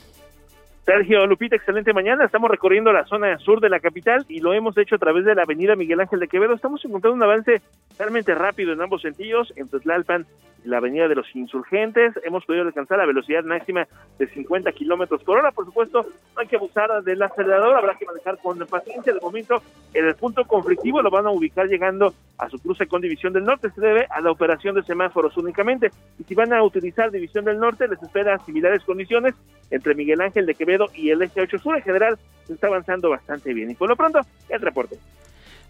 Sergio 0.85 1.27
Lupita, 1.27 1.56
excelente 1.56 1.94
mañana. 1.94 2.27
Estamos 2.27 2.51
recorriendo 2.51 2.93
la 2.93 3.06
zona 3.06 3.39
sur 3.39 3.59
de 3.61 3.70
la 3.70 3.81
capital 3.81 4.27
y 4.28 4.40
lo 4.40 4.52
hemos 4.52 4.77
hecho 4.77 4.97
a 4.97 4.98
través 4.98 5.24
de 5.24 5.35
la 5.35 5.44
avenida 5.44 5.77
Miguel 5.77 6.01
Ángel 6.01 6.20
de 6.20 6.28
Quevedo. 6.28 6.52
Estamos 6.52 6.85
encontrando 6.85 7.16
un 7.16 7.23
avance 7.23 7.62
realmente 7.98 8.35
rápido 8.35 8.74
en 8.74 8.82
ambos 8.82 9.01
sentidos, 9.01 9.51
entre 9.56 9.81
Tlalpan 9.81 10.27
y 10.62 10.69
la 10.69 10.78
avenida 10.78 11.09
de 11.09 11.15
los 11.15 11.27
insurgentes. 11.35 12.12
Hemos 12.23 12.44
podido 12.44 12.65
alcanzar 12.65 12.98
la 12.98 13.06
velocidad 13.06 13.44
máxima 13.44 13.86
de 14.19 14.27
50 14.27 14.73
kilómetros 14.73 15.24
por 15.24 15.39
hora. 15.39 15.52
Por 15.52 15.65
supuesto, 15.65 16.02
no 16.02 16.40
hay 16.40 16.48
que 16.48 16.56
abusar 16.56 17.02
del 17.02 17.23
acelerador, 17.23 17.77
habrá 17.77 17.97
que 17.97 18.05
manejar 18.05 18.36
con 18.43 18.59
paciencia. 18.66 19.15
De 19.15 19.20
momento, 19.20 19.62
en 19.94 20.06
el 20.06 20.15
punto 20.16 20.44
conflictivo 20.44 21.01
lo 21.01 21.11
van 21.11 21.27
a 21.27 21.31
ubicar 21.31 21.66
llegando 21.66 22.12
a 22.36 22.51
su 22.51 22.59
cruce 22.59 22.86
con 22.86 23.01
División 23.01 23.32
del 23.32 23.44
Norte. 23.44 23.70
Se 23.70 23.81
debe 23.81 24.06
a 24.11 24.20
la 24.20 24.31
operación 24.31 24.74
de 24.74 24.82
semáforos 24.82 25.35
únicamente. 25.39 25.90
Y 26.19 26.24
si 26.24 26.35
van 26.35 26.52
a 26.52 26.62
utilizar 26.62 27.11
División 27.11 27.47
del 27.47 27.59
Norte, 27.59 27.89
les 27.89 28.02
espera 28.02 28.39
similares 28.40 28.85
condiciones 28.85 29.35
entre 29.70 29.94
Miguel 29.94 30.20
Ángel 30.20 30.44
de 30.44 30.55
Quevedo 30.55 30.73
y 30.94 31.10
el 31.10 31.22
Eje 31.22 31.40
8 31.40 31.59
Sur. 31.59 31.76
En 31.76 31.82
general, 31.82 32.18
se 32.46 32.55
está 32.55 32.66
avanzando 32.66 33.10
bastante 33.10 33.52
bien. 33.52 33.70
Y 33.70 33.74
por 33.74 33.88
lo 33.88 33.96
pronto, 33.96 34.20
el 34.48 34.60
reporte. 34.60 34.98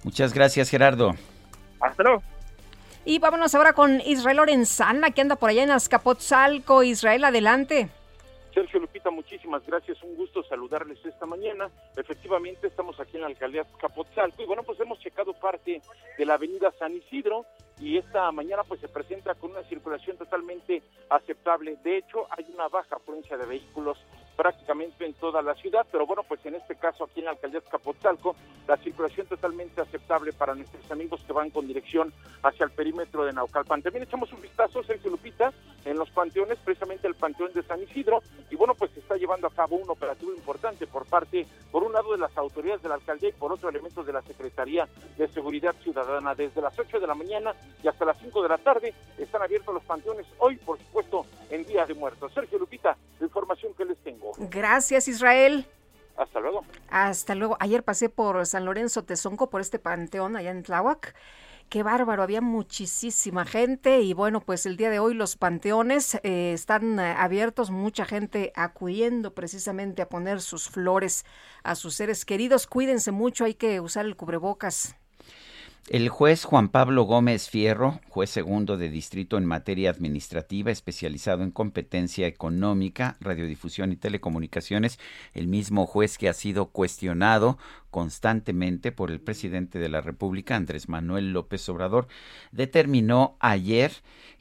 Muchas 0.03 0.35
gracias, 0.35 0.71
Gerardo. 0.71 1.15
Hasta 1.81 2.03
luego. 2.03 2.23
Y 3.07 3.19
vámonos 3.19 3.55
ahora 3.55 3.75
con 3.75 4.01
Israel 4.01 4.39
Lorenzana, 4.39 5.11
que 5.11 5.21
anda 5.21 5.37
por 5.37 5.51
allá 5.51 5.63
en 5.63 5.71
Azcapotzalco. 5.71 6.83
Israel, 6.83 7.25
adelante. 7.25 7.89
Sergio 8.55 8.79
Lupita, 8.79 9.11
muchísimas 9.11 9.67
gracias. 9.67 10.01
Un 10.03 10.15
gusto 10.15 10.43
saludarles 10.45 11.05
esta 11.05 11.27
mañana. 11.27 11.69
Efectivamente, 11.97 12.69
estamos 12.69 12.99
aquí 13.01 13.17
en 13.17 13.23
la 13.23 13.27
alcaldía 13.27 13.63
Azcapotzalco 13.63 14.43
y 14.43 14.47
bueno, 14.47 14.63
pues 14.63 14.79
hemos 14.79 15.01
checado 15.01 15.33
parte 15.35 15.83
de 16.17 16.25
la 16.25 16.35
avenida 16.35 16.73
San 16.79 16.95
Isidro 16.95 17.45
y 17.81 17.99
esta 17.99 18.31
mañana 18.31 18.63
pues 18.63 18.81
se 18.81 18.89
presenta 18.89 19.35
con 19.35 19.51
una 19.51 19.65
circulación 19.65 20.17
totalmente 20.17 20.83
aceptable. 21.11 21.77
De 21.83 21.99
hecho, 21.99 22.29
hay 22.31 22.47
una 22.55 22.69
baja 22.69 22.95
afluencia 22.95 23.37
de 23.37 23.45
vehículos 23.45 23.99
prácticamente 24.37 25.05
en 25.05 25.15
toda 25.15 25.43
la 25.43 25.55
ciudad, 25.55 25.87
pero 25.91 26.07
bueno, 26.07 26.23
pues 26.27 26.45
en 26.47 26.55
este 26.55 26.77
caso 26.77 27.05
aquí 27.05 27.21
en 27.21 27.27
la 27.27 27.33
alcaldía 27.33 27.61
de 27.61 27.67
Capotzalco, 27.67 28.37
la 28.67 28.77
circulación 28.79 29.27
totalmente 29.27 29.81
aceptable 29.81 30.33
para 30.33 30.55
nuestros 30.55 30.91
amigos 30.91 31.23
que 31.27 31.33
van 31.33 31.51
con 31.51 31.67
dirección 31.67 32.13
hacia 32.43 32.65
el 32.65 32.73
perímetro 32.73 33.25
de 33.25 33.33
Naucalpan. 33.33 33.83
También 33.83 34.05
echamos 34.05 34.33
un 34.33 34.41
vistazo, 34.41 34.83
Sergio 34.83 35.11
Lupita, 35.11 35.53
en 35.85 35.99
los 35.99 36.11
panteones, 36.11 36.59
precisamente 36.59 37.07
el 37.07 37.15
panteón 37.15 37.53
de 37.53 37.63
San 37.63 37.83
Isidro, 37.83 38.23
y 38.51 38.57
bueno, 38.57 38.75
pues 38.75 38.91
se 38.93 39.01
está 39.01 39.17
llevando 39.17 39.47
a 39.47 39.51
cabo 39.51 39.77
un 39.77 39.89
operativo 39.89 40.33
importante 40.35 40.87
por 40.87 41.07
parte, 41.07 41.47
por 41.71 41.83
un 41.83 41.93
lado 41.93 42.13
de 42.13 42.19
las 42.19 42.37
autoridades 42.37 42.83
de 42.83 42.89
la 42.89 42.97
alcaldía 42.97 43.29
y 43.29 43.33
por 43.33 43.53
otro 43.53 43.69
elementos 43.69 44.07
de 44.07 44.13
la 44.13 44.23
Secretaría 44.23 44.89
de 45.17 45.29
Seguridad 45.29 45.75
Ciudadana. 45.83 46.35
Desde 46.35 46.61
las 46.61 46.79
8 46.79 47.01
de 47.01 47.07
la 47.07 47.15
mañana 47.15 47.55
y 47.83 47.89
hasta 47.89 48.05
las 48.05 48.19
5 48.19 48.43
de 48.43 48.49
la 48.49 48.59
tarde 48.59 48.95
están 49.19 49.43
abiertos 49.43 49.75
los 49.75 49.85
panteones 49.85 50.27
hoy, 50.39 50.57
por 50.57 50.79
supuesto, 50.79 51.27
en 51.51 51.65
Día 51.65 51.87
de 51.87 51.95
Muertos. 51.95 52.33
Sergio 52.33 52.59
Lupita, 52.59 52.97
la 53.19 53.27
información 53.27 53.75
que 53.75 53.85
les 53.85 53.99
tengo. 53.99 54.24
Gracias, 54.39 55.09
Israel. 55.09 55.67
Hasta 56.17 56.41
luego. 56.41 56.65
Hasta 56.91 57.35
luego. 57.35 57.57
Ayer 57.61 57.83
pasé 57.83 58.09
por 58.09 58.45
San 58.47 58.65
Lorenzo 58.65 59.05
Tezonco, 59.05 59.51
por 59.51 59.61
este 59.61 59.79
panteón 59.79 60.37
allá 60.37 60.51
en 60.51 60.63
Tláhuac. 60.63 61.15
Qué 61.69 61.83
bárbaro, 61.83 62.23
había 62.23 62.41
muchísima 62.41 63.45
gente 63.45 64.01
y 64.03 64.13
bueno, 64.13 64.41
pues 64.41 64.67
el 64.67 64.77
día 64.77 64.91
de 64.91 64.99
hoy 64.99 65.15
los 65.15 65.37
panteones 65.37 66.15
eh, 66.23 66.53
están 66.53 67.01
eh, 67.01 67.15
abiertos, 67.19 67.71
mucha 67.71 68.05
gente 68.05 68.53
acudiendo 68.55 69.35
precisamente 69.35 70.03
a 70.03 70.09
poner 70.09 70.41
sus 70.41 70.69
flores 70.69 71.25
a 71.65 71.75
sus 71.75 71.95
seres 71.95 72.25
queridos. 72.25 72.67
Cuídense 72.67 73.11
mucho, 73.13 73.45
hay 73.45 73.55
que 73.55 73.81
usar 73.81 74.05
el 74.05 74.15
cubrebocas. 74.15 74.95
El 75.91 76.09
juez 76.09 76.47
Juan 76.47 76.71
Pablo 76.71 77.03
Gómez 77.03 77.51
Fierro, 77.51 78.01
juez 78.09 78.31
segundo 78.31 78.79
de 78.79 78.89
distrito 78.89 79.37
en 79.37 79.45
materia 79.45 79.91
administrativa, 79.91 80.71
especializado 80.71 81.43
en 81.43 81.51
competencia 81.51 82.27
económica, 82.27 83.19
radiodifusión 83.21 83.93
y 83.93 83.97
telecomunicaciones, 83.97 84.99
el 85.35 85.47
mismo 85.47 85.85
juez 85.85 86.17
que 86.17 86.31
ha 86.31 86.33
sido 86.33 86.71
cuestionado 86.71 87.59
constantemente 87.95 88.91
por 88.91 89.13
el 89.13 89.21
presidente 89.21 89.79
de 89.79 89.89
la 89.89 90.01
República, 90.01 90.57
Andrés 90.57 90.89
Manuel 90.89 91.33
López 91.33 91.69
Obrador, 91.69 92.09
determinó 92.51 93.37
ayer 93.39 93.93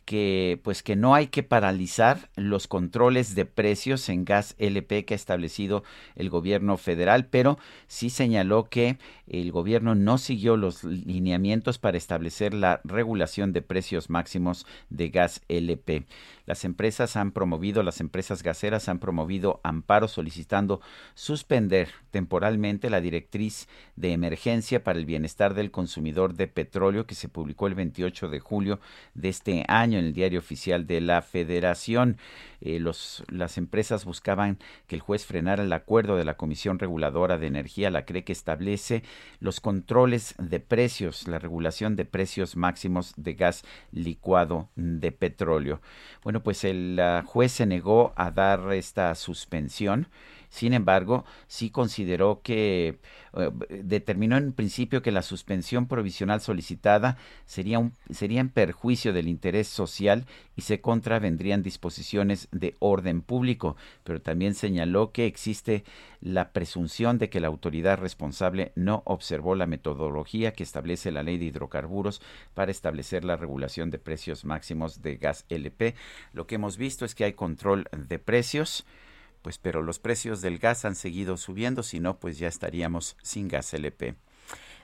que 0.05 0.59
pues 0.63 0.81
que 0.81 0.95
no 0.95 1.13
hay 1.13 1.27
que 1.27 1.43
paralizar 1.43 2.29
los 2.35 2.67
controles 2.67 3.35
de 3.35 3.45
precios 3.45 4.09
en 4.09 4.25
gas 4.25 4.55
LP 4.57 5.05
que 5.05 5.13
ha 5.13 5.15
establecido 5.15 5.83
el 6.15 6.31
gobierno 6.31 6.77
federal, 6.77 7.27
pero 7.27 7.59
sí 7.85 8.09
señaló 8.09 8.65
que 8.65 8.97
el 9.27 9.51
gobierno 9.51 9.93
no 9.93 10.17
siguió 10.17 10.57
los 10.57 10.83
lineamientos 10.83 11.77
para 11.77 11.97
establecer 11.97 12.55
la 12.55 12.81
regulación 12.83 13.53
de 13.53 13.61
precios 13.61 14.09
máximos 14.09 14.65
de 14.89 15.09
gas 15.09 15.41
LP. 15.47 16.05
Las 16.45 16.65
empresas 16.65 17.15
han 17.15 17.31
promovido, 17.31 17.83
las 17.83 18.01
empresas 18.01 18.43
gaseras 18.43 18.89
han 18.89 18.99
promovido 18.99 19.61
amparo 19.63 20.07
solicitando 20.07 20.81
suspender 21.13 21.89
temporalmente 22.11 22.89
la 22.89 22.99
directriz 22.99 23.69
de 23.95 24.11
emergencia 24.11 24.83
para 24.83 24.99
el 24.99 25.05
bienestar 25.05 25.53
del 25.53 25.71
consumidor 25.71 26.33
de 26.33 26.47
petróleo 26.47 27.05
que 27.05 27.15
se 27.15 27.29
publicó 27.29 27.67
el 27.67 27.75
28 27.75 28.29
de 28.29 28.39
julio 28.39 28.79
de 29.13 29.29
este 29.29 29.63
año 29.67 29.99
en 29.99 30.05
el 30.05 30.13
diario 30.13 30.39
oficial 30.39 30.85
de 30.85 31.01
la 31.01 31.21
Federación. 31.21 32.17
Eh, 32.65 32.79
los, 32.79 33.25
las 33.27 33.57
empresas 33.57 34.05
buscaban 34.05 34.57
que 34.87 34.95
el 34.95 35.01
juez 35.01 35.25
frenara 35.25 35.63
el 35.63 35.73
acuerdo 35.73 36.15
de 36.15 36.23
la 36.23 36.37
Comisión 36.37 36.79
Reguladora 36.79 37.37
de 37.37 37.47
Energía, 37.47 37.91
la 37.91 38.05
CRE, 38.05 38.23
que 38.23 38.31
establece 38.31 39.03
los 39.41 39.59
controles 39.59 40.33
de 40.37 40.61
precios, 40.61 41.27
la 41.27 41.39
regulación 41.39 41.97
de 41.97 42.05
precios 42.05 42.55
máximos 42.55 43.13
de 43.17 43.33
gas 43.33 43.65
licuado 43.91 44.69
de 44.75 45.11
petróleo. 45.11 45.81
Bueno, 46.23 46.41
pues 46.41 46.63
el 46.63 47.01
juez 47.25 47.51
se 47.51 47.65
negó 47.65 48.13
a 48.15 48.31
dar 48.31 48.71
esta 48.71 49.13
suspensión 49.15 50.07
sin 50.53 50.73
embargo, 50.73 51.25
sí 51.47 51.71
consideró 51.71 52.41
que 52.43 52.99
eh, 53.35 53.49
determinó 53.81 54.37
en 54.37 54.53
principio 54.53 55.01
que 55.01 55.11
la 55.11 55.23
suspensión 55.23 55.87
provisional 55.87 56.41
solicitada 56.41 57.17
sería, 57.47 57.79
un, 57.79 57.93
sería 58.11 58.39
en 58.39 58.49
perjuicio 58.49 59.13
del 59.13 59.29
interés 59.29 59.67
social 59.67 60.27
y 60.55 60.61
se 60.61 60.79
contravendrían 60.79 61.63
disposiciones 61.63 62.49
de 62.51 62.75
orden 62.77 63.23
público, 63.23 63.77
pero 64.03 64.21
también 64.21 64.53
señaló 64.53 65.11
que 65.11 65.25
existe 65.25 65.85
la 66.21 66.51
presunción 66.51 67.17
de 67.17 67.31
que 67.31 67.39
la 67.39 67.47
autoridad 67.47 67.97
responsable 67.97 68.73
no 68.75 69.01
observó 69.07 69.55
la 69.55 69.65
metodología 69.65 70.53
que 70.53 70.61
establece 70.61 71.11
la 71.11 71.23
ley 71.23 71.39
de 71.39 71.45
hidrocarburos 71.45 72.21
para 72.53 72.69
establecer 72.69 73.25
la 73.25 73.37
regulación 73.37 73.89
de 73.89 73.97
precios 73.97 74.45
máximos 74.45 75.01
de 75.01 75.15
gas 75.17 75.45
LP. 75.49 75.95
Lo 76.31 76.45
que 76.45 76.55
hemos 76.55 76.77
visto 76.77 77.05
es 77.05 77.15
que 77.15 77.23
hay 77.23 77.33
control 77.33 77.87
de 77.91 78.19
precios 78.19 78.85
pues 79.43 79.59
pero 79.59 79.83
los 79.83 79.99
precios 79.99 80.41
del 80.41 80.57
gas 80.57 80.85
han 80.85 80.95
seguido 80.95 81.37
subiendo, 81.37 81.83
si 81.83 81.99
no, 81.99 82.17
pues 82.17 82.39
ya 82.39 82.47
estaríamos 82.47 83.15
sin 83.21 83.47
gas 83.47 83.71
LP. 83.75 84.15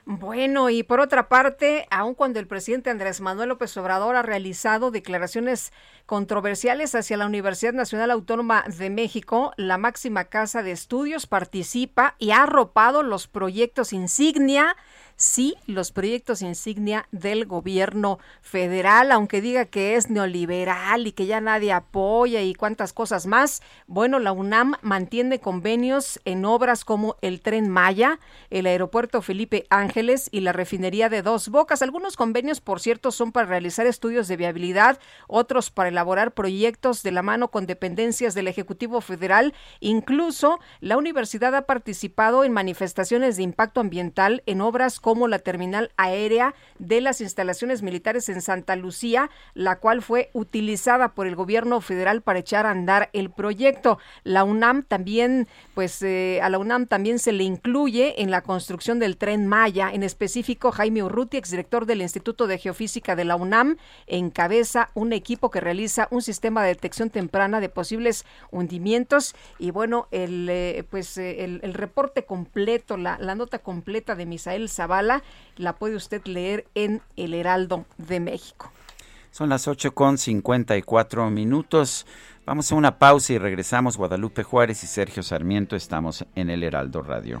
Bueno, 0.06 0.70
y 0.70 0.82
por 0.82 0.98
otra 1.00 1.28
parte, 1.28 1.86
aun 1.90 2.14
cuando 2.14 2.40
el 2.40 2.46
presidente 2.46 2.90
Andrés 2.90 3.20
Manuel 3.20 3.50
López 3.50 3.76
Obrador 3.76 4.16
ha 4.16 4.22
realizado 4.22 4.90
declaraciones 4.90 5.72
controversiales 6.06 6.94
hacia 6.94 7.16
la 7.16 7.26
Universidad 7.26 7.74
Nacional 7.74 8.10
Autónoma 8.10 8.64
de 8.66 8.90
México, 8.90 9.52
la 9.56 9.78
máxima 9.78 10.24
casa 10.24 10.62
de 10.62 10.72
estudios 10.72 11.26
participa 11.26 12.16
y 12.18 12.30
ha 12.30 12.42
arropado 12.44 13.02
los 13.02 13.28
proyectos 13.28 13.92
insignia 13.92 14.76
sí 15.20 15.54
los 15.66 15.92
proyectos 15.92 16.40
insignia 16.40 17.06
del 17.12 17.44
gobierno 17.44 18.18
federal, 18.40 19.12
aunque 19.12 19.42
diga 19.42 19.66
que 19.66 19.94
es 19.94 20.08
neoliberal 20.08 21.06
y 21.06 21.12
que 21.12 21.26
ya 21.26 21.42
nadie 21.42 21.72
apoya 21.72 22.40
y 22.40 22.54
cuántas 22.54 22.94
cosas 22.94 23.26
más. 23.26 23.62
Bueno, 23.86 24.18
la 24.18 24.32
UNAM 24.32 24.76
mantiene 24.80 25.38
convenios 25.38 26.20
en 26.24 26.46
obras 26.46 26.86
como 26.86 27.16
el 27.20 27.42
tren 27.42 27.68
Maya, 27.68 28.18
el 28.48 28.66
aeropuerto 28.66 29.20
Felipe 29.20 29.66
Ángeles 29.68 30.28
y 30.32 30.40
la 30.40 30.54
refinería 30.54 31.10
de 31.10 31.20
Dos 31.20 31.50
Bocas. 31.50 31.82
Algunos 31.82 32.16
convenios, 32.16 32.62
por 32.62 32.80
cierto, 32.80 33.10
son 33.10 33.30
para 33.30 33.46
realizar 33.46 33.86
estudios 33.86 34.26
de 34.26 34.38
viabilidad, 34.38 34.98
otros 35.28 35.70
para 35.70 35.90
elaborar 35.90 36.32
proyectos 36.32 37.02
de 37.02 37.12
la 37.12 37.22
mano 37.22 37.48
con 37.48 37.66
dependencias 37.66 38.34
del 38.34 38.48
Ejecutivo 38.48 39.02
Federal. 39.02 39.52
Incluso 39.80 40.60
la 40.80 40.96
universidad 40.96 41.54
ha 41.54 41.66
participado 41.66 42.42
en 42.44 42.52
manifestaciones 42.52 43.36
de 43.36 43.42
impacto 43.42 43.80
ambiental 43.80 44.42
en 44.46 44.62
obras 44.62 44.98
como 44.98 45.09
como 45.10 45.26
la 45.26 45.40
terminal 45.40 45.90
aérea 45.96 46.54
de 46.78 47.00
las 47.00 47.20
instalaciones 47.20 47.82
militares 47.82 48.28
en 48.28 48.40
Santa 48.40 48.76
Lucía, 48.76 49.28
la 49.54 49.80
cual 49.80 50.02
fue 50.02 50.30
utilizada 50.34 51.14
por 51.14 51.26
el 51.26 51.34
gobierno 51.34 51.80
federal 51.80 52.22
para 52.22 52.38
echar 52.38 52.64
a 52.64 52.70
andar 52.70 53.10
el 53.12 53.28
proyecto. 53.28 53.98
La 54.22 54.44
UNAM 54.44 54.84
también, 54.84 55.48
pues 55.74 56.00
eh, 56.02 56.38
a 56.44 56.48
la 56.48 56.58
UNAM 56.58 56.86
también 56.86 57.18
se 57.18 57.32
le 57.32 57.42
incluye 57.42 58.22
en 58.22 58.30
la 58.30 58.42
construcción 58.42 59.00
del 59.00 59.16
tren 59.16 59.48
Maya, 59.48 59.90
en 59.92 60.04
específico 60.04 60.70
Jaime 60.70 61.02
Urruti, 61.02 61.36
exdirector 61.36 61.86
del 61.86 62.02
Instituto 62.02 62.46
de 62.46 62.58
Geofísica 62.58 63.16
de 63.16 63.24
la 63.24 63.34
UNAM, 63.34 63.78
encabeza 64.06 64.90
un 64.94 65.12
equipo 65.12 65.50
que 65.50 65.60
realiza 65.60 66.06
un 66.12 66.22
sistema 66.22 66.62
de 66.62 66.68
detección 66.68 67.10
temprana 67.10 67.58
de 67.58 67.68
posibles 67.68 68.24
hundimientos 68.52 69.34
y 69.58 69.72
bueno, 69.72 70.06
el 70.12 70.46
eh, 70.48 70.84
pues 70.88 71.18
eh, 71.18 71.42
el, 71.42 71.74
reporte 71.74 72.24
completo, 72.24 72.96
la, 72.96 73.18
nota 73.34 73.58
completa 73.58 74.14
de 74.14 74.24
Misael 74.24 74.68
Zavala 74.68 74.99
la 75.02 75.72
puede 75.74 75.96
usted 75.96 76.24
leer 76.24 76.66
en 76.74 77.02
El 77.16 77.34
Heraldo 77.34 77.84
de 77.98 78.20
México. 78.20 78.72
Son 79.30 79.48
las 79.48 79.68
8 79.68 79.92
con 79.92 80.18
54 80.18 81.30
minutos. 81.30 82.06
Vamos 82.46 82.72
a 82.72 82.74
una 82.74 82.98
pausa 82.98 83.32
y 83.32 83.38
regresamos. 83.38 83.96
Guadalupe 83.96 84.42
Juárez 84.42 84.82
y 84.82 84.86
Sergio 84.86 85.22
Sarmiento 85.22 85.76
estamos 85.76 86.24
en 86.34 86.50
El 86.50 86.64
Heraldo 86.64 87.02
Radio. 87.02 87.40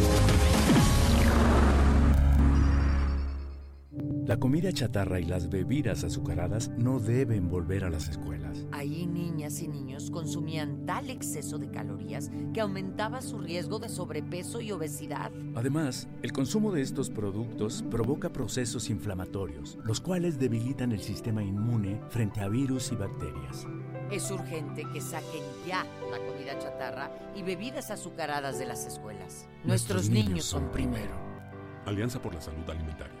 La 4.31 4.39
comida 4.39 4.71
chatarra 4.71 5.19
y 5.19 5.25
las 5.25 5.49
bebidas 5.49 6.05
azucaradas 6.05 6.69
no 6.77 7.01
deben 7.01 7.49
volver 7.49 7.83
a 7.83 7.89
las 7.89 8.07
escuelas. 8.07 8.65
Ahí 8.71 9.05
niñas 9.05 9.61
y 9.61 9.67
niños 9.67 10.09
consumían 10.09 10.85
tal 10.85 11.09
exceso 11.09 11.57
de 11.57 11.69
calorías 11.69 12.31
que 12.53 12.61
aumentaba 12.61 13.21
su 13.21 13.39
riesgo 13.39 13.77
de 13.79 13.89
sobrepeso 13.89 14.61
y 14.61 14.71
obesidad. 14.71 15.33
Además, 15.53 16.07
el 16.21 16.31
consumo 16.31 16.71
de 16.71 16.81
estos 16.81 17.09
productos 17.09 17.83
provoca 17.91 18.31
procesos 18.31 18.89
inflamatorios, 18.89 19.77
los 19.83 19.99
cuales 19.99 20.39
debilitan 20.39 20.93
el 20.93 21.01
sistema 21.01 21.43
inmune 21.43 21.99
frente 22.07 22.39
a 22.39 22.47
virus 22.47 22.93
y 22.93 22.95
bacterias. 22.95 23.67
Es 24.11 24.31
urgente 24.31 24.85
que 24.93 25.01
saquen 25.01 25.43
ya 25.67 25.85
la 26.09 26.19
comida 26.25 26.57
chatarra 26.57 27.11
y 27.35 27.43
bebidas 27.43 27.91
azucaradas 27.91 28.57
de 28.57 28.65
las 28.65 28.85
escuelas. 28.85 29.49
Nuestros, 29.65 30.09
niños, 30.09 30.45
son 30.45 30.71
primero. 30.71 31.19
Alianza 31.85 32.21
por 32.21 32.33
la 32.33 32.39
Salud 32.39 32.69
Alimentaria. 32.69 33.20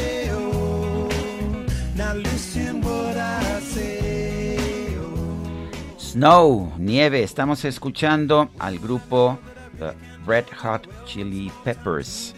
Snow, 6.11 6.73
nieve. 6.77 7.23
Estamos 7.23 7.63
escuchando 7.63 8.49
al 8.59 8.79
grupo 8.79 9.39
The 9.79 9.93
Red 10.27 10.43
Hot 10.61 11.05
Chili 11.05 11.49
Peppers 11.63 12.35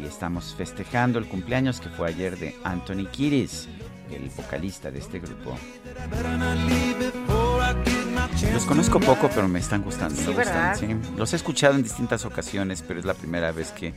y 0.00 0.06
estamos 0.06 0.52
festejando 0.56 1.20
el 1.20 1.28
cumpleaños 1.28 1.80
que 1.80 1.88
fue 1.88 2.08
ayer 2.08 2.36
de 2.36 2.56
Anthony 2.64 3.06
Kiris, 3.12 3.68
el 4.12 4.30
vocalista 4.30 4.90
de 4.90 4.98
este 4.98 5.18
grupo. 5.18 5.56
Los 8.52 8.64
conozco 8.64 9.00
poco, 9.00 9.28
pero 9.34 9.48
me 9.48 9.58
están 9.58 9.82
gustando. 9.82 10.20
me 10.20 10.26
gustan, 10.34 10.76
sí. 10.76 10.86
Los 11.16 11.32
he 11.32 11.36
escuchado 11.36 11.74
en 11.74 11.82
distintas 11.82 12.24
ocasiones, 12.24 12.82
pero 12.86 13.00
es 13.00 13.06
la 13.06 13.14
primera 13.14 13.52
vez 13.52 13.70
que 13.72 13.94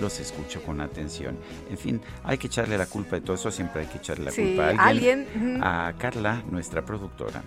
los 0.00 0.18
escucho 0.20 0.62
con 0.62 0.80
atención. 0.80 1.38
En 1.70 1.78
fin, 1.78 2.00
hay 2.24 2.38
que 2.38 2.46
echarle 2.46 2.78
la 2.78 2.86
culpa 2.86 3.16
de 3.16 3.22
todo 3.22 3.34
eso, 3.34 3.50
siempre 3.50 3.82
hay 3.82 3.86
que 3.88 3.98
echarle 3.98 4.26
la 4.26 4.30
Sí, 4.30 4.42
culpa 4.56 4.82
a 4.82 4.86
alguien. 4.86 5.60
A 5.62 5.92
Carla, 5.98 6.42
nuestra 6.50 6.84
productora. 6.84 7.42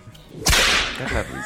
Carla 0.98 1.22
Ruiz. 1.24 1.44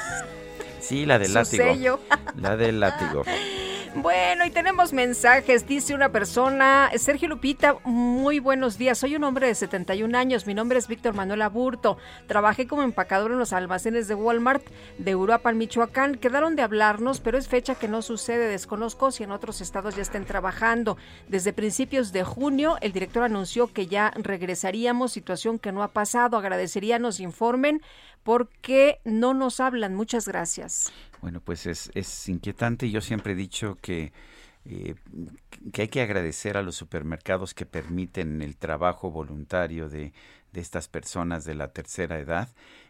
Sí, 0.81 1.07
la 1.07 1.19
del 1.19 1.29
Su 1.29 1.35
látigo. 1.35 1.65
sello. 1.65 2.01
La 2.37 2.57
del 2.57 2.81
látigo. 2.81 3.25
Bueno, 4.03 4.45
y 4.45 4.51
tenemos 4.51 4.93
mensajes. 4.93 5.67
Dice 5.67 5.95
una 5.95 6.13
persona, 6.13 6.91
Sergio 6.99 7.29
Lupita, 7.29 7.79
muy 7.85 8.41
buenos 8.41 8.77
días. 8.77 8.99
Soy 8.99 9.17
un 9.17 9.25
hombre 9.25 9.47
de 9.47 9.55
71 9.55 10.19
años. 10.19 10.47
Mi 10.47 10.53
nombre 10.53 10.79
es 10.79 10.87
Víctor 10.87 11.15
Manuel 11.15 11.41
Aburto. 11.41 11.97
Trabajé 12.27 12.67
como 12.67 12.83
empacador 12.83 13.31
en 13.33 13.39
los 13.39 13.55
almacenes 13.55 14.07
de 14.07 14.15
Walmart 14.15 14.67
de 14.99 15.17
Uruapan, 15.17 15.57
Michoacán. 15.57 16.17
Quedaron 16.17 16.57
de 16.57 16.63
hablarnos, 16.63 17.21
pero 17.21 17.39
es 17.39 17.49
fecha 17.49 17.75
que 17.75 17.89
no 17.89 18.03
sucede. 18.03 18.49
Desconozco 18.49 19.11
si 19.11 19.25
en 19.25 19.33
otros 19.33 19.63
estados 19.63 19.97
ya 19.97 20.03
estén 20.03 20.27
trabajando. 20.27 20.99
Desde 21.29 21.55
principios 21.55 22.13
de 22.13 22.23
junio, 22.23 22.77
el 22.83 22.93
director 22.93 23.23
anunció 23.23 23.73
que 23.73 23.87
ya 23.87 24.13
regresaríamos, 24.15 25.13
situación 25.13 25.59
que 25.59 25.73
no 25.73 25.83
ha 25.83 25.95
pasado. 25.95 26.37
Agradecería 26.37 26.99
nos 26.99 27.19
informen 27.19 27.81
porque 28.27 28.99
no 29.05 29.35
nos 29.35 29.61
hablan. 29.61 29.95
Muchas 29.95 30.27
gracias. 30.27 30.93
Bueno, 31.21 31.41
pues 31.41 31.67
es, 31.67 31.91
es 31.95 32.29
inquietante. 32.29 32.91
Yo 32.91 33.01
siempre 33.01 33.33
he 33.33 33.37
dicho 33.37 33.77
que, 33.81 34.13
eh, 34.65 34.95
que 35.73 35.83
hay 35.83 35.89
que 35.89 36.03
agradecer 36.03 36.57
a 36.57 36.63
los 36.63 36.77
supermercados 36.77 37.55
que 37.55 37.67
permiten 37.67 38.43
el 38.43 38.57
trabajo 38.57 39.11
voluntario 39.11 39.89
de, 39.89 40.13
de 40.53 40.61
estas 40.61 40.89
personas 40.89 41.45
de 41.45 41.55
la 41.55 41.69
tercera 41.73 42.19
edad. 42.19 42.49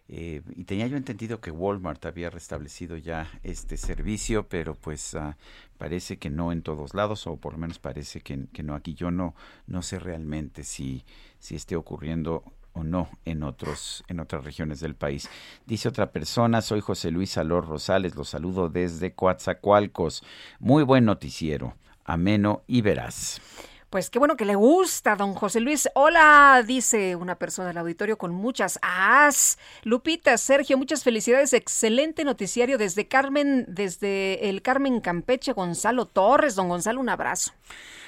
Eh, 0.08 0.42
y 0.54 0.64
tenía 0.64 0.86
yo 0.86 0.96
entendido 0.96 1.40
que 1.40 1.50
Walmart 1.50 2.04
había 2.06 2.30
restablecido 2.30 2.96
ya 2.96 3.28
este 3.42 3.76
servicio, 3.76 4.48
pero 4.48 4.74
pues 4.74 5.14
ah, 5.16 5.36
parece 5.78 6.16
que 6.18 6.30
no 6.30 6.52
en 6.52 6.62
todos 6.62 6.94
lados, 6.94 7.26
o 7.26 7.36
por 7.36 7.54
lo 7.54 7.58
menos 7.58 7.78
parece 7.80 8.20
que, 8.20 8.46
que 8.52 8.62
no 8.62 8.74
aquí. 8.74 8.94
Yo 8.94 9.10
no, 9.10 9.34
no 9.66 9.82
sé 9.82 9.98
realmente 9.98 10.62
si, 10.64 11.04
si 11.40 11.56
esté 11.56 11.74
ocurriendo 11.76 12.44
o 12.76 12.84
no 12.84 13.08
en 13.24 13.42
otros 13.42 14.04
en 14.08 14.20
otras 14.20 14.44
regiones 14.44 14.80
del 14.80 14.94
país. 14.94 15.28
Dice 15.64 15.88
otra 15.88 16.12
persona, 16.12 16.60
soy 16.60 16.80
José 16.80 17.10
Luis 17.10 17.36
Alor 17.38 17.66
Rosales, 17.66 18.14
los 18.14 18.28
saludo 18.28 18.68
desde 18.68 19.14
Coatzacoalcos. 19.14 20.22
Muy 20.60 20.84
buen 20.84 21.04
noticiero, 21.04 21.74
ameno 22.04 22.62
y 22.66 22.82
veraz. 22.82 23.40
Pues 23.88 24.10
qué 24.10 24.18
bueno 24.18 24.36
que 24.36 24.44
le 24.44 24.56
gusta, 24.56 25.14
don 25.14 25.32
José 25.34 25.60
Luis. 25.60 25.88
Hola, 25.94 26.62
dice 26.66 27.14
una 27.14 27.36
persona 27.36 27.68
del 27.68 27.78
auditorio 27.78 28.18
con 28.18 28.34
muchas 28.34 28.78
as. 28.82 29.58
Lupita, 29.84 30.36
Sergio, 30.38 30.76
muchas 30.76 31.04
felicidades. 31.04 31.52
Excelente 31.52 32.24
noticiario 32.24 32.78
desde 32.78 33.06
Carmen, 33.06 33.64
desde 33.68 34.50
el 34.50 34.60
Carmen 34.60 35.00
Campeche, 35.00 35.52
Gonzalo 35.52 36.04
Torres. 36.04 36.56
Don 36.56 36.68
Gonzalo, 36.68 37.00
un 37.00 37.08
abrazo. 37.08 37.52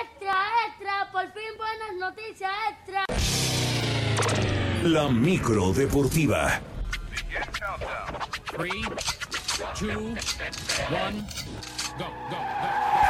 Extra, 0.02 0.38
extra, 0.68 1.12
por 1.12 1.32
fin 1.34 1.52
buenas 1.58 1.96
noticias, 2.00 2.52
extra. 2.72 3.06
La 4.84 5.10
micro 5.10 5.74
deportiva. 5.74 6.62
Three, 8.56 8.86
two, 9.76 10.16
one, 10.90 11.28
go, 12.00 12.06
go, 12.30 12.38
Le- 12.38 13.05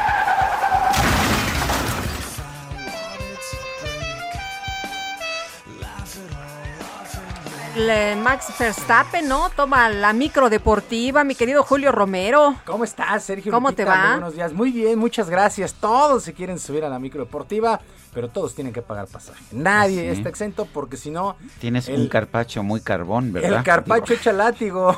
Max 7.75 8.53
Verstappen, 8.57 9.27
¿no? 9.27 9.49
Toma 9.49 9.89
la 9.89 10.13
micro 10.13 10.49
deportiva, 10.49 11.25
mi 11.25 11.35
querido 11.35 11.61
Julio 11.61 11.91
Romero. 11.91 12.55
¿Cómo 12.65 12.85
estás, 12.85 13.23
Sergio? 13.25 13.51
¿Cómo 13.51 13.67
Lupita? 13.69 13.83
te 13.83 13.89
va? 13.89 13.97
Muy 14.03 14.11
buenos 14.13 14.33
días. 14.35 14.53
Muy 14.53 14.71
bien, 14.71 14.97
muchas 14.97 15.29
gracias. 15.29 15.73
Todos 15.73 16.23
se 16.23 16.33
quieren 16.33 16.57
subir 16.57 16.85
a 16.85 16.89
la 16.89 16.99
micro 16.99 17.19
deportiva, 17.25 17.81
pero 18.13 18.29
todos 18.29 18.55
tienen 18.55 18.71
que 18.71 18.81
pagar 18.81 19.07
pasaje. 19.07 19.43
Nadie 19.51 20.09
¿Ah, 20.09 20.13
sí? 20.13 20.17
está 20.19 20.29
exento 20.29 20.65
porque 20.73 20.95
si 20.95 21.09
no, 21.11 21.35
Tienes 21.59 21.89
El- 21.89 21.99
un 21.99 22.07
carpacho 22.07 22.63
muy 22.63 22.79
carbón, 22.79 23.33
¿verdad? 23.33 23.57
el 23.57 23.63
carpacho 23.63 24.05
Digo, 24.13 24.21
echa 24.21 24.31
látigo. 24.31 24.95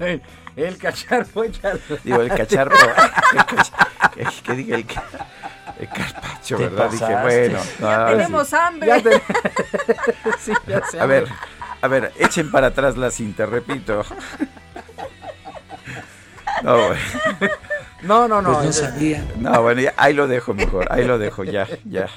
el, 0.00 0.22
el 0.56 0.76
cacharro 0.76 1.44
echa 1.44 1.68
látigo. 1.74 1.98
Digo, 2.02 2.20
el 2.20 2.28
cacharro. 2.30 2.74
el 3.32 3.44
cacha- 3.46 3.88
que, 4.12 4.26
que 4.42 4.52
diga 4.54 4.76
el, 4.76 4.86
ca- 4.86 5.04
el 5.12 5.53
carpacho, 5.88 6.58
¿verdad? 6.58 6.90
Dije, 6.90 7.16
bueno. 7.22 7.58
Ya 7.80 8.06
tenemos 8.08 8.48
sí. 8.48 8.56
hambre. 8.56 8.88
Ya 8.88 9.02
te- 9.02 9.22
Sí, 10.38 10.52
ya 10.66 10.84
sé, 10.86 11.00
A 11.00 11.06
ver, 11.06 11.26
a 11.80 11.88
ver, 11.88 12.12
echen 12.18 12.50
para 12.50 12.68
atrás 12.68 12.96
la 12.96 13.10
cinta, 13.10 13.46
repito. 13.46 14.04
No, 16.62 16.76
bueno. 16.76 17.00
No, 18.02 18.28
no, 18.28 18.42
no. 18.42 18.52
Pues 18.54 18.66
no 18.66 18.72
sabía. 18.72 19.24
No, 19.38 19.62
bueno, 19.62 19.80
ya, 19.80 19.94
ahí 19.96 20.12
lo 20.14 20.26
dejo 20.26 20.54
mejor. 20.54 20.86
Ahí 20.90 21.04
lo 21.04 21.18
dejo, 21.18 21.44
ya, 21.44 21.66
ya. 21.84 22.08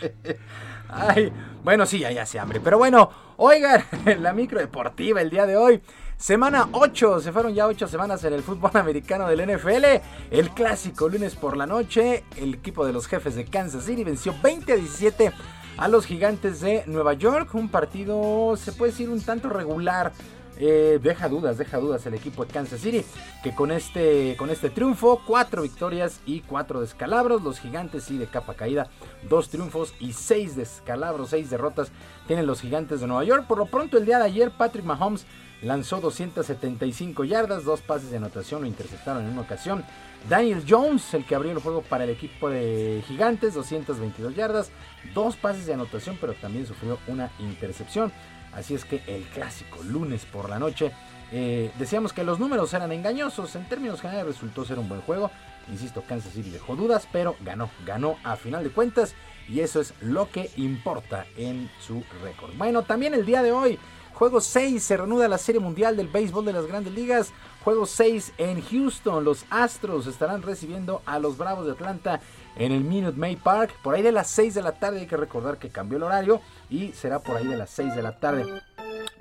Ay, 0.89 1.31
bueno, 1.63 1.85
sí, 1.85 1.99
ya, 1.99 2.11
ya 2.11 2.25
se 2.25 2.39
hambre. 2.39 2.59
Pero 2.61 2.77
bueno, 2.77 3.09
oigan, 3.37 3.83
la 4.19 4.33
micro 4.33 4.59
deportiva 4.59 5.21
el 5.21 5.29
día 5.29 5.45
de 5.45 5.57
hoy. 5.57 5.81
Semana 6.17 6.69
8, 6.71 7.19
se 7.19 7.31
fueron 7.31 7.53
ya 7.53 7.67
8 7.67 7.87
semanas 7.87 8.23
en 8.23 8.33
el 8.33 8.41
fútbol 8.41 8.71
americano 8.73 9.27
del 9.27 9.45
NFL. 9.45 9.85
El 10.31 10.49
clásico 10.49 11.07
lunes 11.07 11.35
por 11.35 11.55
la 11.55 11.67
noche, 11.67 12.23
el 12.37 12.55
equipo 12.55 12.87
de 12.87 12.91
los 12.91 13.05
jefes 13.05 13.35
de 13.35 13.45
Kansas 13.45 13.83
City 13.83 14.03
venció 14.03 14.33
20 14.41 14.73
a 14.73 14.75
17 14.77 15.31
a 15.77 15.87
los 15.87 16.07
gigantes 16.07 16.59
de 16.59 16.83
Nueva 16.87 17.13
York. 17.13 17.53
Un 17.53 17.69
partido, 17.69 18.55
se 18.57 18.71
puede 18.71 18.93
decir, 18.93 19.11
un 19.11 19.21
tanto 19.21 19.47
regular. 19.47 20.11
Eh, 20.59 20.99
deja 21.03 21.29
dudas, 21.29 21.59
deja 21.59 21.77
dudas 21.77 22.03
el 22.07 22.15
equipo 22.15 22.43
de 22.43 22.51
Kansas 22.51 22.81
City, 22.81 23.05
que 23.43 23.53
con 23.53 23.69
este, 23.69 24.35
con 24.37 24.49
este 24.49 24.71
triunfo, 24.71 25.21
cuatro 25.23 25.61
victorias 25.61 26.19
y 26.25 26.39
cuatro 26.41 26.81
descalabros. 26.81 27.43
Los 27.43 27.59
gigantes 27.59 28.05
sí 28.05 28.17
de 28.17 28.25
capa 28.25 28.55
caída, 28.55 28.89
dos 29.29 29.49
triunfos 29.49 29.93
y 29.99 30.13
seis 30.13 30.55
descalabros, 30.55 31.29
seis 31.29 31.51
derrotas 31.51 31.91
tienen 32.25 32.47
los 32.47 32.61
gigantes 32.61 33.01
de 33.01 33.07
Nueva 33.07 33.23
York. 33.23 33.45
Por 33.45 33.59
lo 33.59 33.67
pronto 33.67 33.99
el 33.99 34.05
día 34.07 34.17
de 34.17 34.25
ayer 34.25 34.49
Patrick 34.49 34.83
Mahomes 34.83 35.27
lanzó 35.61 35.99
275 35.99 37.23
yardas, 37.23 37.63
dos 37.63 37.81
pases 37.81 38.11
de 38.11 38.17
anotación 38.17 38.61
lo 38.61 38.67
interceptaron 38.67 39.25
en 39.25 39.31
una 39.31 39.41
ocasión. 39.41 39.83
Daniel 40.29 40.63
Jones, 40.67 41.13
el 41.13 41.25
que 41.25 41.35
abrió 41.35 41.51
el 41.51 41.59
juego 41.59 41.81
para 41.81 42.03
el 42.03 42.09
equipo 42.09 42.49
de 42.49 43.03
Gigantes, 43.07 43.53
222 43.53 44.35
yardas, 44.35 44.71
dos 45.13 45.35
pases 45.35 45.65
de 45.65 45.73
anotación, 45.73 46.17
pero 46.19 46.33
también 46.33 46.65
sufrió 46.65 46.99
una 47.07 47.31
intercepción. 47.39 48.11
Así 48.53 48.73
es 48.73 48.85
que 48.85 49.01
el 49.07 49.23
clásico 49.25 49.83
lunes 49.83 50.25
por 50.25 50.49
la 50.49 50.59
noche, 50.59 50.91
eh, 51.31 51.71
decíamos 51.77 52.13
que 52.13 52.23
los 52.23 52.39
números 52.39 52.73
eran 52.73 52.91
engañosos, 52.91 53.55
en 53.55 53.67
términos 53.67 54.01
generales 54.01 54.35
resultó 54.35 54.65
ser 54.65 54.79
un 54.79 54.89
buen 54.89 55.01
juego. 55.01 55.29
Insisto, 55.69 56.01
Kansas 56.07 56.33
City 56.33 56.49
dejó 56.49 56.75
dudas, 56.75 57.07
pero 57.11 57.35
ganó, 57.41 57.69
ganó 57.85 58.17
a 58.23 58.35
final 58.35 58.63
de 58.63 58.69
cuentas 58.69 59.15
y 59.49 59.59
eso 59.59 59.81
es 59.81 59.93
lo 60.01 60.29
que 60.29 60.49
importa 60.57 61.25
en 61.37 61.69
su 61.79 62.03
récord. 62.23 62.53
Bueno, 62.57 62.83
también 62.83 63.13
el 63.13 63.25
día 63.25 63.43
de 63.43 63.51
hoy, 63.51 63.77
juego 64.17 64.41
6, 64.41 64.83
se 64.83 64.97
reanuda 64.97 65.27
la 65.27 65.37
Serie 65.37 65.61
Mundial 65.61 65.95
del 65.95 66.07
Béisbol 66.07 66.43
de 66.43 66.51
las 66.51 66.65
Grandes 66.65 66.91
Ligas. 66.91 67.31
Juego 67.63 67.85
6 67.85 68.33
en 68.39 68.63
Houston, 68.63 69.23
los 69.23 69.45
Astros 69.51 70.07
estarán 70.07 70.41
recibiendo 70.41 71.03
a 71.05 71.19
los 71.19 71.37
Bravos 71.37 71.67
de 71.67 71.73
Atlanta 71.73 72.19
en 72.55 72.71
el 72.71 72.83
Minute 72.83 73.15
Maid 73.15 73.37
Park. 73.43 73.75
Por 73.83 73.93
ahí 73.93 74.01
de 74.01 74.11
las 74.11 74.27
6 74.31 74.55
de 74.55 74.63
la 74.63 74.71
tarde, 74.71 75.01
hay 75.01 75.05
que 75.05 75.17
recordar 75.17 75.59
que 75.59 75.69
cambió 75.69 75.97
el 75.97 76.03
horario 76.03 76.41
y 76.67 76.93
será 76.93 77.19
por 77.19 77.37
ahí 77.37 77.45
de 77.45 77.57
las 77.57 77.69
6 77.69 77.95
de 77.95 78.01
la 78.01 78.17
tarde. 78.17 78.63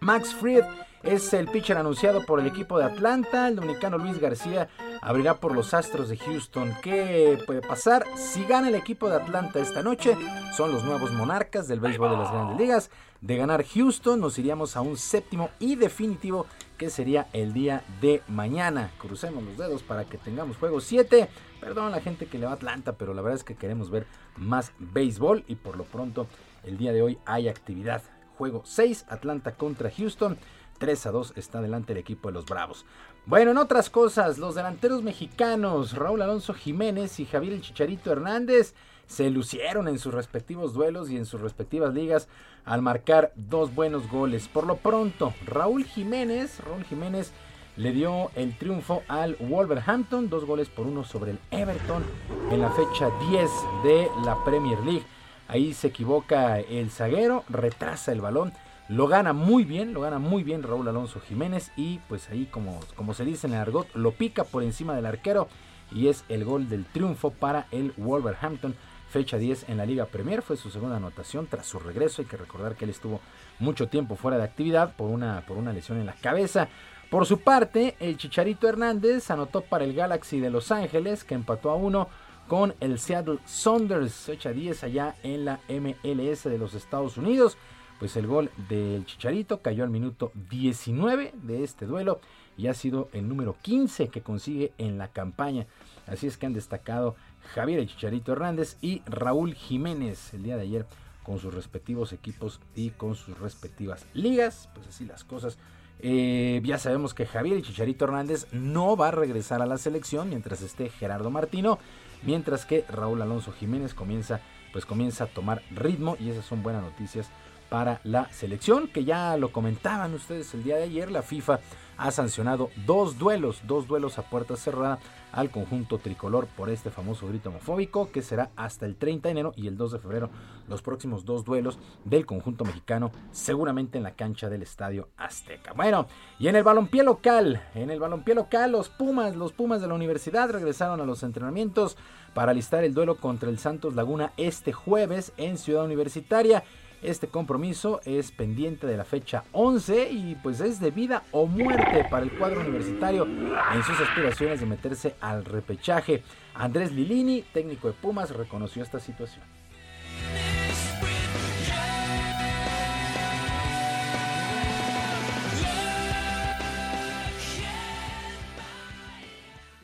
Max 0.01 0.35
Fried 0.35 0.65
es 1.07 1.33
el 1.33 1.49
pitcher 1.49 1.79
anunciado 1.79 2.25
por 2.25 2.41
el 2.41 2.47
equipo 2.47 2.79
de 2.79 2.85
Atlanta. 2.85 3.49
El 3.49 3.57
dominicano 3.57 3.99
Luis 3.99 4.19
García 4.19 4.69
abrirá 5.01 5.35
por 5.35 5.55
los 5.55 5.73
Astros 5.73 6.09
de 6.09 6.17
Houston. 6.17 6.73
¿Qué 6.83 7.39
puede 7.47 7.61
pasar? 7.61 8.05
Si 8.17 8.45
gana 8.45 8.69
el 8.69 8.75
equipo 8.75 9.09
de 9.09 9.17
Atlanta 9.17 9.61
esta 9.61 9.83
noche, 9.83 10.17
son 10.57 10.73
los 10.73 10.85
nuevos 10.85 11.13
monarcas 11.13 11.69
del 11.69 11.81
béisbol 11.81 12.11
de 12.11 12.17
las 12.17 12.33
grandes 12.33 12.59
ligas. 12.59 12.91
De 13.21 13.37
ganar 13.37 13.65
Houston, 13.65 14.21
nos 14.21 14.39
iríamos 14.39 14.77
a 14.77 14.81
un 14.81 14.97
séptimo 14.97 15.51
y 15.59 15.77
definitivo 15.77 16.47
que 16.77 16.91
sería 16.91 17.29
el 17.33 17.53
día 17.53 17.85
de 18.01 18.23
mañana. 18.29 18.91
Crucemos 18.99 19.43
los 19.45 19.57
dedos 19.57 19.83
para 19.83 20.05
que 20.05 20.19
tengamos 20.19 20.57
juego 20.57 20.81
7. 20.81 21.29
Perdón 21.61 21.87
a 21.87 21.91
la 21.91 22.01
gente 22.01 22.27
que 22.27 22.39
le 22.39 22.47
va 22.47 22.53
a 22.53 22.57
Atlanta, 22.57 22.93
pero 22.93 23.15
la 23.15 23.23
verdad 23.23 23.39
es 23.39 23.45
que 23.45 23.55
queremos 23.55 23.91
ver 23.91 24.07
más 24.37 24.73
béisbol 24.79 25.45
y 25.47 25.55
por 25.55 25.77
lo 25.77 25.85
pronto 25.85 26.27
el 26.65 26.77
día 26.79 26.93
de 26.93 27.03
hoy 27.03 27.19
hay 27.25 27.49
actividad. 27.49 28.03
Juego 28.37 28.63
6, 28.65 29.07
Atlanta 29.09 29.53
contra 29.53 29.91
Houston. 29.91 30.37
3 30.79 31.07
a 31.07 31.11
2 31.11 31.33
está 31.37 31.61
delante 31.61 31.93
el 31.93 31.99
equipo 31.99 32.29
de 32.29 32.35
los 32.35 32.47
Bravos. 32.47 32.85
Bueno, 33.27 33.51
en 33.51 33.59
otras 33.59 33.91
cosas, 33.91 34.39
los 34.39 34.55
delanteros 34.55 35.03
mexicanos 35.03 35.95
Raúl 35.95 36.23
Alonso 36.23 36.55
Jiménez 36.55 37.19
y 37.21 37.27
Javier 37.27 37.55
El 37.55 37.61
Chicharito 37.63 38.13
Hernández 38.13 38.75
se 39.07 39.31
lucieron 39.31 39.89
en 39.89 39.99
sus 39.99 40.15
respectivos 40.15 40.73
duelos 40.73 41.11
y 41.11 41.17
en 41.17 41.27
sus 41.27 41.41
respectivas 41.41 41.95
ligas 41.95 42.29
al 42.65 42.83
marcar 42.83 43.33
dos 43.37 43.75
buenos 43.75 44.11
goles. 44.11 44.49
Por 44.49 44.67
lo 44.67 44.77
pronto, 44.77 45.33
Raúl 45.45 45.85
Jiménez, 45.85 46.61
Raúl 46.61 46.85
Jiménez 46.85 47.33
le 47.77 47.93
dio 47.93 48.31
el 48.35 48.57
triunfo 48.57 49.03
al 49.07 49.37
Wolverhampton, 49.37 50.29
dos 50.29 50.45
goles 50.45 50.69
por 50.69 50.87
uno 50.87 51.05
sobre 51.05 51.33
el 51.33 51.39
Everton 51.51 52.05
en 52.51 52.61
la 52.61 52.71
fecha 52.71 53.11
10 53.29 53.51
de 53.85 54.09
la 54.25 54.43
Premier 54.45 54.81
League. 54.81 55.05
Ahí 55.49 55.75
se 55.75 55.89
equivoca 55.89 56.59
el 56.59 56.91
zaguero, 56.91 57.45
retrasa 57.49 58.13
el 58.13 58.21
balón, 58.21 58.53
lo 58.89 59.09
gana 59.09 59.33
muy 59.33 59.65
bien, 59.65 59.93
lo 59.93 60.01
gana 60.01 60.19
muy 60.19 60.45
bien 60.45 60.63
Raúl 60.63 60.89
Alonso 60.89 61.21
Jiménez 61.21 61.73
y 61.77 61.99
pues 62.09 62.29
ahí 62.31 62.47
como, 62.47 62.81
como 62.95 63.15
se 63.15 63.25
dice 63.25 63.47
en 63.47 63.55
el 63.55 63.61
argot, 63.61 63.93
lo 63.95 64.13
pica 64.13 64.45
por 64.45 64.63
encima 64.63 64.95
del 64.95 65.07
arquero 65.07 65.49
y 65.93 66.09
es 66.09 66.25
el 66.29 66.45
gol 66.45 66.69
del 66.69 66.85
triunfo 66.85 67.31
para 67.31 67.67
el 67.71 67.93
Wolverhampton. 67.97 68.75
Fecha 69.09 69.39
10 69.39 69.69
en 69.69 69.77
la 69.79 69.87
Liga 69.87 70.07
Premier 70.07 70.43
fue 70.43 70.57
su 70.57 70.71
segunda 70.71 70.97
anotación 70.97 71.47
tras 71.47 71.67
su 71.67 71.79
regreso. 71.79 72.23
Hay 72.23 72.29
que 72.29 72.37
recordar 72.37 72.75
que 72.75 72.85
él 72.85 72.91
estuvo 72.91 73.21
mucho 73.59 73.89
tiempo 73.89 74.17
fuera 74.17 74.37
de 74.37 74.45
actividad 74.45 74.95
por 74.95 75.11
una, 75.11 75.43
por 75.47 75.57
una 75.57 75.73
lesión 75.73 75.99
en 75.99 76.07
la 76.07 76.15
cabeza. 76.15 76.69
Por 77.11 77.25
su 77.25 77.39
parte, 77.39 77.97
el 78.01 78.17
Chicharito 78.17 78.69
Hernández 78.69 79.31
anotó 79.31 79.61
para 79.63 79.85
el 79.85 79.95
Galaxy 79.95 80.41
de 80.41 80.51
Los 80.51 80.73
Ángeles 80.73 81.23
que 81.25 81.35
empató 81.35 81.71
a 81.71 81.77
uno 81.77 82.09
con 82.49 82.75
el 82.81 82.99
Seattle 82.99 83.39
Saunders, 83.45 84.13
fecha 84.13 84.51
10 84.51 84.85
allá 84.85 85.15
en 85.23 85.45
la 85.45 85.61
MLS 85.69 86.45
de 86.45 86.59
los 86.59 86.75
Estados 86.75 87.17
Unidos. 87.17 87.57
Pues 87.99 88.17
el 88.17 88.27
gol 88.27 88.51
del 88.69 89.07
Chicharito 89.07 89.63
cayó 89.63 89.83
al 89.85 89.91
minuto 89.91 90.31
19 90.51 91.33
de 91.35 91.65
este 91.65 91.87
duelo 91.87 92.21
y 92.59 92.67
ha 92.67 92.75
sido 92.75 93.09
el 93.13 93.29
número 93.29 93.57
15 93.63 94.09
que 94.09 94.21
consigue 94.21 94.73
en 94.79 94.99
la 94.99 95.09
campaña. 95.09 95.67
Así 96.07 96.27
es 96.27 96.37
que 96.37 96.47
han 96.47 96.53
destacado 96.53 97.17
Javier 97.55 97.81
el 97.81 97.89
Chicharito 97.89 98.33
Hernández 98.33 98.77
y 98.81 99.03
Raúl 99.07 99.55
Jiménez 99.55 100.35
el 100.35 100.43
día 100.43 100.57
de 100.57 100.63
ayer 100.63 100.87
con 101.23 101.39
sus 101.39 101.55
respectivos 101.55 102.13
equipos 102.13 102.61
y 102.75 102.91
con 102.91 103.15
sus 103.15 103.39
respectivas 103.39 104.07
ligas. 104.13 104.69
Pues 104.75 104.89
así 104.89 105.07
las 105.07 105.25
cosas. 105.25 105.59
Eh, 105.99 106.61
ya 106.65 106.79
sabemos 106.79 107.15
que 107.15 107.25
Javier 107.25 107.57
el 107.57 107.63
Chicharito 107.63 108.05
Hernández 108.05 108.47
no 108.53 108.97
va 108.97 109.09
a 109.09 109.13
regresar 109.13 109.63
a 109.63 109.67
la 109.67 109.79
selección 109.79 110.29
mientras 110.29 110.61
esté 110.61 110.91
Gerardo 110.91 111.31
Martino, 111.31 111.79
mientras 112.23 112.67
que 112.67 112.85
Raúl 112.91 113.23
Alonso 113.23 113.53
Jiménez 113.53 113.95
comienza, 113.95 114.41
pues 114.73 114.85
comienza 114.85 115.25
a 115.25 115.29
tomar 115.29 115.63
ritmo 115.75 116.19
y 116.21 116.29
esas 116.29 116.45
son 116.45 116.63
buenas 116.63 116.83
noticias 116.83 117.31
para 117.69 118.01
la 118.05 118.31
selección, 118.33 118.89
que 118.89 119.05
ya 119.05 119.37
lo 119.37 119.53
comentaban 119.53 120.15
ustedes 120.15 120.55
el 120.55 120.63
día 120.63 120.77
de 120.77 120.85
ayer, 120.85 121.11
la 121.11 121.23
FIFA 121.23 121.61
ha 121.99 122.11
sancionado 122.11 122.71
dos 122.85 123.19
duelos, 123.19 123.63
dos 123.67 123.87
duelos 123.87 124.19
a 124.19 124.23
puerta 124.23 124.57
cerrada 124.57 124.99
al 125.33 125.51
conjunto 125.51 125.99
tricolor 125.99 126.47
por 126.47 126.71
este 126.71 126.91
famoso 126.91 127.27
grito 127.29 127.51
homofóbico, 127.51 128.11
que 128.11 128.23
será 128.23 128.51
hasta 128.57 128.87
el 128.87 128.97
30 128.97 129.29
de 129.29 129.33
enero 129.33 129.53
y 129.57 129.67
el 129.67 129.77
2 129.77 129.93
de 129.93 129.99
febrero, 129.99 130.31
los 130.69 130.83
próximos 130.83 131.25
dos 131.25 131.45
duelos 131.45 131.79
del 132.05 132.27
conjunto 132.27 132.65
mexicano, 132.65 133.11
seguramente 133.33 133.99
en 133.99 134.05
la 134.05 134.13
cancha 134.13 134.49
del 134.49 134.63
Estadio 134.63 135.09
Azteca. 135.17 135.73
Bueno, 135.73 136.07
y 136.39 136.49
en 136.49 136.57
el 136.57 136.65
balompié 136.65 137.03
local, 137.03 137.63
en 137.75 137.91
el 137.91 138.01
balompié 138.01 138.35
local, 138.35 138.73
los 138.73 138.89
Pumas, 138.89 139.37
los 139.37 139.53
Pumas 139.53 139.81
de 139.81 139.89
la 139.89 139.95
universidad 139.95 140.51
regresaron 140.51 141.01
a 141.01 141.07
los 141.07 141.23
entrenamientos 141.23 141.97
para 142.35 142.53
alistar 142.53 142.85
el 142.85 142.95
duelo 142.95 143.17
contra 143.17 143.49
el 143.49 143.59
Santos 143.59 143.95
Laguna 143.95 144.33
este 144.37 144.73
jueves 144.73 145.33
en 145.37 145.59
Ciudad 145.59 145.85
Universitaria. 145.85 146.65
Este 147.03 147.29
compromiso 147.29 148.01
es 148.05 148.33
pendiente 148.33 148.87
de 148.87 148.97
la 148.97 149.05
fecha 149.05 149.45
11 149.53 150.11
y 150.11 150.35
pues 150.37 150.61
es 150.61 150.81
de 150.81 150.91
vida 150.91 151.25
o 151.31 151.47
muerte 151.47 152.07
para 152.11 152.25
el 152.25 152.37
cuadro 152.37 152.61
universitario 152.61 153.25
en 153.27 153.83
sus 153.83 154.01
aspiraciones 154.01 154.61
de 154.61 154.67
meterse 154.67 155.15
al 155.21 155.45
repechaje. 155.45 156.23
Andrés 156.55 156.93
Lilini, 156.93 157.43
técnico 157.43 157.89
de 157.89 157.95
Pumas, 157.95 158.31
reconoció 158.31 158.83
esta 158.83 158.99
situación. 158.99 159.45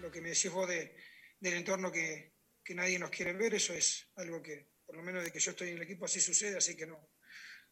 lo 0.00 0.10
que 0.10 0.20
me 0.20 0.30
decís 0.30 0.52
de, 0.52 0.96
del 1.40 1.54
entorno 1.54 1.92
que, 1.92 2.34
que 2.64 2.74
nadie 2.74 2.98
nos 2.98 3.10
quiere 3.10 3.32
ver, 3.32 3.54
eso 3.54 3.72
es 3.72 4.10
algo 4.16 4.42
que, 4.42 4.71
por 4.92 4.98
lo 4.98 5.04
menos 5.06 5.24
de 5.24 5.32
que 5.32 5.38
yo 5.38 5.52
estoy 5.52 5.70
en 5.70 5.76
el 5.76 5.84
equipo, 5.84 6.04
así 6.04 6.20
sucede, 6.20 6.58
así 6.58 6.76
que 6.76 6.86
no, 6.86 7.08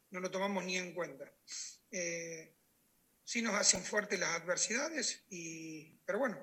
no 0.09 0.21
lo 0.21 0.31
tomamos 0.31 0.65
ni 0.65 0.79
en 0.79 0.95
cuenta. 0.95 1.31
Eh, 1.91 2.57
sí 3.23 3.43
nos 3.43 3.55
hacen 3.57 3.85
fuertes 3.85 4.19
las 4.19 4.41
adversidades, 4.41 5.27
y, 5.29 5.99
pero 6.07 6.19
bueno, 6.19 6.39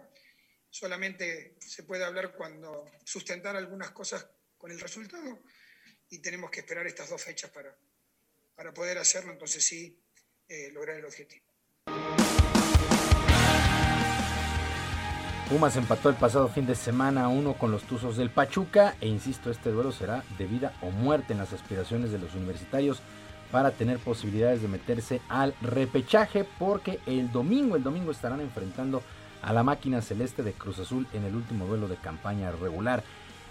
solamente 0.70 1.58
se 1.62 1.82
puede 1.82 2.06
hablar 2.06 2.36
cuando 2.36 2.86
sustentar 3.04 3.56
algunas 3.56 3.90
cosas 3.90 4.30
con 4.56 4.70
el 4.70 4.80
resultado 4.80 5.42
y 6.10 6.20
tenemos 6.20 6.52
que 6.52 6.60
esperar 6.60 6.86
estas 6.86 7.10
dos 7.10 7.24
fechas 7.24 7.50
para, 7.50 7.76
para 8.54 8.72
poder 8.72 9.00
hacerlo, 9.00 9.32
entonces 9.32 9.66
sí 9.66 10.00
eh, 10.48 10.70
lograr 10.70 10.98
el 10.98 11.06
objetivo. 11.06 11.48
Pumas 15.50 15.78
empató 15.78 16.10
el 16.10 16.16
pasado 16.16 16.50
fin 16.50 16.66
de 16.66 16.76
semana 16.76 17.24
a 17.24 17.28
uno 17.30 17.54
con 17.54 17.72
los 17.72 17.84
Tuzos 17.84 18.18
del 18.18 18.30
Pachuca 18.30 18.96
e 19.00 19.08
insisto, 19.08 19.50
este 19.50 19.72
duelo 19.72 19.94
será 19.94 20.26
de 20.38 20.46
vida 20.46 20.74
o 20.82 20.92
muerte 20.92 21.32
en 21.32 21.40
las 21.40 21.54
aspiraciones 21.54 22.12
de 22.12 22.20
los 22.20 22.36
universitarios 22.36 23.02
para 23.50 23.72
tener 23.72 23.98
posibilidades 23.98 24.62
de 24.62 24.68
meterse 24.68 25.22
al 25.30 25.54
repechaje 25.62 26.46
porque 26.60 27.00
el 27.06 27.32
domingo, 27.32 27.78
el 27.78 27.84
domingo 27.84 28.12
estarán 28.12 28.42
enfrentando 28.42 29.02
a 29.42 29.54
la 29.54 29.64
máquina 29.64 30.02
celeste 30.02 30.44
de 30.44 30.52
Cruz 30.52 30.80
Azul 30.80 31.08
en 31.14 31.24
el 31.24 31.34
último 31.34 31.66
duelo 31.66 31.88
de 31.88 31.96
campaña 31.96 32.52
regular. 32.52 33.02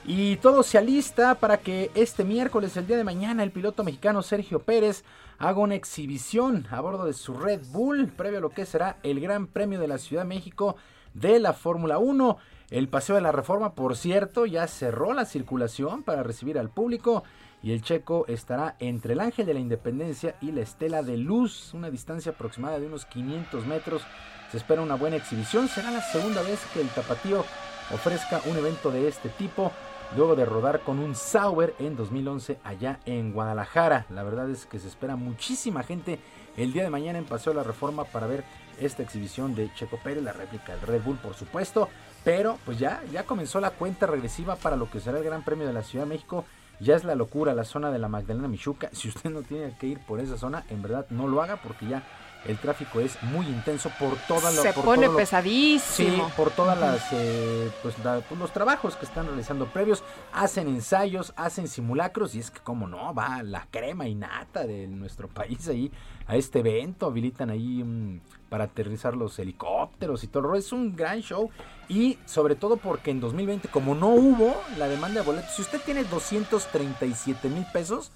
Y 0.05 0.36
todo 0.36 0.62
se 0.62 0.77
alista 0.77 1.36
para 1.36 1.56
que 1.56 1.90
este 1.94 2.24
miércoles, 2.24 2.77
el 2.77 2.86
día 2.86 2.98
de 2.98 3.05
mañana, 3.05 3.43
el 3.43 3.52
piloto 3.52 3.85
mexicano 3.85 4.23
Sergio 4.23 4.59
Pérez 4.59 5.02
haga 5.39 5.60
una 5.60 5.77
exhibición 5.77 6.66
a 6.70 6.78
bordo 6.82 7.06
de 7.06 7.14
su 7.14 7.32
Red 7.32 7.62
Bull, 7.73 8.09
previo 8.09 8.39
a 8.39 8.43
lo 8.43 8.51
que 8.51 8.66
será 8.66 8.98
el 9.02 9.18
Gran 9.18 9.47
Premio 9.47 9.81
de 9.81 9.89
la 9.89 9.97
Ciudad 9.97 10.24
de 10.24 10.28
México 10.28 10.77
de 11.16 11.38
la 11.38 11.52
Fórmula 11.52 11.98
1. 11.98 12.38
El 12.70 12.88
Paseo 12.88 13.14
de 13.14 13.22
la 13.22 13.32
Reforma, 13.32 13.74
por 13.74 13.97
cierto, 13.97 14.44
ya 14.44 14.66
cerró 14.66 15.12
la 15.14 15.24
circulación 15.24 16.02
para 16.02 16.22
recibir 16.22 16.59
al 16.59 16.68
público 16.68 17.22
y 17.62 17.72
el 17.72 17.82
checo 17.82 18.26
estará 18.28 18.76
entre 18.80 19.14
el 19.14 19.20
Ángel 19.20 19.47
de 19.47 19.55
la 19.55 19.60
Independencia 19.60 20.36
y 20.40 20.52
la 20.52 20.60
Estela 20.60 21.02
de 21.02 21.16
Luz, 21.16 21.72
una 21.74 21.90
distancia 21.90 22.32
aproximada 22.32 22.78
de 22.78 22.86
unos 22.86 23.06
500 23.06 23.66
metros. 23.66 24.02
Se 24.51 24.59
espera 24.59 24.82
una 24.82 24.94
buena 24.94 25.16
exhibición, 25.16 25.68
será 25.68 25.90
la 25.90 26.02
segunda 26.02 26.43
vez 26.43 26.60
que 26.74 26.80
el 26.80 26.88
Tapatío 26.88 27.44
ofrezca 27.93 28.40
un 28.47 28.56
evento 28.56 28.90
de 28.90 29.09
este 29.09 29.28
tipo 29.30 29.72
luego 30.16 30.36
de 30.36 30.44
rodar 30.44 30.80
con 30.80 30.98
un 30.98 31.14
Sauber 31.14 31.74
en 31.78 31.97
2011 31.97 32.59
allá 32.62 33.01
en 33.06 33.32
Guadalajara. 33.32 34.06
La 34.10 34.22
verdad 34.22 34.51
es 34.51 34.66
que 34.66 34.78
se 34.78 34.88
espera 34.88 35.16
muchísima 35.16 35.82
gente 35.82 36.20
el 36.56 36.72
día 36.72 36.84
de 36.84 36.90
mañana 36.90 37.18
en 37.18 37.24
Paseo 37.24 37.52
de 37.52 37.59
la 37.59 37.64
Reforma 37.64 38.05
para 38.05 38.26
ver 38.26 38.44
esta 38.81 39.03
exhibición 39.03 39.55
de 39.55 39.73
Checo 39.74 39.98
Pérez, 40.03 40.23
la 40.23 40.32
réplica 40.32 40.73
del 40.77 40.82
Red 40.86 41.03
Bull 41.03 41.16
por 41.19 41.35
supuesto, 41.35 41.89
pero 42.24 42.59
pues 42.65 42.78
ya, 42.78 43.03
ya 43.12 43.24
comenzó 43.24 43.61
la 43.61 43.70
cuenta 43.70 44.07
regresiva 44.07 44.57
para 44.57 44.77
lo 44.77 44.90
que 44.90 45.01
será 45.01 45.19
el 45.19 45.24
Gran 45.24 45.43
Premio 45.43 45.66
de 45.66 45.73
la 45.73 45.82
Ciudad 45.82 46.05
de 46.05 46.11
México. 46.11 46.44
Ya 46.78 46.94
es 46.94 47.05
la 47.05 47.15
locura 47.15 47.55
la 47.55 47.65
zona 47.65 47.90
de 47.90 47.98
la 47.98 48.07
Magdalena 48.09 48.48
Michuca. 48.48 48.90
Si 48.93 49.09
usted 49.09 49.31
no 49.31 49.40
tiene 49.43 49.74
que 49.78 49.86
ir 49.86 49.98
por 50.01 50.20
esa 50.20 50.36
zona, 50.36 50.65
en 50.69 50.82
verdad 50.82 51.07
no 51.09 51.27
lo 51.27 51.40
haga 51.40 51.57
porque 51.57 51.86
ya 51.86 52.03
el 52.44 52.59
tráfico 52.59 53.01
es 53.01 53.20
muy 53.23 53.47
intenso 53.47 53.90
por 53.98 54.15
toda 54.28 54.51
la 54.53 54.61
se 54.62 54.73
por 54.74 54.85
pone 54.85 55.03
todo 55.05 55.12
lo- 55.12 55.19
pesadísimo 55.19 56.27
Sí, 56.27 56.32
por 56.36 56.51
todas 56.51 56.78
las 56.78 57.01
eh, 57.12 57.70
pues, 57.82 57.98
la- 58.05 58.20
pues, 58.20 58.39
los 58.39 58.53
trabajos 58.53 58.94
que 58.97 59.07
están 59.07 59.27
realizando 59.27 59.66
previos, 59.66 60.05
hacen 60.35 60.69
ensayos, 60.69 61.32
hacen 61.36 61.66
simulacros 61.66 62.35
y 62.35 62.40
es 62.40 62.51
que 62.51 62.61
como 62.61 62.86
no 62.86 63.15
va 63.15 63.43
la 63.43 63.66
crema 63.70 64.07
y 64.07 64.15
nata 64.15 64.65
de 64.66 64.86
nuestro 64.86 65.28
país 65.28 65.66
ahí 65.69 65.90
a 66.28 66.36
este 66.36 66.59
evento, 66.61 67.07
habilitan 67.07 67.51
ahí 67.51 67.85
mm, 67.85 68.20
para 68.48 68.65
aterrizar 68.65 69.16
los 69.16 69.39
helicópteros 69.39 70.24
y 70.24 70.27
todo. 70.27 70.55
Es 70.57 70.73
un 70.73 70.97
gran 70.97 71.20
show 71.20 71.51
y 71.89 72.19
sobre 72.24 72.57
todo 72.57 72.77
porque 72.78 73.12
en 73.12 73.20
2020 73.20 73.69
como 73.69 73.94
no 73.94 74.09
hubo 74.09 74.55
la 74.77 74.89
demanda 74.89 75.20
de 75.20 75.27
boletos, 75.27 75.53
si 75.55 75.62
usted 75.62 75.81
tiene 75.85 76.03
237 76.05 77.48
mil 77.48 77.65
pesos 77.73 78.11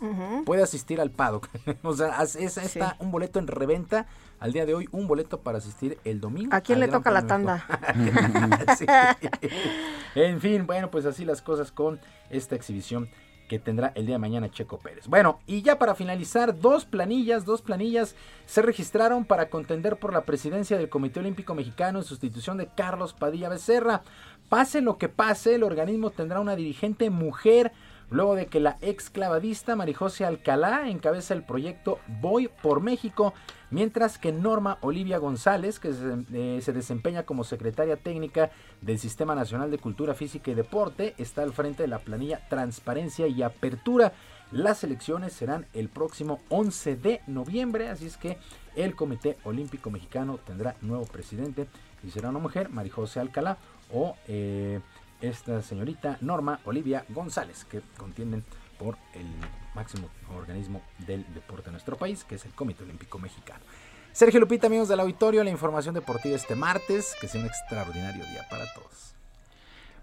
puede 0.44 0.62
asistir 0.62 1.00
al 1.00 1.10
paddock. 1.10 1.48
o 1.82 1.92
sea, 1.94 2.20
es, 2.22 2.34
es- 2.36 2.56
está 2.58 2.96
un 2.98 3.10
boleto 3.12 3.38
en 3.38 3.46
reventa 3.46 4.06
al 4.40 4.52
día 4.52 4.64
de 4.66 4.74
hoy, 4.74 4.88
un 4.90 5.06
boleto 5.06 5.40
para 5.40 5.58
asistir 5.58 5.98
el 6.04 6.20
domingo. 6.20 6.54
¿A 6.54 6.62
quién 6.62 6.80
le 6.80 6.88
toca 6.88 7.10
la 7.10 7.26
tanda? 7.26 7.64
En 10.14 10.40
fin, 10.40 10.66
bueno, 10.66 10.90
pues 10.90 11.06
así 11.06 11.24
las 11.24 11.40
cosas 11.42 11.70
con 11.70 12.00
esta 12.30 12.56
exhibición 12.56 13.08
que 13.50 13.58
tendrá 13.58 13.90
el 13.96 14.06
día 14.06 14.14
de 14.14 14.20
mañana 14.20 14.48
Checo 14.48 14.78
Pérez. 14.78 15.08
Bueno, 15.08 15.40
y 15.44 15.62
ya 15.62 15.76
para 15.76 15.96
finalizar, 15.96 16.60
dos 16.60 16.84
planillas, 16.84 17.44
dos 17.44 17.62
planillas 17.62 18.14
se 18.46 18.62
registraron 18.62 19.24
para 19.24 19.50
contender 19.50 19.96
por 19.96 20.12
la 20.12 20.20
presidencia 20.20 20.78
del 20.78 20.88
Comité 20.88 21.18
Olímpico 21.18 21.52
Mexicano 21.56 21.98
en 21.98 22.04
sustitución 22.04 22.58
de 22.58 22.68
Carlos 22.68 23.12
Padilla 23.12 23.48
Becerra. 23.48 24.02
Pase 24.48 24.82
lo 24.82 24.98
que 24.98 25.08
pase, 25.08 25.56
el 25.56 25.64
organismo 25.64 26.10
tendrá 26.10 26.38
una 26.38 26.54
dirigente 26.54 27.10
mujer 27.10 27.72
luego 28.10 28.34
de 28.34 28.46
que 28.46 28.60
la 28.60 28.76
ex 28.80 29.10
clavadista 29.10 29.76
Marijose 29.76 30.24
Alcalá 30.24 30.88
encabeza 30.88 31.34
el 31.34 31.42
proyecto 31.42 31.98
Voy 32.20 32.48
por 32.48 32.80
México, 32.80 33.32
mientras 33.70 34.18
que 34.18 34.32
Norma 34.32 34.78
Olivia 34.82 35.18
González, 35.18 35.78
que 35.78 35.92
se, 35.92 36.24
eh, 36.32 36.60
se 36.60 36.72
desempeña 36.72 37.22
como 37.22 37.44
secretaria 37.44 37.96
técnica 37.96 38.50
del 38.80 38.98
Sistema 38.98 39.34
Nacional 39.34 39.70
de 39.70 39.78
Cultura 39.78 40.14
Física 40.14 40.50
y 40.50 40.54
Deporte, 40.54 41.14
está 41.18 41.42
al 41.42 41.52
frente 41.52 41.84
de 41.84 41.88
la 41.88 42.00
planilla 42.00 42.46
Transparencia 42.48 43.26
y 43.26 43.42
Apertura. 43.42 44.12
Las 44.52 44.82
elecciones 44.82 45.32
serán 45.32 45.66
el 45.74 45.88
próximo 45.88 46.40
11 46.48 46.96
de 46.96 47.20
noviembre, 47.28 47.88
así 47.88 48.06
es 48.06 48.16
que 48.16 48.36
el 48.74 48.96
Comité 48.96 49.38
Olímpico 49.44 49.90
Mexicano 49.90 50.38
tendrá 50.44 50.74
nuevo 50.80 51.04
presidente 51.04 51.68
y 52.02 52.10
será 52.10 52.30
una 52.30 52.40
mujer, 52.40 52.68
Marijose 52.68 53.20
Alcalá, 53.20 53.58
o 53.92 54.16
eh, 54.26 54.80
esta 55.20 55.62
señorita 55.62 56.18
Norma 56.20 56.60
Olivia 56.64 57.04
González, 57.08 57.64
que 57.64 57.80
contienden 57.96 58.44
por 58.78 58.96
el 59.14 59.26
máximo 59.74 60.08
organismo 60.34 60.82
del 60.98 61.24
deporte 61.34 61.66
de 61.66 61.72
nuestro 61.72 61.96
país, 61.96 62.24
que 62.24 62.36
es 62.36 62.44
el 62.44 62.52
Comité 62.52 62.84
Olímpico 62.84 63.18
Mexicano. 63.18 63.64
Sergio 64.12 64.40
Lupita, 64.40 64.66
amigos 64.66 64.88
del 64.88 65.00
auditorio, 65.00 65.44
la 65.44 65.50
información 65.50 65.94
deportiva 65.94 66.34
este 66.34 66.56
martes, 66.56 67.14
que 67.20 67.28
sea 67.28 67.40
un 67.40 67.46
extraordinario 67.46 68.24
día 68.26 68.46
para 68.50 68.64
todos. 68.74 69.14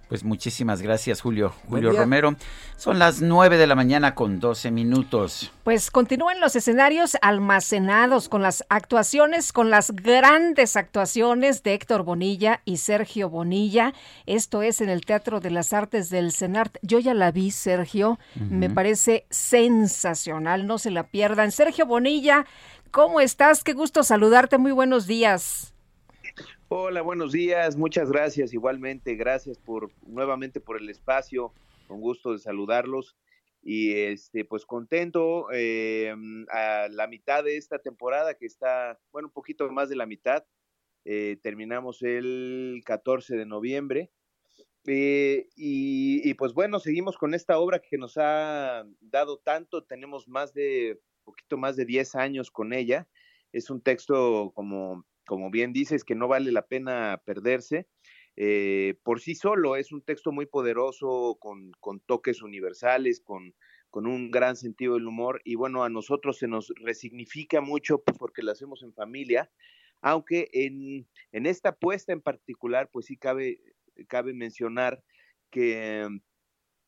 Pues 0.08 0.24
muchísimas 0.24 0.82
gracias, 0.82 1.22
Julio. 1.22 1.54
Julio. 1.70 1.92
Romero. 1.92 2.36
Son 2.78 2.98
las 2.98 3.22
9 3.22 3.58
de 3.58 3.68
la 3.68 3.76
mañana 3.76 4.16
con 4.16 4.40
12 4.40 4.72
minutos. 4.72 5.52
Pues 5.64 5.92
continúan 5.92 6.40
los 6.40 6.56
escenarios 6.56 7.18
almacenados 7.22 8.30
con 8.30 8.42
las 8.42 8.64
actuaciones, 8.70 9.52
con 9.52 9.70
las 9.70 9.92
grandes 9.92 10.78
actuaciones 10.78 11.62
de 11.64 11.74
Héctor 11.74 12.04
Bonilla 12.04 12.62
y 12.64 12.78
Sergio 12.78 13.30
Bonilla. 13.30 13.94
Esto 14.26 14.62
es 14.62 14.80
en 14.80 14.90
el 14.90 15.06
Teatro 15.06 15.42
de 15.42 15.52
las 15.52 15.74
Artes 15.74 16.10
del 16.10 16.32
CENART. 16.32 16.78
Yo 16.82 17.00
ya 17.00 17.14
la 17.14 17.32
vi, 17.32 17.52
Sergio. 17.52 18.18
Me 18.36 18.70
parece 18.70 19.26
sensacional. 19.30 20.68
No 20.68 20.78
se 20.78 20.92
la 20.92 21.04
pierdan. 21.08 21.52
Sergio 21.52 21.86
Bonilla, 21.86 22.46
¿cómo 22.92 23.20
estás? 23.20 23.64
Qué 23.64 23.74
gusto 23.74 24.04
saludarte. 24.04 24.58
Muy 24.58 24.72
buenos 24.72 25.06
días. 25.06 25.74
Hola, 26.70 27.02
buenos 27.02 27.32
días, 27.32 27.78
muchas 27.78 28.12
gracias 28.12 28.54
igualmente, 28.54 29.16
gracias 29.16 29.58
por 29.58 29.90
nuevamente 30.06 30.60
por 30.60 30.76
el 30.76 30.90
espacio, 30.90 31.54
con 31.88 32.02
gusto 32.02 32.34
de 32.34 32.40
saludarlos 32.40 33.16
y 33.64 33.94
este 33.94 34.44
pues 34.44 34.66
contento 34.66 35.48
eh, 35.54 36.14
a 36.52 36.90
la 36.90 37.08
mitad 37.08 37.46
de 37.46 37.56
esta 37.56 37.80
temporada 37.80 38.34
que 38.34 38.46
está, 38.46 39.00
bueno, 39.14 39.30
un 39.30 39.34
poquito 39.34 39.72
más 39.72 39.88
de 39.88 39.96
la 39.96 40.06
mitad, 40.06 40.44
eh, 41.06 41.38
terminamos 41.42 42.02
el 42.02 42.82
14 42.86 43.38
de 43.38 43.46
noviembre 43.46 44.12
eh, 44.88 45.48
y, 45.56 46.30
y, 46.30 46.34
pues 46.34 46.52
bueno, 46.54 46.80
seguimos 46.80 47.18
con 47.18 47.34
esta 47.34 47.60
obra 47.60 47.80
que 47.80 47.98
nos 47.98 48.18
ha 48.18 48.86
dado 49.00 49.38
tanto, 49.38 49.86
tenemos 49.86 50.28
más 50.28 50.54
de, 50.54 51.00
poquito 51.24 51.58
más 51.58 51.78
de 51.78 51.86
10 51.86 52.16
años 52.16 52.52
con 52.52 52.74
ella, 52.74 53.08
es 53.54 53.70
un 53.70 53.80
texto 53.80 54.52
como 54.54 55.06
como 55.28 55.52
bien 55.52 55.74
dices, 55.74 56.04
que 56.04 56.16
no 56.16 56.28
vale 56.28 56.52
la 56.52 56.66
pena 56.66 57.22
perderse. 57.24 57.86
Eh, 58.38 58.96
por 59.04 59.20
sí 59.20 59.36
solo 59.36 59.76
es 59.76 59.92
un 59.92 60.02
texto 60.02 60.32
muy 60.32 60.46
poderoso, 60.46 61.38
con, 61.40 61.74
toques 62.06 62.42
universales, 62.42 63.22
con, 63.22 63.54
un 63.94 64.30
gran 64.30 64.56
sentido 64.56 64.94
del 64.94 65.08
humor, 65.08 65.42
y 65.44 65.56
bueno, 65.56 65.84
a 65.84 65.90
nosotros 65.90 66.38
se 66.38 66.48
nos 66.48 66.72
resignifica 66.76 67.62
mucho 67.62 68.04
pues, 68.04 68.16
porque 68.18 68.44
lo 68.44 68.52
hacemos 68.52 68.84
en 68.84 68.94
familia, 68.94 69.50
aunque 70.02 70.50
en, 70.54 71.08
en 71.32 71.46
esta 71.48 71.76
puesta 71.76 72.14
en 72.14 72.22
particular, 72.22 72.90
pues 72.92 73.08
sí 73.08 73.18
cabe, 73.18 73.60
cabe 74.08 74.34
mencionar 74.34 75.02
que 75.50 76.08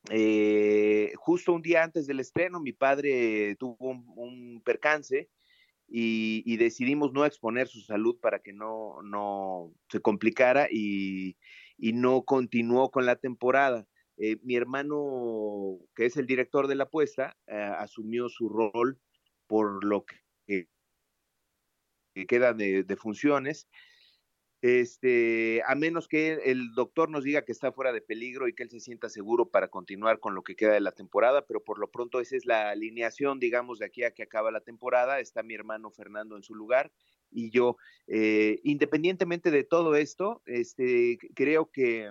eh, 0.08 1.12
justo 1.16 1.52
un 1.52 1.62
día 1.62 1.82
antes 1.82 2.06
del 2.06 2.20
estreno, 2.20 2.60
mi 2.60 2.72
padre 2.72 3.56
tuvo 3.56 3.76
un 3.90 4.62
percance 4.64 5.28
y, 5.90 6.42
y, 6.46 6.56
decidimos 6.56 7.12
no 7.12 7.26
exponer 7.26 7.66
su 7.66 7.80
salud 7.80 8.16
para 8.20 8.38
que 8.38 8.52
no, 8.52 9.02
no 9.02 9.74
se 9.88 10.00
complicara 10.00 10.68
y, 10.70 11.36
y 11.76 11.92
no 11.92 12.22
continuó 12.22 12.90
con 12.90 13.06
la 13.06 13.16
temporada. 13.16 13.86
Eh, 14.16 14.36
mi 14.42 14.54
hermano, 14.54 15.78
que 15.94 16.06
es 16.06 16.16
el 16.16 16.26
director 16.26 16.68
de 16.68 16.74
la 16.74 16.84
apuesta, 16.84 17.36
eh, 17.46 17.54
asumió 17.54 18.28
su 18.28 18.48
rol 18.50 19.00
por 19.46 19.84
lo 19.84 20.04
que, 20.04 20.68
que 22.14 22.26
queda 22.26 22.52
de, 22.52 22.96
funciones. 22.96 23.66
Este, 24.62 25.62
a 25.66 25.74
menos 25.74 26.06
que 26.06 26.34
el 26.44 26.74
doctor 26.74 27.08
nos 27.08 27.24
diga 27.24 27.44
que 27.46 27.52
está 27.52 27.72
fuera 27.72 27.92
de 27.92 28.02
peligro 28.02 28.46
y 28.46 28.54
que 28.54 28.62
él 28.62 28.70
se 28.70 28.80
sienta 28.80 29.08
seguro 29.08 29.48
para 29.48 29.68
continuar 29.68 30.20
con 30.20 30.34
lo 30.34 30.42
que 30.42 30.54
queda 30.54 30.74
de 30.74 30.80
la 30.80 30.92
temporada, 30.92 31.46
pero 31.46 31.64
por 31.64 31.78
lo 31.78 31.90
pronto 31.90 32.20
esa 32.20 32.36
es 32.36 32.44
la 32.44 32.70
alineación, 32.70 33.40
digamos, 33.40 33.78
de 33.78 33.86
aquí 33.86 34.04
a 34.04 34.10
que 34.10 34.22
acaba 34.22 34.50
la 34.50 34.60
temporada. 34.60 35.18
Está 35.18 35.42
mi 35.42 35.54
hermano 35.54 35.90
Fernando 35.90 36.36
en 36.36 36.42
su 36.42 36.54
lugar 36.54 36.92
y 37.30 37.50
yo, 37.50 37.76
eh, 38.06 38.60
independientemente 38.64 39.50
de 39.50 39.64
todo 39.64 39.94
esto, 39.94 40.42
este, 40.46 41.18
creo 41.34 41.70
que, 41.70 42.10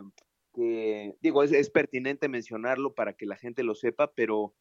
digo, 1.22 1.44
es, 1.44 1.70
pertinente 1.70 2.30
mencionarlo 2.30 2.94
para 2.94 3.14
que 3.14 3.26
la 3.26 3.36
gente 3.36 3.64
lo 3.64 3.76
sepa, 3.76 4.12
pero 4.14 4.54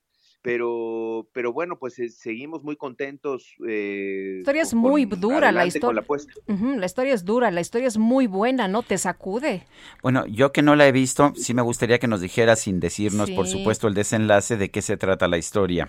pero 0.43 1.29
pero 1.33 1.53
bueno 1.53 1.79
pues 1.79 1.99
eh, 1.99 2.09
seguimos 2.11 2.63
muy 2.63 2.77
contentos 2.77 3.55
eh, 3.69 4.35
la 4.35 4.39
historia 4.39 4.63
es 4.63 4.71
con, 4.71 4.79
muy 4.79 5.05
dura 5.05 5.51
la 5.53 5.67
historia 5.67 6.01
la, 6.01 6.07
uh 6.09 6.57
-huh, 6.59 6.77
la, 6.77 6.87
historia 6.87 7.15
es 7.15 7.25
dura 7.25 7.51
la 7.51 7.61
historia 7.61 7.89
es 7.89 7.99
muy 7.99 8.27
buena 8.27 8.69
no 8.69 8.83
te 8.83 8.99
sacude. 8.99 9.67
Bueno 10.03 10.27
yo 10.27 10.53
que 10.53 10.63
no 10.63 10.77
la 10.77 10.87
he 10.87 10.93
visto 10.93 11.33
sí 11.35 11.55
me 11.55 11.63
gustaría 11.63 11.99
que 11.99 12.07
nos 12.07 12.21
dijeras 12.21 12.61
sin 12.61 12.79
decirnos 12.81 13.29
sí. 13.29 13.35
por 13.35 13.47
supuesto 13.49 13.89
el 13.89 13.95
desenlace 13.95 14.57
de 14.57 14.71
qué 14.71 14.81
se 14.83 14.97
trata 14.97 15.27
la 15.29 15.39
historia. 15.39 15.89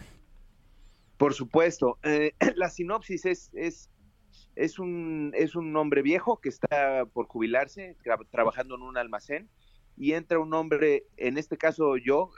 Por 1.17 1.33
supuesto 1.33 1.97
eh, 2.03 2.33
la 2.55 2.69
sinopsis 2.69 3.25
es 3.25 3.51
es 3.53 3.89
es 4.55 4.77
un, 4.77 5.31
es 5.35 5.55
un 5.55 5.73
hombre 5.77 6.01
viejo 6.01 6.41
que 6.41 6.49
está 6.49 7.05
por 7.13 7.27
jubilarse, 7.27 7.95
tra- 8.03 8.27
trabajando 8.29 8.75
en 8.75 8.81
un 8.81 8.97
almacén, 8.97 9.47
y 9.99 10.13
entra 10.13 10.39
un 10.39 10.53
hombre, 10.53 11.03
en 11.17 11.37
este 11.37 11.57
caso 11.57 11.97
yo, 11.97 12.31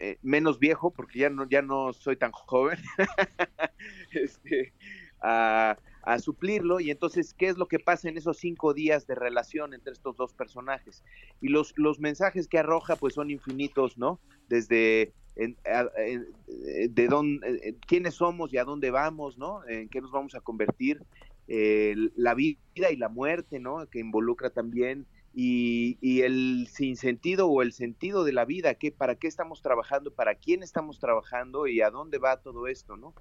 eh, 0.00 0.16
menos 0.22 0.58
viejo, 0.58 0.90
porque 0.90 1.18
ya 1.18 1.28
no, 1.28 1.46
ya 1.46 1.60
no 1.60 1.92
soy 1.92 2.16
tan 2.16 2.32
joven, 2.32 2.78
este, 4.12 4.72
a, 5.20 5.76
suplirlo. 6.20 6.80
Y 6.80 6.90
entonces, 6.90 7.34
¿qué 7.34 7.48
es 7.48 7.58
lo 7.58 7.68
que 7.68 7.78
pasa 7.78 8.08
en 8.08 8.16
esos 8.16 8.38
cinco 8.38 8.72
días 8.72 9.06
de 9.06 9.14
relación 9.14 9.74
entre 9.74 9.92
estos 9.92 10.16
dos 10.16 10.32
personajes? 10.32 11.04
Y 11.42 11.48
los, 11.48 11.74
los 11.76 12.00
mensajes 12.00 12.48
que 12.48 12.58
arroja, 12.58 12.96
pues 12.96 13.12
son 13.12 13.30
infinitos, 13.30 13.98
¿no? 13.98 14.18
Desde 14.48 15.12
en- 15.36 15.58
a- 15.66 15.90
en- 15.98 16.26
eh, 16.48 16.88
de 16.90 17.08
dónde, 17.08 17.46
eh, 17.62 17.76
quiénes 17.86 18.14
somos 18.14 18.54
y 18.54 18.56
a 18.56 18.64
dónde 18.64 18.90
vamos, 18.90 19.36
¿no? 19.36 19.68
En 19.68 19.90
qué 19.90 20.00
nos 20.00 20.12
vamos 20.12 20.34
a 20.34 20.40
convertir, 20.40 21.02
la 21.46 22.32
vida 22.34 22.90
y 22.90 22.96
la 22.96 23.10
muerte, 23.10 23.60
¿no? 23.60 23.86
Que 23.90 23.98
involucra 23.98 24.48
también 24.48 25.06
y, 25.34 25.98
y 26.00 26.22
el 26.22 26.66
sinsentido 26.70 27.48
o 27.48 27.62
el 27.62 27.72
sentido 27.72 28.24
de 28.24 28.32
la 28.32 28.44
vida, 28.44 28.74
que 28.74 28.92
para 28.92 29.14
qué 29.14 29.28
estamos 29.28 29.62
trabajando, 29.62 30.12
para 30.12 30.34
quién 30.34 30.62
estamos 30.62 30.98
trabajando 30.98 31.66
y 31.66 31.80
a 31.80 31.90
dónde 31.90 32.18
va 32.18 32.40
todo 32.40 32.66
esto, 32.66 32.96
¿no? 32.96 33.14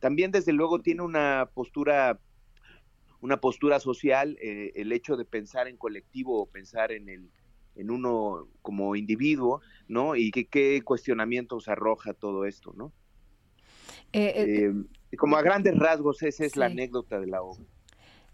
También 0.00 0.32
desde 0.32 0.52
luego 0.52 0.80
tiene 0.80 1.02
una 1.02 1.50
postura 1.54 2.18
una 3.20 3.40
postura 3.40 3.80
social, 3.80 4.36
eh, 4.40 4.72
el 4.76 4.92
hecho 4.92 5.16
de 5.16 5.24
pensar 5.24 5.68
en 5.68 5.76
colectivo 5.76 6.40
o 6.40 6.46
pensar 6.46 6.92
en 6.92 7.08
el 7.08 7.30
en 7.74 7.90
uno 7.90 8.48
como 8.62 8.96
individuo, 8.96 9.60
¿no? 9.86 10.16
Y 10.16 10.30
qué, 10.30 10.46
qué 10.46 10.80
cuestionamientos 10.82 11.68
arroja 11.68 12.14
todo 12.14 12.46
esto, 12.46 12.72
¿no? 12.74 12.92
Eh, 14.12 14.32
Eh, 15.10 15.16
como 15.16 15.36
a 15.36 15.42
grandes 15.42 15.78
rasgos, 15.78 16.22
esa 16.22 16.44
es 16.44 16.56
la 16.56 16.66
anécdota 16.66 17.20
de 17.20 17.26
la 17.26 17.42
obra. 17.42 17.64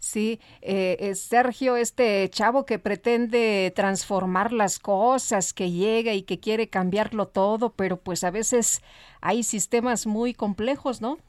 Sí, 0.03 0.41
eh, 0.61 0.97
eh, 0.99 1.15
Sergio, 1.15 1.77
este 1.77 2.29
chavo 2.29 2.65
que 2.65 2.77
pretende 2.77 3.71
transformar 3.73 4.51
las 4.51 4.77
cosas, 4.77 5.53
que 5.53 5.71
llega 5.71 6.13
y 6.13 6.23
que 6.23 6.41
quiere 6.41 6.67
cambiarlo 6.67 7.29
todo, 7.29 7.69
pero 7.69 7.95
pues 7.95 8.25
a 8.25 8.29
veces 8.29 8.81
hay 9.21 9.43
sistemas 9.43 10.05
muy 10.05 10.33
complejos, 10.33 10.99
¿no? 10.99 11.19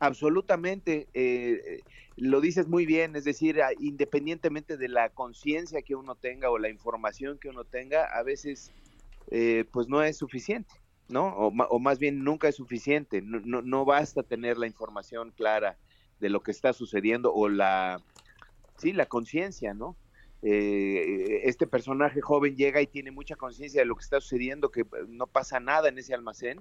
Absolutamente, 0.00 1.06
eh, 1.14 1.82
lo 2.16 2.40
dices 2.40 2.66
muy 2.66 2.84
bien, 2.84 3.14
es 3.14 3.22
decir, 3.22 3.60
independientemente 3.78 4.76
de 4.76 4.88
la 4.88 5.10
conciencia 5.10 5.80
que 5.80 5.94
uno 5.94 6.16
tenga 6.16 6.50
o 6.50 6.58
la 6.58 6.70
información 6.70 7.38
que 7.38 7.48
uno 7.48 7.62
tenga, 7.62 8.06
a 8.06 8.24
veces 8.24 8.72
eh, 9.30 9.64
pues 9.70 9.86
no 9.86 10.02
es 10.02 10.16
suficiente, 10.16 10.74
¿no? 11.08 11.28
O, 11.28 11.46
o 11.46 11.78
más 11.78 12.00
bien 12.00 12.24
nunca 12.24 12.48
es 12.48 12.56
suficiente, 12.56 13.22
no, 13.22 13.38
no, 13.44 13.62
no 13.62 13.84
basta 13.84 14.24
tener 14.24 14.58
la 14.58 14.66
información 14.66 15.30
clara 15.30 15.78
de 16.20 16.28
lo 16.28 16.42
que 16.42 16.50
está 16.50 16.72
sucediendo 16.72 17.32
o 17.32 17.48
la, 17.48 18.02
sí, 18.76 18.92
la 18.92 19.06
conciencia, 19.06 19.74
¿no? 19.74 19.96
Eh, 20.42 21.40
este 21.44 21.66
personaje 21.66 22.20
joven 22.20 22.56
llega 22.56 22.80
y 22.80 22.86
tiene 22.86 23.10
mucha 23.10 23.34
conciencia 23.34 23.80
de 23.80 23.86
lo 23.86 23.96
que 23.96 24.04
está 24.04 24.20
sucediendo, 24.20 24.70
que 24.70 24.84
no 25.08 25.26
pasa 25.26 25.58
nada 25.58 25.88
en 25.88 25.98
ese 25.98 26.14
almacén, 26.14 26.60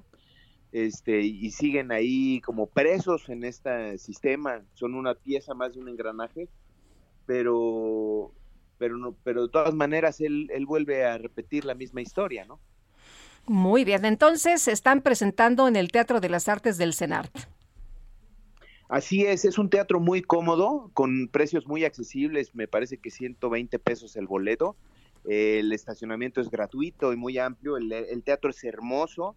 este, 0.72 1.22
y 1.22 1.52
siguen 1.52 1.92
ahí 1.92 2.42
como 2.42 2.68
presos 2.68 3.30
en 3.30 3.44
este 3.44 3.98
sistema, 4.00 4.64
son 4.74 4.96
una 4.96 5.14
pieza 5.14 5.54
más 5.54 5.74
de 5.74 5.80
un 5.80 5.90
engranaje, 5.90 6.50
pero, 7.26 8.34
pero, 8.78 8.98
no, 8.98 9.16
pero 9.24 9.44
de 9.44 9.50
todas 9.50 9.74
maneras 9.74 10.20
él, 10.22 10.50
él 10.52 10.66
vuelve 10.66 11.06
a 11.06 11.18
repetir 11.18 11.64
la 11.64 11.76
misma 11.76 12.02
historia, 12.02 12.46
¿no? 12.46 12.60
Muy 13.46 13.86
bien, 13.86 14.04
entonces 14.04 14.62
se 14.62 14.74
están 14.74 15.02
presentando 15.02 15.68
en 15.70 15.78
el 15.78 15.92
Teatro 15.92 16.20
de 16.20 16.30
las 16.30 16.50
Artes 16.50 16.78
del 16.78 16.94
CENART. 16.94 17.48
Así 18.90 19.26
es, 19.26 19.44
es 19.44 19.58
un 19.58 19.70
teatro 19.70 20.00
muy 20.00 20.22
cómodo, 20.22 20.92
con 20.94 21.28
precios 21.28 21.68
muy 21.68 21.84
accesibles, 21.84 22.56
me 22.56 22.68
parece 22.68 22.98
que 22.98 23.12
120 23.12 23.80
pesos 23.80 24.16
el 24.16 24.28
boleto, 24.28 24.78
el 25.26 25.74
estacionamiento 25.74 26.40
es 26.40 26.50
gratuito 26.50 27.12
y 27.12 27.18
muy 27.18 27.38
amplio, 27.38 27.76
el, 27.76 28.24
teatro 28.24 28.50
es 28.50 28.64
hermoso, 28.64 29.36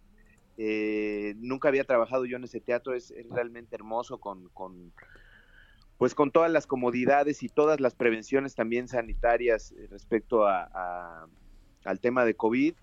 eh, 0.56 1.34
nunca 1.38 1.68
había 1.68 1.82
trabajado 1.82 2.26
yo 2.26 2.36
en 2.36 2.44
ese 2.44 2.60
teatro, 2.60 2.94
es, 2.94 3.12
realmente 3.30 3.74
hermoso 3.74 4.18
con, 4.18 4.50
pues 5.98 6.14
con 6.14 6.30
todas 6.30 6.52
las 6.52 6.68
comodidades 6.68 7.42
y 7.42 7.48
todas 7.48 7.80
las 7.80 7.96
prevenciones 7.96 8.54
también 8.54 8.86
sanitarias 8.86 9.72
eh, 9.72 9.88
respecto 9.90 10.46
a- 10.46 11.26
al 11.84 12.00
tema 12.00 12.24
de 12.24 12.34
COVID, 12.34 12.74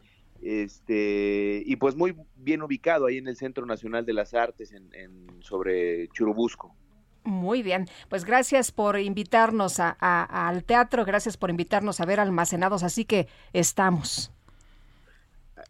este 0.41 1.63
y 1.65 1.75
pues 1.77 1.95
muy 1.95 2.15
bien 2.35 2.61
ubicado 2.61 3.05
ahí 3.07 3.17
en 3.17 3.27
el 3.27 3.35
Centro 3.35 3.65
Nacional 3.65 4.05
de 4.05 4.13
las 4.13 4.33
Artes 4.33 4.71
en, 4.71 4.93
en- 4.93 5.27
sobre 5.41 6.07
Churubusco. 6.09 6.75
Muy 7.23 7.61
bien, 7.61 7.87
pues 8.09 8.23
gracias 8.23 8.71
por 8.71 8.97
invitarnos 8.99 9.79
a- 9.81 9.97
a- 9.99 10.47
al 10.47 10.63
teatro, 10.63 11.03
gracias 11.03 11.35
por 11.37 11.49
invitarnos 11.49 11.99
a 11.99 12.05
ver 12.05 12.19
almacenados, 12.19 12.83
así 12.83 13.03
que 13.05 13.27
estamos. 13.53 14.31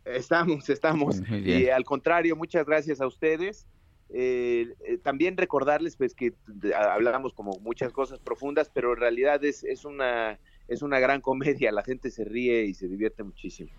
Estamos, 0.06 0.70
estamos. 0.70 1.22
Y 1.32 1.70
al 1.70 1.84
contrario, 1.84 2.36
muchas 2.36 2.66
gracias 2.66 3.02
a 3.02 3.08
ustedes. 3.08 3.66
Eh, 4.10 4.74
eh, 4.86 4.98
también 5.00 5.36
recordarles 5.36 5.98
pues 5.98 6.14
que 6.14 6.34
hablamos 6.76 7.34
como 7.34 7.60
muchas 7.60 7.92
cosas 7.92 8.20
profundas, 8.20 8.72
pero 8.74 8.94
en 8.94 9.00
realidad 9.00 9.44
es, 9.44 9.64
es 9.66 9.84
una 9.84 10.40
es 10.70 10.82
una 10.82 11.00
gran 11.00 11.22
comedia, 11.22 11.72
la 11.72 11.82
gente 11.84 12.10
se 12.12 12.26
ríe 12.26 12.66
y 12.66 12.74
se 12.74 12.88
divierte 12.90 13.24
muchísimo. 13.24 13.70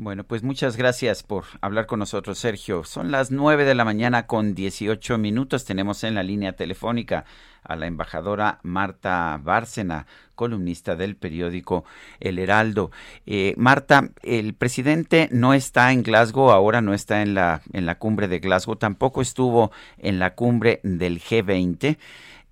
Bueno, 0.00 0.22
pues 0.22 0.44
muchas 0.44 0.76
gracias 0.76 1.24
por 1.24 1.46
hablar 1.60 1.86
con 1.86 1.98
nosotros, 1.98 2.38
Sergio. 2.38 2.84
Son 2.84 3.10
las 3.10 3.32
9 3.32 3.64
de 3.64 3.74
la 3.74 3.84
mañana 3.84 4.28
con 4.28 4.54
18 4.54 5.18
minutos. 5.18 5.64
Tenemos 5.64 6.04
en 6.04 6.14
la 6.14 6.22
línea 6.22 6.52
telefónica 6.52 7.24
a 7.64 7.74
la 7.74 7.88
embajadora 7.88 8.60
Marta 8.62 9.40
Bárcena, 9.42 10.06
columnista 10.36 10.94
del 10.94 11.16
periódico 11.16 11.84
El 12.20 12.38
Heraldo. 12.38 12.92
Eh, 13.26 13.54
Marta, 13.56 14.10
el 14.22 14.54
presidente 14.54 15.28
no 15.32 15.52
está 15.52 15.90
en 15.90 16.04
Glasgow, 16.04 16.52
ahora 16.52 16.80
no 16.80 16.94
está 16.94 17.20
en 17.22 17.34
la, 17.34 17.62
en 17.72 17.84
la 17.84 17.98
cumbre 17.98 18.28
de 18.28 18.38
Glasgow, 18.38 18.76
tampoco 18.76 19.20
estuvo 19.20 19.72
en 19.98 20.20
la 20.20 20.36
cumbre 20.36 20.78
del 20.84 21.20
G20. 21.20 21.98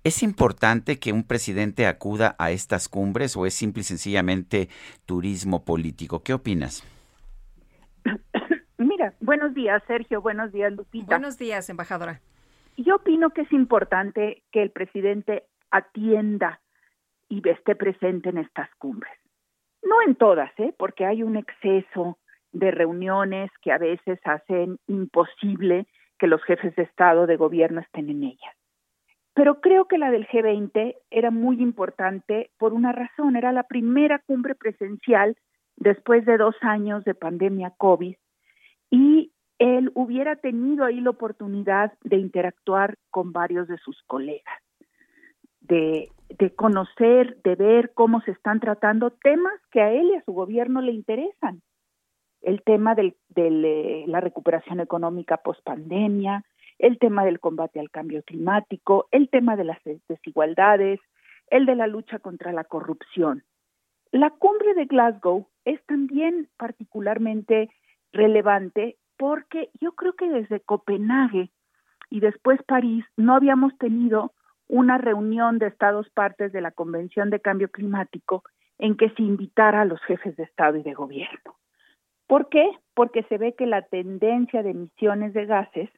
¿Es 0.03 0.21
importante 0.21 0.99
que 0.99 1.13
un 1.13 1.23
presidente 1.23 1.87
acuda 1.87 2.35
a 2.39 2.51
estas 2.51 2.89
cumbres 2.89 3.37
o 3.37 3.45
es 3.45 3.53
simple 3.53 3.81
y 3.81 3.85
sencillamente 3.85 4.67
turismo 5.05 5.63
político? 5.63 6.23
¿Qué 6.23 6.33
opinas? 6.33 6.83
Buenos 9.19 9.53
días, 9.53 9.81
Sergio. 9.87 10.21
Buenos 10.21 10.51
días, 10.51 10.71
Lupita. 10.73 11.15
Buenos 11.15 11.37
días, 11.37 11.69
embajadora. 11.69 12.21
Yo 12.77 12.95
opino 12.95 13.31
que 13.31 13.41
es 13.41 13.51
importante 13.51 14.43
que 14.51 14.61
el 14.61 14.71
presidente 14.71 15.43
atienda 15.71 16.61
y 17.29 17.47
esté 17.49 17.75
presente 17.75 18.29
en 18.29 18.37
estas 18.37 18.69
cumbres. 18.75 19.13
No 19.83 20.01
en 20.05 20.15
todas, 20.15 20.51
¿eh? 20.59 20.73
porque 20.77 21.05
hay 21.05 21.23
un 21.23 21.37
exceso 21.37 22.17
de 22.51 22.71
reuniones 22.71 23.51
que 23.61 23.71
a 23.71 23.77
veces 23.77 24.19
hacen 24.23 24.79
imposible 24.87 25.87
que 26.19 26.27
los 26.27 26.43
jefes 26.43 26.75
de 26.75 26.83
Estado, 26.83 27.27
de 27.27 27.35
gobierno 27.35 27.81
estén 27.81 28.09
en 28.09 28.23
ellas. 28.23 28.55
Pero 29.33 29.61
creo 29.61 29.85
que 29.85 29.97
la 29.97 30.09
del 30.09 30.27
G20 30.27 30.95
era 31.11 31.31
muy 31.31 31.61
importante 31.61 32.49
por 32.57 32.73
una 32.73 32.91
razón. 32.91 33.35
Era 33.35 33.51
la 33.51 33.63
primera 33.63 34.19
cumbre 34.19 34.55
presencial 34.55 35.37
después 35.75 36.25
de 36.25 36.37
dos 36.37 36.55
años 36.61 37.03
de 37.03 37.13
pandemia 37.13 37.71
COVID 37.77 38.15
y 38.89 39.31
él 39.59 39.91
hubiera 39.95 40.35
tenido 40.35 40.85
ahí 40.85 41.01
la 41.01 41.09
oportunidad 41.09 41.93
de 42.03 42.17
interactuar 42.17 42.97
con 43.09 43.33
varios 43.33 43.67
de 43.67 43.77
sus 43.79 44.01
colegas, 44.03 44.61
de, 45.61 46.11
conocer, 46.55 47.37
de 47.43 47.55
ver 47.55 47.91
cómo 47.93 48.21
se 48.21 48.31
están 48.31 48.59
tratando 48.59 49.11
temas 49.11 49.59
que 49.71 49.81
a 49.81 49.91
él 49.91 50.11
y 50.11 50.15
a 50.15 50.23
su 50.23 50.33
gobierno 50.33 50.81
le 50.81 50.91
interesan. 50.91 51.61
El 52.41 52.61
tema 52.61 52.95
de 52.95 53.15
la 54.07 54.21
recuperación 54.21 54.79
económica 54.79 55.37
post 55.37 55.63
pandemia, 55.63 56.43
el 56.77 56.99
tema 56.99 57.25
del 57.25 57.39
combate 57.39 57.79
al 57.79 57.89
cambio 57.89 58.21
climático, 58.23 59.07
el 59.11 59.29
tema 59.29 59.55
de 59.55 59.63
las 59.63 59.79
desigualdades, 60.07 60.99
el 61.49 61.65
de 61.65 61.75
la 61.75 61.87
lucha 61.87 62.19
contra 62.19 62.51
la 62.51 62.63
corrupción. 62.63 63.43
La 64.11 64.29
cumbre 64.29 64.73
de 64.75 64.85
Glasgow 64.85 65.47
es 65.65 65.83
también 65.85 66.47
particularmente 66.57 67.69
relevante 68.17 68.97
porque 69.17 69.69
yo 69.79 69.93
creo 69.93 70.13
que 70.13 70.29
desde 70.29 70.59
Copenhague 70.59 71.49
y 72.09 72.19
después 72.19 72.61
París 72.63 73.05
no 73.15 73.35
habíamos 73.35 73.77
tenido 73.77 74.33
una 74.67 74.97
reunión 74.97 75.59
de 75.59 75.67
estados 75.67 76.09
partes 76.09 76.51
de 76.51 76.61
la 76.61 76.71
Convención 76.71 77.29
de 77.29 77.39
Cambio 77.39 77.69
Climático 77.69 78.43
en 78.77 78.97
que 78.97 79.09
se 79.11 79.23
invitara 79.23 79.81
a 79.81 79.85
los 79.85 80.01
jefes 80.01 80.35
de 80.35 80.43
Estado 80.43 80.77
y 80.77 80.83
de 80.83 80.93
gobierno. 80.93 81.55
¿Por 82.27 82.49
qué? 82.49 82.69
Porque 82.93 83.23
se 83.23 83.37
ve 83.37 83.53
que 83.53 83.65
la 83.65 83.83
tendencia 83.83 84.61
de 84.61 84.71
emisiones 84.71 85.33
de 85.33 85.45
gases 85.45 85.89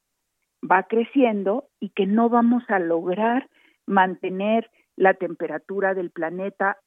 va 0.64 0.84
creciendo 0.84 1.66
y 1.80 1.90
que 1.90 2.06
no 2.06 2.30
vamos 2.30 2.64
a 2.70 2.80
lograr 2.80 3.50
mantener 3.86 4.70
la 4.96 5.16
temperatura 5.16 5.94
del 5.94 6.12
planeta 6.12 6.78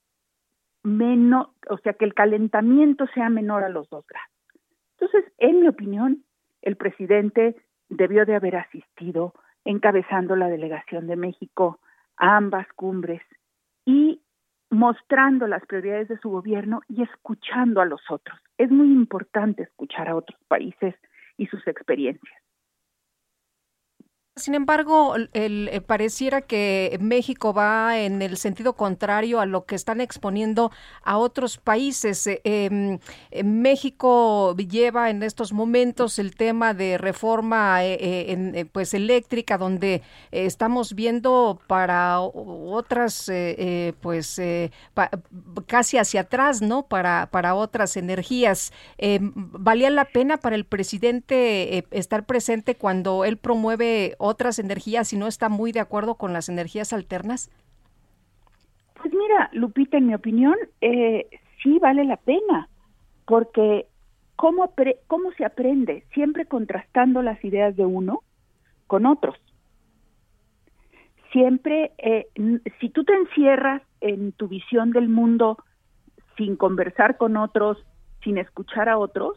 menos, 0.82 1.48
o 1.68 1.78
sea, 1.78 1.94
que 1.94 2.04
el 2.04 2.14
calentamiento 2.14 3.06
sea 3.14 3.28
menor 3.28 3.64
a 3.64 3.68
los 3.68 3.88
dos 3.88 4.06
grados. 4.06 4.31
Entonces, 5.02 5.32
en 5.38 5.60
mi 5.60 5.66
opinión, 5.66 6.24
el 6.62 6.76
presidente 6.76 7.56
debió 7.88 8.24
de 8.24 8.36
haber 8.36 8.54
asistido 8.54 9.34
encabezando 9.64 10.36
la 10.36 10.48
delegación 10.48 11.08
de 11.08 11.16
México 11.16 11.80
a 12.16 12.36
ambas 12.36 12.68
cumbres 12.74 13.20
y 13.84 14.22
mostrando 14.70 15.48
las 15.48 15.66
prioridades 15.66 16.06
de 16.06 16.18
su 16.18 16.30
gobierno 16.30 16.82
y 16.88 17.02
escuchando 17.02 17.80
a 17.80 17.84
los 17.84 18.00
otros. 18.12 18.38
Es 18.58 18.70
muy 18.70 18.92
importante 18.92 19.64
escuchar 19.64 20.08
a 20.08 20.14
otros 20.14 20.38
países 20.46 20.94
y 21.36 21.46
sus 21.46 21.66
experiencias. 21.66 22.41
Sin 24.36 24.54
embargo, 24.54 25.14
el, 25.34 25.68
eh, 25.70 25.82
pareciera 25.82 26.40
que 26.40 26.96
México 27.02 27.52
va 27.52 27.98
en 27.98 28.22
el 28.22 28.38
sentido 28.38 28.72
contrario 28.72 29.40
a 29.40 29.44
lo 29.46 29.66
que 29.66 29.74
están 29.74 30.00
exponiendo 30.00 30.72
a 31.02 31.18
otros 31.18 31.58
países. 31.58 32.26
Eh, 32.26 32.40
em, 32.44 32.98
eh, 33.30 33.44
México 33.44 34.56
lleva 34.56 35.10
en 35.10 35.22
estos 35.22 35.52
momentos 35.52 36.18
el 36.18 36.34
tema 36.34 36.72
de 36.72 36.96
reforma 36.96 37.84
en, 37.84 38.70
pues 38.72 38.94
eléctrica, 38.94 39.58
donde 39.58 40.00
estamos 40.30 40.94
viendo 40.94 41.60
para 41.66 42.18
otras, 42.20 43.30
pues 44.00 44.40
casi 45.66 45.98
hacia 45.98 46.22
atrás, 46.22 46.62
¿no? 46.62 46.84
Para 46.86 47.28
para 47.30 47.54
otras 47.54 47.98
energías. 47.98 48.72
Em, 48.96 49.32
¿Valía 49.34 49.90
la 49.90 50.06
pena 50.06 50.38
para 50.38 50.56
el 50.56 50.64
presidente 50.64 51.84
estar 51.90 52.24
presente 52.24 52.76
cuando 52.76 53.26
él 53.26 53.36
promueve 53.36 54.16
otras 54.22 54.60
energías 54.60 55.12
y 55.12 55.16
no 55.16 55.26
está 55.26 55.48
muy 55.48 55.72
de 55.72 55.80
acuerdo 55.80 56.14
con 56.14 56.32
las 56.32 56.48
energías 56.48 56.92
alternas? 56.92 57.50
Pues 58.94 59.12
mira, 59.12 59.50
Lupita, 59.52 59.96
en 59.98 60.06
mi 60.06 60.14
opinión, 60.14 60.54
eh, 60.80 61.28
sí 61.62 61.78
vale 61.80 62.04
la 62.04 62.16
pena, 62.16 62.68
porque 63.26 63.86
¿cómo, 64.36 64.72
¿cómo 65.08 65.32
se 65.32 65.44
aprende? 65.44 66.04
Siempre 66.14 66.46
contrastando 66.46 67.20
las 67.22 67.44
ideas 67.44 67.74
de 67.76 67.84
uno 67.84 68.20
con 68.86 69.06
otros. 69.06 69.36
Siempre, 71.32 71.92
eh, 71.98 72.28
si 72.80 72.90
tú 72.90 73.04
te 73.04 73.14
encierras 73.14 73.82
en 74.00 74.32
tu 74.32 74.46
visión 74.46 74.92
del 74.92 75.08
mundo 75.08 75.58
sin 76.36 76.56
conversar 76.56 77.16
con 77.16 77.36
otros, 77.36 77.78
sin 78.22 78.38
escuchar 78.38 78.88
a 78.88 78.98
otros, 78.98 79.36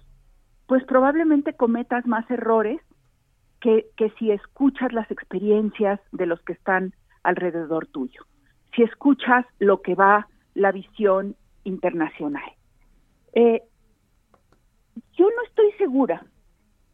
pues 0.67 0.83
probablemente 0.83 1.53
cometas 1.53 2.05
más 2.05 2.29
errores 2.29 2.81
que, 3.95 4.13
si 4.19 4.29
escuchas 4.29 4.93
las 4.93 5.09
experiencias 5.09 5.99
de 6.11 6.27
los 6.27 6.39
que 6.41 6.53
están 6.53 6.93
alrededor 7.23 7.87
tuyo, 7.87 8.21
si 8.75 8.83
escuchas 8.83 9.45
lo 9.57 9.81
que 9.81 9.95
va 9.95 10.27
la 10.53 10.71
visión 10.71 11.35
internacional. 11.63 12.51
Eh, 13.33 13.63
yo 15.13 15.25
no 15.25 15.43
estoy 15.47 15.71
segura 15.79 16.25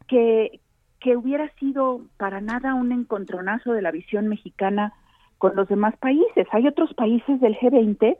que, 0.08 0.60
que 0.98 1.16
hubiera 1.16 1.48
sido 1.56 2.06
para 2.16 2.40
nada 2.40 2.74
un 2.74 2.90
encontronazo 2.90 3.72
de 3.72 3.82
la 3.82 3.90
visión 3.90 4.28
mexicana 4.28 4.94
con 5.36 5.54
los 5.54 5.68
demás 5.68 5.94
países. 5.98 6.46
Hay 6.52 6.66
otros 6.66 6.94
países 6.94 7.38
del 7.40 7.54
G20 7.56 8.16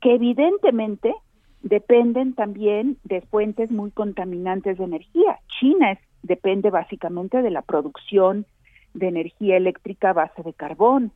que 0.00 0.14
evidentemente 0.14 1.14
dependen 1.62 2.34
también 2.34 2.98
de 3.04 3.20
fuentes 3.20 3.70
muy 3.70 3.92
contaminantes 3.92 4.78
de 4.78 4.84
energía. 4.84 5.38
China 5.60 5.92
es 5.92 6.00
depende 6.22 6.70
básicamente 6.70 7.42
de 7.42 7.50
la 7.50 7.62
producción 7.62 8.46
de 8.94 9.08
energía 9.08 9.56
eléctrica 9.56 10.10
a 10.10 10.14
base 10.14 10.42
de 10.42 10.52
carbón. 10.52 11.12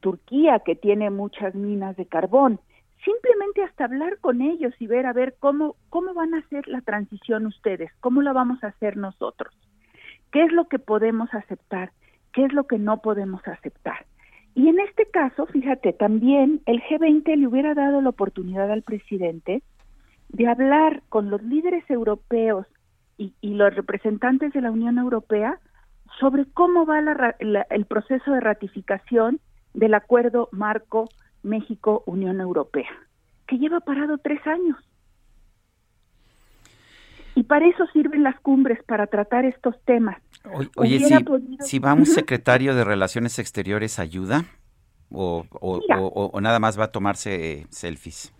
Turquía, 0.00 0.60
que 0.60 0.74
tiene 0.74 1.10
muchas 1.10 1.54
minas 1.54 1.96
de 1.96 2.06
carbón. 2.06 2.60
Simplemente 3.04 3.62
hasta 3.62 3.84
hablar 3.84 4.18
con 4.18 4.42
ellos 4.42 4.74
y 4.78 4.86
ver 4.86 5.06
a 5.06 5.12
ver 5.12 5.36
cómo, 5.38 5.76
cómo 5.88 6.14
van 6.14 6.34
a 6.34 6.38
hacer 6.38 6.66
la 6.68 6.80
transición 6.80 7.46
ustedes, 7.46 7.90
cómo 8.00 8.22
la 8.22 8.32
vamos 8.32 8.62
a 8.62 8.68
hacer 8.68 8.96
nosotros, 8.96 9.54
qué 10.32 10.42
es 10.42 10.52
lo 10.52 10.66
que 10.66 10.78
podemos 10.78 11.32
aceptar, 11.32 11.92
qué 12.32 12.44
es 12.44 12.52
lo 12.52 12.66
que 12.66 12.78
no 12.78 13.00
podemos 13.00 13.46
aceptar. 13.46 14.04
Y 14.54 14.68
en 14.68 14.80
este 14.80 15.06
caso, 15.06 15.46
fíjate, 15.46 15.92
también 15.92 16.60
el 16.66 16.82
G20 16.82 17.36
le 17.36 17.46
hubiera 17.46 17.74
dado 17.74 18.00
la 18.00 18.08
oportunidad 18.08 18.70
al 18.72 18.82
presidente 18.82 19.62
de 20.30 20.48
hablar 20.48 21.02
con 21.08 21.30
los 21.30 21.42
líderes 21.42 21.88
europeos 21.88 22.66
y, 23.18 23.34
los 23.42 23.74
representantes 23.74 24.52
de 24.52 24.60
la 24.62 24.70
Unión 24.70 24.96
Europea 24.98 25.58
sobre 26.20 26.46
cómo 26.46 26.86
va 26.86 27.00
el 27.00 27.84
proceso 27.84 28.32
de 28.32 28.40
ratificación 28.40 29.40
del 29.74 29.94
acuerdo 29.94 30.48
marco 30.52 31.08
México-Unión 31.42 32.40
Europea, 32.40 32.88
que 33.46 33.58
lleva 33.58 33.80
parado 33.80 34.18
tres 34.18 34.44
años. 34.46 34.76
Y 37.34 37.44
para 37.44 37.66
eso 37.68 37.86
sirven 37.92 38.22
las 38.22 38.38
cumbres, 38.40 38.82
para 38.84 39.06
tratar 39.06 39.44
estos 39.44 39.76
temas. 39.84 40.16
oye, 40.76 41.00
si, 41.60 41.78
va 41.78 41.94
un 41.94 42.06
secretario 42.06 42.74
de 42.74 42.84
Relaciones 42.84 43.38
Exteriores, 43.38 43.98
¿ayuda? 43.98 44.44
¿O, 45.10 45.44
o 45.50 46.40
nada 46.40 46.58
más 46.58 46.78
va 46.78 46.84
a 46.84 46.92
tomarse 46.92 47.66
selfies? 47.70 48.32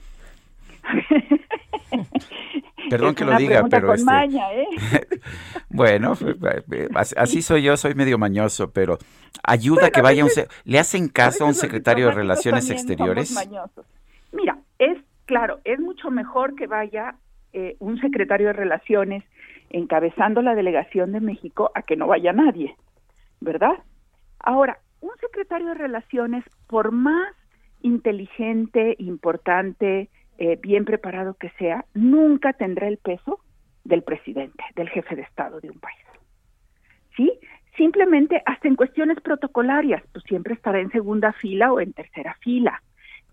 Perdón 2.90 3.14
que 3.14 3.24
lo 3.24 3.36
diga, 3.36 3.64
pero 3.68 3.94
este... 3.94 4.10
¿eh? 4.12 4.66
bueno, 5.68 6.14
eh, 6.72 6.88
así 7.16 7.42
soy 7.42 7.62
yo, 7.62 7.76
soy 7.76 7.94
medio 7.94 8.18
mañoso, 8.18 8.70
pero 8.72 8.98
ayuda 9.42 9.90
que 9.90 10.02
vaya 10.02 10.24
un 10.24 10.30
le 10.64 10.78
hacen 10.78 11.08
caso 11.08 11.44
a 11.44 11.48
un 11.48 11.54
secretario 11.54 12.06
de 12.06 12.12
Relaciones 12.12 12.70
Exteriores. 12.70 13.34
Mira, 14.32 14.58
es 14.78 14.98
claro, 15.26 15.60
es 15.64 15.78
mucho 15.78 16.10
mejor 16.10 16.54
que 16.54 16.66
vaya 16.66 17.14
eh, 17.52 17.76
un 17.78 18.00
secretario 18.00 18.48
de 18.48 18.54
Relaciones 18.54 19.24
encabezando 19.70 20.42
la 20.42 20.54
delegación 20.54 21.12
de 21.12 21.20
México 21.20 21.70
a 21.74 21.82
que 21.82 21.96
no 21.96 22.06
vaya 22.06 22.32
nadie, 22.32 22.74
¿verdad? 23.40 23.74
Ahora, 24.38 24.78
un 25.00 25.10
secretario 25.20 25.68
de 25.68 25.74
Relaciones, 25.74 26.44
por 26.66 26.92
más 26.92 27.34
inteligente, 27.82 28.96
importante, 28.98 30.08
eh, 30.38 30.58
bien 30.60 30.84
preparado 30.84 31.34
que 31.34 31.50
sea, 31.58 31.84
nunca 31.94 32.52
tendrá 32.52 32.88
el 32.88 32.98
peso 32.98 33.40
del 33.84 34.02
presidente, 34.02 34.62
del 34.76 34.88
jefe 34.88 35.16
de 35.16 35.22
Estado 35.22 35.60
de 35.60 35.70
un 35.70 35.78
país. 35.78 35.98
¿Sí? 37.16 37.32
Simplemente, 37.76 38.42
hasta 38.46 38.68
en 38.68 38.76
cuestiones 38.76 39.20
protocolarias, 39.20 40.02
pues 40.12 40.24
siempre 40.24 40.54
estará 40.54 40.80
en 40.80 40.90
segunda 40.90 41.32
fila 41.32 41.72
o 41.72 41.80
en 41.80 41.92
tercera 41.92 42.36
fila. 42.40 42.82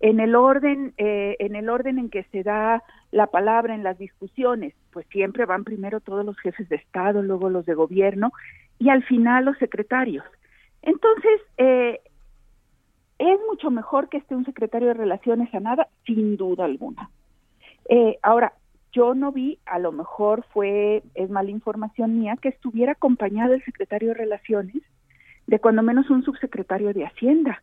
En 0.00 0.20
el 0.20 0.34
orden, 0.34 0.94
eh, 0.98 1.36
en 1.38 1.56
el 1.56 1.68
orden 1.68 1.98
en 1.98 2.10
que 2.10 2.24
se 2.24 2.42
da 2.42 2.82
la 3.10 3.28
palabra 3.28 3.74
en 3.74 3.82
las 3.82 3.98
discusiones, 3.98 4.74
pues 4.92 5.06
siempre 5.08 5.46
van 5.46 5.64
primero 5.64 6.00
todos 6.00 6.24
los 6.24 6.38
jefes 6.38 6.68
de 6.68 6.76
Estado, 6.76 7.22
luego 7.22 7.50
los 7.50 7.66
de 7.66 7.74
gobierno 7.74 8.32
y 8.78 8.90
al 8.90 9.02
final 9.04 9.44
los 9.44 9.58
secretarios. 9.58 10.24
Entonces, 10.82 11.40
eh, 11.58 12.00
¿Es 13.18 13.38
mucho 13.48 13.70
mejor 13.70 14.08
que 14.08 14.18
esté 14.18 14.34
un 14.34 14.44
secretario 14.44 14.88
de 14.88 14.94
Relaciones 14.94 15.52
a 15.54 15.60
nada? 15.60 15.88
Sin 16.04 16.36
duda 16.36 16.64
alguna. 16.64 17.10
Eh, 17.88 18.18
ahora, 18.22 18.52
yo 18.92 19.14
no 19.14 19.32
vi, 19.32 19.58
a 19.66 19.78
lo 19.78 19.92
mejor 19.92 20.44
fue, 20.52 21.02
es 21.14 21.30
mala 21.30 21.50
información 21.50 22.18
mía, 22.18 22.36
que 22.40 22.48
estuviera 22.48 22.92
acompañado 22.92 23.54
el 23.54 23.64
secretario 23.64 24.08
de 24.08 24.14
Relaciones 24.14 24.82
de 25.46 25.58
cuando 25.60 25.82
menos 25.82 26.10
un 26.10 26.24
subsecretario 26.24 26.92
de 26.92 27.06
Hacienda, 27.06 27.62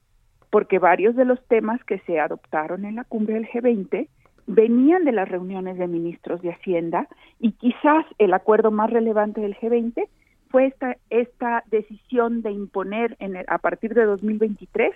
porque 0.50 0.80
varios 0.80 1.16
de 1.16 1.26
los 1.26 1.44
temas 1.48 1.84
que 1.84 2.00
se 2.00 2.20
adoptaron 2.20 2.86
en 2.86 2.96
la 2.96 3.04
cumbre 3.04 3.34
del 3.34 3.48
G20 3.48 4.08
venían 4.48 5.06
de 5.06 5.12
las 5.12 5.28
reuniones 5.28 5.78
de 5.78 5.88
ministros 5.88 6.42
de 6.42 6.52
Hacienda 6.52 7.08
y 7.40 7.54
quizás 7.54 8.06
el 8.18 8.34
acuerdo 8.34 8.72
más 8.72 8.90
relevante 8.90 9.42
del 9.42 9.56
G20 9.56 10.08
fue 10.50 10.68
esta, 10.68 10.98
esta 11.10 11.64
decisión 11.72 12.42
de 12.42 12.52
imponer 12.52 13.16
en 13.20 13.38
a 13.48 13.58
partir 13.58 13.94
de 13.94 14.06
2023 14.06 14.94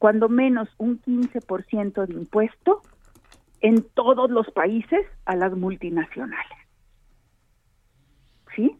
cuando 0.00 0.30
menos 0.30 0.66
un 0.78 0.98
15% 1.02 2.06
de 2.06 2.14
impuesto 2.14 2.80
en 3.60 3.82
todos 3.92 4.30
los 4.30 4.50
países 4.50 5.04
a 5.26 5.36
las 5.36 5.54
multinacionales. 5.54 6.58
¿Sí? 8.56 8.78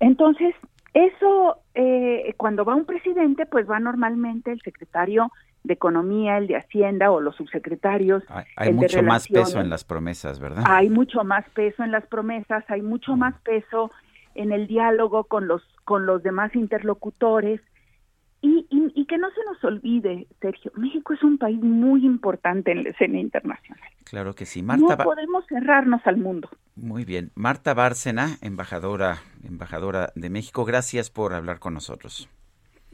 Entonces, 0.00 0.56
eso, 0.92 1.58
eh, 1.76 2.34
cuando 2.36 2.64
va 2.64 2.74
un 2.74 2.84
presidente, 2.84 3.46
pues 3.46 3.70
va 3.70 3.78
normalmente 3.78 4.50
el 4.50 4.60
secretario 4.60 5.30
de 5.62 5.74
Economía, 5.74 6.38
el 6.38 6.48
de 6.48 6.56
Hacienda 6.56 7.12
o 7.12 7.20
los 7.20 7.36
subsecretarios. 7.36 8.24
Hay, 8.56 8.72
mucho 8.72 9.04
más 9.04 9.28
peso 9.28 9.60
en 9.60 9.70
las 9.70 9.84
promesas, 9.84 10.40
¿verdad? 10.40 10.64
Hay 10.66 10.90
mucho 10.90 11.22
más 11.22 11.48
peso 11.50 11.84
en 11.84 11.92
las 11.92 12.04
promesas, 12.08 12.64
hay 12.68 12.82
mucho 12.82 13.16
más 13.16 13.40
peso 13.42 13.92
en 14.34 14.50
el 14.50 14.66
diálogo 14.66 15.24
con 15.24 15.46
los 15.46 15.62
con 15.84 16.06
los 16.06 16.24
demás 16.24 16.56
interlocutores 16.56 17.60
y, 18.42 18.66
y, 18.70 19.04
que 19.04 19.18
no 19.18 19.28
se 19.30 19.44
nos 19.44 19.62
olvide, 19.64 20.26
Sergio, 20.40 20.72
México 20.76 21.12
es 21.12 21.22
un 21.22 21.36
país 21.36 21.60
muy 21.60 22.06
importante 22.06 22.72
en 22.72 22.84
la 22.84 22.90
escena 22.90 23.18
internacional. 23.18 23.88
Claro 24.04 24.34
que 24.34 24.46
sí. 24.46 24.62
Marta 24.62 24.96
no 24.96 25.04
podemos 25.04 25.44
cerrarnos 25.46 26.00
al 26.06 26.16
mundo. 26.16 26.48
Muy 26.76 27.04
bien. 27.04 27.30
Marta 27.34 27.74
Bárcena, 27.74 28.38
embajadora, 28.40 29.18
embajadora 29.44 30.12
de 30.14 30.30
México, 30.30 30.64
gracias 30.64 31.10
por 31.10 31.34
hablar 31.34 31.58
con 31.58 31.74
nosotros. 31.74 32.28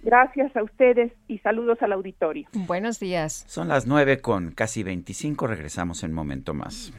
Gracias 0.02 0.54
a 0.56 0.62
ustedes 0.62 1.12
y 1.26 1.38
saludos 1.38 1.82
al 1.82 1.92
auditorio. 1.92 2.48
Buenos 2.52 3.00
días. 3.00 3.44
Son 3.48 3.68
las 3.68 3.86
nueve 3.86 4.20
con 4.20 4.52
casi 4.52 4.82
25. 4.82 5.46
Regresamos 5.46 6.02
en 6.04 6.10
un 6.10 6.16
momento 6.16 6.54
más. 6.54 6.92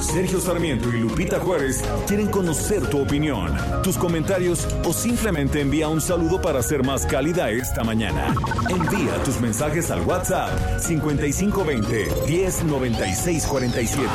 Sergio 0.00 0.40
Sarmiento 0.40 0.88
y 0.88 1.00
Lupita 1.00 1.38
Juárez 1.40 1.82
quieren 2.06 2.28
conocer 2.28 2.88
tu 2.88 3.00
opinión, 3.02 3.56
tus 3.82 3.96
comentarios 3.96 4.66
o 4.84 4.92
simplemente 4.92 5.60
envía 5.60 5.88
un 5.88 6.00
saludo 6.00 6.40
para 6.40 6.62
ser 6.62 6.84
más 6.84 7.04
cálida 7.06 7.50
esta 7.50 7.84
mañana. 7.84 8.34
Envía 8.68 9.22
tus 9.24 9.40
mensajes 9.40 9.90
al 9.90 10.02
WhatsApp 10.02 10.80
5520 10.80 12.08
109647. 12.26 14.08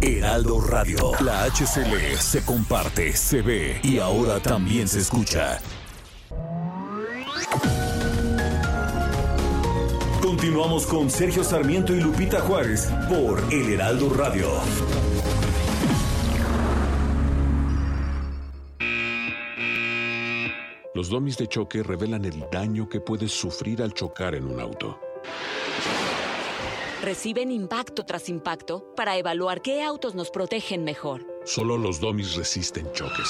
Heraldo 0.00 0.60
Radio, 0.60 1.12
la 1.20 1.44
HCL 1.44 2.16
se 2.18 2.44
comparte, 2.44 3.12
se 3.12 3.40
ve 3.42 3.80
y 3.82 3.98
ahora 3.98 4.40
también 4.40 4.88
se 4.88 4.98
escucha. 4.98 5.60
Continuamos 10.32 10.86
con 10.86 11.10
Sergio 11.10 11.44
Sarmiento 11.44 11.94
y 11.94 12.00
Lupita 12.00 12.40
Juárez 12.40 12.90
por 13.06 13.38
El 13.52 13.74
Heraldo 13.74 14.08
Radio. 14.14 14.48
Los 20.94 21.10
domis 21.10 21.36
de 21.36 21.46
choque 21.46 21.82
revelan 21.82 22.24
el 22.24 22.46
daño 22.50 22.88
que 22.88 22.98
puedes 22.98 23.30
sufrir 23.30 23.82
al 23.82 23.92
chocar 23.92 24.34
en 24.34 24.46
un 24.46 24.58
auto. 24.58 24.98
Reciben 27.02 27.52
impacto 27.52 28.06
tras 28.06 28.30
impacto 28.30 28.90
para 28.96 29.18
evaluar 29.18 29.60
qué 29.60 29.82
autos 29.82 30.14
nos 30.14 30.30
protegen 30.30 30.82
mejor. 30.82 31.26
Solo 31.44 31.76
los 31.76 32.00
domis 32.00 32.36
resisten 32.36 32.90
choques. 32.94 33.28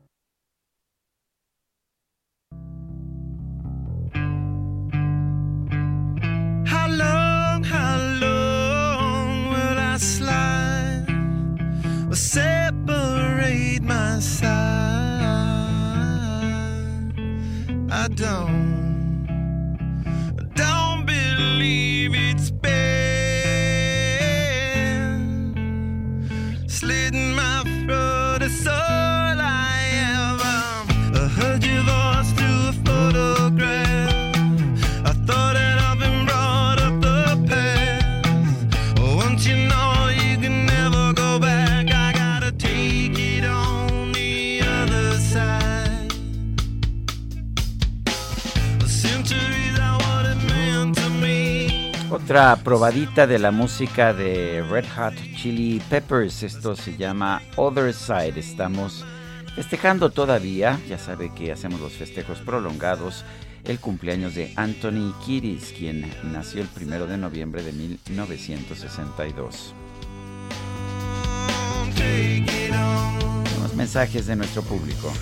How 6.66 6.88
long, 6.88 7.64
how 7.64 7.93
separate 12.16 13.82
my 13.82 14.20
side? 14.20 14.54
I 17.90 18.08
don't, 18.10 19.28
don't 20.56 21.06
believe 21.06 22.12
it's 22.14 22.52
been 22.52 23.13
Otra 52.34 52.56
probadita 52.56 53.28
de 53.28 53.38
la 53.38 53.52
música 53.52 54.12
de 54.12 54.66
Red 54.68 54.86
Hot 54.96 55.14
Chili 55.36 55.80
Peppers. 55.88 56.42
Esto 56.42 56.76
se 56.76 56.98
llama 56.98 57.44
Other 57.58 57.94
Side. 57.94 58.40
Estamos 58.40 59.06
festejando 59.56 60.10
todavía. 60.10 60.80
Ya 60.90 60.98
sabe 60.98 61.32
que 61.36 61.52
hacemos 61.52 61.80
los 61.80 61.94
festejos 61.94 62.40
prolongados. 62.40 63.24
El 63.66 63.80
cumpleaños 63.80 64.34
de 64.34 64.52
Anthony 64.56 65.14
Kiris, 65.24 65.76
quien 65.78 66.12
nació 66.24 66.64
el 66.64 66.68
primero 66.70 67.06
de 67.06 67.18
noviembre 67.18 67.62
de 67.62 67.72
1962. 67.72 69.76
Unos 73.60 73.76
mensajes 73.76 74.26
de 74.26 74.36
nuestro 74.36 74.64
público. 74.64 75.14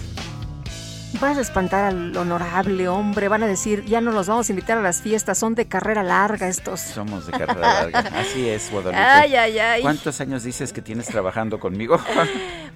Vas 1.19 1.37
a 1.37 1.41
espantar 1.41 1.85
al 1.85 2.15
honorable 2.15 2.87
hombre. 2.87 3.27
Van 3.27 3.43
a 3.43 3.47
decir, 3.47 3.83
ya 3.85 4.01
no 4.01 4.11
los 4.11 4.27
vamos 4.27 4.49
a 4.49 4.51
invitar 4.51 4.77
a 4.77 4.81
las 4.81 5.01
fiestas. 5.01 5.37
Son 5.37 5.55
de 5.55 5.65
carrera 5.67 6.03
larga 6.03 6.47
estos. 6.47 6.79
Somos 6.95 7.25
de 7.27 7.33
carrera 7.33 7.55
larga. 7.59 7.99
Así 8.19 8.47
es, 8.47 8.71
Guadalupe. 8.71 8.97
Ay, 8.97 9.35
ay, 9.35 9.59
ay. 9.59 9.81
¿Cuántos 9.81 10.19
años 10.21 10.43
dices 10.43 10.73
que 10.73 10.81
tienes 10.81 11.07
trabajando 11.07 11.59
conmigo? 11.59 11.99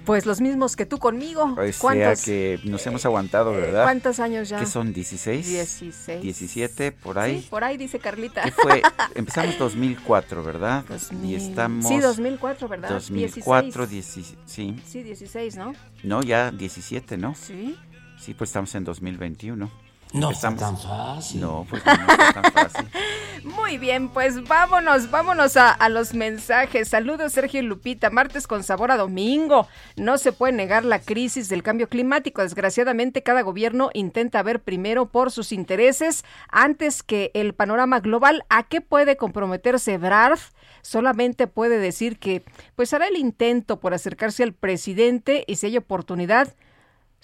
Pues 0.06 0.24
los 0.24 0.40
mismos 0.40 0.76
que 0.76 0.86
tú 0.86 0.98
conmigo. 0.98 1.56
O 1.58 1.62
sea 1.64 1.72
¿Cuántos? 1.80 2.22
que 2.22 2.60
nos 2.62 2.86
hemos 2.86 3.04
aguantado, 3.04 3.50
¿verdad? 3.50 3.82
¿Cuántos 3.82 4.20
años 4.20 4.48
ya? 4.48 4.60
¿Qué 4.60 4.66
son? 4.66 4.94
¿16? 4.94 5.42
16. 5.42 6.22
17, 6.22 6.92
por 6.92 7.18
ahí. 7.18 7.40
Sí, 7.40 7.48
por 7.50 7.64
ahí 7.64 7.76
dice 7.76 7.98
Carlita. 7.98 8.42
¿Qué 8.42 8.52
fue? 8.52 8.82
Empezamos 9.16 9.58
2004, 9.58 10.44
¿verdad? 10.44 10.84
Y 11.24 11.34
estamos... 11.34 11.88
Sí, 11.88 11.98
2004, 11.98 12.68
¿verdad? 12.68 12.90
2004, 12.90 13.86
16. 13.88 14.16
16, 14.26 14.38
sí. 14.46 14.76
Sí, 14.86 15.02
16, 15.02 15.56
¿no? 15.56 15.72
No, 16.04 16.22
ya 16.22 16.52
17, 16.52 17.16
¿no? 17.16 17.34
Sí. 17.34 17.76
Sí, 18.18 18.34
pues 18.34 18.50
estamos 18.50 18.74
en 18.74 18.84
2021. 18.84 19.70
No 20.12 20.30
está 20.30 20.48
Empezamos- 20.48 20.82
tan 20.82 21.16
fácil. 21.16 21.40
No, 21.40 21.66
pues 21.68 21.84
no 21.84 21.92
está 21.92 22.32
tan 22.42 22.52
fácil. 22.52 22.88
Muy 23.44 23.76
bien, 23.76 24.08
pues 24.08 24.46
vámonos, 24.48 25.10
vámonos 25.10 25.56
a, 25.56 25.70
a 25.72 25.88
los 25.88 26.14
mensajes. 26.14 26.88
Saludos, 26.88 27.32
Sergio 27.32 27.60
y 27.60 27.64
Lupita. 27.64 28.08
Martes 28.10 28.46
con 28.46 28.62
sabor 28.62 28.92
a 28.92 28.96
domingo. 28.96 29.66
No 29.96 30.16
se 30.16 30.32
puede 30.32 30.52
negar 30.52 30.84
la 30.84 31.00
crisis 31.00 31.48
del 31.48 31.62
cambio 31.64 31.88
climático. 31.88 32.40
Desgraciadamente, 32.42 33.22
cada 33.24 33.42
gobierno 33.42 33.90
intenta 33.94 34.42
ver 34.42 34.60
primero 34.62 35.06
por 35.06 35.30
sus 35.32 35.50
intereses 35.52 36.24
antes 36.50 37.02
que 37.02 37.30
el 37.34 37.52
panorama 37.54 37.98
global. 38.00 38.44
¿A 38.48 38.62
qué 38.62 38.80
puede 38.80 39.16
comprometerse 39.16 39.94
Ebrard? 39.94 40.38
Solamente 40.82 41.48
puede 41.48 41.78
decir 41.78 42.18
que 42.18 42.44
pues 42.76 42.94
hará 42.94 43.08
el 43.08 43.16
intento 43.16 43.80
por 43.80 43.92
acercarse 43.92 44.44
al 44.44 44.52
presidente 44.54 45.44
y 45.48 45.56
si 45.56 45.66
hay 45.66 45.76
oportunidad 45.76 46.54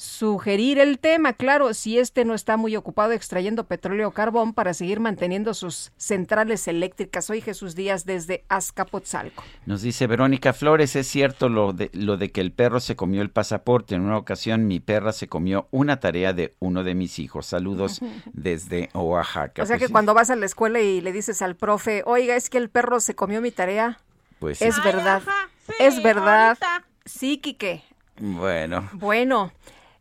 sugerir 0.03 0.81
el 0.81 0.99
tema, 0.99 1.33
claro, 1.33 1.73
si 1.75 1.97
este 1.97 2.25
no 2.25 2.35
está 2.35 2.57
muy 2.57 2.75
ocupado 2.75 3.13
extrayendo 3.13 3.65
petróleo 3.69 4.09
o 4.09 4.11
carbón 4.11 4.53
para 4.53 4.75
seguir 4.75 4.99
manteniendo 4.99 5.55
sus 5.55 5.93
centrales 5.97 6.67
eléctricas. 6.67 7.31
Hoy 7.31 7.41
Jesús 7.41 7.77
Díaz 7.77 8.05
desde 8.05 8.45
Azcapotzalco. 8.49 9.45
Nos 9.65 9.83
dice 9.83 10.09
Verónica 10.09 10.53
Flores, 10.55 10.97
es 10.97 11.07
cierto 11.07 11.49
lo 11.49 11.73
de, 11.73 11.89
lo 11.93 12.17
de 12.17 12.33
que 12.33 12.41
el 12.41 12.51
perro 12.51 12.81
se 12.81 12.97
comió 12.97 13.23
el 13.23 13.31
pasaporte. 13.31 13.95
En 13.95 14.01
una 14.01 14.19
ocasión 14.19 14.67
mi 14.67 14.81
perra 14.81 15.13
se 15.13 15.29
comió 15.29 15.69
una 15.71 16.01
tarea 16.01 16.33
de 16.33 16.57
uno 16.59 16.83
de 16.83 16.97
mis 16.97 17.21
hijos. 17.21 17.47
Saludos 17.47 18.01
desde 18.33 18.91
Oaxaca. 18.95 19.63
O 19.63 19.67
sea 19.67 19.77
Pues 19.77 19.83
que 19.83 19.87
sí, 19.87 19.93
cuando 19.93 20.15
vas 20.15 20.31
a 20.31 20.37
la 20.37 20.47
escuela 20.47 20.81
y 20.81 21.01
le 21.01 21.13
dices 21.13 21.43
al 21.43 21.55
profe, 21.55 22.03
oiga, 22.07 22.35
es 22.35 22.51
que 22.51 22.59
el 22.59 22.71
perro 22.71 22.99
se 22.99 23.15
comió 23.15 23.41
mi 23.41 23.53
tarea, 23.53 24.01
pues 24.41 24.59
sí. 24.59 24.65
es 24.65 24.83
verdad, 24.83 25.23
es 25.79 26.03
verdad. 26.03 26.59
Sí, 27.05 27.39
Quique. 27.39 27.85
Bueno, 28.19 28.89
Bueno, 28.95 29.53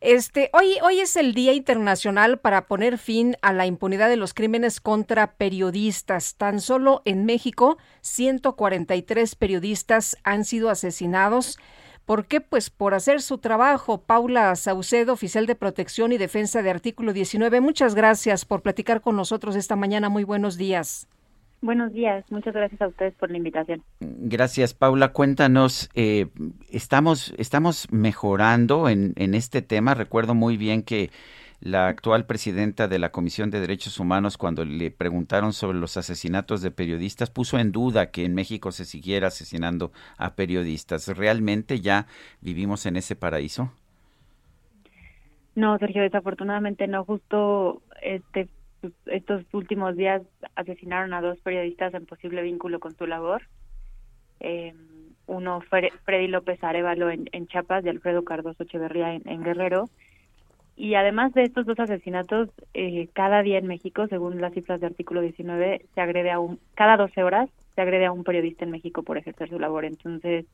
este, 0.02 0.50
hoy, 0.54 0.78
hoy 0.84 1.00
es 1.00 1.16
el 1.16 1.36
Día 1.36 1.54
Internacional 1.54 2.40
para 2.40 2.66
poner 2.66 2.98
fin 2.98 3.38
a 3.44 3.54
la 3.54 3.68
impunidad 3.68 4.10
de 4.10 4.18
los 4.18 4.34
crímenes 4.34 4.82
contra 4.82 5.34
periodistas. 5.34 6.36
Tan 6.36 6.60
solo 6.60 7.04
en 7.06 7.26
México, 7.26 7.78
143 8.02 9.36
periodistas 9.36 10.18
han 10.24 10.44
sido 10.44 10.72
asesinados. 10.72 11.60
¿Por 12.06 12.26
qué? 12.26 12.42
Pues 12.42 12.72
por 12.72 12.96
hacer 12.96 13.22
su 13.22 13.38
trabajo. 13.38 14.02
Paula 14.02 14.56
Saucedo, 14.56 15.14
oficial 15.14 15.46
de 15.46 15.56
protección 15.56 16.12
y 16.12 16.18
defensa 16.18 16.64
de 16.64 16.72
artículo 16.72 17.14
19. 17.14 17.62
Muchas 17.62 17.94
gracias 17.94 18.44
por 18.44 18.64
platicar 18.64 19.02
con 19.02 19.16
nosotros 19.16 19.56
esta 19.56 19.76
mañana. 19.76 20.10
Muy 20.10 20.24
buenos 20.24 20.58
días. 20.58 21.08
Buenos 21.62 21.94
días, 21.94 22.26
muchas 22.32 22.56
gracias 22.56 22.82
a 22.82 22.88
ustedes 22.88 23.14
por 23.14 23.30
la 23.30 23.38
invitación. 23.38 23.84
gracias 24.00 24.74
Paula. 24.74 25.10
Cuéntanos, 25.14 25.92
eh, 25.94 26.28
estamos, 26.72 27.36
estamos 27.38 27.88
mejorando 27.92 28.90
en, 28.90 29.14
en 29.16 29.36
este 29.36 29.62
tema. 29.62 29.94
Recuerdo 29.94 30.34
muy 30.34 30.58
bien 30.58 30.82
que 30.82 31.12
la 31.60 31.88
actual 31.88 32.26
presidenta 32.26 32.88
de 32.88 32.98
la 32.98 33.12
Comisión 33.12 33.52
de 33.52 33.60
Derechos 33.60 34.00
Humanos, 34.00 34.40
cuando 34.40 34.66
le 34.66 34.90
preguntaron 34.90 35.54
sobre 35.54 35.78
los 35.78 35.96
asesinatos 35.96 36.64
de 36.64 36.72
periodistas, 36.72 37.30
puso 37.30 37.60
en 37.60 37.72
duda 37.72 38.10
que 38.10 38.26
en 38.26 38.34
México 38.34 38.72
se 38.72 38.84
siguiera 38.84 39.28
asesinando 39.28 39.92
a 40.18 40.34
periodistas. 40.34 41.08
¿Realmente 41.16 41.80
ya 41.80 42.08
vivimos 42.42 42.88
en 42.88 42.96
ese 42.96 43.16
paraíso? 43.16 43.72
No, 45.54 45.78
Sergio, 45.78 46.02
desafortunadamente 46.02 46.88
no. 46.88 47.06
Justo 47.06 47.84
este 48.02 48.50
estos 49.06 49.44
últimos 49.54 49.96
días 49.96 50.22
asesinaron 50.56 51.14
a 51.14 51.22
dos 51.22 51.38
periodistas 51.40 51.94
en 51.94 52.06
posible 52.06 52.42
vínculo 52.42 52.80
con 52.80 52.96
su 52.96 53.06
labor. 53.08 53.44
Eh, 54.40 54.74
uno 55.28 55.62
Fre- 55.62 55.92
Freddy 56.04 56.28
López 56.28 56.64
Arevalo 56.64 57.10
en, 57.10 57.30
en 57.32 57.48
Chiapas 57.48 57.86
y 57.86 57.90
Alfredo 57.90 58.24
Cardoso 58.24 58.64
Echeverría 58.64 59.14
en, 59.14 59.28
en 59.28 59.44
Guerrero. 59.44 59.90
Y 60.76 60.96
además 60.96 61.34
de 61.34 61.44
estos 61.44 61.66
dos 61.66 61.80
asesinatos, 61.80 62.50
eh, 62.74 63.08
cada 63.14 63.44
día 63.44 63.60
en 63.60 63.68
México, 63.68 64.08
según 64.08 64.42
las 64.42 64.54
cifras 64.54 64.80
de 64.80 64.88
artículo 64.88 65.22
19, 65.22 65.86
se 65.94 66.02
agrede 66.02 66.32
a 66.32 66.40
un, 66.40 66.60
cada 66.76 66.98
12 66.98 67.24
horas 67.24 67.50
se 67.76 67.82
agrede 67.82 68.06
a 68.06 68.12
un 68.12 68.24
periodista 68.26 68.66
en 68.66 68.72
México 68.72 69.04
por 69.04 69.18
ejercer 69.18 69.48
su 69.50 69.60
labor. 69.60 69.86
Entonces, 69.86 70.46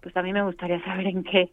pues 0.00 0.16
a 0.16 0.22
mí 0.22 0.32
me 0.32 0.42
gustaría 0.42 0.80
saber 0.84 1.06
en 1.06 1.22
qué, 1.24 1.50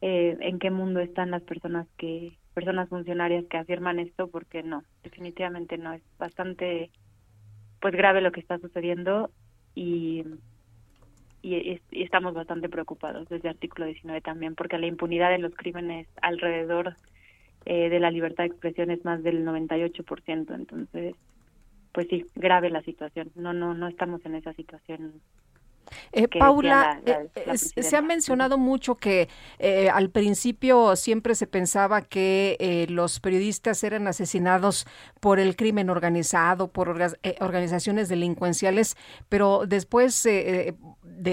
eh, 0.00 0.36
en 0.40 0.58
qué 0.58 0.70
mundo 0.70 1.00
están 1.00 1.30
las 1.30 1.42
personas 1.42 1.86
que, 1.98 2.32
personas 2.56 2.90
funcionarias 2.90 3.46
que 3.50 3.58
afirman 3.58 4.00
esto, 4.00 4.30
porque 4.30 4.64
no, 4.64 4.84
definitivamente 5.04 5.78
no, 5.78 5.94
es 5.94 6.04
bastante, 6.18 6.92
pues 7.80 7.94
grave 7.94 8.20
lo 8.22 8.32
que 8.32 8.40
está 8.40 8.58
sucediendo 8.60 9.32
y, 9.74 10.24
y, 11.42 11.72
es- 11.72 11.82
y 11.90 12.02
estamos 12.02 12.34
bastante 12.34 12.68
preocupados 12.68 13.28
desde 13.28 13.48
artículo 13.48 13.86
19 13.86 14.20
también, 14.20 14.54
porque 14.54 14.78
la 14.78 14.86
impunidad 14.86 15.30
de 15.30 15.38
los 15.38 15.54
crímenes 15.54 16.08
alrededor 16.22 16.96
eh, 17.66 17.88
de 17.90 18.00
la 18.00 18.10
libertad 18.12 18.44
de 18.44 18.48
expresión 18.50 18.90
es 18.92 19.04
más 19.04 19.22
del 19.22 19.44
98%, 19.44 20.54
entonces, 20.54 21.16
pues 21.92 22.08
sí, 22.10 22.26
grave 22.34 22.70
la 22.70 22.82
situación. 22.82 23.32
No, 23.36 23.52
no, 23.54 23.74
no 23.74 23.88
estamos 23.88 24.24
en 24.26 24.36
esa 24.36 24.54
situación. 24.54 25.22
Eh, 26.12 26.28
Paula, 26.40 27.00
decía 27.04 27.14
la- 27.14 27.22
la- 27.46 27.52
eh, 27.56 27.72
la 27.76 27.82
se 27.82 27.96
ha 27.96 28.02
mencionado 28.02 28.58
mucho 28.58 28.96
que 28.96 29.28
eh, 29.58 29.88
al 29.90 30.10
principio 30.10 30.96
siempre 30.96 31.34
se 31.34 31.46
pensaba 31.46 32.02
que 32.02 32.56
eh, 32.60 32.86
los 32.88 33.20
periodistas 33.20 33.82
eran 33.84 34.06
asesinados 34.08 34.86
por 35.20 35.38
el 35.38 35.56
crimen 35.56 35.90
organizado, 35.90 36.68
por 36.68 36.88
orga- 36.88 37.16
eh, 37.22 37.36
organizaciones 37.40 38.08
delincuenciales, 38.08 38.96
pero 39.28 39.64
después 39.66 40.22
de, 40.22 40.74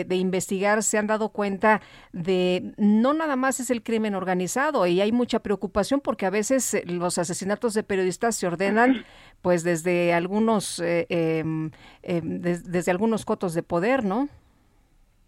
de 0.05 0.15
investigar 0.15 0.81
se 0.83 0.97
han 0.97 1.07
dado 1.07 1.29
cuenta 1.29 1.81
de 2.11 2.73
no 2.77 3.13
nada 3.13 3.35
más 3.35 3.59
es 3.59 3.69
el 3.69 3.83
crimen 3.83 4.15
organizado 4.15 4.85
y 4.87 5.01
hay 5.01 5.11
mucha 5.11 5.39
preocupación 5.39 5.99
porque 5.99 6.25
a 6.25 6.29
veces 6.29 6.77
los 6.85 7.17
asesinatos 7.17 7.73
de 7.73 7.83
periodistas 7.83 8.35
se 8.35 8.47
ordenan 8.47 9.05
pues 9.41 9.63
desde 9.63 10.13
algunos 10.13 10.81
em, 10.83 11.71
em, 12.01 12.39
des- 12.41 12.63
desde 12.71 12.91
algunos 12.91 13.25
cotos 13.25 13.53
de 13.53 13.63
poder, 13.63 14.03
¿no? 14.05 14.29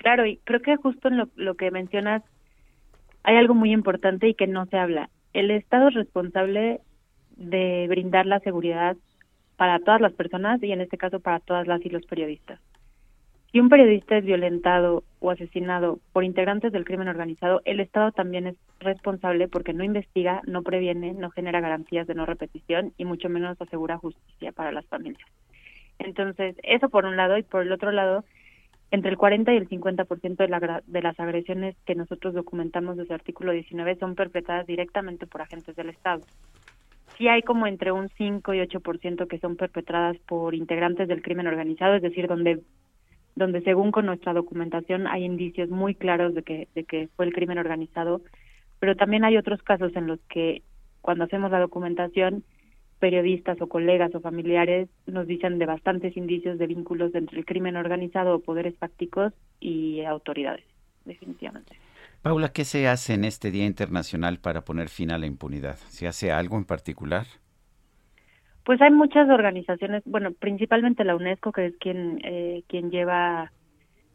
Claro, 0.05 0.27
y 0.27 0.37
creo 0.43 0.59
que 0.59 0.75
justo 0.75 1.07
en 1.07 1.17
lo, 1.17 1.55
que 1.55 1.71
mencionas 1.71 2.21
hay 3.23 3.37
algo 3.37 3.55
muy 3.55 3.71
importante 3.71 4.27
y 4.27 4.35
que 4.35 4.45
no 4.45 4.67
se 4.67 4.77
habla. 4.77 5.09
El 5.33 5.49
Estado 5.49 5.87
es 5.87 5.95
responsable 5.95 6.81
de 7.37 7.87
brindar 7.89 8.27
la 8.27 8.39
seguridad 8.41 8.95
para 9.57 9.79
todas 9.79 10.01
las 10.01 10.13
personas 10.13 10.61
y 10.61 10.71
en 10.71 10.81
este 10.81 10.99
caso 10.99 11.21
para 11.21 11.39
todas 11.39 11.65
las 11.65 11.83
y 11.83 11.89
los 11.89 12.05
periodistas. 12.05 12.59
Si 13.51 13.59
un 13.59 13.67
periodista 13.67 14.15
es 14.15 14.25
violentado 14.25 15.03
o 15.21 15.31
asesinado 15.31 15.97
por 16.13 16.23
integrantes 16.23 16.71
del 16.71 16.85
crimen 16.85 17.07
organizado, 17.07 17.63
el 17.65 17.79
Estado 17.79 18.11
también 18.11 18.45
es 18.45 18.57
responsable 18.79 19.47
porque 19.47 19.73
no 19.73 19.83
investiga, 19.83 20.43
no 20.45 20.61
previene, 20.61 21.13
no 21.13 21.31
genera 21.31 21.61
garantías 21.61 22.05
de 22.05 22.13
no 22.13 22.27
repetición 22.27 22.93
y 22.99 23.05
mucho 23.05 23.27
menos 23.27 23.59
asegura 23.59 23.97
justicia 23.97 24.51
para 24.51 24.71
las 24.71 24.85
familias. 24.85 25.27
Entonces, 25.97 26.55
eso 26.61 26.89
por 26.89 27.05
un 27.05 27.17
lado 27.17 27.39
y 27.39 27.41
por 27.43 27.63
el 27.63 27.71
otro 27.71 27.91
lado, 27.91 28.23
entre 28.95 29.11
el 29.11 29.17
40 29.17 29.53
y 29.53 29.57
el 29.57 29.69
50% 29.69 30.37
de, 30.37 30.47
la, 30.47 30.81
de 30.85 31.01
las 31.01 31.19
agresiones 31.19 31.75
que 31.85 31.95
nosotros 31.95 32.33
documentamos 32.33 32.97
desde 32.97 33.13
el 33.13 33.19
artículo 33.19 33.51
19 33.51 33.97
son 33.97 34.15
perpetradas 34.15 34.65
directamente 34.65 35.27
por 35.27 35.41
agentes 35.41 35.75
del 35.75 35.89
Estado. 35.89 36.21
Sí 37.17 37.27
hay 37.27 37.41
como 37.43 37.67
entre 37.67 37.91
un 37.91 38.09
5 38.09 38.53
y 38.53 38.59
8% 38.59 39.27
que 39.27 39.39
son 39.39 39.57
perpetradas 39.57 40.17
por 40.27 40.55
integrantes 40.55 41.07
del 41.07 41.21
crimen 41.21 41.47
organizado, 41.47 41.95
es 41.95 42.01
decir, 42.01 42.27
donde 42.27 42.61
donde 43.35 43.61
según 43.63 43.91
con 43.91 44.05
nuestra 44.05 44.31
documentación 44.31 45.07
hay 45.07 45.25
indicios 45.25 45.69
muy 45.69 45.93
claros 45.93 46.33
de 46.33 46.43
que 46.43 46.67
de 46.73 46.85
que 46.85 47.09
fue 47.17 47.25
el 47.25 47.33
crimen 47.33 47.57
organizado, 47.57 48.21
pero 48.79 48.95
también 48.95 49.25
hay 49.25 49.35
otros 49.35 49.61
casos 49.61 49.93
en 49.97 50.07
los 50.07 50.19
que 50.29 50.61
cuando 51.01 51.25
hacemos 51.25 51.51
la 51.51 51.59
documentación 51.59 52.43
periodistas 53.05 53.61
o 53.61 53.67
colegas 53.67 54.15
o 54.15 54.19
familiares 54.19 54.89
nos 55.05 55.27
dicen 55.27 55.59
de 55.59 55.67
bastantes 55.67 56.17
indicios 56.17 56.57
de 56.57 56.65
vínculos 56.65 57.13
entre 57.13 57.37
el 57.37 57.45
crimen 57.45 57.75
organizado 57.75 58.33
o 58.33 58.39
poderes 58.39 58.75
fácticos 58.79 59.31
y 59.59 60.03
autoridades, 60.03 60.65
definitivamente. 61.05 61.77
Paula, 62.23 62.49
¿qué 62.51 62.65
se 62.65 62.87
hace 62.87 63.13
en 63.13 63.23
este 63.25 63.51
Día 63.51 63.67
Internacional 63.67 64.39
para 64.39 64.65
poner 64.65 64.89
fin 64.89 65.11
a 65.11 65.19
la 65.19 65.27
impunidad? 65.27 65.75
¿Se 65.89 66.07
hace 66.07 66.31
algo 66.31 66.57
en 66.57 66.65
particular? 66.65 67.27
Pues 68.63 68.81
hay 68.81 68.89
muchas 68.89 69.29
organizaciones, 69.29 70.01
bueno, 70.07 70.31
principalmente 70.31 71.03
la 71.03 71.15
UNESCO, 71.15 71.51
que 71.51 71.67
es 71.67 71.75
quien 71.77 72.19
eh, 72.23 72.63
quien 72.67 72.89
lleva 72.89 73.51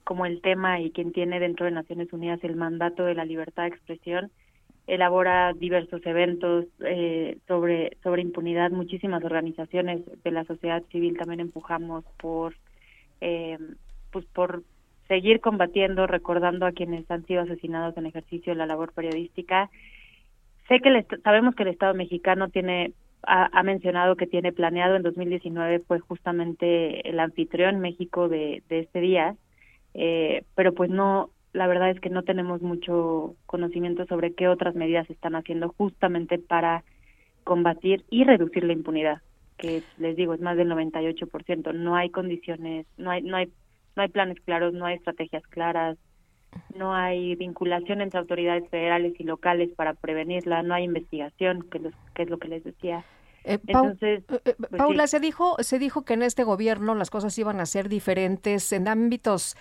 como 0.02 0.26
el 0.26 0.42
tema 0.42 0.80
y 0.80 0.90
quien 0.90 1.12
tiene 1.12 1.38
dentro 1.38 1.66
de 1.66 1.70
Naciones 1.70 2.12
Unidas 2.12 2.42
el 2.42 2.56
mandato 2.56 3.04
de 3.04 3.14
la 3.14 3.24
libertad 3.24 3.62
de 3.62 3.68
expresión, 3.68 4.32
elabora 4.90 5.52
diversos 5.52 6.04
eventos 6.04 6.66
eh, 6.80 7.38
sobre 7.46 7.96
sobre 8.02 8.22
impunidad. 8.22 8.72
Muchísimas 8.72 9.24
organizaciones 9.24 10.00
de 10.24 10.30
la 10.32 10.44
sociedad 10.44 10.82
civil 10.90 11.16
también 11.16 11.40
empujamos 11.40 12.04
por 12.18 12.54
eh, 13.20 13.56
pues 14.10 14.24
por 14.26 14.64
seguir 15.06 15.40
combatiendo, 15.40 16.06
recordando 16.06 16.66
a 16.66 16.72
quienes 16.72 17.08
han 17.10 17.24
sido 17.26 17.42
asesinados 17.42 17.96
en 17.96 18.06
ejercicio 18.06 18.52
de 18.52 18.58
la 18.58 18.66
labor 18.66 18.92
periodística. 18.92 19.70
Sé 20.66 20.80
que 20.80 20.88
el 20.88 21.06
sabemos 21.22 21.54
que 21.54 21.62
el 21.62 21.68
Estado 21.68 21.94
mexicano 21.94 22.48
tiene 22.48 22.92
ha, 23.22 23.48
ha 23.56 23.62
mencionado 23.62 24.16
que 24.16 24.26
tiene 24.26 24.52
planeado 24.52 24.96
en 24.96 25.02
2019 25.02 25.80
fue 25.86 26.00
justamente 26.00 27.08
el 27.08 27.20
anfitrión 27.20 27.78
México 27.78 28.28
de, 28.28 28.64
de 28.68 28.80
este 28.80 29.00
día, 29.00 29.36
eh, 29.94 30.42
pero 30.56 30.74
pues 30.74 30.90
no, 30.90 31.30
la 31.52 31.66
verdad 31.66 31.90
es 31.90 32.00
que 32.00 32.10
no 32.10 32.22
tenemos 32.22 32.62
mucho 32.62 33.36
conocimiento 33.46 34.06
sobre 34.06 34.34
qué 34.34 34.48
otras 34.48 34.74
medidas 34.74 35.06
se 35.06 35.14
están 35.14 35.34
haciendo 35.34 35.70
justamente 35.76 36.38
para 36.38 36.84
combatir 37.44 38.04
y 38.10 38.24
reducir 38.24 38.64
la 38.64 38.72
impunidad, 38.72 39.22
que 39.58 39.84
les 39.96 40.16
digo 40.16 40.34
es 40.34 40.40
más 40.40 40.56
del 40.56 40.68
98%. 40.68 41.72
No 41.72 41.96
hay 41.96 42.10
condiciones, 42.10 42.86
no 42.96 43.10
hay, 43.10 43.22
no 43.22 43.36
hay, 43.36 43.52
no 43.96 44.02
hay 44.02 44.08
planes 44.08 44.38
claros, 44.44 44.72
no 44.74 44.86
hay 44.86 44.96
estrategias 44.96 45.42
claras, 45.48 45.98
no 46.74 46.94
hay 46.94 47.34
vinculación 47.36 48.00
entre 48.00 48.20
autoridades 48.20 48.68
federales 48.70 49.14
y 49.18 49.24
locales 49.24 49.70
para 49.76 49.94
prevenirla, 49.94 50.62
no 50.62 50.74
hay 50.74 50.84
investigación, 50.84 51.68
que, 51.70 51.78
los- 51.80 51.94
que 52.14 52.22
es 52.22 52.30
lo 52.30 52.38
que 52.38 52.48
les 52.48 52.64
decía. 52.64 53.04
Eh, 53.44 53.58
Entonces, 53.66 54.22
eh, 54.28 54.40
eh, 54.44 54.54
pues 54.58 54.70
Paula, 54.76 55.06
sí. 55.06 55.12
se 55.12 55.20
dijo, 55.20 55.56
se 55.60 55.78
dijo 55.78 56.04
que 56.04 56.14
en 56.14 56.22
este 56.22 56.44
gobierno 56.44 56.94
las 56.94 57.10
cosas 57.10 57.36
iban 57.38 57.60
a 57.60 57.66
ser 57.66 57.88
diferentes 57.88 58.72
en 58.72 58.86
ámbitos, 58.88 59.56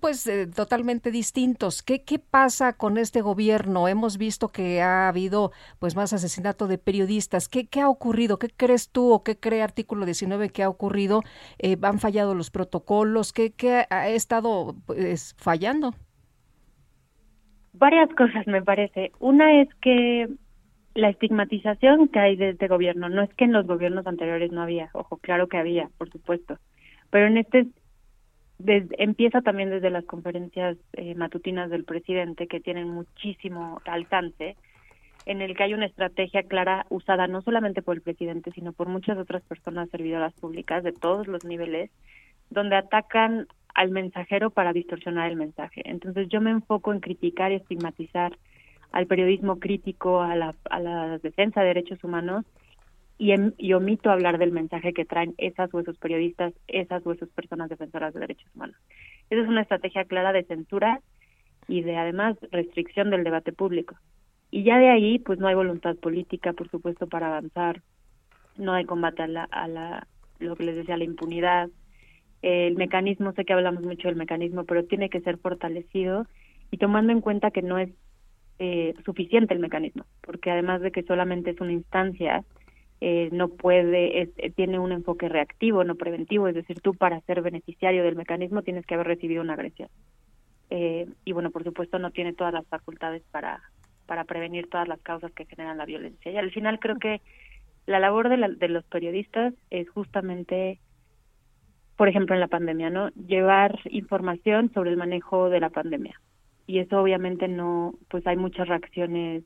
pues, 0.00 0.26
eh, 0.26 0.46
totalmente 0.46 1.10
distintos. 1.10 1.82
¿Qué, 1.82 2.04
¿Qué 2.04 2.18
pasa 2.18 2.74
con 2.74 2.96
este 2.98 3.22
gobierno? 3.22 3.88
Hemos 3.88 4.18
visto 4.18 4.50
que 4.50 4.82
ha 4.82 5.08
habido, 5.08 5.52
pues, 5.80 5.96
más 5.96 6.12
asesinato 6.12 6.68
de 6.68 6.78
periodistas. 6.78 7.48
¿Qué, 7.48 7.66
qué 7.66 7.80
ha 7.80 7.88
ocurrido? 7.88 8.38
¿Qué 8.38 8.48
crees 8.50 8.90
tú 8.90 9.12
o 9.12 9.24
qué 9.24 9.36
cree 9.38 9.62
Artículo 9.62 10.06
19 10.06 10.50
que 10.50 10.62
ha 10.62 10.68
ocurrido? 10.68 11.22
¿Han 11.82 11.98
fallado 11.98 12.34
los 12.34 12.50
protocolos? 12.50 13.32
¿Qué, 13.32 13.52
qué 13.52 13.86
ha 13.90 14.08
estado, 14.08 14.76
pues, 14.86 15.34
fallando? 15.38 15.94
Varias 17.72 18.08
cosas 18.14 18.46
me 18.46 18.62
parece. 18.62 19.10
Una 19.18 19.60
es 19.60 19.68
que 19.82 20.28
la 20.94 21.08
estigmatización 21.08 22.08
que 22.08 22.20
hay 22.20 22.36
de 22.36 22.50
este 22.50 22.68
gobierno, 22.68 23.08
no 23.08 23.22
es 23.22 23.34
que 23.34 23.44
en 23.44 23.52
los 23.52 23.66
gobiernos 23.66 24.06
anteriores 24.06 24.52
no 24.52 24.62
había, 24.62 24.90
ojo, 24.92 25.16
claro 25.16 25.48
que 25.48 25.56
había, 25.56 25.88
por 25.98 26.10
supuesto, 26.10 26.58
pero 27.10 27.26
en 27.26 27.36
este 27.36 27.66
empieza 28.98 29.42
también 29.42 29.70
desde 29.70 29.90
las 29.90 30.04
conferencias 30.04 30.76
eh, 30.92 31.16
matutinas 31.16 31.70
del 31.70 31.84
presidente 31.84 32.46
que 32.46 32.60
tienen 32.60 32.88
muchísimo 32.88 33.80
alcance, 33.84 34.56
en 35.26 35.42
el 35.42 35.56
que 35.56 35.64
hay 35.64 35.74
una 35.74 35.86
estrategia 35.86 36.44
clara 36.44 36.86
usada 36.88 37.26
no 37.26 37.42
solamente 37.42 37.82
por 37.82 37.96
el 37.96 38.02
presidente, 38.02 38.52
sino 38.52 38.72
por 38.72 38.88
muchas 38.88 39.18
otras 39.18 39.42
personas 39.42 39.90
servidoras 39.90 40.32
públicas 40.34 40.84
de 40.84 40.92
todos 40.92 41.26
los 41.26 41.44
niveles, 41.44 41.90
donde 42.50 42.76
atacan 42.76 43.48
al 43.74 43.90
mensajero 43.90 44.50
para 44.50 44.72
distorsionar 44.72 45.30
el 45.30 45.36
mensaje. 45.36 45.82
Entonces 45.84 46.28
yo 46.28 46.40
me 46.40 46.50
enfoco 46.50 46.92
en 46.92 47.00
criticar 47.00 47.50
y 47.50 47.56
estigmatizar 47.56 48.38
al 48.94 49.08
periodismo 49.08 49.58
crítico, 49.58 50.22
a 50.22 50.36
la, 50.36 50.54
a 50.70 50.78
la 50.78 51.18
defensa 51.18 51.60
de 51.60 51.66
derechos 51.66 52.04
humanos 52.04 52.44
y, 53.18 53.32
em- 53.32 53.52
y 53.58 53.72
omito 53.72 54.08
hablar 54.08 54.38
del 54.38 54.52
mensaje 54.52 54.92
que 54.92 55.04
traen 55.04 55.34
esas 55.36 55.74
o 55.74 55.80
esos 55.80 55.98
periodistas, 55.98 56.54
esas 56.68 57.04
o 57.04 57.10
esas 57.10 57.28
personas 57.30 57.68
defensoras 57.68 58.14
de 58.14 58.20
derechos 58.20 58.48
humanos. 58.54 58.76
Esa 59.30 59.42
es 59.42 59.48
una 59.48 59.62
estrategia 59.62 60.04
clara 60.04 60.32
de 60.32 60.44
censura 60.44 61.00
y 61.66 61.82
de 61.82 61.96
además 61.96 62.36
restricción 62.52 63.10
del 63.10 63.24
debate 63.24 63.52
público. 63.52 63.96
Y 64.52 64.62
ya 64.62 64.78
de 64.78 64.90
ahí, 64.90 65.18
pues 65.18 65.40
no 65.40 65.48
hay 65.48 65.56
voluntad 65.56 65.96
política, 65.96 66.52
por 66.52 66.70
supuesto, 66.70 67.08
para 67.08 67.26
avanzar, 67.26 67.82
no 68.56 68.74
hay 68.74 68.84
combate 68.84 69.22
a 69.24 69.26
la, 69.26 69.44
a 69.50 69.66
la 69.66 70.06
lo 70.38 70.54
que 70.54 70.62
les 70.62 70.76
decía, 70.76 70.96
la 70.96 71.02
impunidad. 71.02 71.68
El 72.42 72.76
mecanismo, 72.76 73.32
sé 73.32 73.44
que 73.44 73.54
hablamos 73.54 73.82
mucho 73.82 74.06
del 74.06 74.16
mecanismo, 74.16 74.62
pero 74.66 74.84
tiene 74.84 75.08
que 75.10 75.20
ser 75.20 75.38
fortalecido 75.38 76.28
y 76.70 76.76
tomando 76.76 77.12
en 77.12 77.20
cuenta 77.20 77.50
que 77.50 77.62
no 77.62 77.76
es 77.78 77.90
eh, 78.58 78.94
suficiente 79.04 79.54
el 79.54 79.60
mecanismo, 79.60 80.06
porque 80.22 80.50
además 80.50 80.80
de 80.82 80.92
que 80.92 81.02
solamente 81.04 81.50
es 81.50 81.60
una 81.60 81.72
instancia, 81.72 82.44
eh, 83.00 83.30
no 83.32 83.48
puede, 83.50 84.22
es- 84.22 84.30
eh, 84.38 84.50
tiene 84.52 84.78
un 84.80 84.92
enfoque 84.92 85.28
reactivo, 85.28 85.84
no 85.84 85.96
preventivo, 85.96 86.48
es 86.48 86.54
decir, 86.54 86.80
tú 86.82 86.94
para 86.96 87.20
ser 87.22 87.42
beneficiario 87.42 88.04
del 88.04 88.16
mecanismo 88.16 88.62
tienes 88.62 88.86
que 88.86 88.94
haber 88.94 89.08
recibido 89.08 89.42
una 89.42 89.54
agresión. 89.54 89.88
eh, 90.70 91.06
y 91.24 91.32
bueno, 91.32 91.50
por 91.50 91.64
supuesto 91.64 91.98
no 91.98 92.10
tiene 92.10 92.34
todas 92.34 92.52
las 92.52 92.66
facultades 92.68 93.22
para, 93.30 93.62
para 94.06 94.24
prevenir 94.24 94.68
todas 94.68 94.88
las 94.88 95.00
causas 95.02 95.32
que 95.32 95.46
generan 95.46 95.78
la 95.78 95.84
violencia. 95.86 96.32
Y 96.32 96.36
al 96.36 96.50
final 96.52 96.78
creo 96.80 96.98
que 96.98 97.22
la 97.86 98.00
labor 98.00 98.28
de, 98.30 98.38
la- 98.38 98.48
de 98.48 98.68
los 98.68 98.84
periodistas 98.86 99.54
es 99.70 99.88
justamente, 99.90 100.80
por 101.96 102.08
ejemplo, 102.08 102.34
en 102.36 102.40
la 102.40 102.46
pandemia, 102.48 102.88
¿no? 102.90 103.08
Llevar 103.10 103.80
información 103.86 104.70
sobre 104.74 104.90
el 104.90 104.96
manejo 104.96 105.48
de 105.50 105.60
la 105.60 105.70
pandemia. 105.70 106.20
Y 106.66 106.78
eso 106.78 107.00
obviamente 107.00 107.48
no, 107.48 107.94
pues 108.08 108.26
hay 108.26 108.36
muchas 108.36 108.68
reacciones, 108.68 109.44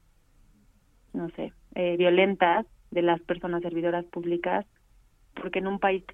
no 1.13 1.31
sé, 1.31 1.53
eh, 1.75 1.97
violentas 1.97 2.67
de 2.91 3.03
las 3.03 3.21
personas 3.21 3.63
servidoras 3.63 4.05
públicas, 4.07 4.67
porque 5.35 5.59
en 5.59 5.67
un 5.67 5.79
país 5.79 6.05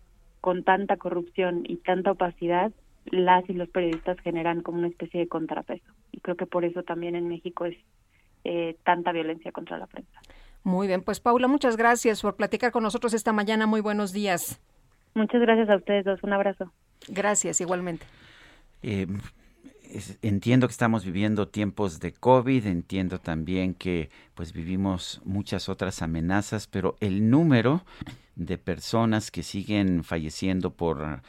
con 0.41 0.65
tanta 0.65 0.97
corrupción 0.97 1.65
y 1.67 1.77
tanta 1.77 2.13
opacidad, 2.13 2.73
las 3.07 3.49
y 3.49 3.55
los 3.55 3.69
periodistas 3.69 4.19
generan 4.21 4.63
como 4.63 4.79
una 4.79 4.89
especie 4.89 5.21
de 5.21 5.29
contrapeso. 5.29 5.93
Y 6.13 6.21
creo 6.21 6.37
que 6.37 6.47
por 6.47 6.65
eso 6.65 6.83
también 6.83 7.17
en 7.17 7.29
México 7.29 7.67
es 7.67 7.77
eh, 8.45 8.77
tanta 8.85 9.13
violencia 9.13 9.53
contra 9.53 9.79
la 9.79 9.87
prensa. 9.87 10.21
Muy 10.63 10.87
bien, 10.87 11.03
pues 11.03 11.21
Paula, 11.21 11.49
muchas 11.49 11.77
gracias 11.77 12.23
por 12.23 12.37
platicar 12.37 12.73
con 12.73 12.83
nosotros 12.83 13.13
esta 13.15 13.33
mañana. 13.33 13.67
Muy 13.67 13.81
buenos 13.81 14.13
días. 14.13 14.61
Muchas 15.15 15.41
gracias 15.41 15.69
a 15.69 15.77
ustedes 15.77 16.05
dos. 16.05 16.23
Un 16.23 16.33
abrazo. 16.33 16.73
Gracias, 17.09 17.61
igualmente. 17.61 18.07
Eh, 18.83 19.07
entiendo 20.23 20.67
que 20.67 20.73
estamos 20.73 21.05
viviendo 21.05 21.49
tiempos 21.49 22.01
de 22.01 22.13
COVID, 22.13 22.67
entiendo 22.67 23.21
también 23.21 23.75
que 23.75 24.11
pues 24.35 24.53
vivimos 24.53 25.21
muchas 25.25 25.69
otras 25.69 26.03
amenazas, 26.03 26.67
pero 26.67 26.97
el 27.01 27.31
número 27.31 27.85
de 28.37 28.59
personas 28.59 29.31
que 29.31 29.43
siguen 29.43 30.05
falleciendo 30.05 30.73
por 30.75 31.23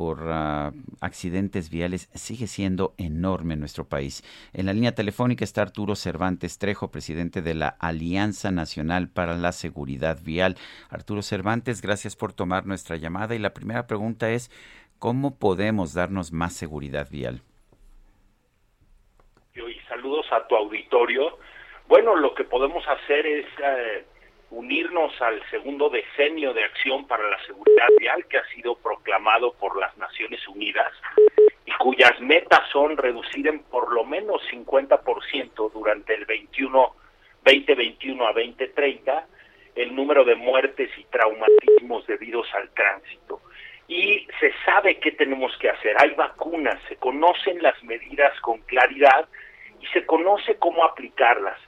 por 0.00 0.30
ah, 0.32 0.72
accidentes 1.02 1.68
viales 1.68 2.08
sigue 2.14 2.46
siendo 2.46 2.94
enorme 2.96 3.52
en 3.52 3.60
nuestro 3.60 3.86
país. 3.86 4.24
En 4.54 4.64
la 4.64 4.72
línea 4.72 4.94
telefónica 4.94 5.44
está 5.44 5.60
Arturo 5.60 5.94
Cervantes 5.94 6.56
Trejo, 6.56 6.90
presidente 6.90 7.42
de 7.42 7.52
la 7.52 7.68
Alianza 7.68 8.50
Nacional 8.50 9.10
para 9.10 9.36
la 9.36 9.52
Seguridad 9.52 10.18
Vial. 10.22 10.56
Arturo 10.88 11.20
Cervantes, 11.20 11.82
gracias 11.82 12.16
por 12.16 12.32
tomar 12.32 12.64
nuestra 12.64 12.96
llamada 12.96 13.34
y 13.34 13.40
la 13.40 13.52
primera 13.52 13.86
pregunta 13.86 14.30
es, 14.30 14.50
¿cómo 14.98 15.34
podemos 15.34 15.92
darnos 15.92 16.32
más 16.32 16.54
seguridad 16.54 17.06
vial? 17.10 17.42
A 20.32 20.46
tu 20.46 20.56
auditorio. 20.56 21.38
Bueno, 21.88 22.16
lo 22.16 22.34
que 22.34 22.44
podemos 22.44 22.86
hacer 22.88 23.26
es 23.26 23.46
eh, 23.62 24.04
unirnos 24.50 25.20
al 25.20 25.42
segundo 25.50 25.88
decenio 25.90 26.52
de 26.52 26.64
acción 26.64 27.06
para 27.06 27.28
la 27.28 27.38
seguridad 27.44 27.88
vial 27.98 28.26
que 28.26 28.38
ha 28.38 28.46
sido 28.54 28.76
proclamado 28.76 29.52
por 29.54 29.78
las 29.78 29.96
Naciones 29.96 30.46
Unidas 30.48 30.92
y 31.64 31.72
cuyas 31.72 32.20
metas 32.20 32.68
son 32.70 32.96
reducir 32.96 33.46
en 33.46 33.60
por 33.60 33.92
lo 33.92 34.04
menos 34.04 34.42
50% 34.50 35.72
durante 35.72 36.14
el 36.14 36.24
21 36.24 36.94
2021 37.44 38.26
a 38.26 38.32
2030 38.32 39.26
el 39.76 39.94
número 39.94 40.24
de 40.24 40.34
muertes 40.34 40.90
y 40.98 41.04
traumatismos 41.04 42.06
debidos 42.06 42.46
al 42.54 42.70
tránsito. 42.70 43.40
Y 43.88 44.26
se 44.38 44.52
sabe 44.64 44.98
qué 44.98 45.12
tenemos 45.12 45.56
que 45.58 45.70
hacer. 45.70 45.96
Hay 45.98 46.10
vacunas, 46.10 46.80
se 46.88 46.96
conocen 46.96 47.62
las 47.62 47.82
medidas 47.82 48.38
con 48.40 48.58
claridad 48.62 49.28
y 49.80 49.86
se 49.88 50.04
conoce 50.06 50.56
cómo 50.56 50.84
aplicarlas. 50.84 51.58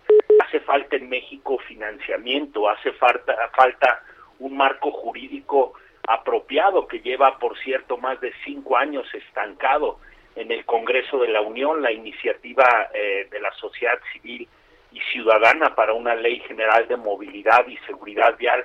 Hace 0.46 0.60
falta 0.60 0.96
en 0.96 1.08
México 1.08 1.58
financiamiento, 1.66 2.68
hace 2.68 2.92
falta, 2.92 3.34
falta 3.54 4.02
un 4.38 4.56
marco 4.56 4.90
jurídico 4.90 5.74
apropiado 6.06 6.86
que 6.86 7.00
lleva, 7.00 7.38
por 7.38 7.56
cierto, 7.58 7.96
más 7.96 8.20
de 8.20 8.32
cinco 8.44 8.76
años 8.76 9.06
estancado 9.14 9.98
en 10.34 10.50
el 10.50 10.64
Congreso 10.64 11.18
de 11.18 11.28
la 11.28 11.40
Unión, 11.40 11.82
la 11.82 11.92
iniciativa 11.92 12.88
eh, 12.94 13.28
de 13.30 13.40
la 13.40 13.52
sociedad 13.52 13.98
civil 14.12 14.48
y 14.90 15.00
ciudadana 15.12 15.74
para 15.74 15.92
una 15.92 16.14
ley 16.14 16.40
general 16.40 16.86
de 16.88 16.96
movilidad 16.96 17.66
y 17.66 17.76
seguridad 17.86 18.36
vial 18.36 18.64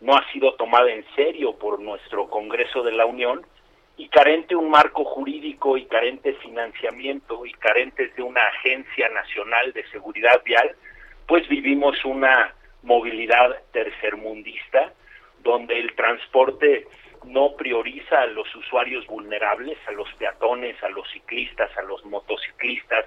no 0.00 0.16
ha 0.16 0.24
sido 0.32 0.54
tomada 0.54 0.90
en 0.90 1.04
serio 1.14 1.56
por 1.56 1.80
nuestro 1.80 2.28
Congreso 2.28 2.82
de 2.82 2.92
la 2.92 3.06
Unión 3.06 3.44
y 3.98 4.08
carente 4.08 4.54
un 4.54 4.70
marco 4.70 5.04
jurídico 5.04 5.76
y 5.76 5.84
carente 5.86 6.32
financiamiento 6.34 7.44
y 7.44 7.52
carentes 7.54 8.14
de 8.14 8.22
una 8.22 8.40
agencia 8.46 9.08
nacional 9.08 9.72
de 9.72 9.84
seguridad 9.88 10.40
vial, 10.44 10.74
pues 11.26 11.46
vivimos 11.48 12.04
una 12.04 12.54
movilidad 12.84 13.60
tercermundista 13.72 14.92
donde 15.42 15.80
el 15.80 15.94
transporte 15.96 16.86
no 17.24 17.56
prioriza 17.56 18.22
a 18.22 18.26
los 18.26 18.54
usuarios 18.54 19.04
vulnerables, 19.08 19.76
a 19.88 19.92
los 19.92 20.08
peatones, 20.14 20.80
a 20.84 20.88
los 20.90 21.08
ciclistas, 21.10 21.76
a 21.76 21.82
los 21.82 22.04
motociclistas, 22.04 23.04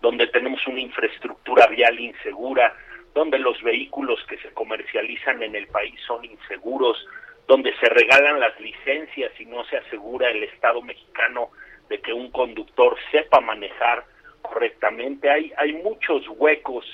donde 0.00 0.26
tenemos 0.26 0.66
una 0.66 0.80
infraestructura 0.80 1.68
vial 1.68 2.00
insegura, 2.00 2.74
donde 3.14 3.38
los 3.38 3.62
vehículos 3.62 4.18
que 4.26 4.38
se 4.38 4.50
comercializan 4.52 5.40
en 5.42 5.54
el 5.54 5.68
país 5.68 5.94
son 6.04 6.24
inseguros, 6.24 7.06
donde 7.46 7.74
se 7.78 7.88
regalan 7.88 8.40
las 8.40 8.58
licencias 8.60 9.32
y 9.38 9.46
no 9.46 9.64
se 9.64 9.76
asegura 9.76 10.30
el 10.30 10.42
Estado 10.44 10.80
mexicano 10.82 11.50
de 11.88 12.00
que 12.00 12.12
un 12.12 12.30
conductor 12.30 12.96
sepa 13.10 13.40
manejar 13.40 14.04
correctamente. 14.40 15.30
Hay, 15.30 15.52
hay 15.56 15.74
muchos 15.74 16.26
huecos 16.28 16.84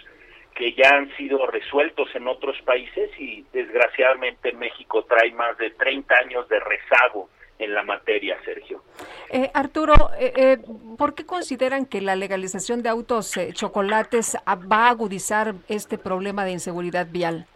que 0.54 0.72
ya 0.72 0.96
han 0.96 1.14
sido 1.16 1.46
resueltos 1.46 2.08
en 2.14 2.26
otros 2.26 2.60
países 2.62 3.10
y 3.18 3.44
desgraciadamente 3.52 4.52
México 4.52 5.04
trae 5.04 5.30
más 5.32 5.56
de 5.58 5.70
30 5.70 6.14
años 6.16 6.48
de 6.48 6.58
rezago 6.58 7.28
en 7.58 7.74
la 7.74 7.82
materia, 7.82 8.36
Sergio. 8.44 8.82
Eh, 9.30 9.50
Arturo, 9.54 9.94
eh, 10.18 10.32
eh, 10.36 10.58
¿por 10.96 11.14
qué 11.14 11.26
consideran 11.26 11.86
que 11.86 12.00
la 12.00 12.16
legalización 12.16 12.82
de 12.82 12.88
autos 12.88 13.36
eh, 13.36 13.50
chocolates 13.52 14.36
ah, 14.46 14.54
va 14.56 14.86
a 14.86 14.90
agudizar 14.90 15.54
este 15.68 15.98
problema 15.98 16.44
de 16.44 16.52
inseguridad 16.52 17.06
vial? 17.10 17.46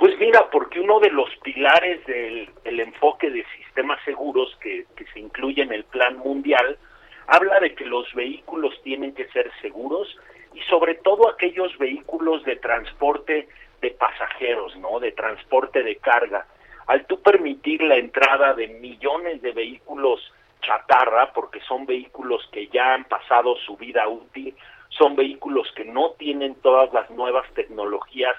Pues 0.00 0.18
mira, 0.18 0.48
porque 0.50 0.80
uno 0.80 0.98
de 0.98 1.10
los 1.10 1.28
pilares 1.42 2.02
del 2.06 2.48
el 2.64 2.80
enfoque 2.80 3.28
de 3.28 3.44
sistemas 3.58 4.02
seguros 4.06 4.56
que, 4.62 4.86
que 4.96 5.04
se 5.12 5.20
incluye 5.20 5.60
en 5.60 5.74
el 5.74 5.84
Plan 5.84 6.16
Mundial 6.16 6.78
habla 7.26 7.60
de 7.60 7.74
que 7.74 7.84
los 7.84 8.10
vehículos 8.14 8.72
tienen 8.82 9.14
que 9.14 9.28
ser 9.28 9.52
seguros 9.60 10.08
y 10.54 10.60
sobre 10.70 10.94
todo 10.94 11.28
aquellos 11.28 11.76
vehículos 11.76 12.42
de 12.44 12.56
transporte 12.56 13.46
de 13.82 13.90
pasajeros, 13.90 14.74
¿no? 14.76 15.00
De 15.00 15.12
transporte 15.12 15.82
de 15.82 15.96
carga. 15.96 16.46
Al 16.86 17.04
tú 17.04 17.20
permitir 17.20 17.82
la 17.82 17.96
entrada 17.96 18.54
de 18.54 18.68
millones 18.68 19.42
de 19.42 19.52
vehículos 19.52 20.32
chatarra, 20.62 21.30
porque 21.34 21.60
son 21.68 21.84
vehículos 21.84 22.48
que 22.52 22.68
ya 22.68 22.94
han 22.94 23.04
pasado 23.04 23.54
su 23.66 23.76
vida 23.76 24.08
útil, 24.08 24.56
son 24.88 25.14
vehículos 25.14 25.70
que 25.76 25.84
no 25.84 26.12
tienen 26.12 26.54
todas 26.62 26.90
las 26.94 27.10
nuevas 27.10 27.46
tecnologías 27.52 28.34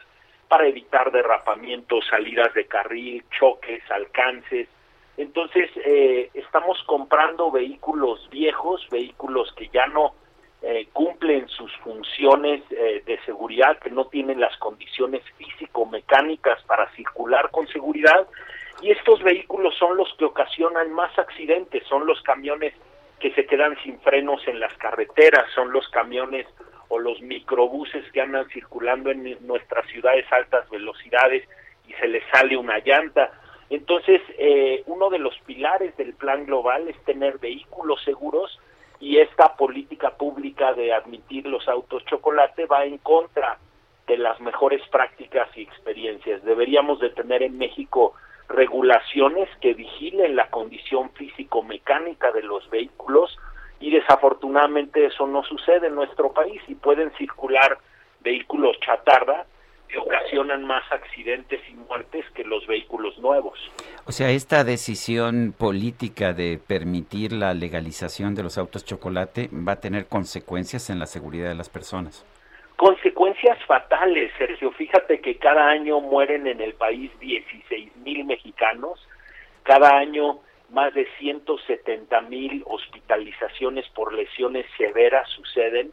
para 0.52 0.68
evitar 0.68 1.14
derrapamientos, 1.14 2.06
salidas 2.10 2.54
de 2.54 2.66
carril, 2.66 3.24
choques, 3.40 3.82
alcances. 3.90 4.68
Entonces, 5.16 5.70
eh, 5.86 6.30
estamos 6.34 6.78
comprando 6.88 7.50
vehículos 7.52 8.30
viejos, 8.30 8.86
vehículos 8.92 9.50
que 9.56 9.70
ya 9.70 9.88
no 9.88 10.14
eh, 10.62 10.90
cumplen 10.92 11.48
sus 11.48 11.74
funciones 11.78 12.64
eh, 12.70 13.02
de 13.06 13.18
seguridad, 13.22 13.80
que 13.80 13.92
no 13.92 14.08
tienen 14.08 14.42
las 14.42 14.58
condiciones 14.58 15.24
físico-mecánicas 15.38 16.62
para 16.64 16.92
circular 16.96 17.50
con 17.52 17.66
seguridad. 17.70 18.28
Y 18.82 18.92
estos 18.92 19.24
vehículos 19.24 19.74
son 19.78 19.96
los 19.96 20.14
que 20.16 20.26
ocasionan 20.26 20.92
más 20.92 21.18
accidentes, 21.18 21.82
son 21.88 22.06
los 22.06 22.22
camiones 22.24 22.74
que 23.22 23.32
se 23.36 23.46
quedan 23.46 23.78
sin 23.86 24.02
frenos 24.02 24.46
en 24.50 24.60
las 24.60 24.74
carreteras, 24.74 25.46
son 25.56 25.72
los 25.72 25.88
camiones 25.88 26.46
o 26.92 27.00
los 27.00 27.22
microbuses 27.22 28.04
que 28.12 28.22
andan 28.22 28.48
circulando 28.50 29.12
en 29.12 29.38
nuestras 29.48 29.88
ciudades 29.88 30.26
a 30.32 30.36
altas 30.36 30.70
velocidades 30.70 31.48
y 31.88 31.94
se 31.94 32.08
les 32.08 32.24
sale 32.34 32.58
una 32.58 32.80
llanta. 32.80 33.32
Entonces, 33.70 34.22
eh, 34.38 34.84
uno 34.88 35.10
de 35.10 35.20
los 35.20 35.34
pilares 35.46 35.96
del 35.96 36.14
plan 36.14 36.46
global 36.46 36.90
es 36.90 37.02
tener 37.06 37.38
vehículos 37.38 38.04
seguros 38.04 38.60
y 39.00 39.20
esta 39.20 39.56
política 39.56 40.18
pública 40.18 40.74
de 40.74 40.92
admitir 40.92 41.48
los 41.48 41.66
autos 41.70 42.04
chocolate 42.06 42.66
va 42.66 42.84
en 42.84 42.98
contra 42.98 43.58
de 44.06 44.18
las 44.18 44.42
mejores 44.42 44.86
prácticas 44.90 45.48
y 45.56 45.62
experiencias. 45.62 46.44
Deberíamos 46.44 47.00
de 47.00 47.12
tener 47.12 47.42
en 47.42 47.58
México 47.58 48.16
regulaciones 48.50 49.48
que 49.62 49.74
vigilen 49.74 50.36
la 50.36 50.50
condición 50.50 51.10
físico-mecánica 51.12 52.34
de 52.34 52.44
los 52.44 52.70
vehículos 52.70 53.38
y 53.82 53.92
desafortunadamente 53.92 55.06
eso 55.06 55.28
no 55.28 55.44
sucede 55.44 55.88
en 55.88 55.96
nuestro 55.96 56.32
país 56.32 56.62
y 56.68 56.76
pueden 56.76 57.12
circular 57.18 57.78
vehículos 58.22 58.80
chatarra 58.80 59.46
que 59.90 59.98
ocasionan 59.98 60.64
más 60.64 60.90
accidentes 60.92 61.60
y 61.70 61.74
muertes 61.74 62.24
que 62.34 62.46
los 62.46 62.66
vehículos 62.66 63.18
nuevos. 63.18 63.60
O 64.06 64.12
sea, 64.14 64.30
esta 64.30 64.64
decisión 64.64 65.54
política 65.58 66.32
de 66.32 66.60
permitir 66.66 67.34
la 67.34 67.54
legalización 67.54 68.34
de 68.34 68.44
los 68.44 68.58
autos 68.58 68.86
chocolate 68.86 69.50
va 69.52 69.74
a 69.74 69.82
tener 69.82 70.06
consecuencias 70.06 70.90
en 70.90 71.00
la 71.00 71.08
seguridad 71.08 71.50
de 71.50 71.56
las 71.56 71.70
personas. 71.70 72.26
Consecuencias 72.78 73.58
fatales, 73.66 74.32
Sergio. 74.38 74.72
Fíjate 74.72 75.20
que 75.20 75.36
cada 75.36 75.68
año 75.70 76.00
mueren 76.00 76.48
en 76.48 76.62
el 76.62 76.74
país 76.74 77.12
16 77.20 77.98
mil 77.98 78.24
mexicanos, 78.26 79.06
cada 79.64 79.98
año 79.98 80.40
más 80.72 80.94
de 80.94 81.08
170 81.20 82.22
mil 82.22 82.64
hospitalizaciones 82.66 83.88
por 83.90 84.14
lesiones 84.14 84.66
severas 84.78 85.30
suceden. 85.30 85.92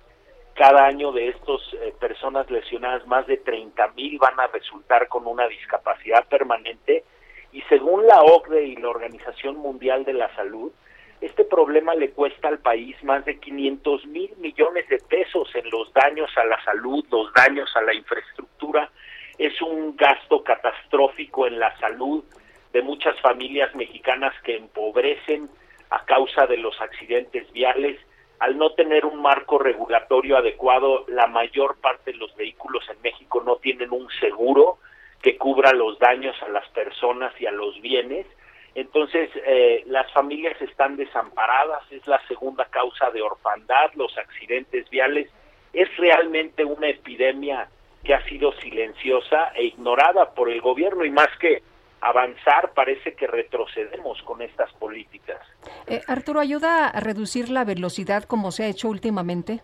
Cada 0.55 0.87
año 0.87 1.13
de 1.13 1.29
estas 1.29 1.61
personas 2.01 2.51
lesionadas, 2.51 3.07
más 3.07 3.27
de 3.27 3.37
30 3.37 3.89
mil 3.89 4.19
van 4.19 4.39
a 4.41 4.47
resultar 4.49 5.09
con 5.09 5.27
una 5.27 5.47
discapacidad 5.49 6.27
permanente. 6.29 7.05
Y 7.53 7.63
según 7.63 8.07
la 8.07 8.23
OCDE 8.23 8.67
y 8.67 8.77
la 8.77 8.89
Organización 8.89 9.57
Mundial 9.57 10.05
de 10.05 10.13
la 10.13 10.35
Salud, 10.35 10.73
este 11.21 11.45
problema 11.45 11.95
le 11.95 12.11
cuesta 12.11 12.49
al 12.49 12.59
país 12.59 12.97
más 13.03 13.25
de 13.25 13.39
500 13.39 14.07
mil 14.07 14.31
millones 14.39 14.89
de 14.89 14.99
pesos 14.99 15.53
en 15.55 15.69
los 15.71 15.93
daños 15.93 16.31
a 16.37 16.45
la 16.45 16.63
salud, 16.65 17.05
los 17.11 17.33
daños 17.33 17.75
a 17.77 17.83
la 17.83 17.95
infraestructura. 17.95 18.91
Es 19.37 19.61
un 19.61 19.97
gasto 19.97 20.45
catastrófico 20.45 21.47
en 21.47 21.59
la 21.59 21.77
salud 21.79 22.25
de 22.73 22.83
muchas 22.83 23.19
familias 23.21 23.75
mexicanas 23.75 24.35
que 24.43 24.57
empobrecen 24.57 25.49
a 25.91 26.05
causa 26.05 26.47
de 26.47 26.59
los 26.59 26.81
accidentes 26.81 27.51
viales. 27.53 27.99
Al 28.39 28.57
no 28.57 28.71
tener 28.71 29.05
un 29.05 29.21
marco 29.21 29.59
regulatorio 29.59 30.37
adecuado, 30.37 31.05
la 31.09 31.27
mayor 31.27 31.81
parte 31.81 32.13
de 32.13 32.19
los 32.19 32.35
vehículos 32.37 32.85
en 32.91 33.01
México 33.03 33.43
no 33.45 33.57
tienen 33.57 33.93
un 33.93 34.09
seguro 34.21 34.79
que 35.23 35.37
cubra 35.37 35.73
los 35.73 35.99
daños 35.99 36.41
a 36.43 36.49
las 36.49 36.69
personas 36.69 37.33
y 37.41 37.47
a 37.47 37.53
los 37.53 37.81
bienes. 37.81 38.27
Entonces, 38.75 39.31
eh, 39.45 39.83
las 39.87 40.13
familias 40.13 40.61
están 40.63 40.97
desamparadas, 40.97 41.83
es 41.91 42.07
la 42.07 42.21
segunda 42.29 42.67
causa 42.67 43.11
de 43.11 43.23
orfandad, 43.23 43.91
los 43.95 44.17
accidentes 44.17 44.89
viales. 44.91 45.29
Es 45.73 45.89
realmente 45.97 46.65
una 46.65 46.89
epidemia 46.89 47.69
que 48.05 48.15
ha 48.15 48.25
sido 48.29 48.53
silenciosa 48.61 49.53
e 49.55 49.65
ignorada 49.65 50.33
por 50.35 50.49
el 50.49 50.61
gobierno 50.61 51.05
y 51.05 51.11
más 51.11 51.29
que 51.41 51.63
avanzar, 52.01 52.73
parece 52.75 53.15
que 53.15 53.27
retrocedemos 53.27 54.23
con 54.23 54.43
estas 54.43 54.73
políticas. 54.75 55.41
Eh, 55.87 56.01
Arturo, 56.07 56.41
¿ayuda 56.41 56.89
a 56.89 57.01
reducir 57.01 57.51
la 57.51 57.65
velocidad 57.65 58.25
como 58.25 58.51
se 58.53 58.65
ha 58.65 58.69
hecho 58.69 58.89
últimamente? 58.89 59.61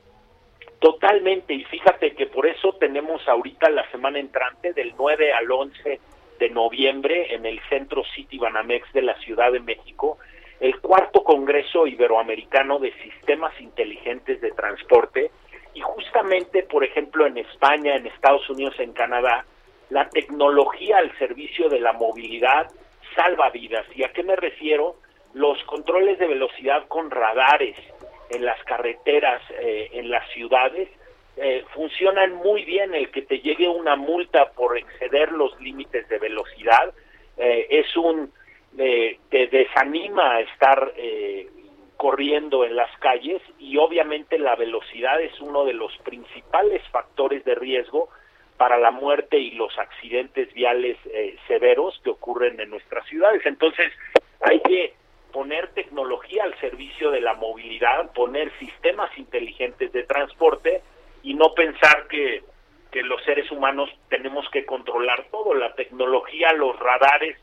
Totalmente, 0.80 1.54
y 1.54 1.64
fíjate 1.64 2.14
que 2.14 2.26
por 2.26 2.46
eso 2.46 2.74
tenemos 2.74 3.26
ahorita 3.28 3.70
la 3.70 3.90
semana 3.90 4.18
entrante 4.18 4.72
del 4.72 4.94
9 4.98 5.32
al 5.32 5.50
11 5.50 6.00
de 6.38 6.50
noviembre 6.50 7.34
en 7.34 7.46
el 7.46 7.60
Centro 7.68 8.02
City 8.14 8.38
Banamex 8.38 8.92
de 8.92 9.02
la 9.02 9.18
Ciudad 9.20 9.52
de 9.52 9.60
México, 9.60 10.18
el 10.60 10.78
cuarto 10.80 11.24
Congreso 11.24 11.86
Iberoamericano 11.86 12.78
de 12.78 12.92
Sistemas 13.02 13.58
Inteligentes 13.60 14.40
de 14.40 14.50
Transporte, 14.50 15.30
y 15.74 15.80
justamente, 15.80 16.62
por 16.62 16.84
ejemplo, 16.84 17.26
en 17.26 17.38
España, 17.38 17.96
en 17.96 18.06
Estados 18.06 18.48
Unidos, 18.48 18.74
en 18.78 18.92
Canadá, 18.92 19.44
la 19.90 20.08
tecnología 20.08 20.98
al 20.98 21.16
servicio 21.18 21.68
de 21.68 21.80
la 21.80 21.92
movilidad 21.92 22.70
salva 23.14 23.50
vidas. 23.50 23.86
¿Y 23.94 24.02
a 24.04 24.12
qué 24.12 24.22
me 24.22 24.36
refiero? 24.36 24.96
Los 25.34 25.62
controles 25.64 26.18
de 26.18 26.26
velocidad 26.26 26.86
con 26.88 27.10
radares 27.10 27.76
en 28.30 28.44
las 28.44 28.62
carreteras, 28.64 29.42
eh, 29.50 29.90
en 29.92 30.10
las 30.10 30.28
ciudades, 30.30 30.88
eh, 31.36 31.64
funcionan 31.74 32.34
muy 32.34 32.64
bien. 32.64 32.94
El 32.94 33.10
que 33.10 33.22
te 33.22 33.40
llegue 33.40 33.68
una 33.68 33.96
multa 33.96 34.50
por 34.52 34.78
exceder 34.78 35.32
los 35.32 35.58
límites 35.60 36.08
de 36.08 36.18
velocidad 36.18 36.92
eh, 37.36 37.66
es 37.70 37.96
un 37.96 38.32
te 38.76 39.46
desanima 39.46 40.34
a 40.34 40.40
estar 40.40 40.92
corriendo 41.96 42.64
en 42.64 42.74
las 42.74 42.90
calles 42.98 43.40
y 43.60 43.76
obviamente 43.76 44.36
la 44.36 44.56
velocidad 44.56 45.20
es 45.20 45.40
uno 45.40 45.64
de 45.64 45.74
los 45.74 45.96
principales 45.98 46.82
factores 46.90 47.44
de 47.44 47.54
riesgo 47.54 48.08
para 48.56 48.78
la 48.78 48.90
muerte 48.90 49.38
y 49.38 49.52
los 49.52 49.76
accidentes 49.78 50.52
viales 50.54 50.96
eh, 51.06 51.36
severos 51.48 52.00
que 52.04 52.10
ocurren 52.10 52.60
en 52.60 52.70
nuestras 52.70 53.06
ciudades. 53.06 53.44
Entonces, 53.44 53.92
hay 54.40 54.60
que 54.60 54.94
poner 55.32 55.68
tecnología 55.74 56.44
al 56.44 56.58
servicio 56.60 57.10
de 57.10 57.20
la 57.20 57.34
movilidad, 57.34 58.12
poner 58.12 58.52
sistemas 58.58 59.10
inteligentes 59.18 59.92
de 59.92 60.04
transporte 60.04 60.82
y 61.22 61.34
no 61.34 61.54
pensar 61.54 62.06
que, 62.08 62.44
que 62.92 63.02
los 63.02 63.22
seres 63.24 63.50
humanos 63.50 63.90
tenemos 64.08 64.48
que 64.50 64.64
controlar 64.64 65.26
todo. 65.32 65.54
La 65.54 65.74
tecnología, 65.74 66.52
los 66.52 66.78
radares 66.78 67.36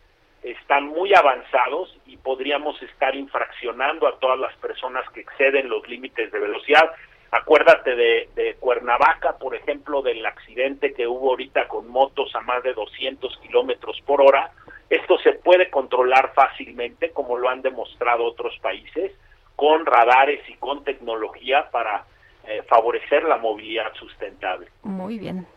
están 0.44 0.88
muy 0.88 1.14
avanzados 1.14 1.96
y 2.06 2.18
podríamos 2.18 2.82
estar 2.82 3.16
infraccionando 3.16 4.08
a 4.08 4.18
todas 4.20 4.40
las 4.40 4.56
personas 4.58 5.08
que 5.12 5.22
exceden 5.22 5.70
los 5.70 5.88
límites 5.88 6.32
de 6.32 6.40
velocidad. 6.40 6.92
Acuérdate 7.32 7.96
de, 7.96 8.30
de, 8.36 8.56
Cuernavaca, 8.56 9.38
por 9.38 9.56
ejemplo, 9.56 10.02
del 10.02 10.26
accidente 10.26 10.94
que 10.94 11.08
hubo 11.08 11.30
ahorita 11.30 11.68
con 11.70 11.88
motos 11.88 12.36
a 12.36 12.42
más 12.42 12.62
de 12.62 12.74
200 12.74 13.38
kilómetros 13.38 13.98
por 14.06 14.22
hora. 14.22 14.52
Esto 14.90 15.18
se 15.20 15.34
puede 15.34 15.70
controlar 15.70 16.34
fácilmente, 16.34 17.12
como 17.12 17.38
lo 17.38 17.48
han 17.48 17.62
demostrado 17.62 18.26
otros 18.26 18.58
países, 18.62 19.14
con 19.56 19.86
radares 19.86 20.42
y 20.50 20.56
con 20.56 20.84
tecnología 20.84 21.70
para 21.72 22.06
eh, 22.46 22.64
favorecer 22.68 23.24
la 23.24 23.38
movilidad 23.38 23.94
sustentable. 23.94 24.68
Muy 24.84 25.18
bien. 25.18 25.48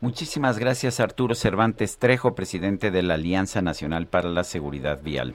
Muchísimas 0.00 0.58
gracias 0.58 1.00
Arturo 1.00 1.34
Cervantes 1.34 1.98
Trejo, 1.98 2.34
presidente 2.34 2.90
de 2.90 3.02
la 3.02 3.14
Alianza 3.14 3.62
Nacional 3.62 4.06
para 4.06 4.28
la 4.28 4.44
Seguridad 4.44 5.02
Vial. 5.02 5.34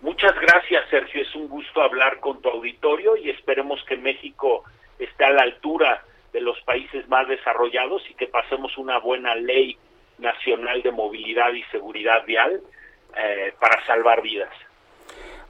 Muchas 0.00 0.34
gracias 0.40 0.84
Sergio, 0.90 1.22
es 1.22 1.34
un 1.34 1.48
gusto 1.48 1.82
hablar 1.82 2.20
con 2.20 2.40
tu 2.40 2.48
auditorio 2.48 3.16
y 3.16 3.30
esperemos 3.30 3.82
que 3.84 3.96
México 3.96 4.64
esté 4.98 5.24
a 5.24 5.30
la 5.30 5.42
altura 5.42 6.04
de 6.32 6.40
los 6.40 6.60
países 6.62 7.08
más 7.08 7.26
desarrollados 7.26 8.02
y 8.10 8.14
que 8.14 8.26
pasemos 8.26 8.76
una 8.78 8.98
buena 8.98 9.34
ley 9.34 9.76
nacional 10.18 10.82
de 10.82 10.92
movilidad 10.92 11.52
y 11.52 11.62
seguridad 11.64 12.24
vial 12.26 12.60
eh, 13.16 13.54
para 13.58 13.84
salvar 13.86 14.22
vidas. 14.22 14.52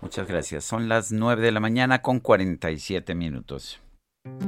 Muchas 0.00 0.28
gracias. 0.28 0.64
Son 0.64 0.88
las 0.88 1.10
9 1.10 1.42
de 1.42 1.52
la 1.52 1.60
mañana 1.60 2.02
con 2.02 2.20
47 2.20 3.14
minutos. 3.14 3.82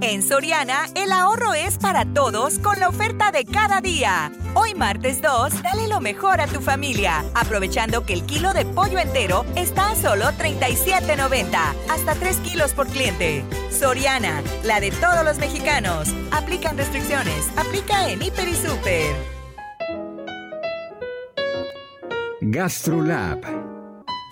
En 0.03 0.23
Soriana, 0.23 0.87
el 0.95 1.13
ahorro 1.13 1.53
es 1.53 1.77
para 1.77 2.07
todos 2.07 2.59
con 2.59 2.81
la 2.81 2.89
oferta 2.89 3.31
de 3.33 3.45
cada 3.45 3.81
día. 3.81 4.33
Hoy 4.55 4.75
martes 4.75 5.21
2, 5.21 5.63
dale 5.63 5.89
lo 5.89 6.01
mejor 6.01 6.41
a 6.41 6.47
tu 6.47 6.61
familia, 6.61 7.23
aprovechando 7.35 8.07
que 8.07 8.15
el 8.15 8.25
kilo 8.25 8.55
de 8.55 8.65
pollo 8.65 8.99
entero 8.99 9.45
está 9.57 9.91
a 9.91 9.97
solo 9.97 10.25
37.90, 10.33 11.75
hasta 11.91 12.15
3 12.15 12.37
kilos 12.39 12.73
por 12.73 12.87
cliente. 12.87 13.45
Soriana, 13.71 14.43
la 14.65 14.81
de 14.81 14.91
todos 14.91 15.25
los 15.25 15.39
mexicanos. 15.39 16.09
Aplican 16.31 16.79
restricciones, 16.79 17.49
aplica 17.57 18.09
en 18.09 18.23
Hiper 18.23 18.49
y 18.49 18.55
Super. 18.55 19.41
GastroLab 22.41 23.70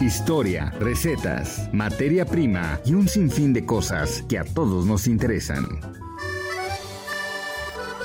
Historia, 0.01 0.73
recetas, 0.78 1.68
materia 1.75 2.25
prima 2.25 2.78
y 2.85 2.94
un 2.94 3.09
sinfín 3.09 3.52
de 3.52 3.67
cosas 3.67 4.25
que 4.28 4.39
a 4.39 4.44
todos 4.44 4.86
nos 4.86 5.09
interesan. 5.09 5.65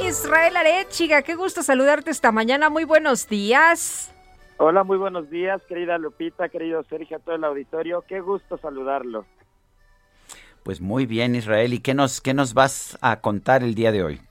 Israel 0.02 0.58
Arechiga, 0.58 1.22
qué 1.22 1.36
gusto 1.36 1.62
saludarte 1.62 2.10
esta 2.10 2.32
mañana. 2.32 2.72
Muy 2.72 2.84
buenos 2.84 3.30
días. 3.30 4.12
Hola, 4.58 4.84
muy 4.84 4.98
buenos 4.98 5.30
días, 5.30 5.62
querida 5.70 6.00
Lupita, 6.00 6.50
querido 6.50 6.82
Sergio, 6.86 7.18
a 7.18 7.20
todo 7.20 7.36
el 7.36 7.44
auditorio. 7.44 8.04
Qué 8.08 8.22
gusto 8.22 8.58
saludarlo. 8.58 9.28
Pues 10.64 10.82
muy 10.82 11.06
bien, 11.06 11.36
Israel. 11.36 11.76
¿Y 11.76 11.80
qué 11.80 11.94
nos, 11.94 12.22
qué 12.22 12.34
nos 12.34 12.56
vas 12.56 12.98
a 13.02 13.22
contar 13.22 13.62
el 13.62 13.76
día 13.76 13.92
de 13.92 14.04
hoy? 14.04 14.22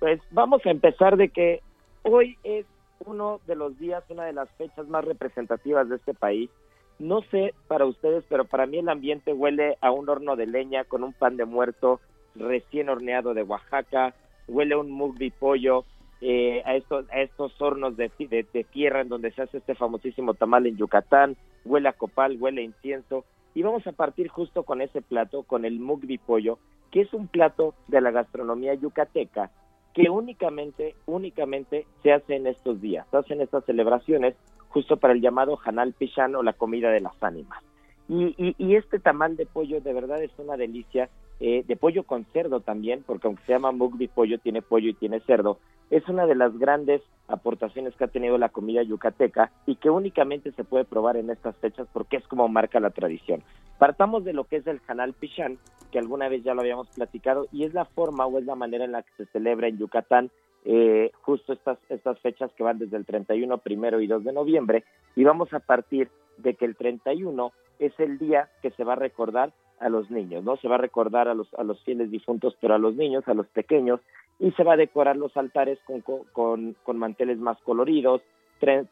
Pues 0.00 0.20
vamos 0.32 0.60
a 0.66 0.70
empezar 0.70 1.16
de 1.16 1.28
que 1.28 1.62
hoy 2.02 2.36
es 2.42 2.66
uno 3.06 3.40
de 3.46 3.56
los 3.56 3.78
días, 3.78 4.04
una 4.08 4.24
de 4.24 4.32
las 4.32 4.48
fechas 4.52 4.88
más 4.88 5.04
representativas 5.04 5.88
de 5.88 5.96
este 5.96 6.14
país. 6.14 6.50
No 6.98 7.22
sé 7.30 7.54
para 7.66 7.86
ustedes, 7.86 8.24
pero 8.28 8.44
para 8.44 8.66
mí 8.66 8.78
el 8.78 8.88
ambiente 8.88 9.32
huele 9.32 9.76
a 9.80 9.90
un 9.90 10.08
horno 10.08 10.36
de 10.36 10.46
leña 10.46 10.84
con 10.84 11.02
un 11.02 11.12
pan 11.12 11.36
de 11.36 11.44
muerto 11.44 12.00
recién 12.34 12.88
horneado 12.88 13.34
de 13.34 13.42
Oaxaca, 13.42 14.14
huele 14.48 14.74
a 14.74 14.78
un 14.78 14.90
mugby 14.90 15.30
pollo, 15.30 15.84
eh, 16.20 16.62
a, 16.64 16.74
estos, 16.76 17.10
a 17.10 17.20
estos 17.20 17.60
hornos 17.60 17.96
de, 17.96 18.10
de, 18.18 18.46
de, 18.52 18.64
tierra 18.64 19.00
en 19.00 19.08
donde 19.08 19.32
se 19.32 19.42
hace 19.42 19.58
este 19.58 19.74
famosísimo 19.74 20.34
tamal 20.34 20.66
en 20.66 20.76
Yucatán, 20.76 21.36
huele 21.64 21.88
a 21.88 21.92
copal, 21.92 22.36
huele 22.40 22.62
a 22.62 22.64
incienso. 22.64 23.24
Y 23.54 23.62
vamos 23.62 23.86
a 23.86 23.92
partir 23.92 24.28
justo 24.28 24.64
con 24.64 24.80
ese 24.80 25.02
plato, 25.02 25.42
con 25.42 25.64
el 25.64 25.78
mugby 25.78 26.18
pollo, 26.18 26.58
que 26.90 27.02
es 27.02 27.12
un 27.12 27.28
plato 27.28 27.74
de 27.88 28.00
la 28.00 28.10
gastronomía 28.10 28.74
yucateca 28.74 29.50
que 29.94 30.10
únicamente, 30.10 30.96
únicamente 31.06 31.86
se 32.02 32.12
hace 32.12 32.36
en 32.36 32.48
estos 32.48 32.80
días, 32.80 33.06
se 33.10 33.16
hacen 33.16 33.40
estas 33.40 33.64
celebraciones 33.64 34.34
justo 34.68 34.96
para 34.96 35.14
el 35.14 35.20
llamado 35.20 35.58
Hanal 35.64 35.92
Pishan 35.92 36.34
o 36.34 36.42
la 36.42 36.52
comida 36.52 36.90
de 36.90 37.00
las 37.00 37.14
ánimas. 37.22 37.62
Y, 38.08 38.34
y, 38.36 38.54
y, 38.58 38.74
este 38.74 38.98
tamal 38.98 39.36
de 39.36 39.46
pollo 39.46 39.80
de 39.80 39.94
verdad 39.94 40.22
es 40.22 40.32
una 40.36 40.56
delicia, 40.56 41.08
eh, 41.46 41.62
de 41.68 41.76
pollo 41.76 42.04
con 42.04 42.24
cerdo 42.32 42.60
también, 42.60 43.04
porque 43.06 43.26
aunque 43.26 43.44
se 43.44 43.52
llama 43.52 43.70
mugby 43.70 44.08
pollo, 44.08 44.38
tiene 44.38 44.62
pollo 44.62 44.88
y 44.88 44.94
tiene 44.94 45.20
cerdo, 45.20 45.58
es 45.90 46.08
una 46.08 46.24
de 46.24 46.34
las 46.34 46.58
grandes 46.58 47.02
aportaciones 47.28 47.94
que 47.96 48.04
ha 48.04 48.08
tenido 48.08 48.38
la 48.38 48.48
comida 48.48 48.82
yucateca 48.82 49.52
y 49.66 49.76
que 49.76 49.90
únicamente 49.90 50.52
se 50.52 50.64
puede 50.64 50.86
probar 50.86 51.18
en 51.18 51.28
estas 51.28 51.54
fechas 51.56 51.86
porque 51.92 52.16
es 52.16 52.26
como 52.28 52.48
marca 52.48 52.80
la 52.80 52.88
tradición. 52.88 53.42
Partamos 53.78 54.24
de 54.24 54.32
lo 54.32 54.44
que 54.44 54.56
es 54.56 54.66
el 54.66 54.80
Hanal 54.88 55.12
Pishan, 55.12 55.58
que 55.92 55.98
alguna 55.98 56.30
vez 56.30 56.42
ya 56.44 56.54
lo 56.54 56.62
habíamos 56.62 56.88
platicado, 56.88 57.46
y 57.52 57.64
es 57.64 57.74
la 57.74 57.84
forma 57.84 58.24
o 58.24 58.38
es 58.38 58.46
la 58.46 58.54
manera 58.54 58.86
en 58.86 58.92
la 58.92 59.02
que 59.02 59.12
se 59.18 59.26
celebra 59.26 59.68
en 59.68 59.76
Yucatán 59.76 60.30
eh, 60.64 61.10
justo 61.20 61.52
estas, 61.52 61.76
estas 61.90 62.18
fechas 62.20 62.52
que 62.56 62.62
van 62.62 62.78
desde 62.78 62.96
el 62.96 63.04
31, 63.04 63.58
primero 63.58 64.00
y 64.00 64.06
2 64.06 64.24
de 64.24 64.32
noviembre, 64.32 64.84
y 65.14 65.24
vamos 65.24 65.52
a 65.52 65.60
partir 65.60 66.08
de 66.38 66.54
que 66.54 66.64
el 66.64 66.74
31 66.74 67.52
es 67.80 67.92
el 68.00 68.16
día 68.16 68.48
que 68.62 68.70
se 68.70 68.82
va 68.82 68.94
a 68.94 68.96
recordar 68.96 69.52
a 69.80 69.88
los 69.88 70.10
niños, 70.10 70.44
¿no? 70.44 70.56
Se 70.56 70.68
va 70.68 70.76
a 70.76 70.78
recordar 70.78 71.28
a 71.28 71.34
los, 71.34 71.52
a 71.54 71.64
los 71.64 71.82
fieles 71.84 72.10
difuntos, 72.10 72.56
pero 72.60 72.74
a 72.74 72.78
los 72.78 72.94
niños, 72.94 73.26
a 73.28 73.34
los 73.34 73.46
pequeños, 73.48 74.00
y 74.38 74.50
se 74.52 74.64
va 74.64 74.74
a 74.74 74.76
decorar 74.76 75.16
los 75.16 75.36
altares 75.36 75.78
con, 75.86 76.00
con, 76.00 76.74
con 76.82 76.98
manteles 76.98 77.38
más 77.38 77.58
coloridos, 77.62 78.22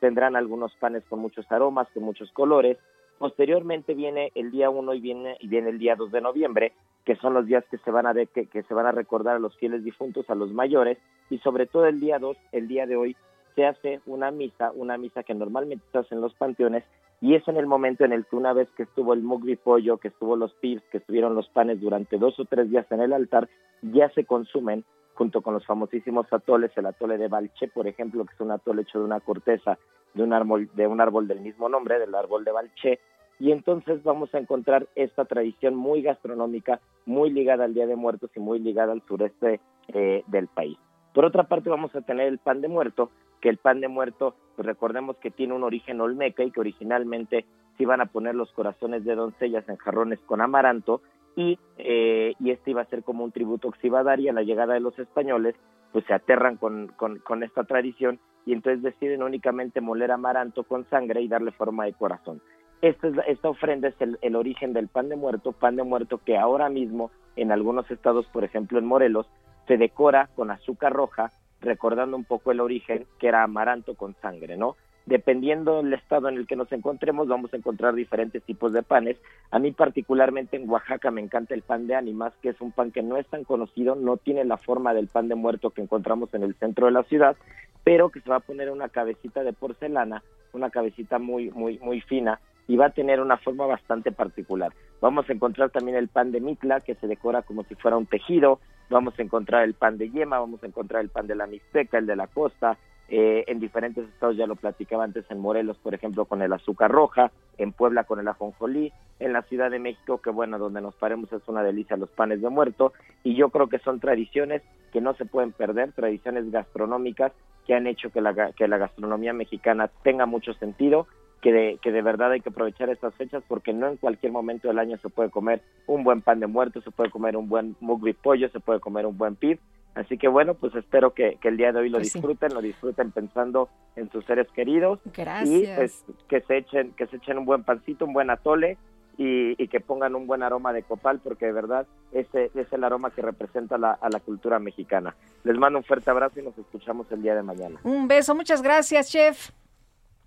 tendrán 0.01 0.37
algunos 0.37 0.75
panes 0.77 1.03
con 1.09 1.21
muchos 1.21 1.51
aromas, 1.51 1.89
con 1.95 2.03
muchos 2.03 2.31
colores. 2.33 2.77
Posteriormente 3.19 3.95
viene 3.95 4.33
el 4.35 4.51
día 4.51 4.69
1 4.69 4.95
y 4.95 5.01
viene, 5.01 5.37
y 5.41 5.47
viene 5.49 5.71
el 5.71 5.79
día 5.79 5.95
2 5.97 6.11
de 6.13 6.21
noviembre, 6.21 6.73
que 7.05 7.17
son 7.17 7.35
los 7.35 7.47
días 7.47 7.65
que 7.71 7.79
se 7.79 7.91
van 7.91 8.07
a 8.07 8.13
de- 8.13 8.27
que, 8.27 8.47
que 8.47 8.63
se 8.65 8.75
van 8.75 8.87
a 8.87 8.93
recordar 8.93 9.37
a 9.37 9.39
los 9.39 9.57
fieles 9.57 9.85
difuntos, 9.85 10.29
a 10.29 10.35
los 10.35 10.53
mayores, 10.53 10.99
y 11.31 11.39
sobre 11.39 11.67
todo 11.67 11.87
el 11.87 12.01
día 12.01 12.19
2, 12.19 12.37
el 12.53 12.69
día 12.69 12.87
de 12.87 12.97
hoy, 12.97 13.17
se 13.55 13.67
hace 13.67 14.01
una 14.07 14.31
misa, 14.31 14.73
una 14.75 14.97
misa 14.99 15.23
que 15.23 15.35
normalmente 15.35 15.85
se 15.93 15.99
hace 15.99 16.15
en 16.15 16.21
los 16.21 16.35
panteones, 16.35 16.85
y 17.23 17.37
es 17.37 17.47
en 17.47 17.57
el 17.57 17.69
momento 17.69 18.05
en 18.05 18.13
el 18.13 18.27
que 18.27 18.35
una 18.35 18.53
vez 18.53 18.69
que 18.77 18.83
estuvo 18.83 19.15
el 19.15 19.23
mugri 19.23 19.55
pollo, 19.55 19.99
que 19.99 20.09
estuvo 20.09 20.35
los 20.35 20.53
pips, 20.55 20.83
que 20.91 20.99
estuvieron 20.99 21.37
los 21.37 21.49
panes 21.49 21.81
durante 21.81 22.19
dos 22.19 22.39
o 22.41 22.45
tres 22.45 22.69
días 22.69 22.85
en 22.91 23.01
el 23.01 23.13
altar, 23.13 23.49
ya 23.81 24.11
se 24.11 24.25
consumen 24.25 24.85
junto 25.15 25.41
con 25.41 25.55
los 25.55 25.65
famosísimos 25.65 26.27
atoles, 26.33 26.73
el 26.77 26.87
atole 26.87 27.19
de 27.19 27.29
Balché, 27.29 27.69
por 27.69 27.87
ejemplo, 27.87 28.25
que 28.25 28.35
es 28.35 28.41
un 28.41 28.51
atole 28.51 28.83
hecho 28.83 28.99
de 28.99 29.05
una 29.05 29.21
corteza 29.21 29.79
de 30.15 30.23
un 30.25 30.33
árbol, 30.33 30.69
de 30.75 30.89
un 30.89 31.01
árbol 31.01 31.29
del 31.29 31.41
mismo 31.41 31.69
nombre, 31.69 32.01
del 32.01 32.13
árbol 32.13 32.45
de 32.45 32.51
Balché, 32.51 32.99
y 33.39 33.53
entonces 33.53 34.03
vamos 34.03 34.35
a 34.35 34.39
encontrar 34.39 34.89
esta 34.97 35.25
tradición 35.25 35.77
muy 35.77 36.03
gastronómica, 36.03 36.81
muy 37.07 37.31
ligada 37.31 37.65
al 37.65 37.75
Día 37.75 37.87
de 37.87 37.95
Muertos 37.95 38.31
y 38.35 38.41
muy 38.41 38.59
ligada 38.59 38.93
al 38.93 39.03
sureste 39.07 39.61
eh, 39.95 40.25
del 40.27 40.49
país. 40.49 40.77
Por 41.15 41.25
otra 41.25 41.45
parte, 41.45 41.71
vamos 41.71 41.95
a 41.95 42.01
tener 42.01 42.27
el 42.27 42.39
pan 42.39 42.61
de 42.61 42.69
muerto, 42.69 43.11
que 43.43 43.51
el 43.51 43.59
pan 43.59 43.81
de 43.81 43.89
muerto, 43.89 44.37
pues 44.57 44.65
recordemos 44.65 45.17
que 45.19 45.31
tiene 45.31 45.53
un 45.53 45.65
origen 45.65 46.01
olmeca 46.01 46.45
y 46.45 46.53
que 46.53 46.61
originalmente 46.61 47.45
se 47.77 47.83
iban 47.83 48.01
a 48.01 48.07
poner 48.07 48.35
los 48.35 48.51
corazones 48.53 49.05
de 49.05 49.17
doncellas 49.17 49.69
en 49.69 49.77
jarrones 49.77 50.21
con 50.21 50.41
amaranto 50.41 51.03
y, 51.35 51.59
eh, 51.77 52.35
y 52.39 52.51
este 52.51 52.71
iba 52.71 52.83
a 52.83 52.87
ser 52.87 53.03
como 53.03 53.25
un 53.25 53.33
tributo 53.33 53.71
que 53.71 53.89
a 53.89 54.21
y 54.21 54.29
a 54.29 54.33
la 54.33 54.43
llegada 54.43 54.75
de 54.75 54.81
los 54.81 54.97
españoles, 54.99 55.57
pues 55.91 56.05
se 56.07 56.15
aterran 56.15 56.57
con, 56.57 56.89
con, 56.97 57.43
esta 57.43 57.65
tradición 57.65 58.21
y 58.47 58.53
entonces 58.53 58.83
deciden 58.83 59.23
únicamente 59.23 59.81
moler 59.81 60.13
amaranto 60.13 60.63
con 60.63 60.89
sangre 60.89 61.21
y 61.21 61.29
darle 61.29 61.51
forma 61.51 61.85
de 61.85 61.95
corazón. 61.95 62.41
Esta, 62.81 63.09
es 63.09 63.15
esta 63.27 63.49
ofrenda 63.49 63.89
es 63.89 63.95
el 64.01 64.37
origen 64.37 64.73
del 64.73 64.89
pan 64.89 65.09
de 65.09 65.17
muerto, 65.17 65.53
pan 65.53 65.77
de 65.77 65.83
muerto 65.83 66.19
que 66.25 66.37
ahora 66.39 66.69
mismo 66.69 67.11
en 67.37 67.51
algunos 67.51 67.91
estados, 67.91 68.27
por 68.27 68.45
ejemplo 68.45 68.79
en 68.79 68.87
Morelos, 68.87 69.27
se 69.67 69.77
decora 69.77 70.29
con 70.35 70.51
azúcar 70.51 70.93
roja, 70.93 71.31
recordando 71.63 72.17
un 72.17 72.25
poco 72.25 72.53
el 72.53 72.61
origen 72.61 73.07
que 73.19 73.29
era 73.29 73.43
amaranto 73.43 73.95
con 73.95 74.15
sangre, 74.21 74.57
¿no? 74.57 74.77
Dependiendo 75.05 75.83
del 75.83 75.95
estado 75.95 76.29
en 76.29 76.37
el 76.37 76.47
que 76.47 76.55
nos 76.55 76.71
encontremos, 76.71 77.27
vamos 77.27 77.53
a 77.53 77.57
encontrar 77.57 77.95
diferentes 77.95 78.43
tipos 78.45 78.73
de 78.73 78.85
panes. 78.85 79.17
A 79.51 79.59
mí 79.59 79.73
particularmente 79.73 80.57
en 80.57 80.71
Oaxaca 80.71 81.11
me 81.11 81.21
encanta 81.21 81.55
el 81.55 81.63
pan 81.63 81.89
de 81.89 81.97
ánimas, 81.97 82.33
que 82.41 82.51
es 82.51 82.61
un 82.61 82.71
pan 82.71 82.93
que 82.93 83.03
no 83.03 83.17
es 83.17 83.27
tan 83.27 83.43
conocido, 83.43 83.97
no 83.97 84.17
tiene 84.17 84.45
la 84.45 84.59
forma 84.59 84.95
del 84.95 85.09
pan 85.09 85.27
de 85.27 85.35
muerto 85.35 85.71
que 85.71 85.83
encontramos 85.83 86.33
en 86.35 86.45
el 86.45 86.55
centro 86.55 86.87
de 86.87 86.93
la 86.93 87.03
ciudad, 87.05 87.37
pero 87.83 88.11
que 88.11 88.21
se 88.21 88.31
va 88.31 88.37
a 88.37 88.41
poner 88.41 88.71
una 88.71 88.89
cabecita 88.89 89.43
de 89.43 89.53
porcelana, 89.53 90.23
una 90.53 90.71
cabecita 90.71 91.19
muy 91.19 91.51
muy 91.51 91.79
muy 91.81 92.01
fina 92.03 92.39
y 92.69 92.77
va 92.77 92.87
a 92.87 92.91
tener 92.91 93.21
una 93.21 93.39
forma 93.39 93.67
bastante 93.67 94.13
particular. 94.13 94.73
Vamos 95.01 95.29
a 95.29 95.33
encontrar 95.33 95.71
también 95.71 95.97
el 95.97 96.07
pan 96.07 96.31
de 96.31 96.41
mitla 96.41 96.81
que 96.81 96.95
se 96.95 97.09
decora 97.09 97.43
como 97.43 97.65
si 97.65 97.75
fuera 97.75 97.97
un 97.97 98.07
tejido, 98.07 98.61
vamos 98.93 99.19
a 99.19 99.23
encontrar 99.23 99.65
el 99.65 99.75
pan 99.75 99.99
de 99.99 100.11
yema, 100.11 100.39
vamos 100.39 100.63
a 100.63 100.67
encontrar 100.67 101.03
el 101.03 101.09
pan 101.09 101.27
de 101.27 101.35
la 101.35 101.47
mixteca, 101.47 101.99
el 101.99 102.07
de 102.07 102.17
la 102.17 102.29
costa, 102.29 102.79
eh, 103.09 103.45
en 103.47 103.61
diferentes 103.61 104.09
estados 104.09 104.37
ya 104.37 104.47
lo 104.47 104.57
platicaba 104.57 105.05
antes 105.05 105.25
en 105.31 105.39
Morelos, 105.39 105.77
por 105.79 105.93
ejemplo, 105.95 106.25
con 106.25 106.41
el 106.41 106.53
azúcar 106.53 106.91
roja, 106.91 107.31
en 107.59 107.73
Puebla 107.73 108.05
con 108.05 108.21
el 108.21 108.29
ajonjolí, 108.29 108.93
en 109.19 109.33
la 109.33 109.43
Ciudad 109.43 109.71
de 109.71 109.79
México, 109.79 110.19
que 110.19 110.31
bueno, 110.31 110.59
donde 110.59 110.81
nos 110.81 110.95
paremos 110.95 111.33
es 111.33 111.43
una 111.47 111.63
delicia 111.63 111.97
los 111.97 112.11
panes 112.11 112.41
de 112.41 112.49
muerto, 112.49 112.93
y 113.23 113.35
yo 113.35 113.51
creo 113.51 113.69
que 113.69 113.79
son 113.81 114.01
tradiciones 114.01 114.63
que 114.93 115.01
no 115.01 115.15
se 115.15 115.25
pueden 115.25 115.53
perder, 115.53 115.93
tradiciones 115.93 116.51
gastronómicas 116.51 117.33
que 117.67 117.75
han 117.75 117.87
hecho 117.87 118.11
que 118.11 118.21
la, 118.21 118.53
que 118.53 118.67
la 118.67 118.79
gastronomía 118.79 119.33
mexicana 119.33 119.91
tenga 120.03 120.27
mucho 120.27 120.55
sentido, 120.55 121.07
que 121.43 121.53
de, 121.53 121.79
que 121.83 121.93
de 121.93 122.01
verdad 122.03 122.31
hay 122.33 122.41
que 122.41 122.49
aprovechar 122.49 122.89
estas 122.89 123.13
fechas 123.17 123.43
porque 123.47 123.73
no 123.75 123.89
en 123.89 123.97
cualquier 123.99 124.33
momento 124.33 124.69
del 124.69 124.79
año 124.79 124.97
se 124.99 125.09
puede 125.11 125.29
comer 125.31 125.61
un 125.87 126.05
buen 126.05 126.23
pan 126.23 126.41
de 126.41 126.47
muerto, 126.47 126.81
se 126.81 126.91
puede 126.91 127.11
comer 127.11 127.37
un 127.37 127.49
buen 127.49 127.77
mugri 127.81 128.15
pollo, 128.15 128.49
se 128.49 128.61
puede 128.61 128.81
comer 128.81 129.05
un 129.07 129.19
buen 129.19 129.35
pib, 129.37 129.59
Así 129.95 130.17
que 130.17 130.27
bueno, 130.27 130.55
pues 130.55 130.75
espero 130.75 131.13
que, 131.13 131.37
que 131.43 131.49
el 131.49 131.59
día 131.59 131.71
de 131.71 131.81
hoy 131.81 131.91
lo 131.91 131.99
Pues 131.99 132.11
sí. 132.13 132.19
disfruten, 132.19 132.55
lo 132.55 132.63
disfruten 132.63 133.11
pensando 133.11 133.69
en 133.95 134.11
sus 134.11 134.25
seres 134.25 134.47
queridos 134.55 135.01
y 135.05 135.11
Gracias. 135.11 135.77
pues 135.77 136.05
que 136.29 136.41
se 136.41 136.57
echen, 136.57 136.93
que 136.93 137.07
se 137.09 137.17
echen 137.17 137.37
un 137.37 137.45
buen 137.45 137.63
pancito, 137.63 138.07
un 138.07 138.15
buen 138.15 138.31
atole 138.31 138.79
y, 139.19 139.63
y 139.63 139.69
que 139.69 139.81
pongan 139.81 140.15
un 140.15 140.27
buen 140.27 140.43
aroma 140.43 140.73
de 140.73 140.83
copal 140.83 141.21
porque 141.23 141.45
de 141.45 141.53
verdad 141.53 141.87
ese 142.13 142.51
es 142.55 142.73
el 142.73 142.85
aroma 142.85 143.11
que 143.11 143.21
representa 143.21 143.77
la, 143.77 143.91
a 144.01 144.09
la 144.09 144.21
cultura 144.21 144.59
mexicana. 144.59 145.15
Les 145.45 145.59
mando 145.59 145.81
un 145.81 145.85
fuerte 145.85 146.11
abrazo 146.11 146.41
y 146.41 146.45
nos 146.45 146.57
escuchamos 146.57 147.13
el 147.13 147.21
día 147.21 147.35
de 147.35 147.43
mañana. 147.43 147.79
Un 147.85 148.09
beso, 148.09 148.35
muchas 148.35 148.63
gracias, 148.63 149.11
chef. 149.11 149.51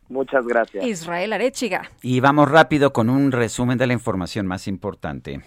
Muchas 0.09 0.45
gracias. 0.45 0.85
Israel 0.85 1.33
Arechiga. 1.33 1.89
Y 2.01 2.19
vamos 2.19 2.49
rápido 2.49 2.93
con 2.93 3.09
un 3.09 3.31
resumen 3.31 3.77
de 3.77 3.87
la 3.87 3.93
información 3.93 4.45
más 4.45 4.67
importante. 4.67 5.41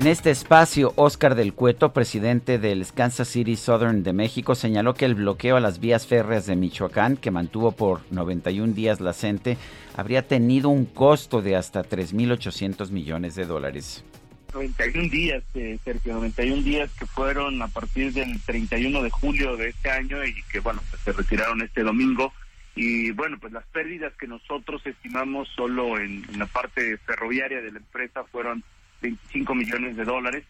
En 0.00 0.06
este 0.06 0.30
espacio, 0.30 0.92
Oscar 0.94 1.34
del 1.34 1.54
Cueto, 1.54 1.92
presidente 1.92 2.60
del 2.60 2.86
Kansas 2.94 3.26
City 3.26 3.56
Southern 3.56 4.04
de 4.04 4.12
México, 4.12 4.54
señaló 4.54 4.94
que 4.94 5.04
el 5.04 5.16
bloqueo 5.16 5.56
a 5.56 5.60
las 5.60 5.80
vías 5.80 6.06
férreas 6.06 6.46
de 6.46 6.54
Michoacán, 6.54 7.16
que 7.16 7.32
mantuvo 7.32 7.72
por 7.72 8.02
91 8.12 8.74
días 8.74 9.00
la 9.00 9.12
CENTE, 9.12 9.56
habría 9.96 10.28
tenido 10.28 10.68
un 10.68 10.84
costo 10.84 11.42
de 11.42 11.56
hasta 11.56 11.82
3.800 11.82 12.92
millones 12.92 13.34
de 13.34 13.46
dólares. 13.46 14.04
91 14.52 15.08
días, 15.10 15.44
eh, 15.54 15.78
Sergio, 15.84 16.14
91 16.14 16.62
días 16.62 16.90
que 16.98 17.06
fueron 17.06 17.60
a 17.62 17.68
partir 17.68 18.12
del 18.12 18.40
31 18.40 19.02
de 19.02 19.10
julio 19.10 19.56
de 19.56 19.68
este 19.68 19.90
año 19.90 20.24
y 20.24 20.34
que, 20.50 20.60
bueno, 20.60 20.82
pues 20.90 21.02
se 21.02 21.12
retiraron 21.12 21.62
este 21.62 21.82
domingo. 21.82 22.32
Y 22.74 23.10
bueno, 23.10 23.38
pues 23.40 23.52
las 23.52 23.66
pérdidas 23.66 24.12
que 24.14 24.26
nosotros 24.26 24.80
estimamos 24.86 25.48
solo 25.48 25.98
en, 25.98 26.24
la 26.38 26.46
parte 26.46 26.96
ferroviaria 26.98 27.60
de 27.60 27.72
la 27.72 27.78
empresa 27.78 28.24
fueron 28.24 28.62
25 29.02 29.54
millones 29.54 29.96
de 29.96 30.04
dólares. 30.04 30.44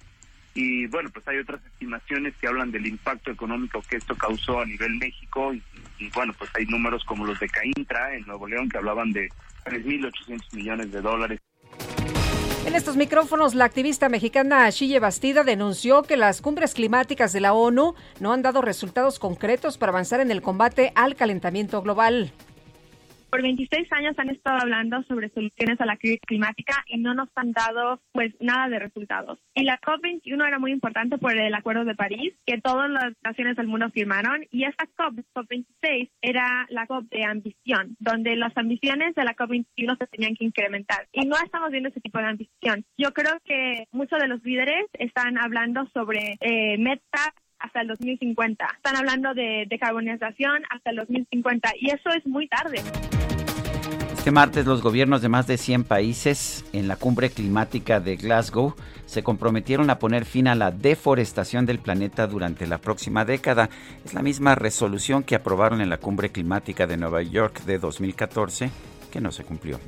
Y 0.54 0.86
bueno, 0.86 1.10
pues 1.10 1.26
hay 1.28 1.38
otras 1.38 1.64
estimaciones 1.64 2.34
que 2.36 2.48
hablan 2.48 2.70
del 2.70 2.86
impacto 2.86 3.30
económico 3.30 3.82
que 3.88 3.96
esto 3.96 4.16
causó 4.16 4.60
a 4.60 4.66
nivel 4.66 4.96
México. 4.96 5.54
Y, 5.54 5.62
y 5.98 6.08
bueno, 6.10 6.34
pues 6.38 6.50
hay 6.54 6.66
números 6.66 7.04
como 7.04 7.24
los 7.24 7.38
de 7.40 7.48
Caintra 7.48 8.14
en 8.14 8.26
Nuevo 8.26 8.46
León 8.46 8.68
que 8.68 8.78
hablaban 8.78 9.12
de 9.12 9.28
3.800 9.64 10.54
millones 10.54 10.92
de 10.92 11.00
dólares. 11.00 11.40
En 12.68 12.76
estos 12.76 12.96
micrófonos, 12.96 13.54
la 13.54 13.64
activista 13.64 14.10
mexicana 14.10 14.66
Ashille 14.66 15.00
Bastida 15.00 15.42
denunció 15.42 16.02
que 16.02 16.18
las 16.18 16.42
cumbres 16.42 16.74
climáticas 16.74 17.32
de 17.32 17.40
la 17.40 17.54
ONU 17.54 17.94
no 18.20 18.32
han 18.34 18.42
dado 18.42 18.60
resultados 18.60 19.18
concretos 19.18 19.78
para 19.78 19.88
avanzar 19.88 20.20
en 20.20 20.30
el 20.30 20.42
combate 20.42 20.92
al 20.94 21.16
calentamiento 21.16 21.80
global. 21.80 22.30
Por 23.30 23.42
26 23.42 23.92
años 23.92 24.14
han 24.18 24.30
estado 24.30 24.58
hablando 24.58 25.02
sobre 25.02 25.28
soluciones 25.28 25.78
a 25.80 25.86
la 25.86 25.98
crisis 25.98 26.20
climática 26.26 26.82
y 26.86 26.98
no 26.98 27.12
nos 27.12 27.28
han 27.34 27.52
dado 27.52 28.00
pues 28.12 28.34
nada 28.40 28.68
de 28.68 28.78
resultados. 28.78 29.38
Y 29.54 29.64
la 29.64 29.78
COP21 29.80 30.46
era 30.46 30.58
muy 30.58 30.72
importante 30.72 31.18
por 31.18 31.36
el 31.36 31.54
Acuerdo 31.54 31.84
de 31.84 31.94
París 31.94 32.32
que 32.46 32.58
todas 32.60 32.88
las 32.90 33.12
naciones 33.22 33.56
del 33.56 33.66
mundo 33.66 33.90
firmaron 33.90 34.46
y 34.50 34.64
esta 34.64 34.86
COP, 34.96 35.20
COP26 35.34 36.10
era 36.22 36.66
la 36.70 36.86
COP 36.86 37.10
de 37.10 37.24
ambición, 37.24 37.96
donde 37.98 38.34
las 38.36 38.56
ambiciones 38.56 39.14
de 39.14 39.24
la 39.24 39.36
COP21 39.36 39.98
se 39.98 40.06
tenían 40.06 40.34
que 40.34 40.46
incrementar. 40.46 41.06
Y 41.12 41.26
no 41.26 41.36
estamos 41.36 41.70
viendo 41.70 41.90
ese 41.90 42.00
tipo 42.00 42.18
de 42.18 42.26
ambición. 42.26 42.86
Yo 42.96 43.12
creo 43.12 43.38
que 43.44 43.88
muchos 43.92 44.18
de 44.20 44.28
los 44.28 44.42
líderes 44.42 44.86
están 44.94 45.36
hablando 45.36 45.86
sobre 45.92 46.38
eh, 46.40 46.78
metas 46.78 47.32
hasta 47.58 47.82
el 47.82 47.88
2050. 47.88 48.66
Están 48.76 48.96
hablando 48.96 49.34
de 49.34 49.66
decarbonización 49.68 50.62
hasta 50.70 50.90
el 50.90 50.96
2050 50.96 51.72
y 51.78 51.90
eso 51.90 52.08
es 52.16 52.26
muy 52.26 52.48
tarde. 52.48 52.80
Este 54.18 54.32
martes 54.32 54.66
los 54.66 54.82
gobiernos 54.82 55.22
de 55.22 55.28
más 55.28 55.46
de 55.46 55.56
100 55.56 55.84
países 55.84 56.64
en 56.72 56.88
la 56.88 56.96
cumbre 56.96 57.30
climática 57.30 58.00
de 58.00 58.16
Glasgow 58.16 58.74
se 59.06 59.22
comprometieron 59.22 59.88
a 59.90 60.00
poner 60.00 60.24
fin 60.24 60.48
a 60.48 60.56
la 60.56 60.72
deforestación 60.72 61.64
del 61.64 61.78
planeta 61.78 62.26
durante 62.26 62.66
la 62.66 62.78
próxima 62.78 63.24
década. 63.24 63.70
Es 64.04 64.14
la 64.14 64.20
misma 64.20 64.56
resolución 64.56 65.22
que 65.22 65.36
aprobaron 65.36 65.80
en 65.80 65.88
la 65.88 65.98
cumbre 65.98 66.30
climática 66.30 66.86
de 66.86 66.96
Nueva 66.96 67.22
York 67.22 67.62
de 67.64 67.78
2014 67.78 68.70
que 69.10 69.20
no 69.20 69.32
se 69.32 69.44
cumplió. 69.44 69.78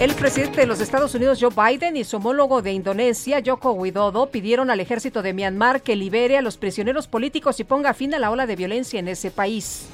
El 0.00 0.14
presidente 0.14 0.62
de 0.62 0.66
los 0.66 0.80
Estados 0.80 1.14
Unidos, 1.14 1.38
Joe 1.40 1.52
Biden, 1.54 1.96
y 1.96 2.02
su 2.02 2.16
homólogo 2.16 2.62
de 2.62 2.72
Indonesia, 2.72 3.40
Joko 3.44 3.70
Widodo, 3.72 4.30
pidieron 4.30 4.70
al 4.70 4.80
ejército 4.80 5.22
de 5.22 5.32
Myanmar 5.32 5.82
que 5.82 5.94
libere 5.94 6.36
a 6.38 6.42
los 6.42 6.56
prisioneros 6.56 7.06
políticos 7.06 7.60
y 7.60 7.64
ponga 7.64 7.94
fin 7.94 8.14
a 8.14 8.18
la 8.18 8.32
ola 8.32 8.46
de 8.46 8.56
violencia 8.56 8.98
en 8.98 9.06
ese 9.06 9.30
país. 9.30 9.86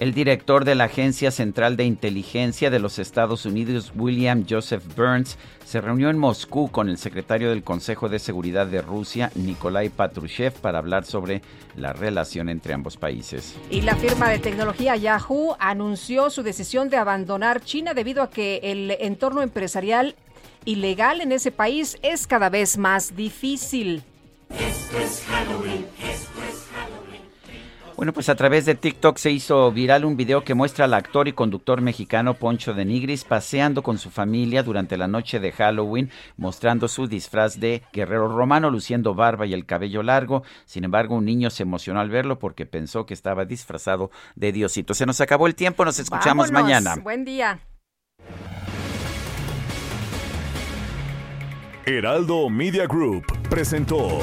El 0.00 0.14
director 0.14 0.64
de 0.64 0.74
la 0.74 0.84
Agencia 0.84 1.30
Central 1.30 1.76
de 1.76 1.84
Inteligencia 1.84 2.70
de 2.70 2.78
los 2.78 2.98
Estados 2.98 3.44
Unidos, 3.44 3.92
William 3.94 4.46
Joseph 4.48 4.82
Burns, 4.96 5.36
se 5.66 5.82
reunió 5.82 6.08
en 6.08 6.16
Moscú 6.16 6.70
con 6.70 6.88
el 6.88 6.96
secretario 6.96 7.50
del 7.50 7.62
Consejo 7.62 8.08
de 8.08 8.18
Seguridad 8.18 8.66
de 8.66 8.80
Rusia, 8.80 9.30
Nikolai 9.34 9.90
Patrushev, 9.90 10.54
para 10.54 10.78
hablar 10.78 11.04
sobre 11.04 11.42
la 11.76 11.92
relación 11.92 12.48
entre 12.48 12.72
ambos 12.72 12.96
países. 12.96 13.56
Y 13.68 13.82
la 13.82 13.94
firma 13.94 14.30
de 14.30 14.38
tecnología 14.38 14.96
Yahoo 14.96 15.54
anunció 15.60 16.30
su 16.30 16.42
decisión 16.42 16.88
de 16.88 16.96
abandonar 16.96 17.60
China 17.60 17.92
debido 17.92 18.22
a 18.22 18.30
que 18.30 18.60
el 18.62 18.92
entorno 19.00 19.42
empresarial 19.42 20.16
y 20.64 20.76
legal 20.76 21.20
en 21.20 21.30
ese 21.30 21.52
país 21.52 21.98
es 22.00 22.26
cada 22.26 22.48
vez 22.48 22.78
más 22.78 23.16
difícil. 23.16 24.02
Bueno, 28.00 28.14
pues 28.14 28.30
a 28.30 28.34
través 28.34 28.64
de 28.64 28.74
TikTok 28.74 29.18
se 29.18 29.30
hizo 29.30 29.70
viral 29.72 30.06
un 30.06 30.16
video 30.16 30.42
que 30.42 30.54
muestra 30.54 30.86
al 30.86 30.94
actor 30.94 31.28
y 31.28 31.34
conductor 31.34 31.82
mexicano 31.82 32.32
Poncho 32.32 32.72
de 32.72 32.86
Nigris 32.86 33.24
paseando 33.24 33.82
con 33.82 33.98
su 33.98 34.08
familia 34.08 34.62
durante 34.62 34.96
la 34.96 35.06
noche 35.06 35.38
de 35.38 35.52
Halloween, 35.52 36.10
mostrando 36.38 36.88
su 36.88 37.08
disfraz 37.08 37.60
de 37.60 37.82
guerrero 37.92 38.28
romano, 38.28 38.70
luciendo 38.70 39.14
barba 39.14 39.44
y 39.44 39.52
el 39.52 39.66
cabello 39.66 40.02
largo. 40.02 40.44
Sin 40.64 40.84
embargo, 40.84 41.14
un 41.14 41.26
niño 41.26 41.50
se 41.50 41.64
emocionó 41.64 42.00
al 42.00 42.08
verlo 42.08 42.38
porque 42.38 42.64
pensó 42.64 43.04
que 43.04 43.12
estaba 43.12 43.44
disfrazado 43.44 44.10
de 44.34 44.50
Diosito. 44.50 44.94
Se 44.94 45.04
nos 45.04 45.20
acabó 45.20 45.46
el 45.46 45.54
tiempo, 45.54 45.84
nos 45.84 45.98
escuchamos 45.98 46.50
Vámonos. 46.50 46.82
mañana. 46.82 46.96
Buen 47.02 47.26
día. 47.26 47.60
Heraldo 51.84 52.48
Media 52.48 52.86
Group 52.86 53.26
presentó 53.50 54.22